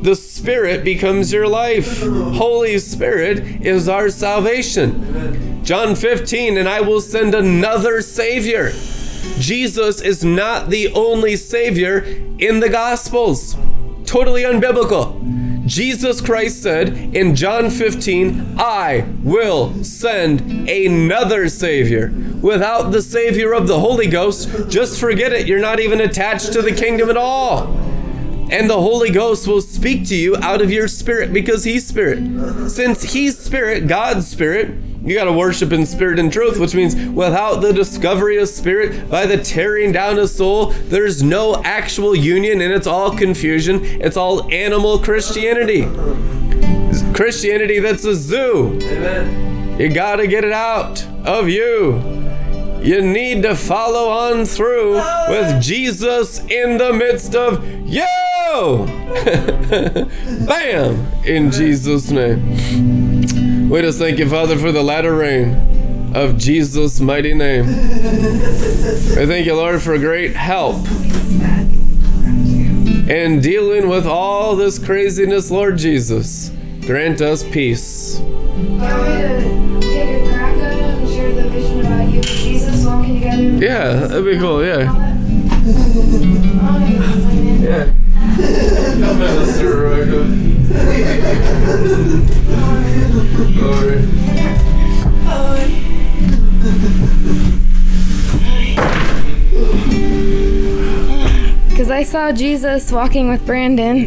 The 0.02 0.16
Spirit 0.16 0.82
becomes 0.82 1.32
your 1.32 1.46
life. 1.46 2.02
Holy 2.02 2.76
Spirit 2.80 3.64
is 3.64 3.88
our 3.88 4.10
salvation. 4.10 5.62
John 5.64 5.94
15, 5.94 6.58
and 6.58 6.68
I 6.68 6.80
will 6.80 7.00
send 7.00 7.36
another 7.36 8.02
Savior. 8.02 8.72
Jesus 9.38 10.00
is 10.00 10.24
not 10.24 10.70
the 10.70 10.92
only 10.92 11.36
Savior 11.36 11.98
in 12.38 12.60
the 12.60 12.68
Gospels. 12.68 13.56
Totally 14.04 14.42
unbiblical. 14.42 15.66
Jesus 15.66 16.20
Christ 16.20 16.62
said 16.62 16.96
in 17.14 17.34
John 17.34 17.70
15, 17.70 18.54
I 18.56 19.04
will 19.24 19.82
send 19.82 20.68
another 20.68 21.48
Savior. 21.48 22.14
Without 22.40 22.92
the 22.92 23.02
Savior 23.02 23.52
of 23.52 23.66
the 23.66 23.80
Holy 23.80 24.06
Ghost, 24.06 24.48
just 24.68 25.00
forget 25.00 25.32
it. 25.32 25.48
You're 25.48 25.58
not 25.58 25.80
even 25.80 26.00
attached 26.00 26.52
to 26.52 26.62
the 26.62 26.72
kingdom 26.72 27.10
at 27.10 27.16
all. 27.16 27.66
And 28.48 28.70
the 28.70 28.80
Holy 28.80 29.10
Ghost 29.10 29.48
will 29.48 29.60
speak 29.60 30.06
to 30.06 30.14
you 30.14 30.36
out 30.36 30.62
of 30.62 30.70
your 30.70 30.86
spirit 30.86 31.32
because 31.32 31.64
He's 31.64 31.84
Spirit. 31.84 32.70
Since 32.70 33.12
He's 33.12 33.36
Spirit, 33.36 33.88
God's 33.88 34.28
Spirit, 34.28 34.95
you 35.06 35.14
got 35.14 35.24
to 35.24 35.32
worship 35.32 35.72
in 35.72 35.86
spirit 35.86 36.18
and 36.18 36.32
truth, 36.32 36.58
which 36.58 36.74
means 36.74 36.96
without 36.96 37.60
the 37.60 37.72
discovery 37.72 38.38
of 38.38 38.48
spirit, 38.48 39.08
by 39.08 39.24
the 39.24 39.36
tearing 39.36 39.92
down 39.92 40.18
of 40.18 40.28
soul, 40.28 40.72
there's 40.88 41.22
no 41.22 41.62
actual 41.62 42.14
union 42.14 42.60
and 42.60 42.72
it's 42.72 42.88
all 42.88 43.16
confusion. 43.16 43.84
It's 43.84 44.16
all 44.16 44.52
animal 44.52 44.98
Christianity. 44.98 45.84
Christianity 47.14 47.78
that's 47.78 48.04
a 48.04 48.16
zoo. 48.16 48.78
Amen. 48.82 49.80
You 49.80 49.90
got 49.90 50.16
to 50.16 50.26
get 50.26 50.42
it 50.42 50.52
out 50.52 51.06
of 51.24 51.48
you. 51.48 51.98
You 52.82 53.00
need 53.00 53.42
to 53.42 53.54
follow 53.54 54.08
on 54.08 54.44
through 54.44 54.94
with 55.28 55.62
Jesus 55.62 56.40
in 56.46 56.78
the 56.78 56.92
midst 56.92 57.36
of 57.36 57.64
you. 57.86 58.06
Bam! 60.46 61.06
In 61.24 61.50
Jesus' 61.50 62.10
name. 62.10 63.05
We 63.68 63.80
just 63.82 63.98
thank 63.98 64.18
you, 64.18 64.28
Father, 64.28 64.56
for 64.56 64.70
the 64.72 64.82
latter 64.82 65.14
rain. 65.14 66.12
of 66.14 66.38
Jesus' 66.38 66.98
mighty 67.00 67.34
name. 67.34 67.66
We 67.66 67.72
thank 69.26 69.44
you, 69.44 69.54
Lord, 69.54 69.82
for 69.82 69.98
great 69.98 70.34
help 70.34 70.76
in 73.08 73.40
dealing 73.40 73.88
with 73.88 74.06
all 74.06 74.56
this 74.56 74.78
craziness, 74.78 75.50
Lord 75.50 75.76
Jesus. 75.78 76.50
Grant 76.86 77.20
us 77.20 77.42
peace. 77.44 78.18
Want 78.20 78.78
me 78.78 78.78
to 78.80 79.80
take 79.82 80.22
a 80.22 80.28
crack 80.28 80.56
at 80.56 80.72
it 80.72 80.82
and 80.82 81.08
share 81.08 81.32
the 81.34 81.48
vision 81.50 81.80
about 81.80 82.08
you 82.08 82.16
and 82.16 82.26
Jesus 82.26 82.86
walking 82.86 83.14
together? 83.14 83.42
Yeah, 83.42 83.94
that'd 84.06 84.24
be 84.24 84.38
cool, 84.38 84.64
yeah. 84.64 84.86
Oh, 84.88 85.02
Yeah. 87.60 87.92
Come 89.00 89.18
minister, 89.18 89.76
Rebecca. 89.76 90.24
Because 101.68 101.90
I 101.90 102.02
saw 102.04 102.32
Jesus 102.32 102.90
walking 102.90 103.28
with 103.28 103.44
Brandon. 103.44 104.06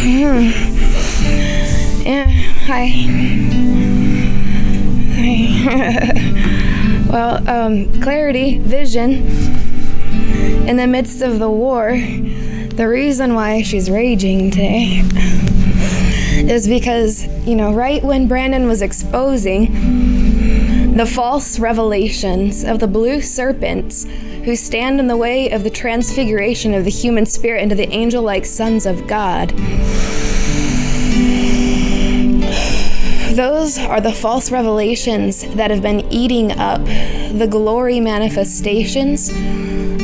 Hmm. 0.00 0.50
yeah, 2.06 2.24
hi. 2.66 2.86
Hi. 5.18 7.06
well, 7.10 7.48
um, 7.48 8.00
clarity, 8.00 8.58
vision. 8.58 9.26
In 10.68 10.76
the 10.76 10.86
midst 10.86 11.20
of 11.20 11.38
the 11.38 11.50
war, 11.50 11.90
the 11.92 12.86
reason 12.88 13.34
why 13.34 13.62
she's 13.62 13.90
raging 13.90 14.50
today 14.50 15.02
Mm. 16.48 16.50
is 16.50 16.66
because, 16.66 17.26
you 17.46 17.54
know, 17.54 17.72
right 17.72 18.02
when 18.02 18.26
Brandon 18.26 18.66
was 18.66 18.82
exposing 18.82 20.96
the 20.96 21.06
false 21.06 21.58
revelations 21.58 22.64
of 22.64 22.78
the 22.78 22.88
blue 22.88 23.20
serpents 23.20 24.04
who 24.44 24.56
stand 24.56 24.98
in 24.98 25.06
the 25.06 25.16
way 25.16 25.50
of 25.50 25.62
the 25.62 25.70
transfiguration 25.70 26.74
of 26.74 26.84
the 26.84 26.90
human 26.90 27.26
spirit 27.26 27.62
into 27.62 27.74
the 27.74 27.88
angel 27.90 28.22
like 28.22 28.44
sons 28.44 28.86
of 28.86 29.06
God. 29.06 29.50
Those 33.36 33.78
are 33.78 34.00
the 34.00 34.12
false 34.12 34.50
revelations 34.50 35.42
that 35.54 35.70
have 35.70 35.82
been 35.82 36.00
eating 36.12 36.52
up 36.52 36.84
the 36.84 37.46
glory 37.48 38.00
manifestations 38.00 39.28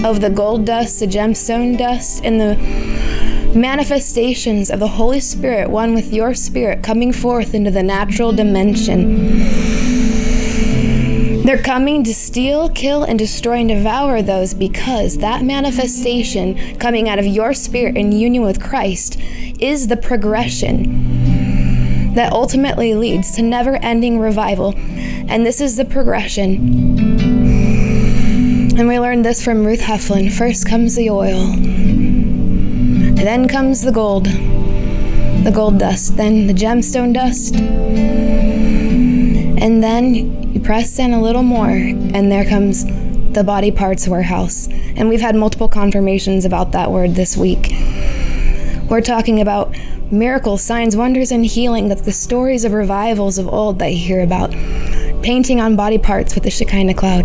of 0.05 0.21
the 0.21 0.31
gold 0.31 0.66
dust, 0.66 1.01
the 1.01 1.07
gemstone 1.07 1.77
dust, 1.77 2.25
and 2.25 2.41
the 2.41 3.34
manifestations 3.55 4.70
of 4.70 4.81
the 4.81 4.89
Holy 4.89 5.20
Spirit, 5.20 5.70
one 5.70 5.94
with 5.94 6.12
your 6.12 6.35
spirit, 6.35 6.82
coming 6.82 7.12
forth 7.12 7.55
into 7.55 7.70
the 7.70 7.82
natural 7.82 8.32
dimension. 8.32 9.39
They're 11.44 11.62
coming 11.62 12.05
to 12.05 12.14
steal, 12.14 12.70
kill, 12.70 13.05
and 13.05 13.18
destroy 13.18 13.59
and 13.59 13.68
devour 13.68 14.22
those 14.22 14.55
because 14.55 15.18
that 15.18 15.43
manifestation 15.43 16.78
coming 16.78 17.09
out 17.09 17.18
of 17.18 17.26
your 17.26 17.52
spirit 17.52 17.97
in 17.97 18.12
union 18.12 18.43
with 18.43 18.62
Christ 18.62 19.20
is 19.60 19.89
the 19.89 19.97
progression 19.97 22.14
that 22.14 22.32
ultimately 22.32 22.94
leads 22.94 23.32
to 23.32 23.43
never 23.43 23.76
ending 23.76 24.18
revival. 24.18 24.74
And 24.76 25.44
this 25.44 25.60
is 25.60 25.76
the 25.76 25.85
progression. 25.85 26.55
And 28.78 28.89
we 28.89 28.98
learned 28.98 29.24
this 29.24 29.44
from 29.44 29.66
Ruth 29.66 29.82
Heflin. 29.82 30.32
First 30.32 30.66
comes 30.66 30.97
the 30.97 31.10
oil, 31.10 31.55
then 33.24 33.48
comes 33.48 33.80
the 33.80 33.90
gold, 33.90 34.26
the 34.26 35.52
gold 35.55 35.78
dust, 35.78 36.16
then 36.16 36.46
the 36.46 36.52
gemstone 36.52 37.14
dust, 37.14 37.56
and 39.64 39.82
then 39.82 40.52
you 40.52 40.60
press 40.60 40.98
in 40.98 41.14
a 41.14 41.22
little 41.22 41.42
more, 41.42 41.70
and 41.70 42.30
there 42.30 42.44
comes 42.44 42.84
the 43.32 43.42
body 43.42 43.70
parts 43.70 44.06
warehouse. 44.06 44.68
And 44.96 45.09
we've 45.09 45.22
had 45.22 45.34
multiple 45.34 45.68
confirmations 45.68 46.44
about 46.44 46.72
that 46.72 46.92
word 46.92 47.14
this 47.14 47.34
week. 47.34 47.72
We're 48.90 49.01
talking 49.01 49.40
about 49.40 49.74
miracles, 50.12 50.62
signs, 50.62 50.94
wonders, 50.94 51.32
and 51.32 51.46
healing. 51.46 51.88
That's 51.88 52.02
the 52.02 52.12
stories 52.12 52.64
of 52.64 52.72
revivals 52.72 53.38
of 53.38 53.48
old 53.48 53.78
that 53.78 53.92
you 53.92 53.98
hear 53.98 54.20
about. 54.20 54.51
Painting 55.22 55.60
on 55.60 55.76
body 55.76 55.96
parts 55.96 56.34
with 56.34 56.44
the 56.44 56.51
Shekinah 56.51 56.92
cloud. 56.94 57.24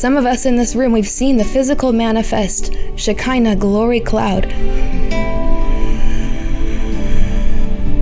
Some 0.00 0.16
of 0.16 0.24
us 0.24 0.46
in 0.46 0.56
this 0.56 0.74
room, 0.74 0.92
we've 0.92 1.06
seen 1.06 1.36
the 1.36 1.44
physical 1.44 1.92
manifest 1.92 2.72
Shekinah 2.96 3.56
glory 3.56 4.00
cloud. 4.00 4.44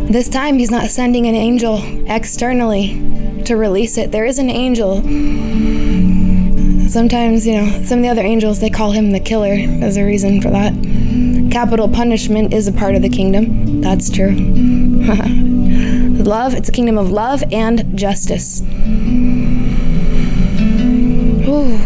This 0.08 0.28
time, 0.28 0.58
he's 0.58 0.70
not 0.70 0.90
sending 0.90 1.26
an 1.26 1.34
angel 1.34 1.80
externally 2.08 3.42
to 3.46 3.56
release 3.56 3.98
it. 3.98 4.12
There 4.12 4.26
is 4.26 4.38
an 4.38 4.48
angel. 4.48 4.98
Sometimes, 6.88 7.44
you 7.44 7.54
know, 7.54 7.82
some 7.82 7.98
of 7.98 8.04
the 8.04 8.10
other 8.10 8.22
angels, 8.22 8.60
they 8.60 8.70
call 8.70 8.92
him 8.92 9.10
the 9.10 9.18
killer. 9.18 9.56
There's 9.56 9.96
a 9.96 10.04
reason 10.04 10.40
for 10.40 10.50
that. 10.50 10.74
Capital 11.50 11.88
punishment 11.88 12.54
is 12.54 12.68
a 12.68 12.72
part 12.72 12.94
of 12.94 13.02
the 13.02 13.08
kingdom. 13.08 13.80
That's 13.80 14.08
true. 14.08 14.36
love, 16.28 16.54
it's 16.54 16.68
a 16.68 16.72
kingdom 16.72 16.96
of 16.96 17.10
love 17.10 17.42
and 17.50 17.98
justice. 17.98 18.62
Ooh. 21.48 21.78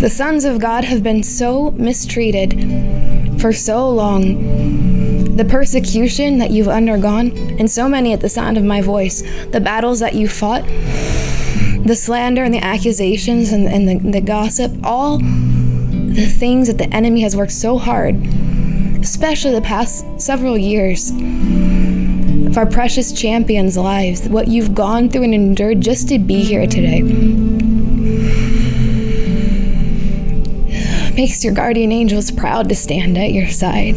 The 0.00 0.10
sons 0.10 0.44
of 0.44 0.58
God 0.58 0.84
have 0.84 1.02
been 1.02 1.22
so 1.22 1.70
mistreated 1.72 3.40
for 3.40 3.50
so 3.50 3.88
long. 3.88 5.34
The 5.34 5.46
persecution 5.46 6.36
that 6.38 6.50
you've 6.50 6.68
undergone, 6.68 7.30
and 7.58 7.70
so 7.70 7.88
many 7.88 8.12
at 8.12 8.20
the 8.20 8.28
sound 8.28 8.58
of 8.58 8.64
my 8.64 8.82
voice, 8.82 9.22
the 9.46 9.60
battles 9.60 10.00
that 10.00 10.14
you 10.14 10.28
fought, 10.28 10.64
the 11.86 11.96
slander 11.96 12.44
and 12.44 12.52
the 12.52 12.62
accusations 12.62 13.50
and, 13.50 13.66
and 13.66 13.88
the, 13.88 14.10
the 14.10 14.20
gossip, 14.20 14.70
all 14.84 15.18
the 15.18 16.26
things 16.26 16.66
that 16.66 16.76
the 16.76 16.94
enemy 16.94 17.22
has 17.22 17.34
worked 17.34 17.52
so 17.52 17.78
hard, 17.78 18.16
especially 19.00 19.52
the 19.52 19.62
past 19.62 20.04
several 20.20 20.58
years, 20.58 21.10
of 22.46 22.58
our 22.58 22.66
precious 22.66 23.10
champions' 23.10 23.78
lives, 23.78 24.28
what 24.28 24.48
you've 24.48 24.74
gone 24.74 25.08
through 25.08 25.22
and 25.22 25.34
endured 25.34 25.80
just 25.80 26.08
to 26.08 26.18
be 26.18 26.42
here 26.42 26.66
today. 26.66 27.61
Makes 31.22 31.44
your 31.44 31.54
guardian 31.54 31.92
angels 31.92 32.32
proud 32.32 32.68
to 32.68 32.74
stand 32.74 33.16
at 33.16 33.30
your 33.30 33.46
side. 33.46 33.96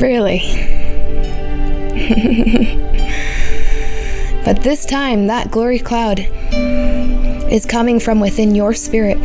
Really. 0.00 0.38
but 4.44 4.62
this 4.62 4.86
time, 4.86 5.26
that 5.26 5.50
glory 5.50 5.80
cloud 5.80 6.20
is 7.50 7.66
coming 7.66 7.98
from 7.98 8.20
within 8.20 8.54
your 8.54 8.74
spirit, 8.74 9.18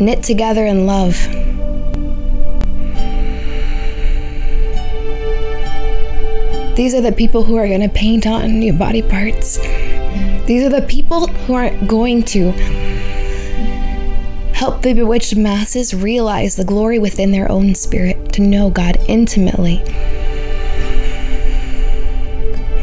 knit 0.00 0.22
together 0.22 0.64
in 0.64 0.86
love. 0.86 1.12
These 6.74 6.94
are 6.94 7.02
the 7.02 7.14
people 7.14 7.42
who 7.42 7.56
are 7.56 7.68
going 7.68 7.82
to 7.82 7.90
paint 7.90 8.26
on 8.26 8.62
your 8.62 8.78
body 8.78 9.02
parts. 9.02 9.58
These 10.46 10.64
are 10.64 10.70
the 10.70 10.86
people 10.88 11.26
who 11.26 11.52
are 11.52 11.68
going 11.86 12.22
to 12.22 12.83
help 14.64 14.80
the 14.80 14.94
bewitched 14.94 15.36
masses 15.36 15.92
realize 15.92 16.56
the 16.56 16.64
glory 16.64 16.98
within 16.98 17.32
their 17.32 17.52
own 17.52 17.74
spirit, 17.74 18.32
to 18.32 18.40
know 18.40 18.70
God 18.70 18.96
intimately. 19.08 19.76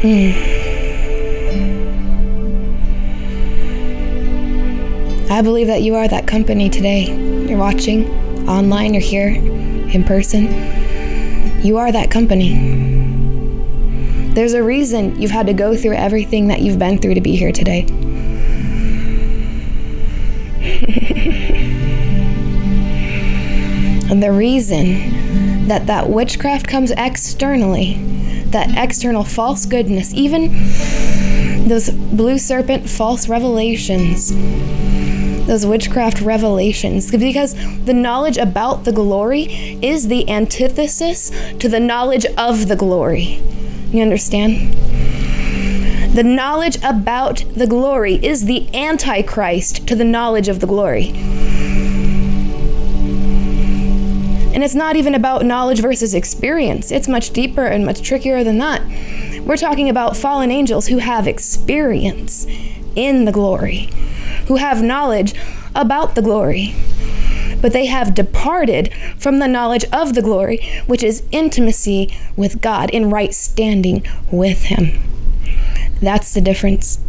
Hmm. 0.00 0.30
I 5.28 5.42
believe 5.42 5.66
that 5.66 5.82
you 5.82 5.96
are 5.96 6.06
that 6.06 6.28
company 6.28 6.70
today. 6.70 7.06
You're 7.48 7.58
watching 7.58 8.08
online, 8.48 8.94
you're 8.94 9.02
here 9.02 9.30
in 9.30 10.04
person. 10.04 10.44
You 11.64 11.78
are 11.78 11.90
that 11.90 12.12
company. 12.12 12.54
There's 14.34 14.54
a 14.54 14.62
reason 14.62 15.20
you've 15.20 15.32
had 15.32 15.48
to 15.48 15.52
go 15.52 15.76
through 15.76 15.94
everything 15.94 16.46
that 16.46 16.60
you've 16.60 16.78
been 16.78 16.98
through 16.98 17.14
to 17.14 17.20
be 17.20 17.34
here 17.34 17.50
today. 17.50 17.88
and 24.12 24.22
the 24.22 24.30
reason 24.30 25.68
that 25.68 25.86
that 25.86 26.10
witchcraft 26.10 26.68
comes 26.68 26.90
externally, 26.98 27.94
that 28.48 28.76
external 28.76 29.24
false 29.24 29.64
goodness, 29.64 30.12
even 30.12 30.52
those 31.66 31.88
blue 31.88 32.36
serpent 32.36 32.90
false 32.90 33.26
revelations, 33.26 34.28
those 35.46 35.64
witchcraft 35.64 36.20
revelations, 36.20 37.10
because 37.10 37.54
the 37.86 37.94
knowledge 37.94 38.36
about 38.36 38.84
the 38.84 38.92
glory 38.92 39.78
is 39.80 40.08
the 40.08 40.28
antithesis 40.28 41.30
to 41.58 41.66
the 41.66 41.80
knowledge 41.80 42.26
of 42.36 42.68
the 42.68 42.76
glory. 42.76 43.40
You 43.92 44.02
understand? 44.02 44.74
The 46.14 46.22
knowledge 46.22 46.76
about 46.84 47.44
the 47.56 47.66
glory 47.66 48.16
is 48.22 48.44
the 48.44 48.68
antichrist 48.76 49.86
to 49.86 49.96
the 49.96 50.04
knowledge 50.04 50.48
of 50.48 50.60
the 50.60 50.66
glory. 50.66 51.31
And 54.62 54.66
it's 54.66 54.76
not 54.76 54.94
even 54.94 55.16
about 55.16 55.44
knowledge 55.44 55.80
versus 55.80 56.14
experience, 56.14 56.92
it's 56.92 57.08
much 57.08 57.30
deeper 57.30 57.64
and 57.66 57.84
much 57.84 58.00
trickier 58.00 58.44
than 58.44 58.58
that. 58.58 58.80
We're 59.44 59.56
talking 59.56 59.88
about 59.88 60.16
fallen 60.16 60.52
angels 60.52 60.86
who 60.86 60.98
have 60.98 61.26
experience 61.26 62.46
in 62.94 63.24
the 63.24 63.32
glory, 63.32 63.90
who 64.46 64.58
have 64.58 64.80
knowledge 64.80 65.34
about 65.74 66.14
the 66.14 66.22
glory. 66.22 66.76
But 67.60 67.72
they 67.72 67.86
have 67.86 68.14
departed 68.14 68.94
from 69.18 69.40
the 69.40 69.48
knowledge 69.48 69.84
of 69.92 70.14
the 70.14 70.22
glory, 70.22 70.58
which 70.86 71.02
is 71.02 71.24
intimacy 71.32 72.16
with 72.36 72.60
God 72.60 72.88
in 72.90 73.10
right 73.10 73.34
standing 73.34 74.06
with 74.30 74.66
Him. 74.66 75.02
That's 76.00 76.32
the 76.34 76.40
difference. 76.40 77.00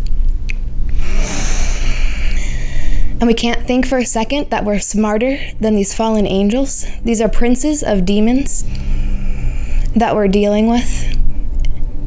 And 3.20 3.28
we 3.28 3.34
can't 3.34 3.66
think 3.66 3.86
for 3.86 3.98
a 3.98 4.06
second 4.06 4.50
that 4.50 4.66
we're 4.66 4.80
smarter 4.80 5.40
than 5.60 5.76
these 5.76 5.94
fallen 5.94 6.28
angels. 6.28 6.86
These 7.04 7.22
are 7.22 7.30
princes 7.30 7.82
of 7.84 8.06
demons 8.06 8.66
that 9.96 10.16
we're 10.16 10.28
dealing 10.28 10.68
with 10.70 11.18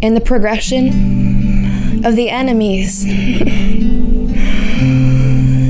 in 0.03 0.15
the 0.15 0.21
progression 0.21 2.05
of 2.05 2.17
the 2.17 2.29
enemies 2.29 3.05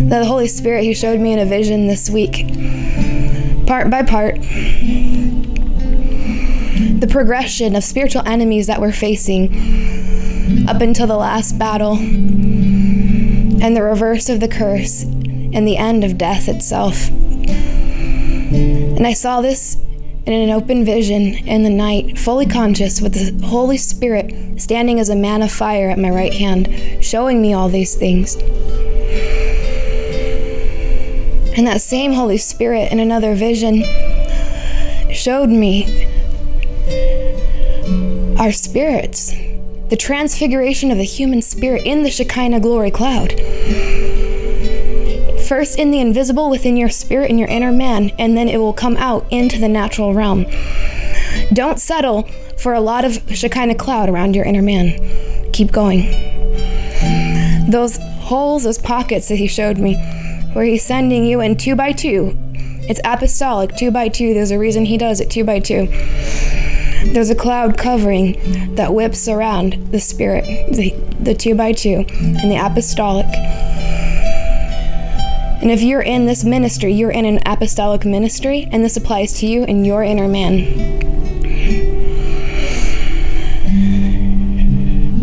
that 0.08 0.20
the 0.20 0.26
Holy 0.26 0.48
Spirit 0.48 0.84
He 0.84 0.94
showed 0.94 1.20
me 1.20 1.32
in 1.32 1.38
a 1.38 1.46
vision 1.46 1.86
this 1.86 2.10
week, 2.10 2.46
part 3.66 3.90
by 3.90 4.02
part. 4.02 4.40
The 7.00 7.08
progression 7.10 7.76
of 7.76 7.84
spiritual 7.84 8.22
enemies 8.26 8.66
that 8.66 8.80
we're 8.80 8.92
facing 8.92 9.52
up 10.68 10.80
until 10.80 11.06
the 11.06 11.16
last 11.16 11.58
battle, 11.58 11.96
and 11.96 13.76
the 13.76 13.82
reverse 13.82 14.28
of 14.28 14.40
the 14.40 14.48
curse, 14.48 15.04
and 15.56 15.66
the 15.66 15.78
end 15.78 16.04
of 16.04 16.18
death 16.18 16.48
itself. 16.48 17.08
And 17.08 19.06
I 19.06 19.14
saw 19.14 19.40
this 19.40 19.76
in 20.26 20.32
an 20.32 20.50
open 20.50 20.84
vision 20.84 21.34
in 21.46 21.62
the 21.62 21.70
night, 21.70 22.18
fully 22.18 22.44
conscious, 22.44 23.00
with 23.00 23.14
the 23.14 23.46
Holy 23.46 23.78
Spirit 23.78 24.60
standing 24.60 25.00
as 25.00 25.08
a 25.08 25.16
man 25.16 25.40
of 25.40 25.50
fire 25.50 25.88
at 25.88 25.98
my 25.98 26.10
right 26.10 26.34
hand, 26.34 26.68
showing 27.02 27.40
me 27.40 27.54
all 27.54 27.70
these 27.70 27.94
things. 27.94 28.36
And 31.56 31.66
that 31.66 31.80
same 31.80 32.12
Holy 32.12 32.36
Spirit 32.36 32.92
in 32.92 33.00
another 33.00 33.34
vision 33.34 33.82
showed 35.10 35.48
me 35.48 36.04
our 38.38 38.52
spirits, 38.52 39.32
the 39.88 39.96
transfiguration 39.98 40.90
of 40.90 40.98
the 40.98 41.04
human 41.04 41.40
spirit 41.40 41.86
in 41.86 42.02
the 42.02 42.10
Shekinah 42.10 42.60
glory 42.60 42.90
cloud. 42.90 43.32
First 45.46 45.78
in 45.78 45.90
the 45.92 46.00
invisible 46.00 46.50
within 46.50 46.76
your 46.76 46.88
spirit 46.88 47.30
and 47.30 47.38
your 47.38 47.48
inner 47.48 47.70
man, 47.70 48.10
and 48.18 48.36
then 48.36 48.48
it 48.48 48.58
will 48.58 48.72
come 48.72 48.96
out 48.96 49.26
into 49.30 49.60
the 49.60 49.68
natural 49.68 50.12
realm. 50.12 50.44
Don't 51.52 51.78
settle 51.78 52.24
for 52.58 52.74
a 52.74 52.80
lot 52.80 53.04
of 53.04 53.22
Shekinah 53.32 53.76
cloud 53.76 54.08
around 54.08 54.34
your 54.34 54.44
inner 54.44 54.62
man. 54.62 55.52
Keep 55.52 55.70
going. 55.70 56.10
Those 57.70 57.98
holes, 58.20 58.64
those 58.64 58.78
pockets 58.78 59.28
that 59.28 59.36
he 59.36 59.46
showed 59.46 59.78
me, 59.78 59.94
where 60.52 60.64
he's 60.64 60.84
sending 60.84 61.24
you 61.24 61.40
in 61.40 61.56
two 61.56 61.76
by 61.76 61.92
two. 61.92 62.36
It's 62.88 63.00
apostolic, 63.04 63.76
two 63.76 63.90
by 63.90 64.08
two. 64.08 64.34
There's 64.34 64.50
a 64.50 64.58
reason 64.58 64.84
he 64.84 64.98
does 64.98 65.20
it 65.20 65.30
two 65.30 65.44
by 65.44 65.60
two. 65.60 65.86
There's 67.12 67.30
a 67.30 67.34
cloud 67.36 67.78
covering 67.78 68.74
that 68.74 68.94
whips 68.94 69.28
around 69.28 69.92
the 69.92 70.00
spirit, 70.00 70.44
the, 70.72 70.90
the 71.20 71.34
two 71.34 71.54
by 71.54 71.72
two, 71.72 72.04
and 72.08 72.50
the 72.50 72.56
apostolic. 72.56 73.26
And 75.60 75.70
if 75.70 75.82
you're 75.82 76.02
in 76.02 76.26
this 76.26 76.44
ministry, 76.44 76.92
you're 76.92 77.10
in 77.10 77.24
an 77.24 77.40
apostolic 77.46 78.04
ministry, 78.04 78.68
and 78.70 78.84
this 78.84 78.96
applies 78.96 79.32
to 79.40 79.46
you 79.46 79.64
and 79.64 79.86
your 79.86 80.02
inner 80.02 80.28
man. 80.28 80.96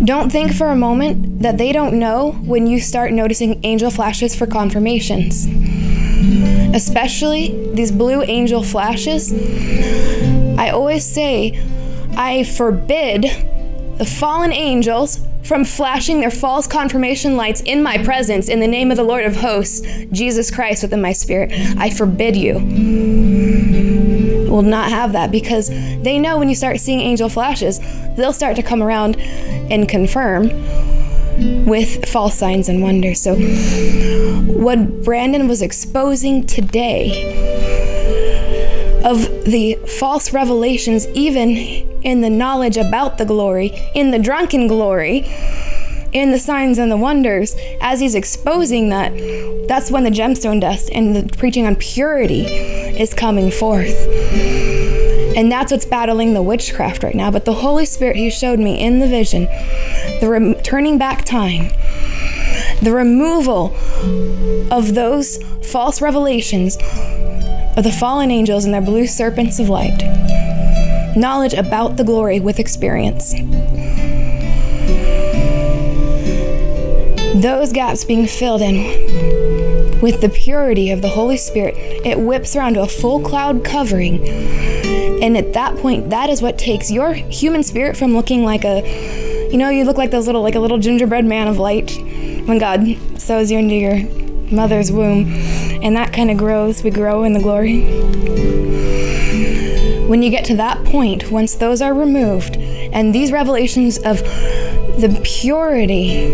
Don't 0.06 0.30
think 0.32 0.54
for 0.54 0.68
a 0.68 0.76
moment 0.76 1.40
that 1.44 1.58
they 1.58 1.72
don't 1.72 1.98
know 1.98 2.34
when 2.44 2.68
you 2.68 2.82
start 2.82 3.14
noticing 3.14 3.64
angel 3.64 3.90
flashes 3.90 4.36
for 4.36 4.46
confirmations. 4.46 5.48
Especially 6.76 7.72
these 7.74 7.92
blue 7.92 8.22
angel 8.24 8.64
flashes. 8.64 9.32
I 10.58 10.72
always 10.72 11.06
say, 11.06 11.64
I 12.18 12.44
forbid 12.44 13.24
the 13.98 14.06
fallen 14.06 14.52
angels 14.52 15.22
from 15.44 15.66
flashing 15.66 16.20
their 16.22 16.32
false 16.32 16.68
confirmation 16.68 17.36
lights 17.36 17.62
in 17.62 17.84
my 17.84 17.98
presence 18.04 18.48
in 18.48 18.60
the 18.60 18.68
name 18.68 18.92
of 18.92 18.98
the 18.98 19.04
Lord 19.04 19.26
of 19.26 19.36
hosts, 19.36 19.82
Jesus 20.12 20.50
Christ, 20.50 20.84
within 20.84 21.02
my 21.02 21.14
spirit. 21.14 21.52
I 21.78 21.90
forbid 21.90 22.36
you. 22.36 22.56
Will 24.50 24.62
not 24.62 24.90
have 24.90 25.14
that 25.14 25.32
because 25.32 25.70
they 25.70 26.20
know 26.20 26.38
when 26.38 26.50
you 26.50 26.56
start 26.56 26.80
seeing 26.80 27.00
angel 27.00 27.30
flashes, 27.30 27.80
they'll 28.16 28.34
start 28.34 28.56
to 28.56 28.64
come 28.64 28.84
around 28.84 29.18
and 29.18 29.90
confirm 29.90 30.50
with 31.66 32.08
false 32.08 32.38
signs 32.38 32.70
and 32.70 32.82
wonders. 32.82 33.20
So, 33.20 33.36
what 34.46 35.04
Brandon 35.04 35.48
was 35.48 35.62
exposing 35.62 36.46
today 36.46 37.63
of 39.04 39.46
the 39.46 39.76
false 40.00 40.32
revelations, 40.34 41.08
even 41.10 41.50
in 42.04 42.22
the 42.22 42.30
knowledge 42.30 42.78
about 42.78 43.18
the 43.18 43.26
glory, 43.26 43.72
in 43.94 44.12
the 44.12 44.20
drunken 44.20 44.68
glory, 44.68 45.26
in 46.14 46.32
the 46.32 46.40
signs 46.40 46.78
and 46.78 46.92
the 46.92 46.98
wonders, 46.98 47.56
as 47.82 48.00
he's 48.00 48.16
exposing 48.16 48.90
that, 48.90 49.12
that's 49.68 49.90
when 49.90 50.04
the 50.04 50.12
gemstone 50.12 50.62
dust 50.62 50.90
and 50.92 51.16
the 51.16 51.38
preaching 51.38 51.66
on 51.66 51.76
purity 51.76 52.44
is 52.46 53.14
coming 53.14 53.50
forth. 53.52 53.96
And 55.36 55.52
that's 55.52 55.72
what's 55.72 55.86
battling 55.86 56.36
the 56.36 56.44
witchcraft 56.44 57.02
right 57.02 57.16
now. 57.16 57.32
But 57.32 57.46
the 57.46 57.54
Holy 57.54 57.86
Spirit, 57.86 58.18
He 58.18 58.30
showed 58.30 58.60
me 58.60 58.80
in 58.80 59.00
the 59.00 59.08
vision, 59.08 59.46
the 60.20 60.30
re- 60.30 60.62
turning 60.62 61.00
back 61.00 61.26
time, 61.26 61.70
the 62.84 62.94
removal 62.94 63.76
of 64.72 64.94
those 64.94 65.40
false 65.64 66.02
revelations 66.02 66.78
of 67.76 67.84
the 67.84 67.92
fallen 67.92 68.32
angels 68.32 68.66
and 68.66 68.74
their 68.74 68.82
blue 68.82 69.08
serpents 69.08 69.60
of 69.60 69.70
light, 69.70 70.04
knowledge 71.16 71.54
about 71.54 71.98
the 71.98 72.04
glory 72.04 72.40
with 72.40 72.60
experience. 72.60 73.34
Those 77.42 77.74
gaps 77.74 78.06
being 78.06 78.28
filled 78.28 78.62
in 78.62 80.00
with 80.02 80.22
the 80.22 80.30
purity 80.30 80.92
of 80.92 81.02
the 81.02 81.10
Holy 81.10 81.38
Spirit, 81.38 81.76
it 81.78 82.20
whips 82.20 82.56
around 82.56 82.76
to 82.76 82.82
a 82.82 82.88
full 82.88 83.22
cloud 83.22 83.64
covering. 83.66 84.28
And 85.24 85.38
at 85.38 85.54
that 85.54 85.78
point, 85.78 86.10
that 86.10 86.30
is 86.30 86.42
what 86.42 86.60
takes 86.60 86.92
your 86.92 87.14
human 87.14 87.64
spirit 87.64 87.98
from 87.98 88.14
looking 88.14 88.44
like 88.44 88.66
a, 88.66 89.50
you 89.50 89.58
know, 89.58 89.70
you 89.70 89.84
look 89.84 89.98
like 89.98 90.12
those 90.12 90.26
little, 90.28 90.42
like 90.42 90.56
a 90.56 90.60
little 90.60 90.78
gingerbread 90.78 91.26
man 91.26 91.48
of 91.48 91.58
light 91.58 91.98
when 92.46 92.60
God 92.60 92.86
sews 93.18 93.50
you 93.50 93.58
into 93.58 93.76
your 93.76 94.06
mother's 94.52 94.92
womb. 94.92 95.26
And 95.84 95.96
that 95.98 96.14
kind 96.14 96.32
of 96.32 96.38
grows. 96.38 96.82
We 96.82 96.90
grow 96.90 97.24
in 97.24 97.34
the 97.34 97.42
glory. 97.42 97.82
When 100.08 100.24
you 100.24 100.30
get 100.30 100.46
to 100.46 100.56
that 100.56 100.84
point, 100.86 101.30
once 101.30 101.56
those 101.56 101.82
are 101.82 101.94
removed, 101.94 102.56
and 102.58 103.14
these 103.14 103.32
revelations 103.32 103.98
of 103.98 104.20
the 104.20 105.20
purity, 105.24 106.30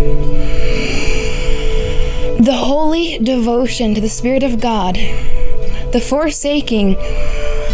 the 2.40 2.54
holy 2.54 3.18
devotion 3.20 3.96
to 3.96 4.02
the 4.02 4.10
Spirit 4.10 4.44
of 4.44 4.62
God, 4.62 4.96
the 5.94 6.04
forsaking 6.08 6.96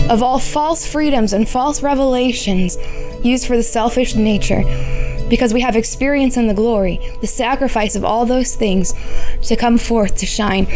of 0.09 0.23
all 0.23 0.39
false 0.39 0.85
freedoms 0.87 1.33
and 1.33 1.49
false 1.49 1.83
revelations 1.83 2.77
used 3.23 3.47
for 3.47 3.57
the 3.57 3.63
selfish 3.63 4.15
nature, 4.15 4.63
because 5.29 5.53
we 5.53 5.61
have 5.61 5.75
experience 5.75 6.37
in 6.37 6.47
the 6.47 6.53
glory, 6.53 6.99
the 7.21 7.27
sacrifice 7.27 7.95
of 7.95 8.05
all 8.05 8.25
those 8.25 8.55
things 8.55 8.93
to 9.41 9.55
come 9.55 9.77
forth 9.77 10.15
to 10.17 10.25
shine, 10.25 10.67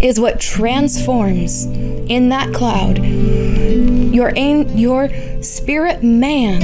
is 0.00 0.20
what 0.20 0.40
transforms 0.40 1.64
in 1.64 2.28
that 2.28 2.52
cloud 2.54 2.98
your, 4.16 4.34
your 4.34 5.10
spirit 5.42 6.02
man 6.02 6.62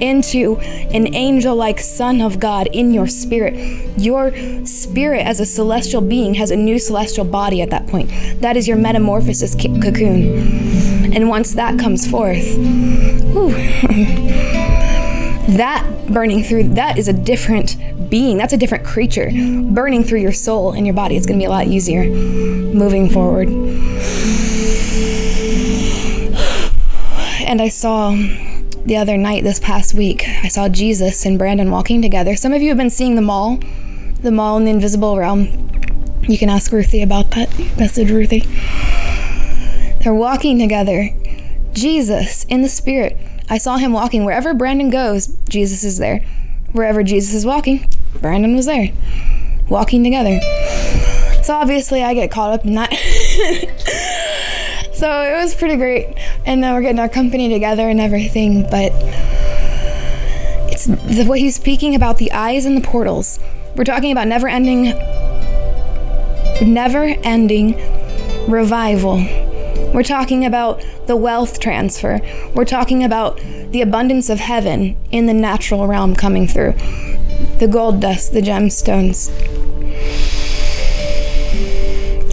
into 0.00 0.56
an 0.58 1.14
angel 1.14 1.56
like 1.56 1.80
son 1.80 2.20
of 2.20 2.38
God 2.38 2.68
in 2.72 2.92
your 2.92 3.08
spirit. 3.08 3.54
Your 3.98 4.32
spirit, 4.66 5.26
as 5.26 5.40
a 5.40 5.46
celestial 5.46 6.02
being, 6.02 6.34
has 6.34 6.50
a 6.50 6.56
new 6.56 6.78
celestial 6.78 7.24
body 7.24 7.62
at 7.62 7.70
that 7.70 7.86
point. 7.86 8.10
That 8.40 8.56
is 8.56 8.68
your 8.68 8.76
metamorphosis 8.76 9.54
cocoon. 9.54 11.12
And 11.14 11.28
once 11.28 11.54
that 11.54 11.78
comes 11.78 12.08
forth, 12.08 12.56
whew, 12.56 13.54
that 15.56 16.06
burning 16.08 16.42
through, 16.42 16.70
that 16.74 16.98
is 16.98 17.08
a 17.08 17.12
different 17.12 17.76
being. 18.10 18.38
That's 18.38 18.52
a 18.52 18.56
different 18.56 18.84
creature 18.84 19.30
burning 19.30 20.04
through 20.04 20.20
your 20.20 20.32
soul 20.32 20.72
and 20.72 20.86
your 20.86 20.94
body. 20.94 21.16
It's 21.16 21.26
going 21.26 21.38
to 21.38 21.42
be 21.42 21.46
a 21.46 21.50
lot 21.50 21.66
easier 21.66 22.04
moving 22.04 23.08
forward. 23.10 23.48
And 27.46 27.62
I 27.62 27.68
saw 27.68 28.10
the 28.84 28.96
other 28.96 29.16
night, 29.16 29.44
this 29.44 29.60
past 29.60 29.94
week, 29.94 30.24
I 30.26 30.48
saw 30.48 30.68
Jesus 30.68 31.24
and 31.24 31.38
Brandon 31.38 31.70
walking 31.70 32.02
together. 32.02 32.36
Some 32.36 32.52
of 32.52 32.62
you 32.62 32.68
have 32.68 32.78
been 32.78 32.90
seeing 32.90 33.14
the 33.14 33.22
mall, 33.22 33.58
the 34.22 34.30
mall 34.30 34.56
in 34.56 34.64
the 34.64 34.70
invisible 34.70 35.18
realm. 35.18 35.48
You 36.22 36.38
can 36.38 36.48
ask 36.48 36.72
Ruthie 36.72 37.02
about 37.02 37.30
that. 37.32 37.56
Message 37.78 38.10
Ruthie. 38.10 38.44
They're 40.02 40.14
walking 40.14 40.58
together. 40.58 41.10
Jesus 41.72 42.44
in 42.44 42.62
the 42.62 42.68
spirit 42.68 43.16
I 43.48 43.58
saw 43.58 43.76
him 43.76 43.92
walking 43.92 44.24
wherever 44.24 44.54
Brandon 44.54 44.90
goes, 44.90 45.28
Jesus 45.48 45.84
is 45.84 45.98
there. 45.98 46.20
Wherever 46.72 47.02
Jesus 47.02 47.32
is 47.32 47.46
walking, 47.46 47.86
Brandon 48.20 48.56
was 48.56 48.66
there, 48.66 48.90
walking 49.68 50.02
together. 50.02 50.40
So 51.42 51.54
obviously, 51.54 52.02
I 52.02 52.12
get 52.12 52.30
caught 52.30 52.52
up 52.52 52.66
in 52.66 52.74
that. 52.74 52.92
so 54.92 55.22
it 55.22 55.36
was 55.36 55.54
pretty 55.54 55.76
great, 55.76 56.16
and 56.44 56.60
now 56.60 56.74
we're 56.74 56.82
getting 56.82 56.98
our 56.98 57.08
company 57.08 57.48
together 57.48 57.88
and 57.88 58.00
everything. 58.00 58.62
But 58.62 58.90
it's 60.72 60.86
the 60.86 61.24
way 61.28 61.38
he's 61.38 61.54
speaking 61.54 61.94
about 61.94 62.18
the 62.18 62.32
eyes 62.32 62.66
and 62.66 62.76
the 62.76 62.80
portals. 62.80 63.38
We're 63.76 63.84
talking 63.84 64.10
about 64.10 64.26
never-ending, 64.26 64.86
never-ending 66.74 68.50
revival. 68.50 69.45
We're 69.94 70.02
talking 70.02 70.44
about 70.44 70.84
the 71.06 71.16
wealth 71.16 71.60
transfer. 71.60 72.20
We're 72.54 72.64
talking 72.64 73.02
about 73.04 73.38
the 73.70 73.82
abundance 73.82 74.28
of 74.28 74.38
heaven 74.38 74.96
in 75.10 75.26
the 75.26 75.34
natural 75.34 75.86
realm 75.86 76.14
coming 76.14 76.46
through. 76.46 76.72
The 77.58 77.68
gold 77.70 78.00
dust, 78.00 78.32
the 78.32 78.42
gemstones. 78.42 79.30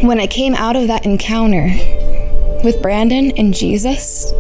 When 0.04 0.20
I 0.20 0.28
came 0.28 0.56
out 0.56 0.76
of 0.76 0.88
that 0.88 1.06
encounter 1.06 1.68
with 2.64 2.82
Brandon 2.82 3.32
and 3.38 3.54
Jesus, 3.54 4.32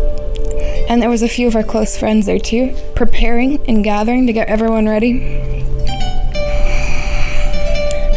and 0.90 1.02
there 1.02 1.10
was 1.10 1.23
a 1.23 1.30
few 1.30 1.48
of 1.48 1.56
our 1.56 1.64
close 1.64 1.98
friends 1.98 2.26
there 2.26 2.40
too, 2.40 2.76
preparing 2.95 3.65
and 3.68 3.84
gathering 3.84 4.27
to 4.27 4.34
get 4.34 4.49
everyone 4.49 4.88
ready. 4.88 5.41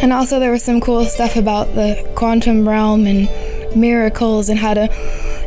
And 0.01 0.13
also, 0.13 0.39
there 0.39 0.51
was 0.51 0.63
some 0.63 0.79
cool 0.79 1.05
stuff 1.05 1.35
about 1.35 1.73
the 1.73 2.09
quantum 2.15 2.67
realm 2.67 3.07
and 3.07 3.27
miracles 3.75 4.49
and 4.49 4.59
how 4.59 4.73
to 4.73 4.87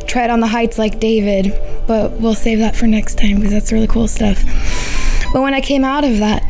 tread 0.07 0.29
on 0.29 0.39
the 0.39 0.47
heights 0.47 0.77
like 0.77 0.99
David. 0.99 1.53
But 1.87 2.11
we'll 2.13 2.35
save 2.35 2.59
that 2.59 2.75
for 2.75 2.87
next 2.87 3.17
time 3.17 3.35
because 3.35 3.51
that's 3.51 3.71
really 3.71 3.87
cool 3.87 4.07
stuff. 4.07 4.43
But 5.33 5.41
when 5.41 5.53
I 5.53 5.61
came 5.61 5.85
out 5.85 6.03
of 6.03 6.19
that, 6.19 6.43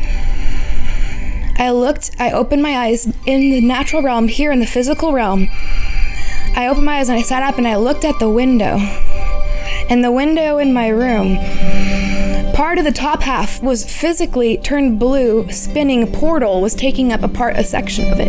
I 1.58 1.70
looked, 1.70 2.10
I 2.18 2.32
opened 2.32 2.62
my 2.62 2.76
eyes 2.76 3.06
in 3.26 3.50
the 3.50 3.60
natural 3.60 4.02
realm, 4.02 4.28
here 4.28 4.50
in 4.50 4.58
the 4.58 4.66
physical 4.66 5.12
realm. 5.12 5.48
I 6.54 6.66
opened 6.68 6.86
my 6.86 6.98
eyes 6.98 7.08
and 7.08 7.18
I 7.18 7.22
sat 7.22 7.42
up 7.42 7.58
and 7.58 7.68
I 7.68 7.76
looked 7.76 8.04
at 8.04 8.18
the 8.18 8.28
window. 8.28 8.78
And 9.88 10.02
the 10.02 10.10
window 10.10 10.58
in 10.58 10.72
my 10.72 10.88
room, 10.88 11.36
part 12.54 12.78
of 12.78 12.84
the 12.84 12.92
top 12.92 13.22
half 13.22 13.62
was 13.62 13.84
physically 13.84 14.58
turned 14.58 14.98
blue, 14.98 15.50
spinning 15.50 16.10
portal 16.12 16.60
was 16.60 16.74
taking 16.74 17.12
up 17.12 17.22
a 17.22 17.28
part, 17.28 17.56
a 17.56 17.64
section 17.64 18.12
of 18.12 18.20
it. 18.20 18.28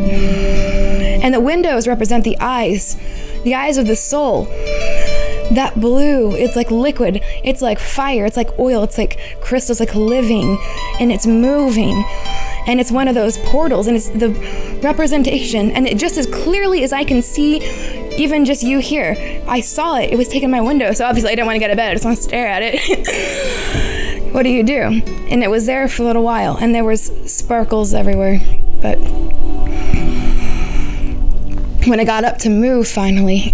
And 1.23 1.33
the 1.33 1.39
windows 1.39 1.87
represent 1.87 2.23
the 2.23 2.37
eyes, 2.39 2.97
the 3.43 3.55
eyes 3.55 3.77
of 3.77 3.87
the 3.87 3.95
soul. 3.95 4.45
That 5.51 5.73
blue, 5.75 6.31
it's 6.31 6.55
like 6.55 6.71
liquid, 6.71 7.21
it's 7.43 7.61
like 7.61 7.79
fire, 7.79 8.25
it's 8.25 8.37
like 8.37 8.57
oil, 8.57 8.83
it's 8.83 8.97
like 8.97 9.19
crystals, 9.41 9.79
like 9.79 9.93
living, 9.93 10.57
and 10.99 11.11
it's 11.11 11.27
moving. 11.27 12.03
And 12.65 12.79
it's 12.79 12.91
one 12.91 13.09
of 13.09 13.15
those 13.15 13.37
portals, 13.39 13.87
and 13.87 13.97
it's 13.97 14.09
the 14.09 14.29
representation, 14.81 15.71
and 15.71 15.85
it 15.85 15.97
just 15.97 16.17
as 16.17 16.25
clearly 16.27 16.83
as 16.83 16.93
I 16.93 17.03
can 17.03 17.21
see, 17.21 17.57
even 18.17 18.45
just 18.45 18.63
you 18.63 18.79
here, 18.79 19.15
I 19.47 19.59
saw 19.59 19.97
it. 19.97 20.11
It 20.11 20.17
was 20.17 20.29
taking 20.29 20.49
my 20.49 20.61
window, 20.61 20.93
so 20.93 21.05
obviously 21.05 21.31
I 21.31 21.35
didn't 21.35 21.47
want 21.47 21.55
to 21.55 21.59
get 21.59 21.71
of 21.71 21.77
bed. 21.77 21.91
I 21.91 21.93
just 21.93 22.05
want 22.05 22.17
to 22.17 22.23
stare 22.23 22.47
at 22.47 22.61
it. 22.63 23.89
what 24.33 24.43
do 24.43 24.49
you 24.49 24.63
do? 24.63 24.81
And 24.81 25.43
it 25.43 25.49
was 25.49 25.65
there 25.67 25.87
for 25.87 26.01
a 26.01 26.05
little 26.05 26.23
while, 26.23 26.57
and 26.57 26.73
there 26.75 26.83
was 26.83 27.11
sparkles 27.31 27.93
everywhere, 27.93 28.39
but 28.81 28.97
when 31.87 31.99
I 31.99 32.03
got 32.03 32.23
up 32.23 32.39
to 32.39 32.49
move 32.49 32.87
finally, 32.87 33.53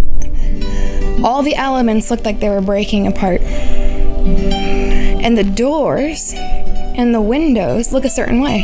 all 1.23 1.43
the 1.43 1.55
elements 1.55 2.09
looked 2.09 2.25
like 2.25 2.39
they 2.39 2.49
were 2.49 2.61
breaking 2.61 3.07
apart. 3.07 3.41
And 3.41 5.37
the 5.37 5.43
doors 5.43 6.33
and 6.35 7.13
the 7.13 7.21
windows 7.21 7.91
look 7.91 8.05
a 8.05 8.09
certain 8.09 8.39
way. 8.39 8.61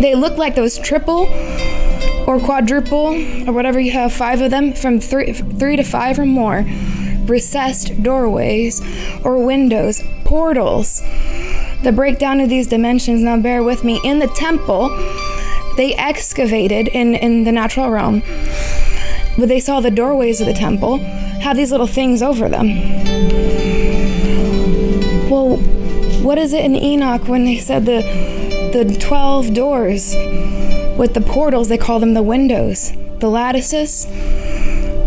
They 0.00 0.14
look 0.14 0.36
like 0.36 0.54
those 0.56 0.78
triple 0.78 1.28
or 2.26 2.40
quadruple 2.40 3.14
or 3.48 3.52
whatever 3.52 3.78
you 3.78 3.92
have, 3.92 4.12
five 4.12 4.40
of 4.40 4.50
them, 4.50 4.72
from 4.72 4.98
three, 4.98 5.32
three 5.32 5.76
to 5.76 5.84
five 5.84 6.18
or 6.18 6.26
more, 6.26 6.64
recessed 7.26 8.02
doorways 8.02 8.80
or 9.24 9.44
windows, 9.44 10.02
portals. 10.28 11.00
The 11.82 11.90
breakdown 11.90 12.40
of 12.40 12.50
these 12.50 12.66
dimensions, 12.66 13.22
now 13.22 13.38
bear 13.38 13.62
with 13.62 13.82
me, 13.82 13.98
in 14.04 14.18
the 14.18 14.26
temple, 14.26 14.90
they 15.78 15.94
excavated 15.94 16.88
in, 16.88 17.14
in 17.14 17.44
the 17.44 17.52
natural 17.52 17.90
realm, 17.90 18.22
but 19.38 19.48
they 19.48 19.58
saw 19.58 19.80
the 19.80 19.90
doorways 19.90 20.42
of 20.42 20.46
the 20.46 20.52
temple 20.52 20.98
have 20.98 21.56
these 21.56 21.70
little 21.70 21.86
things 21.86 22.20
over 22.22 22.46
them. 22.46 22.66
Well, 25.30 25.56
what 26.22 26.36
is 26.36 26.52
it 26.52 26.62
in 26.62 26.76
Enoch 26.76 27.26
when 27.26 27.46
they 27.46 27.56
said 27.56 27.86
the 27.86 28.02
the 28.72 28.98
12 29.00 29.54
doors 29.54 30.14
with 30.98 31.14
the 31.14 31.22
portals, 31.22 31.68
they 31.68 31.78
call 31.78 32.00
them 32.00 32.12
the 32.12 32.22
windows, 32.22 32.92
the 33.18 33.28
lattices, 33.28 34.04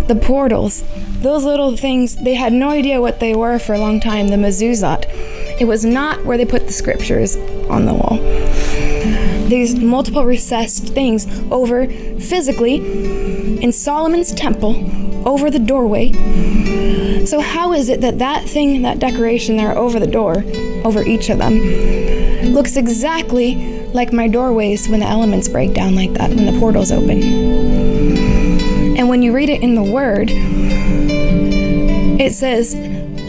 the 0.07 0.19
portals. 0.19 0.83
Those 1.21 1.43
little 1.43 1.77
things, 1.77 2.15
they 2.15 2.33
had 2.33 2.51
no 2.51 2.69
idea 2.69 2.99
what 2.99 3.19
they 3.19 3.35
were 3.35 3.59
for 3.59 3.73
a 3.73 3.79
long 3.79 3.99
time, 3.99 4.29
the 4.29 4.37
mezuzot. 4.37 5.05
It 5.61 5.65
was 5.65 5.85
not 5.85 6.25
where 6.25 6.35
they 6.35 6.45
put 6.45 6.65
the 6.65 6.73
scriptures 6.73 7.35
on 7.69 7.85
the 7.85 7.93
wall. 7.93 8.17
These 9.47 9.75
multiple 9.75 10.25
recessed 10.25 10.87
things 10.87 11.27
over 11.51 11.85
physically 12.19 12.77
in 13.61 13.71
Solomon's 13.71 14.33
temple 14.33 15.27
over 15.27 15.51
the 15.51 15.59
doorway. 15.59 16.11
So, 17.25 17.39
how 17.39 17.73
is 17.73 17.89
it 17.89 18.01
that 18.01 18.17
that 18.17 18.49
thing, 18.49 18.81
that 18.81 18.97
decoration 18.97 19.57
there 19.57 19.77
over 19.77 19.99
the 19.99 20.07
door, 20.07 20.43
over 20.83 21.03
each 21.03 21.29
of 21.29 21.37
them, 21.37 21.59
looks 22.51 22.75
exactly 22.77 23.85
like 23.89 24.11
my 24.11 24.27
doorways 24.27 24.89
when 24.89 25.01
the 25.01 25.05
elements 25.05 25.47
break 25.47 25.75
down 25.75 25.93
like 25.93 26.13
that, 26.13 26.31
when 26.31 26.47
the 26.47 26.59
portals 26.59 26.91
open? 26.91 27.21
And 28.97 29.07
when 29.07 29.21
you 29.21 29.33
read 29.33 29.49
it 29.49 29.61
in 29.61 29.75
the 29.75 29.83
Word, 29.83 30.31
it 32.21 32.33
says 32.33 32.75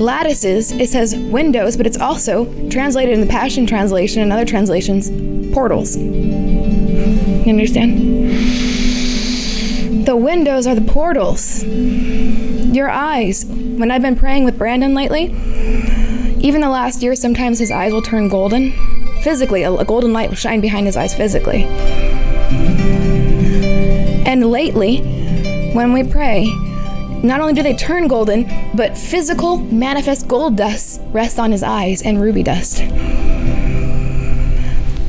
lattices, 0.00 0.72
it 0.72 0.88
says 0.88 1.16
windows, 1.16 1.76
but 1.76 1.86
it's 1.86 1.98
also 1.98 2.44
translated 2.68 3.14
in 3.14 3.20
the 3.20 3.26
Passion 3.26 3.66
Translation 3.66 4.22
and 4.22 4.32
other 4.32 4.44
translations, 4.44 5.10
portals. 5.54 5.96
You 5.96 7.48
understand? 7.48 8.22
The 10.06 10.16
windows 10.16 10.66
are 10.66 10.74
the 10.74 10.82
portals. 10.92 11.64
Your 11.64 12.90
eyes. 12.90 13.44
When 13.44 13.90
I've 13.90 14.02
been 14.02 14.16
praying 14.16 14.44
with 14.44 14.58
Brandon 14.58 14.94
lately, 14.94 15.24
even 16.40 16.60
the 16.60 16.68
last 16.68 17.02
year, 17.02 17.14
sometimes 17.14 17.58
his 17.58 17.70
eyes 17.70 17.92
will 17.92 18.02
turn 18.02 18.28
golden. 18.28 18.72
Physically, 19.22 19.62
a, 19.62 19.84
golden 19.84 20.12
light 20.12 20.28
will 20.28 20.36
shine 20.36 20.60
behind 20.60 20.86
his 20.86 20.96
eyes 20.96 21.14
physically. 21.14 21.64
And 24.26 24.50
lately, 24.50 24.98
when 25.72 25.92
we 25.92 26.02
pray, 26.02 26.50
not 27.22 27.40
only 27.40 27.52
do 27.52 27.62
they 27.62 27.74
turn 27.74 28.08
golden, 28.08 28.70
but 28.74 28.98
physical, 28.98 29.58
manifest 29.58 30.26
gold 30.28 30.56
dust 30.56 31.00
rests 31.06 31.38
on 31.38 31.52
his 31.52 31.62
eyes 31.62 32.02
and 32.02 32.20
ruby 32.20 32.42
dust. 32.42 32.78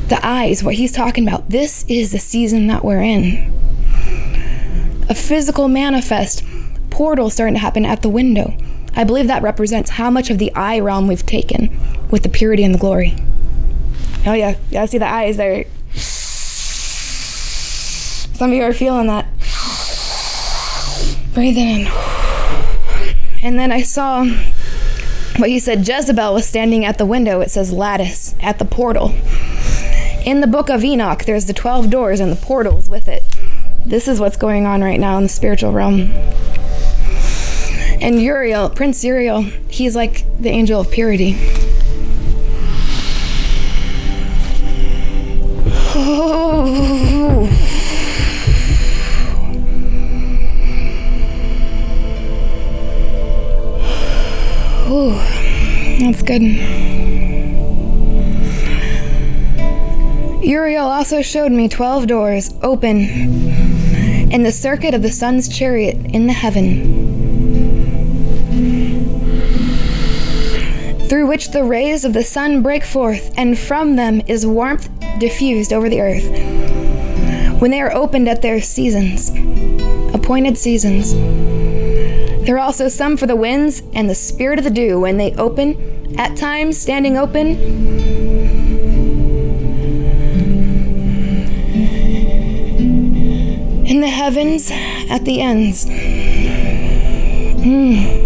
The 0.10 0.20
eyes, 0.22 0.64
what 0.64 0.76
he's 0.76 0.92
talking 0.92 1.28
about, 1.28 1.50
this 1.50 1.86
is 1.88 2.12
the 2.12 2.20
season 2.20 2.68
that 2.68 2.86
we're 2.86 3.02
in. 3.02 3.52
A 5.10 5.16
physical 5.16 5.68
manifest 5.68 6.44
portal 6.90 7.30
starting 7.30 7.56
to 7.56 7.60
happen 7.60 7.86
at 7.86 8.04
the 8.04 8.10
window. 8.10 8.56
I 8.96 9.04
believe 9.04 9.28
that 9.28 9.42
represents 9.42 9.92
how 9.92 10.12
much 10.12 10.30
of 10.30 10.38
the 10.38 10.54
eye 10.54 10.80
realm 10.80 11.08
we've 11.08 11.26
taken 11.26 11.76
with 12.12 12.22
the 12.22 12.30
purity 12.30 12.64
and 12.64 12.76
the 12.76 12.80
glory. 12.80 13.16
Oh, 14.26 14.34
yeah. 14.34 14.56
Yeah, 14.70 14.86
see 14.86 15.00
the 15.00 15.10
eyes 15.10 15.38
there. 15.38 15.66
Some 18.34 18.52
of 18.52 18.56
you 18.56 18.64
are 18.64 18.74
feeling 18.74 19.08
that. 19.08 19.26
Breathe 21.34 21.58
in. 21.58 21.88
And 23.42 23.58
then 23.58 23.72
I 23.72 23.82
saw 23.82 24.24
what 25.38 25.50
he 25.50 25.60
said 25.60 25.88
Jezebel 25.88 26.34
was 26.34 26.48
standing 26.48 26.86
at 26.86 26.98
the 26.98 27.06
window. 27.06 27.42
It 27.42 27.50
says 27.50 27.72
lattice 27.72 28.36
at 28.40 28.60
the 28.60 28.66
portal. 28.66 29.14
In 30.26 30.42
the 30.42 30.48
book 30.48 30.70
of 30.70 30.84
Enoch, 30.84 31.26
there's 31.26 31.48
the 31.48 31.54
12 31.54 31.90
doors 31.90 32.20
and 32.20 32.32
the 32.32 32.36
portals 32.36 32.88
with 32.88 33.08
it. 33.08 33.24
This 33.86 34.08
is 34.08 34.20
what's 34.20 34.38
going 34.38 34.66
on 34.66 34.82
right 34.82 35.00
now 35.00 35.18
in 35.18 35.24
the 35.24 35.30
spiritual 35.30 35.72
realm. 35.72 36.12
And 38.00 38.22
Uriel, 38.22 38.70
Prince 38.70 39.04
Uriel, 39.04 39.42
he's 39.70 39.96
like 39.96 40.26
the 40.40 40.50
angel 40.50 40.82
of 40.82 40.92
purity. 40.92 41.36
Oh. 45.96 47.13
Ooh, 54.94 55.16
that's 55.98 56.22
good. 56.22 56.44
Uriel 60.44 60.86
also 60.86 61.24
showed 61.24 61.52
me 61.52 61.68
12 61.68 62.06
doors 62.06 62.54
open 62.62 63.00
in 64.32 64.44
the 64.44 64.52
circuit 64.52 64.94
of 64.94 65.02
the 65.02 65.12
sun's 65.12 65.50
chariot 65.50 65.96
in 66.14 66.28
the 66.28 66.34
heaven. 66.34 67.02
through 71.10 71.28
which 71.28 71.52
the 71.52 71.64
rays 71.64 72.06
of 72.06 72.14
the 72.14 72.24
sun 72.24 72.64
break 72.64 72.84
forth, 72.84 73.32
and 73.38 73.58
from 73.58 73.96
them 73.96 74.20
is 74.28 74.48
warmth 74.48 74.90
diffused 75.20 75.72
over 75.72 75.88
the 75.88 76.02
earth. 76.02 76.28
When 77.62 77.70
they 77.70 77.82
are 77.82 77.94
opened 77.94 78.28
at 78.28 78.42
their 78.42 78.60
seasons, 78.62 79.30
appointed 80.16 80.58
seasons, 80.58 81.14
there 82.46 82.56
are 82.56 82.60
also 82.60 82.90
some 82.90 83.16
for 83.16 83.26
the 83.26 83.36
winds 83.36 83.84
and 83.94 84.10
the 84.10 84.16
spirit 84.16 84.60
of 84.60 84.66
the 84.66 84.72
dew 84.72 85.00
when 85.00 85.18
they 85.18 85.34
open, 85.36 86.16
at 86.18 86.36
times 86.36 86.78
standing 86.78 87.18
open. 87.18 87.58
In 93.86 94.02
the 94.02 94.08
heavens, 94.08 94.72
at 95.10 95.24
the 95.26 95.42
ends. 95.42 95.86
Hmm. 97.64 98.24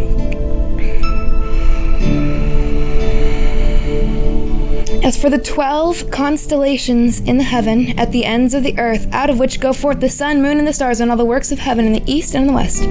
As 5.03 5.15
for 5.15 5.29
the 5.29 5.37
twelve 5.37 6.09
constellations 6.11 7.19
in 7.21 7.37
the 7.37 7.43
heaven 7.43 7.97
at 7.99 8.11
the 8.11 8.25
ends 8.25 8.53
of 8.53 8.63
the 8.63 8.77
earth, 8.79 9.07
out 9.13 9.29
of 9.29 9.39
which 9.39 9.59
go 9.59 9.71
forth 9.73 9.99
the 9.99 10.09
sun, 10.09 10.41
moon, 10.41 10.57
and 10.57 10.67
the 10.67 10.73
stars, 10.73 10.99
and 10.99 11.11
all 11.11 11.17
the 11.17 11.23
works 11.23 11.51
of 11.51 11.59
heaven 11.59 11.85
in 11.85 11.93
the 11.93 12.03
east 12.11 12.33
and 12.35 12.43
in 12.43 12.47
the 12.47 12.53
west, 12.53 12.83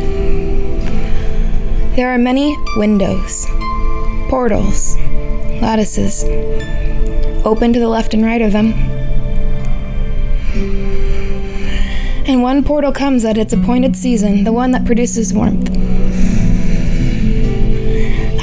there 1.97 2.13
are 2.13 2.19
many 2.19 2.55
windows, 2.77 3.47
portals, 4.29 4.99
lattices, 5.63 6.25
open 7.47 7.73
to 7.73 7.79
the 7.81 7.89
left 7.89 8.13
and 8.13 8.23
right 8.23 8.43
of 8.43 8.53
them. 8.53 8.75
And 12.29 12.43
one 12.43 12.63
portal 12.63 12.93
comes 12.93 13.25
at 13.25 13.39
its 13.39 13.55
appointed 13.55 13.97
season, 13.97 14.45
the 14.45 14.53
one 14.53 14.73
that 14.73 14.85
produces 14.85 15.33
warmth. 15.33 15.71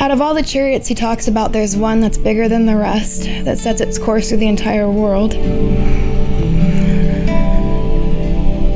Out 0.02 0.10
of 0.10 0.20
all 0.20 0.34
the 0.34 0.42
chariots 0.42 0.88
he 0.88 0.96
talks 0.96 1.28
about, 1.28 1.52
there's 1.52 1.78
one 1.78 2.00
that's 2.00 2.18
bigger 2.18 2.50
than 2.50 2.66
the 2.66 2.76
rest, 2.76 3.26
that 3.46 3.60
sets 3.60 3.82
its 3.82 4.00
course 4.00 4.30
through 4.30 4.40
the 4.40 4.48
entire 4.48 4.90
world. 4.90 5.34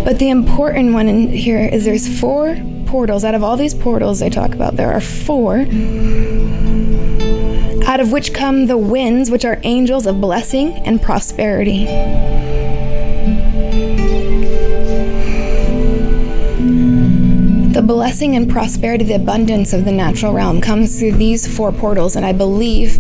But 0.05 0.19
the 0.19 0.29
important 0.29 0.93
one 0.93 1.07
in 1.07 1.29
here 1.29 1.65
is 1.65 1.83
there's 1.83 2.19
four 2.19 2.55
portals. 2.88 3.23
Out 3.23 3.35
of 3.35 3.43
all 3.43 3.57
these 3.57 3.73
portals 3.73 4.19
they 4.19 4.30
talk 4.30 4.53
about, 4.53 4.76
there 4.76 4.91
are 4.91 5.01
four. 5.01 5.68
Out 7.85 7.99
of 7.99 8.11
which 8.11 8.34
come 8.34 8.65
the 8.65 8.77
winds, 8.77 9.30
which 9.30 9.45
are 9.45 9.59
angels 9.64 10.05
of 10.05 10.19
blessing 10.19 10.73
and 10.85 11.01
prosperity. 11.01 11.85
The 17.73 17.84
blessing 17.84 18.35
and 18.35 18.49
prosperity, 18.49 19.05
the 19.05 19.14
abundance 19.14 19.72
of 19.72 19.85
the 19.85 19.91
natural 19.91 20.34
realm 20.34 20.61
comes 20.61 20.97
through 20.99 21.11
these 21.14 21.45
four 21.55 21.72
portals, 21.72 22.15
and 22.15 22.26
I 22.26 22.34
believe 22.34 22.97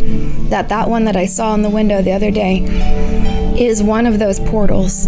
that 0.51 0.69
that 0.69 0.87
one 0.87 1.05
that 1.05 1.15
I 1.15 1.25
saw 1.25 1.55
in 1.55 1.63
the 1.63 1.69
window 1.69 2.01
the 2.03 2.11
other 2.11 2.29
day 2.29 2.63
is 3.57 3.81
one 3.81 4.05
of 4.05 4.19
those 4.19 4.39
portals. 4.39 5.07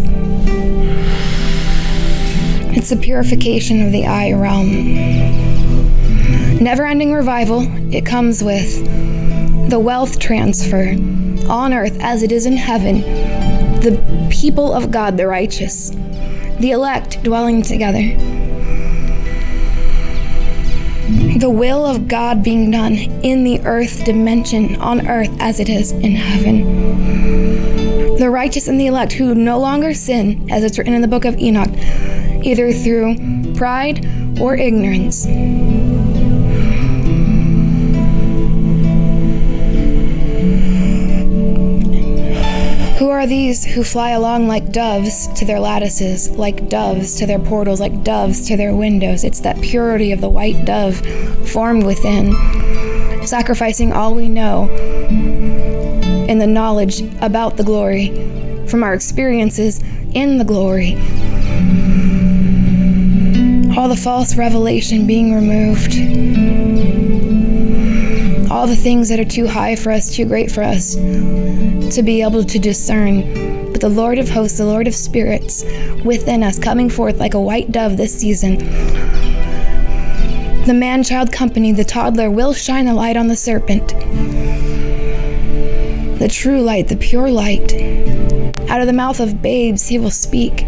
The 2.90 2.98
purification 2.98 3.86
of 3.86 3.92
the 3.92 4.08
eye 4.08 4.34
realm. 4.34 4.96
Never 6.60 6.88
ending 6.88 7.14
revival, 7.14 7.68
it 7.94 8.04
comes 8.04 8.44
with 8.44 8.84
the 9.70 9.80
wealth 9.80 10.18
transfer 10.18 10.96
on 11.48 11.72
earth 11.72 12.00
as 12.02 12.24
it 12.24 12.32
is 12.32 12.48
in 12.48 12.58
heaven, 12.58 13.02
the 13.82 14.28
people 14.32 14.74
of 14.74 14.90
God, 14.90 15.18
the 15.18 15.28
righteous, 15.28 15.92
the 16.60 16.72
elect 16.72 17.22
dwelling 17.22 17.62
together 17.62 18.18
the 21.40 21.50
will 21.50 21.86
of 21.86 22.08
God 22.08 22.44
being 22.44 22.72
done 22.72 22.94
in 22.94 23.44
the 23.44 23.60
earth 23.62 24.04
dimension 24.04 24.76
on 24.78 25.08
earth 25.08 25.32
as 25.40 25.60
it 25.60 25.70
is 25.70 25.92
in 25.92 26.16
heaven. 26.16 28.18
The 28.18 28.30
righteous 28.30 28.68
and 28.68 28.80
the 28.80 28.88
elect 28.88 29.14
who 29.14 29.34
no 29.34 29.60
longer 29.60 29.94
sin, 29.94 30.50
as 30.52 30.64
it's 30.64 30.78
written 30.78 30.94
in 30.94 31.02
the 31.02 31.08
book 31.08 31.26
of 31.26 31.38
Enoch, 31.38 31.70
either 32.44 32.72
through 32.72 33.54
pride 33.56 34.06
or 34.40 34.56
ignorance. 34.56 35.26
Who 43.00 43.10
are 43.10 43.26
these 43.26 43.64
who 43.64 43.84
fly 43.84 44.12
along 44.12 44.48
like 44.48 44.72
doves 44.72 45.28
to 45.36 45.46
their 45.46 45.60
lattices, 45.60 46.30
like 46.32 46.68
doves 46.68 47.16
to 47.16 47.26
their 47.26 47.40
portals, 47.40 47.80
like 47.80 48.04
doves 48.04 48.48
to 48.48 48.58
their 48.58 48.76
windows? 48.76 49.24
It's 49.24 49.40
that 49.40 49.62
purity 49.62 50.12
of 50.12 50.20
the 50.22 50.30
white 50.30 50.66
dove 50.66 50.98
formed 51.50 51.86
within, 51.86 52.34
sacrificing 53.26 53.94
all 53.94 54.16
we 54.16 54.28
know 54.28 54.70
in 56.28 56.40
the 56.40 56.48
knowledge 56.48 57.02
about 57.22 57.58
the 57.58 57.64
glory 57.64 58.10
from 58.68 58.84
our 58.84 58.94
experiences 58.94 59.82
in 60.14 60.38
the 60.38 60.46
glory. 60.46 60.96
All 63.78 63.88
the 63.88 63.96
false 63.96 64.36
revelation 64.36 65.08
being 65.08 65.34
removed 65.34 65.94
all 68.52 68.66
the 68.66 68.76
things 68.76 69.10
that 69.10 69.20
are 69.20 69.26
too 69.26 69.48
high 69.48 69.76
for 69.76 69.92
us, 69.92 70.14
too 70.14 70.26
great 70.26 70.52
for 70.52 70.64
us 70.64 70.96
to 70.96 72.02
be 72.04 72.22
able 72.22 72.44
to 72.44 72.60
discern. 72.60 73.72
But 73.72 73.82
the 73.82 73.90
Lord 73.90 74.18
of 74.18 74.28
hosts, 74.28 74.58
the 74.58 74.66
Lord 74.66 74.88
of 74.88 74.96
spirits 74.96 75.64
within 76.04 76.44
us, 76.44 76.58
coming 76.58 76.90
forth 76.90 77.20
like 77.20 77.36
a 77.36 77.42
white 77.42 77.72
dove 77.72 77.98
this 77.98 78.20
season. 78.20 78.58
The 80.66 80.74
man 80.76 81.04
child 81.04 81.32
company, 81.32 81.72
the 81.72 81.86
toddler, 81.86 82.30
will 82.30 82.54
shine 82.54 82.88
a 82.88 82.94
light 82.94 83.18
on 83.18 83.28
the 83.28 83.36
serpent. 83.36 83.90
The 86.20 86.28
true 86.30 86.62
light, 86.62 86.88
the 86.88 86.98
pure 86.98 87.30
light. 87.30 87.74
Out 88.70 88.82
of 88.82 88.88
the 88.88 88.94
mouth 88.94 89.20
of 89.20 89.42
babes, 89.42 89.88
he 89.88 90.00
will 90.00 90.12
speak. 90.12 90.66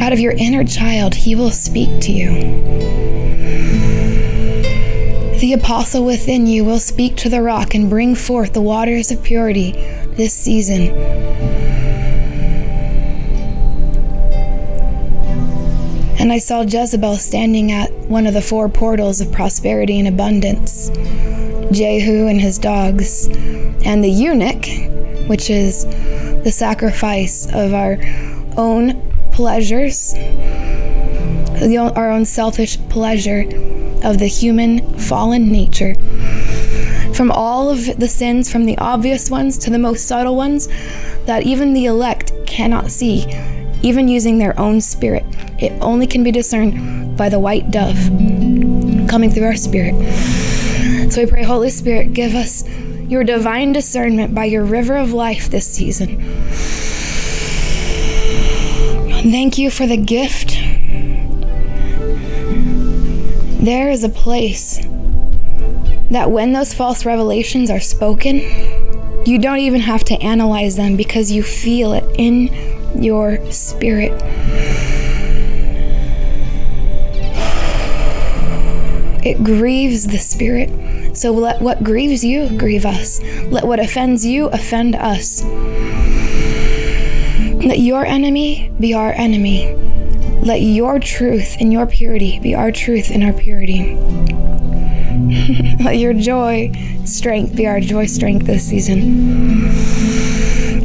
Out 0.00 0.12
of 0.12 0.18
your 0.18 0.32
inner 0.32 0.64
child, 0.64 1.14
he 1.14 1.34
will 1.34 1.50
speak 1.50 2.00
to 2.02 2.12
you. 2.12 2.30
The 5.38 5.52
apostle 5.52 6.04
within 6.04 6.48
you 6.48 6.64
will 6.64 6.80
speak 6.80 7.16
to 7.18 7.28
the 7.28 7.42
rock 7.42 7.74
and 7.74 7.88
bring 7.88 8.16
forth 8.16 8.54
the 8.54 8.60
waters 8.60 9.12
of 9.12 9.22
purity 9.22 9.72
this 10.16 10.34
season. 10.34 10.88
And 16.18 16.32
I 16.32 16.38
saw 16.38 16.62
Jezebel 16.62 17.16
standing 17.16 17.70
at 17.70 17.92
one 18.08 18.26
of 18.26 18.34
the 18.34 18.42
four 18.42 18.68
portals 18.68 19.20
of 19.20 19.30
prosperity 19.30 20.00
and 20.00 20.08
abundance, 20.08 20.88
Jehu 21.70 22.26
and 22.26 22.40
his 22.40 22.58
dogs, 22.58 23.28
and 23.84 24.02
the 24.02 24.10
eunuch, 24.10 24.66
which 25.28 25.50
is 25.50 25.84
the 26.42 26.50
sacrifice 26.50 27.46
of 27.54 27.72
our 27.74 27.98
own 28.56 29.00
pleasures, 29.38 30.14
our 31.94 32.10
own 32.10 32.24
selfish 32.24 32.76
pleasure 32.88 33.42
of 34.02 34.18
the 34.18 34.26
human 34.26 34.98
fallen 34.98 35.52
nature. 35.52 35.94
From 37.14 37.30
all 37.30 37.70
of 37.70 37.86
the 38.00 38.08
sins, 38.08 38.50
from 38.50 38.66
the 38.66 38.76
obvious 38.78 39.30
ones 39.30 39.56
to 39.58 39.70
the 39.70 39.78
most 39.78 40.08
subtle 40.08 40.34
ones, 40.34 40.66
that 41.26 41.44
even 41.44 41.72
the 41.72 41.84
elect 41.84 42.32
cannot 42.48 42.90
see, 42.90 43.26
even 43.80 44.08
using 44.08 44.38
their 44.38 44.58
own 44.58 44.80
spirit. 44.80 45.22
It 45.60 45.70
only 45.80 46.08
can 46.08 46.24
be 46.24 46.32
discerned 46.32 47.16
by 47.16 47.28
the 47.28 47.38
white 47.38 47.70
dove 47.70 47.94
coming 49.08 49.30
through 49.30 49.44
our 49.44 49.54
spirit. 49.54 49.94
So 51.12 51.22
we 51.22 51.30
pray, 51.30 51.44
Holy 51.44 51.70
Spirit, 51.70 52.12
give 52.12 52.34
us 52.34 52.68
your 53.08 53.22
divine 53.22 53.72
discernment 53.72 54.34
by 54.34 54.46
your 54.46 54.64
river 54.64 54.96
of 54.96 55.12
life 55.12 55.48
this 55.48 55.72
season. 55.72 56.24
Thank 59.30 59.58
you 59.58 59.70
for 59.70 59.86
the 59.86 59.96
gift 59.96 60.56
there 63.68 63.90
is 63.90 64.04
a 64.04 64.08
place 64.08 64.78
that 66.10 66.30
when 66.30 66.52
those 66.52 66.72
false 66.72 67.04
revelations 67.04 67.70
are 67.70 67.80
spoken, 67.80 68.36
you 69.26 69.38
don't 69.38 69.58
even 69.58 69.80
have 69.80 70.04
to 70.04 70.14
analyze 70.22 70.76
them 70.76 70.96
because 70.96 71.32
you 71.32 71.42
feel 71.42 71.92
it 71.92 72.04
in 72.16 72.48
your 73.02 73.38
spirit. 73.50 74.12
It 79.22 79.42
grieves 79.44 80.06
the 80.06 80.18
spirit. 80.18 81.16
So 81.16 81.32
let 81.32 81.60
what 81.60 81.82
grieves 81.82 82.24
you 82.24 82.56
grieve 82.56 82.86
us. 82.86 83.20
Let 83.50 83.66
what 83.66 83.80
offends 83.80 84.24
you 84.24 84.46
offend 84.46 84.94
us. 84.94 85.42
Let 87.68 87.78
your 87.78 88.04
enemy 88.04 88.72
be 88.80 88.94
our 88.94 89.12
enemy 89.12 89.74
let 90.48 90.62
your 90.62 90.98
truth 91.00 91.56
and 91.60 91.72
your 91.72 91.84
purity 91.86 92.38
be 92.38 92.54
our 92.54 92.70
truth 92.70 93.10
and 93.10 93.24
our 93.24 93.32
purity. 93.32 93.94
let 95.84 95.98
your 95.98 96.14
joy, 96.14 96.72
strength 97.04 97.56
be 97.56 97.66
our 97.66 97.80
joy, 97.80 98.06
strength 98.06 98.46
this 98.46 98.66
season. 98.66 99.66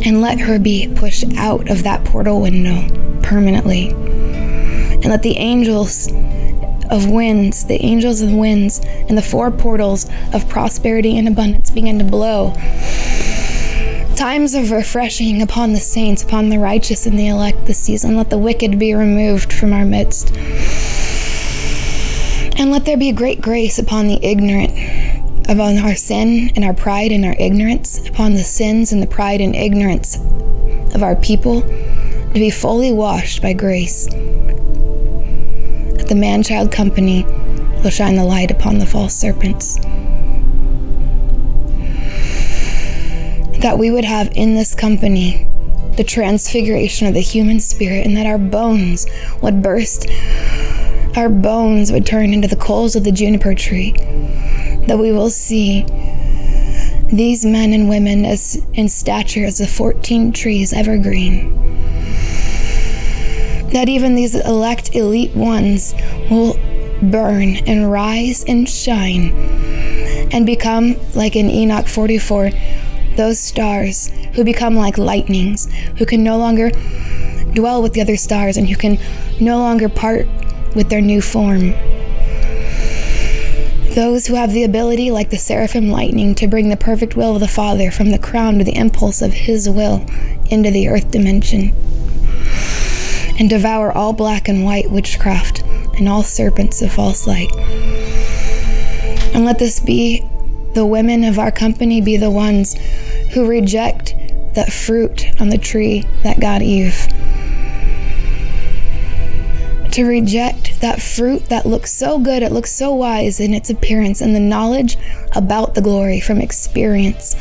And 0.05 0.21
let 0.21 0.39
her 0.39 0.59
be 0.59 0.91
pushed 0.95 1.33
out 1.37 1.69
of 1.69 1.83
that 1.83 2.03
portal 2.03 2.41
window 2.41 2.89
permanently. 3.21 3.89
And 3.89 5.05
let 5.05 5.21
the 5.21 5.37
angels 5.37 6.11
of 6.89 7.09
winds, 7.09 7.65
the 7.65 7.81
angels 7.81 8.21
of 8.21 8.33
winds, 8.33 8.81
and 8.83 9.17
the 9.17 9.21
four 9.21 9.49
portals 9.51 10.09
of 10.33 10.49
prosperity 10.49 11.17
and 11.17 11.27
abundance 11.27 11.69
begin 11.69 11.99
to 11.99 12.05
blow. 12.05 12.53
Times 14.15 14.53
of 14.53 14.71
refreshing 14.71 15.41
upon 15.41 15.73
the 15.73 15.79
saints, 15.79 16.23
upon 16.23 16.49
the 16.49 16.59
righteous 16.59 17.05
and 17.05 17.19
the 17.19 17.27
elect 17.27 17.65
this 17.65 17.79
season. 17.79 18.15
Let 18.15 18.29
the 18.29 18.37
wicked 18.37 18.79
be 18.79 18.93
removed 18.93 19.51
from 19.51 19.73
our 19.73 19.83
midst. 19.85 20.31
And 22.57 22.71
let 22.71 22.85
there 22.85 22.95
be 22.95 23.11
great 23.11 23.41
grace 23.41 23.79
upon 23.79 24.07
the 24.07 24.23
ignorant, 24.23 24.71
upon 25.49 25.77
our 25.79 25.95
sin 25.95 26.51
and 26.55 26.63
our 26.63 26.73
pride 26.73 27.11
and 27.11 27.25
our 27.25 27.35
ignorance, 27.37 28.07
upon 28.07 28.33
the 28.33 28.43
sins 28.43 28.93
and 28.93 29.01
the 29.01 29.07
pride 29.07 29.41
and 29.41 29.55
ignorance 29.55 30.15
of 30.95 31.03
our 31.03 31.15
people, 31.15 31.61
to 31.61 32.33
be 32.33 32.49
fully 32.49 32.91
washed 32.91 33.41
by 33.41 33.53
grace. 33.53 34.07
At 35.99 36.07
the 36.07 36.15
man 36.15 36.43
child 36.43 36.71
company 36.71 37.23
will 37.83 37.89
shine 37.89 38.15
the 38.15 38.23
light 38.23 38.51
upon 38.51 38.77
the 38.77 38.85
false 38.85 39.15
serpents. 39.15 39.79
That 43.63 43.79
we 43.79 43.89
would 43.89 44.05
have 44.05 44.29
in 44.35 44.53
this 44.53 44.75
company 44.75 45.47
the 45.95 46.03
transfiguration 46.03 47.07
of 47.07 47.13
the 47.13 47.21
human 47.21 47.59
spirit, 47.59 48.05
and 48.05 48.17
that 48.17 48.25
our 48.25 48.37
bones 48.37 49.07
would 49.41 49.63
burst, 49.63 50.07
our 51.15 51.29
bones 51.29 51.91
would 51.91 52.05
turn 52.05 52.33
into 52.33 52.47
the 52.47 52.55
coals 52.55 52.95
of 52.95 53.03
the 53.03 53.11
juniper 53.11 53.55
tree. 53.55 53.93
That 54.87 54.97
we 54.99 55.11
will 55.11 55.29
see 55.29 55.85
these 57.05 57.45
men 57.45 57.73
and 57.73 57.87
women 57.87 58.25
as 58.25 58.55
in 58.73 58.89
stature 58.89 59.45
as 59.45 59.59
the 59.59 59.67
14 59.67 60.33
trees 60.33 60.73
evergreen. 60.73 61.53
That 63.69 63.87
even 63.87 64.15
these 64.15 64.35
elect 64.35 64.93
elite 64.93 65.35
ones 65.35 65.93
will 66.29 66.55
burn 67.01 67.57
and 67.67 67.89
rise 67.91 68.43
and 68.45 68.67
shine 68.67 69.31
and 70.33 70.45
become 70.45 70.95
like 71.13 71.35
in 71.35 71.49
Enoch 71.49 71.87
44 71.87 72.49
those 73.15 73.39
stars 73.39 74.07
who 74.33 74.43
become 74.43 74.75
like 74.75 74.97
lightnings, 74.97 75.71
who 75.97 76.05
can 76.05 76.23
no 76.23 76.37
longer 76.37 76.71
dwell 77.53 77.81
with 77.81 77.93
the 77.93 78.01
other 78.01 78.17
stars 78.17 78.57
and 78.57 78.67
who 78.67 78.75
can 78.75 78.97
no 79.39 79.57
longer 79.57 79.89
part 79.89 80.27
with 80.75 80.89
their 80.89 81.01
new 81.01 81.21
form. 81.21 81.73
Those 83.93 84.25
who 84.25 84.33
have 84.33 84.53
the 84.53 84.63
ability, 84.63 85.11
like 85.11 85.29
the 85.29 85.37
seraphim 85.37 85.89
lightning, 85.89 86.33
to 86.35 86.47
bring 86.47 86.69
the 86.69 86.77
perfect 86.77 87.15
will 87.15 87.35
of 87.35 87.41
the 87.41 87.47
Father 87.47 87.91
from 87.91 88.09
the 88.09 88.17
crown 88.17 88.57
to 88.57 88.63
the 88.63 88.75
impulse 88.75 89.21
of 89.21 89.33
His 89.33 89.69
will 89.69 90.03
into 90.49 90.71
the 90.71 90.87
earth 90.87 91.11
dimension, 91.11 91.75
and 93.37 93.49
devour 93.49 93.91
all 93.91 94.13
black 94.13 94.49
and 94.49 94.65
white 94.65 94.89
witchcraft 94.89 95.61
and 95.97 96.09
all 96.09 96.23
serpents 96.23 96.81
of 96.81 96.91
false 96.91 97.27
light. 97.27 97.55
And 99.35 99.45
let 99.45 99.59
this 99.59 99.79
be 99.79 100.27
the 100.73 100.85
women 100.85 101.23
of 101.23 101.39
our 101.39 101.51
company 101.51 102.01
be 102.01 102.17
the 102.17 102.31
ones 102.31 102.75
who 103.33 103.47
reject 103.47 104.15
that 104.53 104.71
fruit 104.71 105.39
on 105.39 105.49
the 105.49 105.57
tree 105.57 106.05
that 106.23 106.39
got 106.39 106.61
Eve. 106.61 107.07
To 109.91 110.05
reject 110.05 110.81
that 110.81 111.01
fruit 111.01 111.49
that 111.49 111.67
looks 111.67 111.93
so 111.93 112.17
good, 112.17 112.41
it 112.41 112.51
looks 112.51 112.71
so 112.71 112.93
wise 112.93 113.39
in 113.39 113.53
its 113.53 113.69
appearance, 113.69 114.21
and 114.21 114.33
the 114.33 114.39
knowledge 114.39 114.97
about 115.35 115.75
the 115.75 115.81
glory 115.81 116.19
from 116.19 116.39
experience 116.39 117.35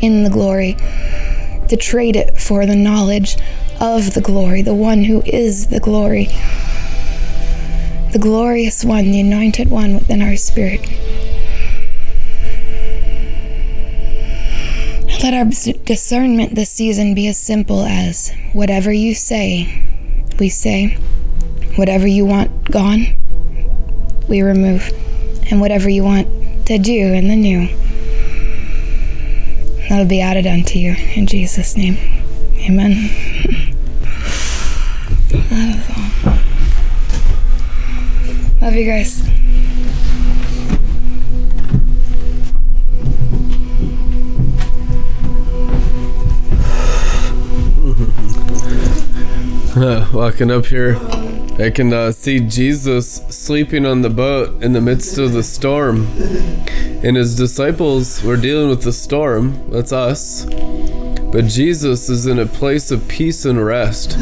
in 0.00 0.24
the 0.24 0.30
glory. 0.30 0.76
To 1.68 1.76
trade 1.76 2.16
it 2.16 2.40
for 2.40 2.64
the 2.64 2.76
knowledge 2.76 3.36
of 3.78 4.14
the 4.14 4.22
glory, 4.22 4.62
the 4.62 4.74
one 4.74 5.04
who 5.04 5.22
is 5.26 5.66
the 5.66 5.80
glory, 5.80 6.28
the 8.12 8.18
glorious 8.18 8.86
one, 8.86 9.04
the 9.10 9.20
anointed 9.20 9.70
one 9.70 9.92
within 9.94 10.22
our 10.22 10.36
spirit. 10.36 10.80
Let 15.20 15.34
our 15.34 15.46
discernment 15.84 16.54
this 16.54 16.70
season 16.70 17.12
be 17.12 17.26
as 17.26 17.36
simple 17.36 17.82
as 17.82 18.32
whatever 18.52 18.92
you 18.92 19.16
say, 19.16 19.82
we 20.38 20.48
say. 20.48 20.96
Whatever 21.74 22.06
you 22.06 22.24
want 22.24 22.70
gone, 22.70 23.16
we 24.28 24.42
remove. 24.42 24.92
And 25.50 25.60
whatever 25.60 25.88
you 25.88 26.04
want 26.04 26.28
to 26.66 26.78
do 26.78 27.12
in 27.14 27.26
the 27.26 27.34
new, 27.34 27.66
that'll 29.88 30.06
be 30.06 30.20
added 30.20 30.46
unto 30.46 30.78
you. 30.78 30.94
In 31.14 31.26
Jesus' 31.26 31.76
name. 31.76 31.96
Amen. 32.68 33.08
that 35.50 35.76
is 35.76 35.90
all. 35.96 36.38
Love 38.60 38.74
you 38.74 38.86
guys. 38.86 39.37
Walking 50.12 50.50
up 50.50 50.66
here, 50.66 50.96
I 51.60 51.70
can 51.70 51.92
uh, 51.92 52.10
see 52.10 52.40
Jesus 52.40 53.22
sleeping 53.28 53.86
on 53.86 54.02
the 54.02 54.10
boat 54.10 54.60
in 54.60 54.72
the 54.72 54.80
midst 54.80 55.18
of 55.18 55.32
the 55.32 55.44
storm. 55.44 56.08
And 57.04 57.16
his 57.16 57.36
disciples 57.36 58.20
were 58.24 58.36
dealing 58.36 58.70
with 58.70 58.82
the 58.82 58.92
storm. 58.92 59.70
That's 59.70 59.92
us. 59.92 60.46
But 60.46 61.44
Jesus 61.44 62.08
is 62.08 62.26
in 62.26 62.40
a 62.40 62.46
place 62.46 62.90
of 62.90 63.06
peace 63.06 63.44
and 63.44 63.64
rest. 63.64 64.18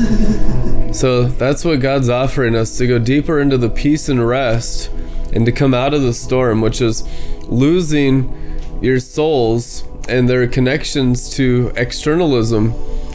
So 0.95 1.23
that's 1.25 1.65
what 1.65 1.81
God's 1.81 2.11
offering 2.11 2.55
us 2.55 2.77
to 2.77 2.87
go 2.87 2.99
deeper 2.99 3.41
into 3.41 3.57
the 3.57 3.71
peace 3.71 4.11
and 4.11 4.29
rest 4.29 4.91
and 5.33 5.47
to 5.47 5.53
come 5.53 5.73
out 5.73 5.95
of 5.95 6.03
the 6.03 6.13
storm, 6.13 6.61
which 6.61 6.83
is 6.83 7.03
losing 7.45 8.61
your 8.83 9.01
souls 9.01 9.85
and 10.07 10.29
their 10.29 10.47
connections 10.49 11.31
to 11.37 11.73
externalism 11.77 12.75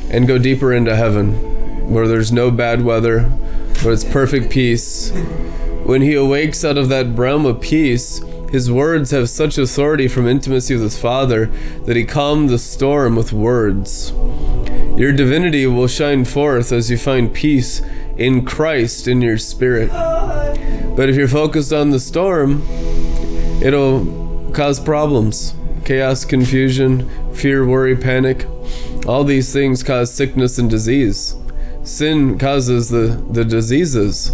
and 0.09 0.27
go 0.27 0.39
deeper 0.39 0.73
into 0.73 0.95
heaven 0.95 1.50
where 1.81 2.07
there's 2.07 2.31
no 2.31 2.51
bad 2.51 2.83
weather, 2.83 3.23
where 3.81 3.93
it's 3.93 4.03
perfect 4.03 4.49
peace. 4.49 5.11
When 5.83 6.01
he 6.01 6.13
awakes 6.13 6.63
out 6.63 6.77
of 6.77 6.89
that 6.89 7.17
realm 7.17 7.45
of 7.45 7.59
peace, 7.59 8.21
his 8.51 8.69
words 8.69 9.11
have 9.11 9.29
such 9.29 9.57
authority 9.57 10.07
from 10.07 10.27
intimacy 10.27 10.75
with 10.75 10.83
his 10.83 10.99
Father 10.99 11.47
that 11.85 11.95
he 11.95 12.03
calmed 12.03 12.49
the 12.49 12.59
storm 12.59 13.15
with 13.15 13.33
words. 13.33 14.11
Your 14.97 15.11
divinity 15.11 15.65
will 15.65 15.87
shine 15.87 16.25
forth 16.25 16.71
as 16.71 16.91
you 16.91 16.97
find 16.97 17.33
peace 17.33 17.81
in 18.17 18.45
Christ 18.45 19.07
in 19.07 19.21
your 19.21 19.37
spirit. 19.37 19.89
But 19.89 21.09
if 21.09 21.15
you're 21.15 21.27
focused 21.27 21.73
on 21.73 21.89
the 21.89 21.99
storm, 21.99 22.61
it'll 23.61 24.51
cause 24.53 24.79
problems 24.79 25.55
chaos, 25.85 26.25
confusion, 26.25 27.09
fear, 27.33 27.65
worry, 27.65 27.95
panic. 27.95 28.45
All 29.07 29.23
these 29.23 29.51
things 29.51 29.81
cause 29.81 30.13
sickness 30.13 30.59
and 30.59 30.69
disease 30.69 31.35
sin 31.83 32.37
causes 32.37 32.89
the, 32.89 33.23
the 33.29 33.43
diseases. 33.43 34.31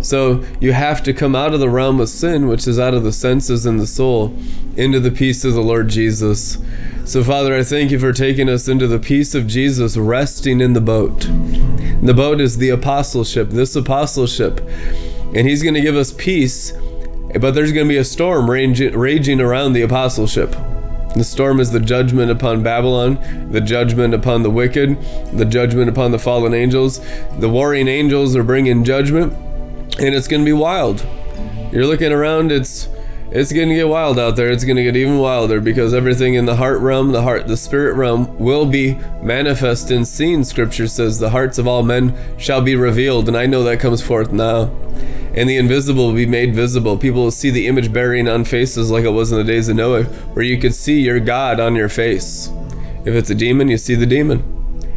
So 0.00 0.44
you 0.60 0.72
have 0.72 1.02
to 1.04 1.12
come 1.12 1.34
out 1.34 1.52
of 1.52 1.60
the 1.60 1.70
realm 1.70 2.00
of 2.00 2.08
sin, 2.08 2.46
which 2.46 2.68
is 2.68 2.78
out 2.78 2.94
of 2.94 3.02
the 3.02 3.12
senses 3.12 3.66
and 3.66 3.80
the 3.80 3.86
soul, 3.86 4.36
into 4.76 5.00
the 5.00 5.10
peace 5.10 5.44
of 5.44 5.54
the 5.54 5.62
Lord 5.62 5.88
Jesus. 5.88 6.58
So, 7.04 7.24
Father, 7.24 7.54
I 7.54 7.62
thank 7.62 7.90
you 7.90 7.98
for 7.98 8.12
taking 8.12 8.48
us 8.48 8.68
into 8.68 8.86
the 8.86 8.98
peace 8.98 9.34
of 9.34 9.46
Jesus, 9.46 9.96
resting 9.96 10.60
in 10.60 10.74
the 10.74 10.80
boat. 10.80 11.20
The 12.02 12.14
boat 12.14 12.40
is 12.40 12.58
the 12.58 12.68
apostleship, 12.68 13.50
this 13.50 13.74
apostleship. 13.74 14.60
And 15.34 15.48
He's 15.48 15.62
going 15.62 15.74
to 15.74 15.80
give 15.80 15.96
us 15.96 16.12
peace, 16.12 16.72
but 17.40 17.52
there's 17.52 17.72
going 17.72 17.86
to 17.86 17.92
be 17.92 17.98
a 17.98 18.04
storm 18.04 18.50
raging, 18.50 18.96
raging 18.96 19.40
around 19.40 19.72
the 19.72 19.82
apostleship. 19.82 20.54
The 21.16 21.24
storm 21.24 21.60
is 21.60 21.70
the 21.70 21.80
judgment 21.80 22.30
upon 22.30 22.62
Babylon, 22.62 23.48
the 23.50 23.62
judgment 23.62 24.12
upon 24.12 24.42
the 24.42 24.50
wicked, 24.50 25.00
the 25.32 25.46
judgment 25.46 25.88
upon 25.88 26.10
the 26.10 26.18
fallen 26.18 26.52
angels. 26.52 27.00
The 27.38 27.48
warring 27.48 27.88
angels 27.88 28.36
are 28.36 28.42
bringing 28.42 28.84
judgment, 28.84 29.32
and 29.98 30.14
it's 30.14 30.28
going 30.28 30.42
to 30.42 30.44
be 30.44 30.52
wild. 30.52 31.06
You're 31.72 31.86
looking 31.86 32.12
around, 32.12 32.52
it's 32.52 32.90
it's 33.30 33.50
going 33.50 33.70
to 33.70 33.74
get 33.74 33.88
wild 33.88 34.18
out 34.18 34.36
there. 34.36 34.50
It's 34.50 34.64
going 34.64 34.76
to 34.76 34.82
get 34.82 34.94
even 34.94 35.18
wilder 35.18 35.58
because 35.58 35.94
everything 35.94 36.34
in 36.34 36.44
the 36.44 36.56
heart 36.56 36.80
realm, 36.80 37.12
the 37.12 37.22
heart, 37.22 37.46
the 37.48 37.56
spirit 37.56 37.94
realm 37.94 38.38
will 38.38 38.66
be 38.66 38.94
manifest 39.22 39.90
and 39.90 40.06
seen. 40.06 40.44
Scripture 40.44 40.86
says 40.86 41.18
the 41.18 41.30
hearts 41.30 41.56
of 41.56 41.66
all 41.66 41.82
men 41.82 42.14
shall 42.38 42.60
be 42.60 42.76
revealed, 42.76 43.26
and 43.26 43.38
I 43.38 43.46
know 43.46 43.64
that 43.64 43.80
comes 43.80 44.02
forth 44.02 44.32
now 44.32 44.70
and 45.36 45.48
the 45.48 45.56
invisible 45.56 46.06
will 46.06 46.14
be 46.14 46.26
made 46.26 46.54
visible. 46.54 46.96
People 46.96 47.22
will 47.22 47.30
see 47.30 47.50
the 47.50 47.66
image 47.66 47.92
bearing 47.92 48.28
on 48.28 48.44
faces 48.44 48.90
like 48.90 49.04
it 49.04 49.10
was 49.10 49.30
in 49.32 49.38
the 49.38 49.44
days 49.44 49.68
of 49.68 49.76
Noah, 49.76 50.04
where 50.04 50.44
you 50.44 50.58
could 50.58 50.74
see 50.74 51.00
your 51.00 51.20
God 51.20 51.60
on 51.60 51.76
your 51.76 51.88
face. 51.88 52.50
If 53.04 53.14
it's 53.14 53.30
a 53.30 53.34
demon, 53.34 53.68
you 53.68 53.76
see 53.76 53.94
the 53.94 54.06
demon. 54.06 54.42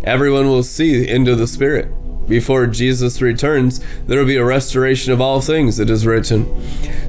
Everyone 0.03 0.47
will 0.47 0.63
see 0.63 1.07
into 1.07 1.35
the 1.35 1.45
spirit. 1.45 1.91
before 2.29 2.67
Jesus 2.67 3.21
returns, 3.21 3.81
there 4.05 4.19
will 4.19 4.27
be 4.27 4.37
a 4.37 4.45
restoration 4.45 5.11
of 5.11 5.19
all 5.19 5.41
things, 5.41 5.79
it 5.79 5.89
is 5.89 6.05
written. 6.05 6.45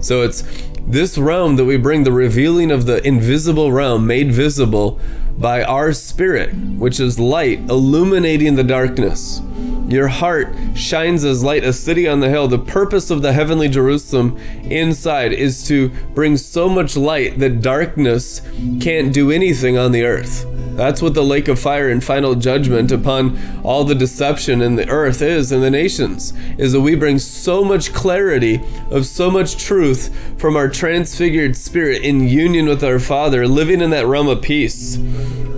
So 0.03 0.23
it's 0.23 0.43
this 0.87 1.17
realm 1.19 1.57
that 1.57 1.65
we 1.65 1.77
bring 1.77 2.05
the 2.05 2.13
revealing 2.13 2.71
of 2.71 2.87
the 2.87 3.07
invisible 3.07 3.73
realm 3.73 4.07
made 4.07 4.33
visible 4.33 5.01
by 5.39 5.63
our 5.63 5.93
spirit, 5.93 6.53
which 6.55 7.01
is 7.01 7.19
light 7.19 7.59
illuminating 7.71 8.57
the 8.57 8.65
darkness. 8.65 9.41
Your 9.89 10.09
heart 10.09 10.55
shines 10.75 11.25
as 11.25 11.43
light, 11.43 11.65
a 11.65 11.73
city 11.73 12.07
on 12.07 12.21
the 12.21 12.29
hill. 12.29 12.47
The 12.47 12.59
purpose 12.59 13.11
of 13.11 13.23
the 13.23 13.33
heavenly 13.33 13.69
Jerusalem 13.69 14.37
inside 14.63 15.33
is 15.33 15.67
to 15.67 15.89
bring 16.15 16.37
so 16.37 16.69
much 16.69 16.97
light 16.97 17.39
that 17.41 17.61
darkness 17.61 18.43
can't 18.81 19.13
do 19.13 19.31
anything 19.31 19.77
on 19.77 19.91
the 19.93 20.05
earth. 20.05 20.47
That's 20.77 21.03
what 21.03 21.15
the 21.15 21.23
lake 21.23 21.49
of 21.49 21.59
fire 21.59 21.89
and 21.89 22.03
final 22.03 22.35
judgment 22.35 22.91
upon 22.91 23.39
all 23.63 23.85
the 23.85 23.95
deception 23.95 24.63
in 24.63 24.77
the 24.77 24.89
earth 24.89 25.21
is 25.21 25.53
and 25.53 25.63
the 25.63 25.71
nations, 25.71 26.33
is 26.59 26.73
that 26.73 26.81
we 26.81 26.95
bring 26.95 27.19
so 27.19 27.65
much 27.65 27.93
clarity 27.93 28.61
of 28.91 29.07
so 29.07 29.31
much 29.31 29.57
truth 29.57 30.15
from 30.39 30.57
our 30.57 30.69
transfigured 30.69 31.57
spirit 31.57 32.03
in 32.03 32.29
union 32.29 32.67
with 32.67 32.83
our 32.83 32.99
Father, 32.99 33.47
living 33.47 33.81
in 33.81 33.91
that 33.91 34.07
realm 34.07 34.29
of 34.29 34.43
peace. 34.43 34.97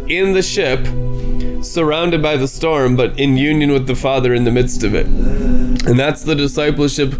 In 0.08 0.32
the 0.32 0.42
ship, 0.42 0.84
surrounded 1.64 2.20
by 2.20 2.36
the 2.36 2.48
storm, 2.48 2.96
but 2.96 3.18
in 3.18 3.36
union 3.36 3.72
with 3.72 3.86
the 3.86 3.94
Father 3.94 4.34
in 4.34 4.44
the 4.44 4.50
midst 4.50 4.82
of 4.82 4.94
it. 4.94 5.06
And 5.06 5.98
that's 5.98 6.22
the 6.22 6.34
discipleship 6.34 7.14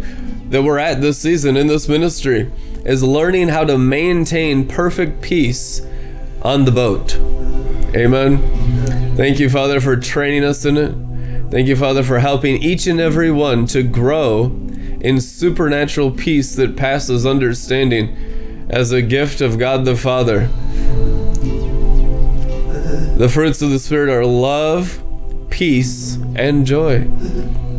that 0.49 0.63
we're 0.63 0.79
at 0.79 1.01
this 1.01 1.17
season 1.17 1.57
in 1.57 1.67
this 1.67 1.87
ministry 1.87 2.51
is 2.85 3.01
learning 3.01 3.47
how 3.47 3.63
to 3.63 3.77
maintain 3.77 4.67
perfect 4.67 5.21
peace 5.21 5.81
on 6.41 6.65
the 6.65 6.71
boat. 6.71 7.17
Amen. 7.95 9.15
Thank 9.15 9.39
you, 9.39 9.49
Father, 9.49 9.79
for 9.79 9.95
training 9.95 10.43
us 10.43 10.65
in 10.65 10.77
it. 10.77 11.51
Thank 11.51 11.67
you, 11.67 11.75
Father, 11.75 12.01
for 12.01 12.17
helping 12.17 12.61
each 12.63 12.87
and 12.87 12.99
every 12.99 13.29
one 13.29 13.67
to 13.67 13.83
grow 13.83 14.45
in 14.99 15.21
supernatural 15.21 16.09
peace 16.09 16.55
that 16.55 16.75
passes 16.75 17.23
understanding 17.23 18.65
as 18.71 18.91
a 18.91 19.03
gift 19.03 19.41
of 19.41 19.59
God 19.59 19.85
the 19.85 19.95
Father. 19.95 20.47
The 23.17 23.29
fruits 23.31 23.61
of 23.61 23.69
the 23.69 23.77
Spirit 23.77 24.09
are 24.09 24.25
love, 24.25 25.03
peace, 25.51 26.17
and 26.35 26.65
joy. 26.65 27.07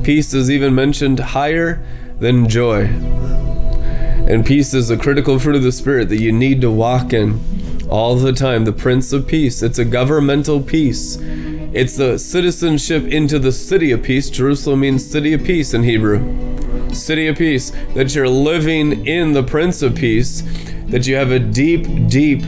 Peace 0.04 0.32
is 0.32 0.48
even 0.48 0.76
mentioned 0.76 1.18
higher 1.18 1.84
than 2.20 2.48
joy. 2.48 2.84
And 2.84 4.46
peace 4.46 4.72
is 4.72 4.90
a 4.90 4.96
critical 4.96 5.40
fruit 5.40 5.56
of 5.56 5.64
the 5.64 5.72
Spirit 5.72 6.08
that 6.10 6.20
you 6.20 6.30
need 6.30 6.60
to 6.60 6.70
walk 6.70 7.12
in 7.12 7.40
all 7.88 8.16
the 8.16 8.32
time. 8.32 8.64
The 8.64 8.72
Prince 8.72 9.12
of 9.12 9.26
Peace. 9.26 9.62
It's 9.62 9.78
a 9.78 9.84
governmental 9.84 10.62
peace. 10.62 11.18
It's 11.20 11.96
the 11.96 12.18
citizenship 12.18 13.04
into 13.04 13.38
the 13.38 13.52
city 13.52 13.90
of 13.90 14.02
peace. 14.02 14.30
Jerusalem 14.30 14.80
means 14.80 15.04
city 15.04 15.32
of 15.32 15.44
peace 15.44 15.74
in 15.74 15.82
Hebrew. 15.82 16.94
City 16.94 17.26
of 17.26 17.36
peace. 17.36 17.70
That 17.94 18.14
you're 18.14 18.28
living 18.28 19.06
in 19.06 19.32
the 19.32 19.42
Prince 19.42 19.82
of 19.82 19.94
Peace. 19.94 20.42
That 20.86 21.06
you 21.06 21.16
have 21.16 21.30
a 21.30 21.38
deep, 21.38 22.08
deep 22.08 22.42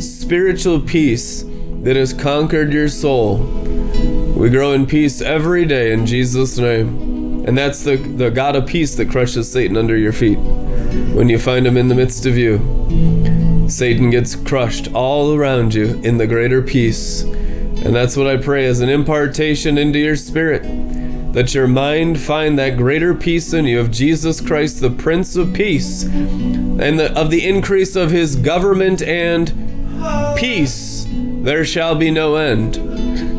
spiritual 0.00 0.80
peace 0.80 1.44
that 1.82 1.96
has 1.96 2.12
conquered 2.12 2.72
your 2.72 2.88
soul. 2.88 3.38
We 4.36 4.48
grow 4.48 4.72
in 4.72 4.86
peace 4.86 5.20
every 5.20 5.66
day 5.66 5.92
in 5.92 6.06
Jesus' 6.06 6.58
name. 6.58 7.44
And 7.46 7.56
that's 7.56 7.84
the, 7.84 7.96
the 7.96 8.30
God 8.30 8.56
of 8.56 8.66
peace 8.66 8.94
that 8.96 9.10
crushes 9.10 9.50
Satan 9.50 9.76
under 9.76 9.96
your 9.96 10.12
feet. 10.12 10.38
When 10.38 11.28
you 11.28 11.38
find 11.38 11.66
him 11.66 11.76
in 11.76 11.88
the 11.88 11.94
midst 11.94 12.26
of 12.26 12.36
you, 12.36 12.58
Satan 13.70 14.10
gets 14.10 14.34
crushed 14.34 14.92
all 14.92 15.34
around 15.34 15.74
you 15.74 16.00
in 16.02 16.18
the 16.18 16.26
greater 16.26 16.60
peace. 16.60 17.22
And 17.22 17.94
that's 17.94 18.16
what 18.16 18.26
I 18.26 18.36
pray 18.36 18.66
as 18.66 18.80
an 18.80 18.88
impartation 18.88 19.78
into 19.78 19.98
your 19.98 20.16
spirit. 20.16 20.62
That 21.32 21.54
your 21.54 21.68
mind 21.68 22.20
find 22.20 22.58
that 22.58 22.76
greater 22.76 23.14
peace 23.14 23.52
in 23.52 23.64
you 23.64 23.80
of 23.80 23.90
Jesus 23.90 24.40
Christ, 24.40 24.80
the 24.80 24.90
Prince 24.90 25.36
of 25.36 25.54
Peace, 25.54 26.02
and 26.02 26.98
the, 26.98 27.16
of 27.18 27.30
the 27.30 27.46
increase 27.46 27.96
of 27.96 28.10
his 28.10 28.36
government 28.36 29.02
and 29.02 29.52
peace 30.36 31.06
there 31.42 31.64
shall 31.64 31.94
be 31.94 32.10
no 32.10 32.36
end. 32.36 32.74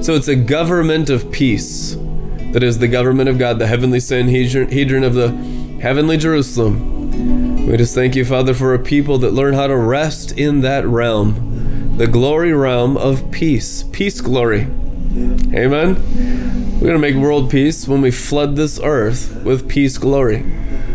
So 0.04 0.16
it's 0.16 0.28
a 0.28 0.36
government 0.36 1.10
of 1.12 1.32
peace 1.32 1.96
that 2.52 2.64
is 2.64 2.80
the 2.80 2.88
government 2.88 3.30
of 3.30 3.38
God, 3.38 3.60
the 3.60 3.68
heavenly 3.68 4.00
Sanhedrin 4.00 5.04
of 5.04 5.14
the 5.14 5.30
heavenly 5.82 6.18
Jerusalem. 6.18 7.61
We 7.72 7.78
just 7.78 7.96
thank 7.96 8.18
you, 8.18 8.26
Father, 8.26 8.54
for 8.54 8.74
a 8.74 8.80
people 8.80 9.18
that 9.20 9.32
learn 9.32 9.54
how 9.54 9.68
to 9.68 9.78
rest 9.78 10.38
in 10.38 10.60
that 10.60 10.86
realm, 10.86 11.96
the 11.96 12.06
glory 12.06 12.52
realm 12.52 12.98
of 12.98 13.32
peace, 13.32 13.84
peace 13.94 14.20
glory. 14.20 14.64
Amen. 14.64 15.96
We're 16.74 16.88
going 16.90 16.96
to 16.96 17.00
make 17.00 17.16
world 17.16 17.50
peace 17.50 17.88
when 17.88 18.02
we 18.02 18.12
flood 18.12 18.58
this 18.58 18.78
earth 18.84 19.42
with 19.46 19.70
peace 19.70 19.98
glory. 19.98 20.46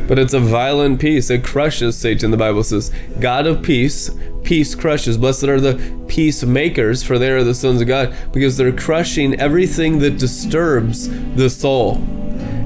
But 0.07 0.19
it's 0.19 0.35
a 0.35 0.39
violent 0.39 1.01
peace. 1.01 1.31
It 1.31 1.43
crushes 1.43 1.97
Satan, 1.97 2.31
the 2.31 2.37
Bible 2.37 2.63
says. 2.63 2.93
God 3.21 3.47
of 3.47 3.63
peace 3.63 4.11
peace 4.45 4.75
crushes. 4.75 5.17
Blessed 5.17 5.45
are 5.45 5.61
the 5.61 6.05
peacemakers, 6.09 7.03
for 7.03 7.19
they 7.19 7.31
are 7.31 7.43
the 7.43 7.55
sons 7.55 7.81
of 7.81 7.89
God, 7.89 8.15
because 8.33 8.59
they're 8.59 8.71
crushing 8.71 9.35
everything 9.41 10.01
that 10.01 10.19
disturbs 10.19 11.09
the 11.37 11.49
soul, 11.49 12.05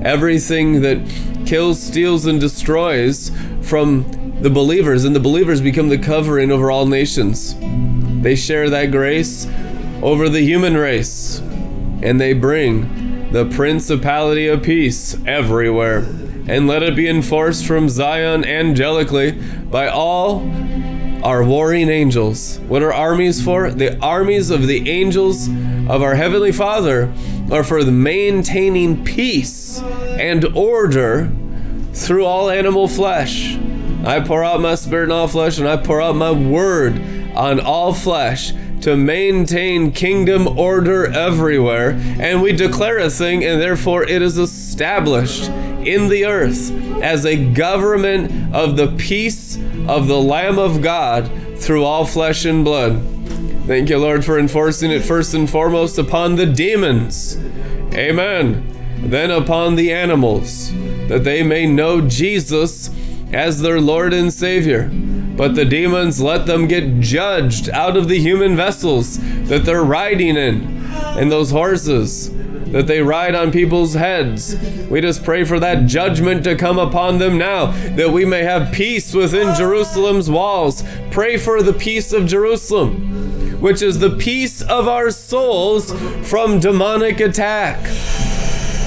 everything 0.02 0.82
that 0.82 0.98
kills, 1.50 1.82
steals, 1.82 2.26
and 2.26 2.40
destroys 2.40 3.32
from 3.60 4.38
the 4.40 4.48
believers, 4.48 5.04
and 5.04 5.16
the 5.16 5.20
believers 5.20 5.60
become 5.60 5.88
the 5.88 5.98
covering 5.98 6.52
over 6.52 6.70
all 6.70 6.86
nations. 6.86 7.56
They 8.22 8.36
share 8.36 8.70
that 8.70 8.92
grace 8.92 9.48
over 10.00 10.28
the 10.28 10.42
human 10.42 10.76
race, 10.76 11.40
and 11.40 12.20
they 12.20 12.34
bring 12.34 13.32
the 13.32 13.46
principality 13.46 14.46
of 14.46 14.62
peace 14.62 15.16
everywhere. 15.26 16.06
And 16.46 16.68
let 16.68 16.84
it 16.84 16.94
be 16.94 17.08
enforced 17.08 17.66
from 17.66 17.88
Zion 17.88 18.44
angelically 18.44 19.32
by 19.68 19.88
all 19.88 20.48
our 21.24 21.42
warring 21.42 21.88
angels. 21.88 22.60
What 22.68 22.84
are 22.84 22.94
armies 22.94 23.42
for? 23.42 23.72
The 23.72 23.98
armies 23.98 24.50
of 24.50 24.68
the 24.68 24.88
angels 24.88 25.48
of 25.88 26.00
our 26.00 26.14
Heavenly 26.14 26.52
Father 26.52 27.12
are 27.50 27.64
for 27.64 27.84
maintaining 27.84 29.04
peace 29.04 29.80
and 29.80 30.44
order 30.56 31.32
through 31.92 32.24
all 32.24 32.50
animal 32.50 32.88
flesh. 32.88 33.56
I 34.04 34.20
pour 34.20 34.42
out 34.42 34.60
my 34.60 34.74
spirit 34.74 35.10
on 35.10 35.18
all 35.18 35.28
flesh, 35.28 35.58
and 35.58 35.68
I 35.68 35.76
pour 35.76 36.00
out 36.00 36.16
my 36.16 36.30
word 36.30 37.00
on 37.34 37.60
all 37.60 37.92
flesh 37.92 38.52
to 38.80 38.96
maintain 38.96 39.92
kingdom 39.92 40.58
order 40.58 41.06
everywhere. 41.06 41.90
And 42.18 42.40
we 42.40 42.52
declare 42.52 42.98
a 42.98 43.10
thing, 43.10 43.44
and 43.44 43.60
therefore 43.60 44.04
it 44.04 44.22
is 44.22 44.38
established 44.38 45.48
in 45.48 46.08
the 46.08 46.24
earth 46.24 46.70
as 47.02 47.26
a 47.26 47.52
government 47.52 48.54
of 48.54 48.76
the 48.76 48.88
peace 48.96 49.56
of 49.86 50.06
the 50.06 50.20
Lamb 50.20 50.58
of 50.58 50.82
God 50.82 51.30
through 51.58 51.84
all 51.84 52.06
flesh 52.06 52.44
and 52.44 52.64
blood. 52.64 53.02
Thank 53.66 53.90
you, 53.90 53.98
Lord, 53.98 54.24
for 54.24 54.38
enforcing 54.38 54.90
it 54.90 55.02
first 55.02 55.34
and 55.34 55.48
foremost 55.48 55.98
upon 55.98 56.36
the 56.36 56.46
demons. 56.46 57.36
Amen. 57.92 58.66
Then 59.02 59.30
upon 59.30 59.76
the 59.76 59.92
animals, 59.92 60.72
that 61.10 61.24
they 61.24 61.42
may 61.42 61.66
know 61.66 62.00
Jesus 62.00 62.88
as 63.32 63.60
their 63.60 63.80
Lord 63.80 64.14
and 64.14 64.32
Savior. 64.32 64.88
But 65.36 65.56
the 65.56 65.64
demons 65.64 66.20
let 66.20 66.46
them 66.46 66.68
get 66.68 67.00
judged 67.00 67.68
out 67.70 67.96
of 67.96 68.08
the 68.08 68.20
human 68.20 68.54
vessels 68.54 69.18
that 69.48 69.64
they're 69.64 69.82
riding 69.82 70.36
in, 70.36 70.84
and 70.92 71.32
those 71.32 71.50
horses 71.50 72.30
that 72.70 72.86
they 72.86 73.02
ride 73.02 73.34
on 73.34 73.50
people's 73.50 73.94
heads. 73.94 74.54
We 74.88 75.00
just 75.00 75.24
pray 75.24 75.42
for 75.42 75.58
that 75.58 75.86
judgment 75.86 76.44
to 76.44 76.54
come 76.54 76.78
upon 76.78 77.18
them 77.18 77.36
now, 77.36 77.72
that 77.96 78.12
we 78.12 78.24
may 78.24 78.44
have 78.44 78.72
peace 78.72 79.12
within 79.12 79.56
Jerusalem's 79.56 80.30
walls. 80.30 80.84
Pray 81.10 81.36
for 81.36 81.60
the 81.60 81.72
peace 81.72 82.12
of 82.12 82.26
Jerusalem, 82.26 83.60
which 83.60 83.82
is 83.82 83.98
the 83.98 84.10
peace 84.16 84.62
of 84.62 84.86
our 84.86 85.10
souls 85.10 85.92
from 86.28 86.60
demonic 86.60 87.18
attack. 87.18 87.82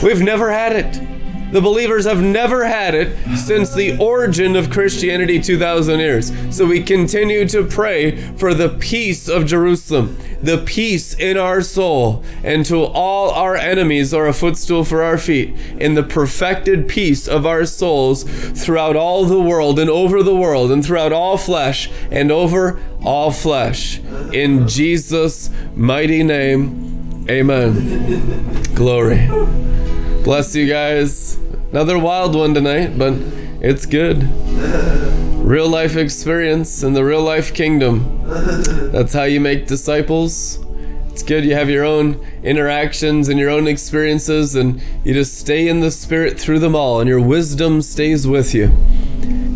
We've 0.02 0.22
never 0.22 0.54
had 0.54 0.74
it. 0.74 1.23
The 1.53 1.61
believers 1.61 2.05
have 2.05 2.19
never 2.19 2.65
had 2.65 2.95
it 2.95 3.15
since 3.38 3.75
the 3.75 3.95
origin 3.99 4.55
of 4.55 4.71
Christianity 4.71 5.39
2,000 5.39 5.99
years. 5.99 6.31
So 6.49 6.65
we 6.65 6.81
continue 6.81 7.47
to 7.49 7.63
pray 7.63 8.34
for 8.38 8.55
the 8.55 8.69
peace 8.69 9.30
of 9.30 9.45
Jerusalem, 9.45 10.17
the 10.41 10.57
peace 10.57 11.13
in 11.13 11.38
our 11.38 11.61
soul, 11.61 12.23
and 12.43 12.65
to 12.65 12.84
all 12.84 13.30
our 13.30 13.55
enemies 13.55 14.15
are 14.15 14.25
a 14.25 14.34
footstool 14.34 14.84
for 14.84 15.03
our 15.03 15.19
feet, 15.19 15.55
in 15.80 15.93
the 15.93 16.01
perfected 16.01 16.88
peace 16.88 17.27
of 17.27 17.45
our 17.45 17.65
souls 17.65 18.23
throughout 18.23 18.95
all 18.95 19.23
the 19.23 19.39
world 19.39 19.77
and 19.77 19.91
over 19.91 20.23
the 20.23 20.35
world 20.35 20.71
and 20.71 20.84
throughout 20.84 21.13
all 21.13 21.38
flesh 21.38 21.88
and 22.09 22.31
over 22.31 22.81
all 23.05 23.30
flesh. 23.30 23.99
In 24.34 24.67
Jesus' 24.67 25.51
mighty 25.75 26.23
name, 26.23 27.27
amen. 27.30 28.63
Glory. 28.73 29.27
Bless 30.23 30.55
you 30.55 30.67
guys. 30.67 31.38
Another 31.74 31.98
wild 31.98 32.36
one 32.36 32.54
tonight, 32.54 33.00
but 33.00 33.16
it's 33.60 33.88
good. 33.88 34.30
Real 35.44 35.68
life 35.68 35.95
experience 35.95 36.84
in 36.84 36.94
the 36.94 37.04
real 37.04 37.24
life 37.24 37.52
kingdom. 37.52 38.22
That's 38.91 39.14
how 39.14 39.24
you 39.24 39.40
make 39.40 39.66
disciples. 39.66 40.64
It's 41.10 41.24
good 41.24 41.44
you 41.44 41.56
have 41.56 41.72
your 41.72 41.84
own 41.84 42.24
interactions 42.44 43.28
and 43.28 43.40
your 43.40 43.50
own 43.50 43.66
experiences, 43.66 44.54
and 44.54 44.84
you 45.04 45.16
just 45.16 45.36
stay 45.36 45.68
in 45.68 45.80
the 45.80 45.90
Spirit 45.90 46.40
through 46.40 46.60
them 46.60 46.76
all, 46.76 47.00
and 47.00 47.10
your 47.10 47.20
wisdom 47.20 47.82
stays 47.82 48.28
with 48.28 48.54
you. 48.54 48.68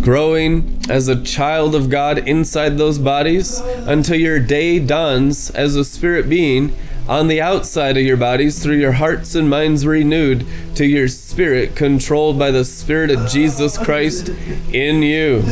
Growing 0.02 0.82
as 0.90 1.08
a 1.08 1.22
child 1.22 1.76
of 1.76 1.92
God 1.92 2.28
inside 2.28 2.80
those 2.80 2.98
bodies 2.98 3.60
until 3.60 4.18
your 4.20 4.40
day 4.40 4.80
dawns 4.80 5.52
as 5.52 5.76
a 5.76 5.86
spirit 5.86 6.28
being 6.28 6.76
on 7.08 7.28
the 7.28 7.42
outside 7.42 7.98
of 7.98 8.04
your 8.04 8.18
bodies 8.18 8.62
through 8.62 8.78
your 8.78 8.94
hearts 8.94 9.36
and 9.36 9.50
minds 9.50 9.86
renewed 9.86 10.46
to 10.76 10.86
your 10.86 11.08
spirit 11.08 11.76
controlled 11.76 12.38
by 12.38 12.52
the 12.52 12.66
Spirit 12.66 13.12
of 13.12 13.30
Jesus 13.30 13.78
Christ 13.78 14.30
in 14.72 15.02
you. 15.02 15.44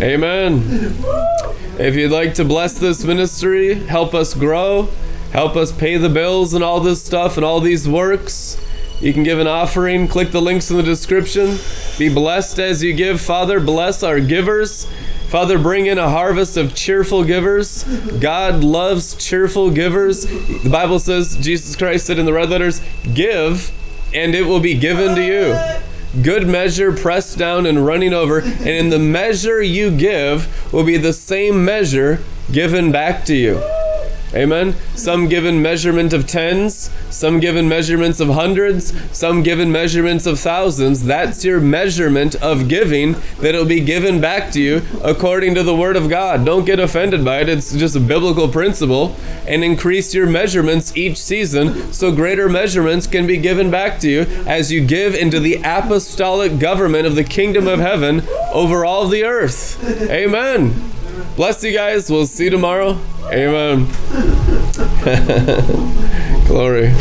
Amen. 0.00 0.94
If 1.78 1.94
you'd 1.94 2.10
like 2.10 2.34
to 2.34 2.44
bless 2.44 2.78
this 2.78 3.04
ministry, 3.04 3.74
help 3.74 4.14
us 4.14 4.34
grow, 4.34 4.88
help 5.32 5.56
us 5.56 5.70
pay 5.70 5.96
the 5.96 6.08
bills 6.08 6.54
and 6.54 6.64
all 6.64 6.80
this 6.80 7.04
stuff 7.04 7.36
and 7.36 7.44
all 7.44 7.60
these 7.60 7.88
works, 7.88 8.56
you 9.00 9.12
can 9.12 9.22
give 9.22 9.38
an 9.38 9.46
offering. 9.46 10.08
Click 10.08 10.32
the 10.32 10.42
links 10.42 10.70
in 10.70 10.76
the 10.76 10.82
description. 10.82 11.58
Be 11.98 12.12
blessed 12.12 12.58
as 12.58 12.82
you 12.82 12.92
give. 12.92 13.20
Father, 13.20 13.60
bless 13.60 14.02
our 14.02 14.18
givers. 14.18 14.88
Father, 15.28 15.58
bring 15.58 15.84
in 15.84 15.98
a 15.98 16.08
harvest 16.08 16.56
of 16.56 16.74
cheerful 16.74 17.22
givers. 17.22 17.84
God 18.18 18.64
loves 18.64 19.14
cheerful 19.14 19.70
givers. 19.70 20.22
The 20.62 20.70
Bible 20.70 20.98
says, 20.98 21.36
Jesus 21.36 21.76
Christ 21.76 22.06
said 22.06 22.18
in 22.18 22.24
the 22.24 22.32
red 22.32 22.48
letters, 22.48 22.80
Give, 23.12 23.70
and 24.14 24.34
it 24.34 24.46
will 24.46 24.60
be 24.60 24.72
given 24.72 25.14
to 25.16 25.22
you. 25.22 26.22
Good 26.22 26.48
measure, 26.48 26.92
pressed 26.92 27.36
down 27.36 27.66
and 27.66 27.84
running 27.84 28.14
over, 28.14 28.40
and 28.40 28.66
in 28.66 28.88
the 28.88 28.98
measure 28.98 29.60
you 29.60 29.94
give 29.94 30.72
will 30.72 30.84
be 30.84 30.96
the 30.96 31.12
same 31.12 31.62
measure 31.62 32.20
given 32.50 32.90
back 32.90 33.26
to 33.26 33.34
you. 33.34 33.77
Amen. 34.34 34.74
Some 34.94 35.28
given 35.28 35.62
measurement 35.62 36.12
of 36.12 36.26
tens, 36.26 36.90
some 37.08 37.40
given 37.40 37.68
measurements 37.68 38.20
of 38.20 38.28
hundreds, 38.28 38.92
some 39.16 39.42
given 39.42 39.72
measurements 39.72 40.26
of 40.26 40.38
thousands. 40.38 41.04
That's 41.04 41.44
your 41.44 41.60
measurement 41.60 42.34
of 42.36 42.68
giving 42.68 43.16
that 43.40 43.54
will 43.54 43.64
be 43.64 43.80
given 43.80 44.20
back 44.20 44.52
to 44.52 44.60
you 44.60 44.82
according 45.02 45.54
to 45.54 45.62
the 45.62 45.74
Word 45.74 45.96
of 45.96 46.10
God. 46.10 46.44
Don't 46.44 46.66
get 46.66 46.78
offended 46.78 47.24
by 47.24 47.40
it. 47.40 47.48
It's 47.48 47.72
just 47.72 47.96
a 47.96 48.00
biblical 48.00 48.48
principle. 48.48 49.16
And 49.46 49.64
increase 49.64 50.12
your 50.12 50.26
measurements 50.26 50.94
each 50.94 51.16
season 51.16 51.92
so 51.92 52.12
greater 52.12 52.48
measurements 52.50 53.06
can 53.06 53.26
be 53.26 53.38
given 53.38 53.70
back 53.70 53.98
to 54.00 54.10
you 54.10 54.20
as 54.46 54.70
you 54.70 54.84
give 54.84 55.14
into 55.14 55.40
the 55.40 55.54
apostolic 55.64 56.58
government 56.58 57.06
of 57.06 57.14
the 57.14 57.24
kingdom 57.24 57.66
of 57.66 57.80
heaven 57.80 58.22
over 58.52 58.84
all 58.84 59.08
the 59.08 59.24
earth. 59.24 59.82
Amen. 60.10 60.97
Bless 61.36 61.62
you 61.64 61.72
guys. 61.72 62.10
We'll 62.10 62.26
see 62.26 62.44
you 62.44 62.50
tomorrow. 62.50 62.98
Amen. 63.32 63.86
Glory. 66.46 66.92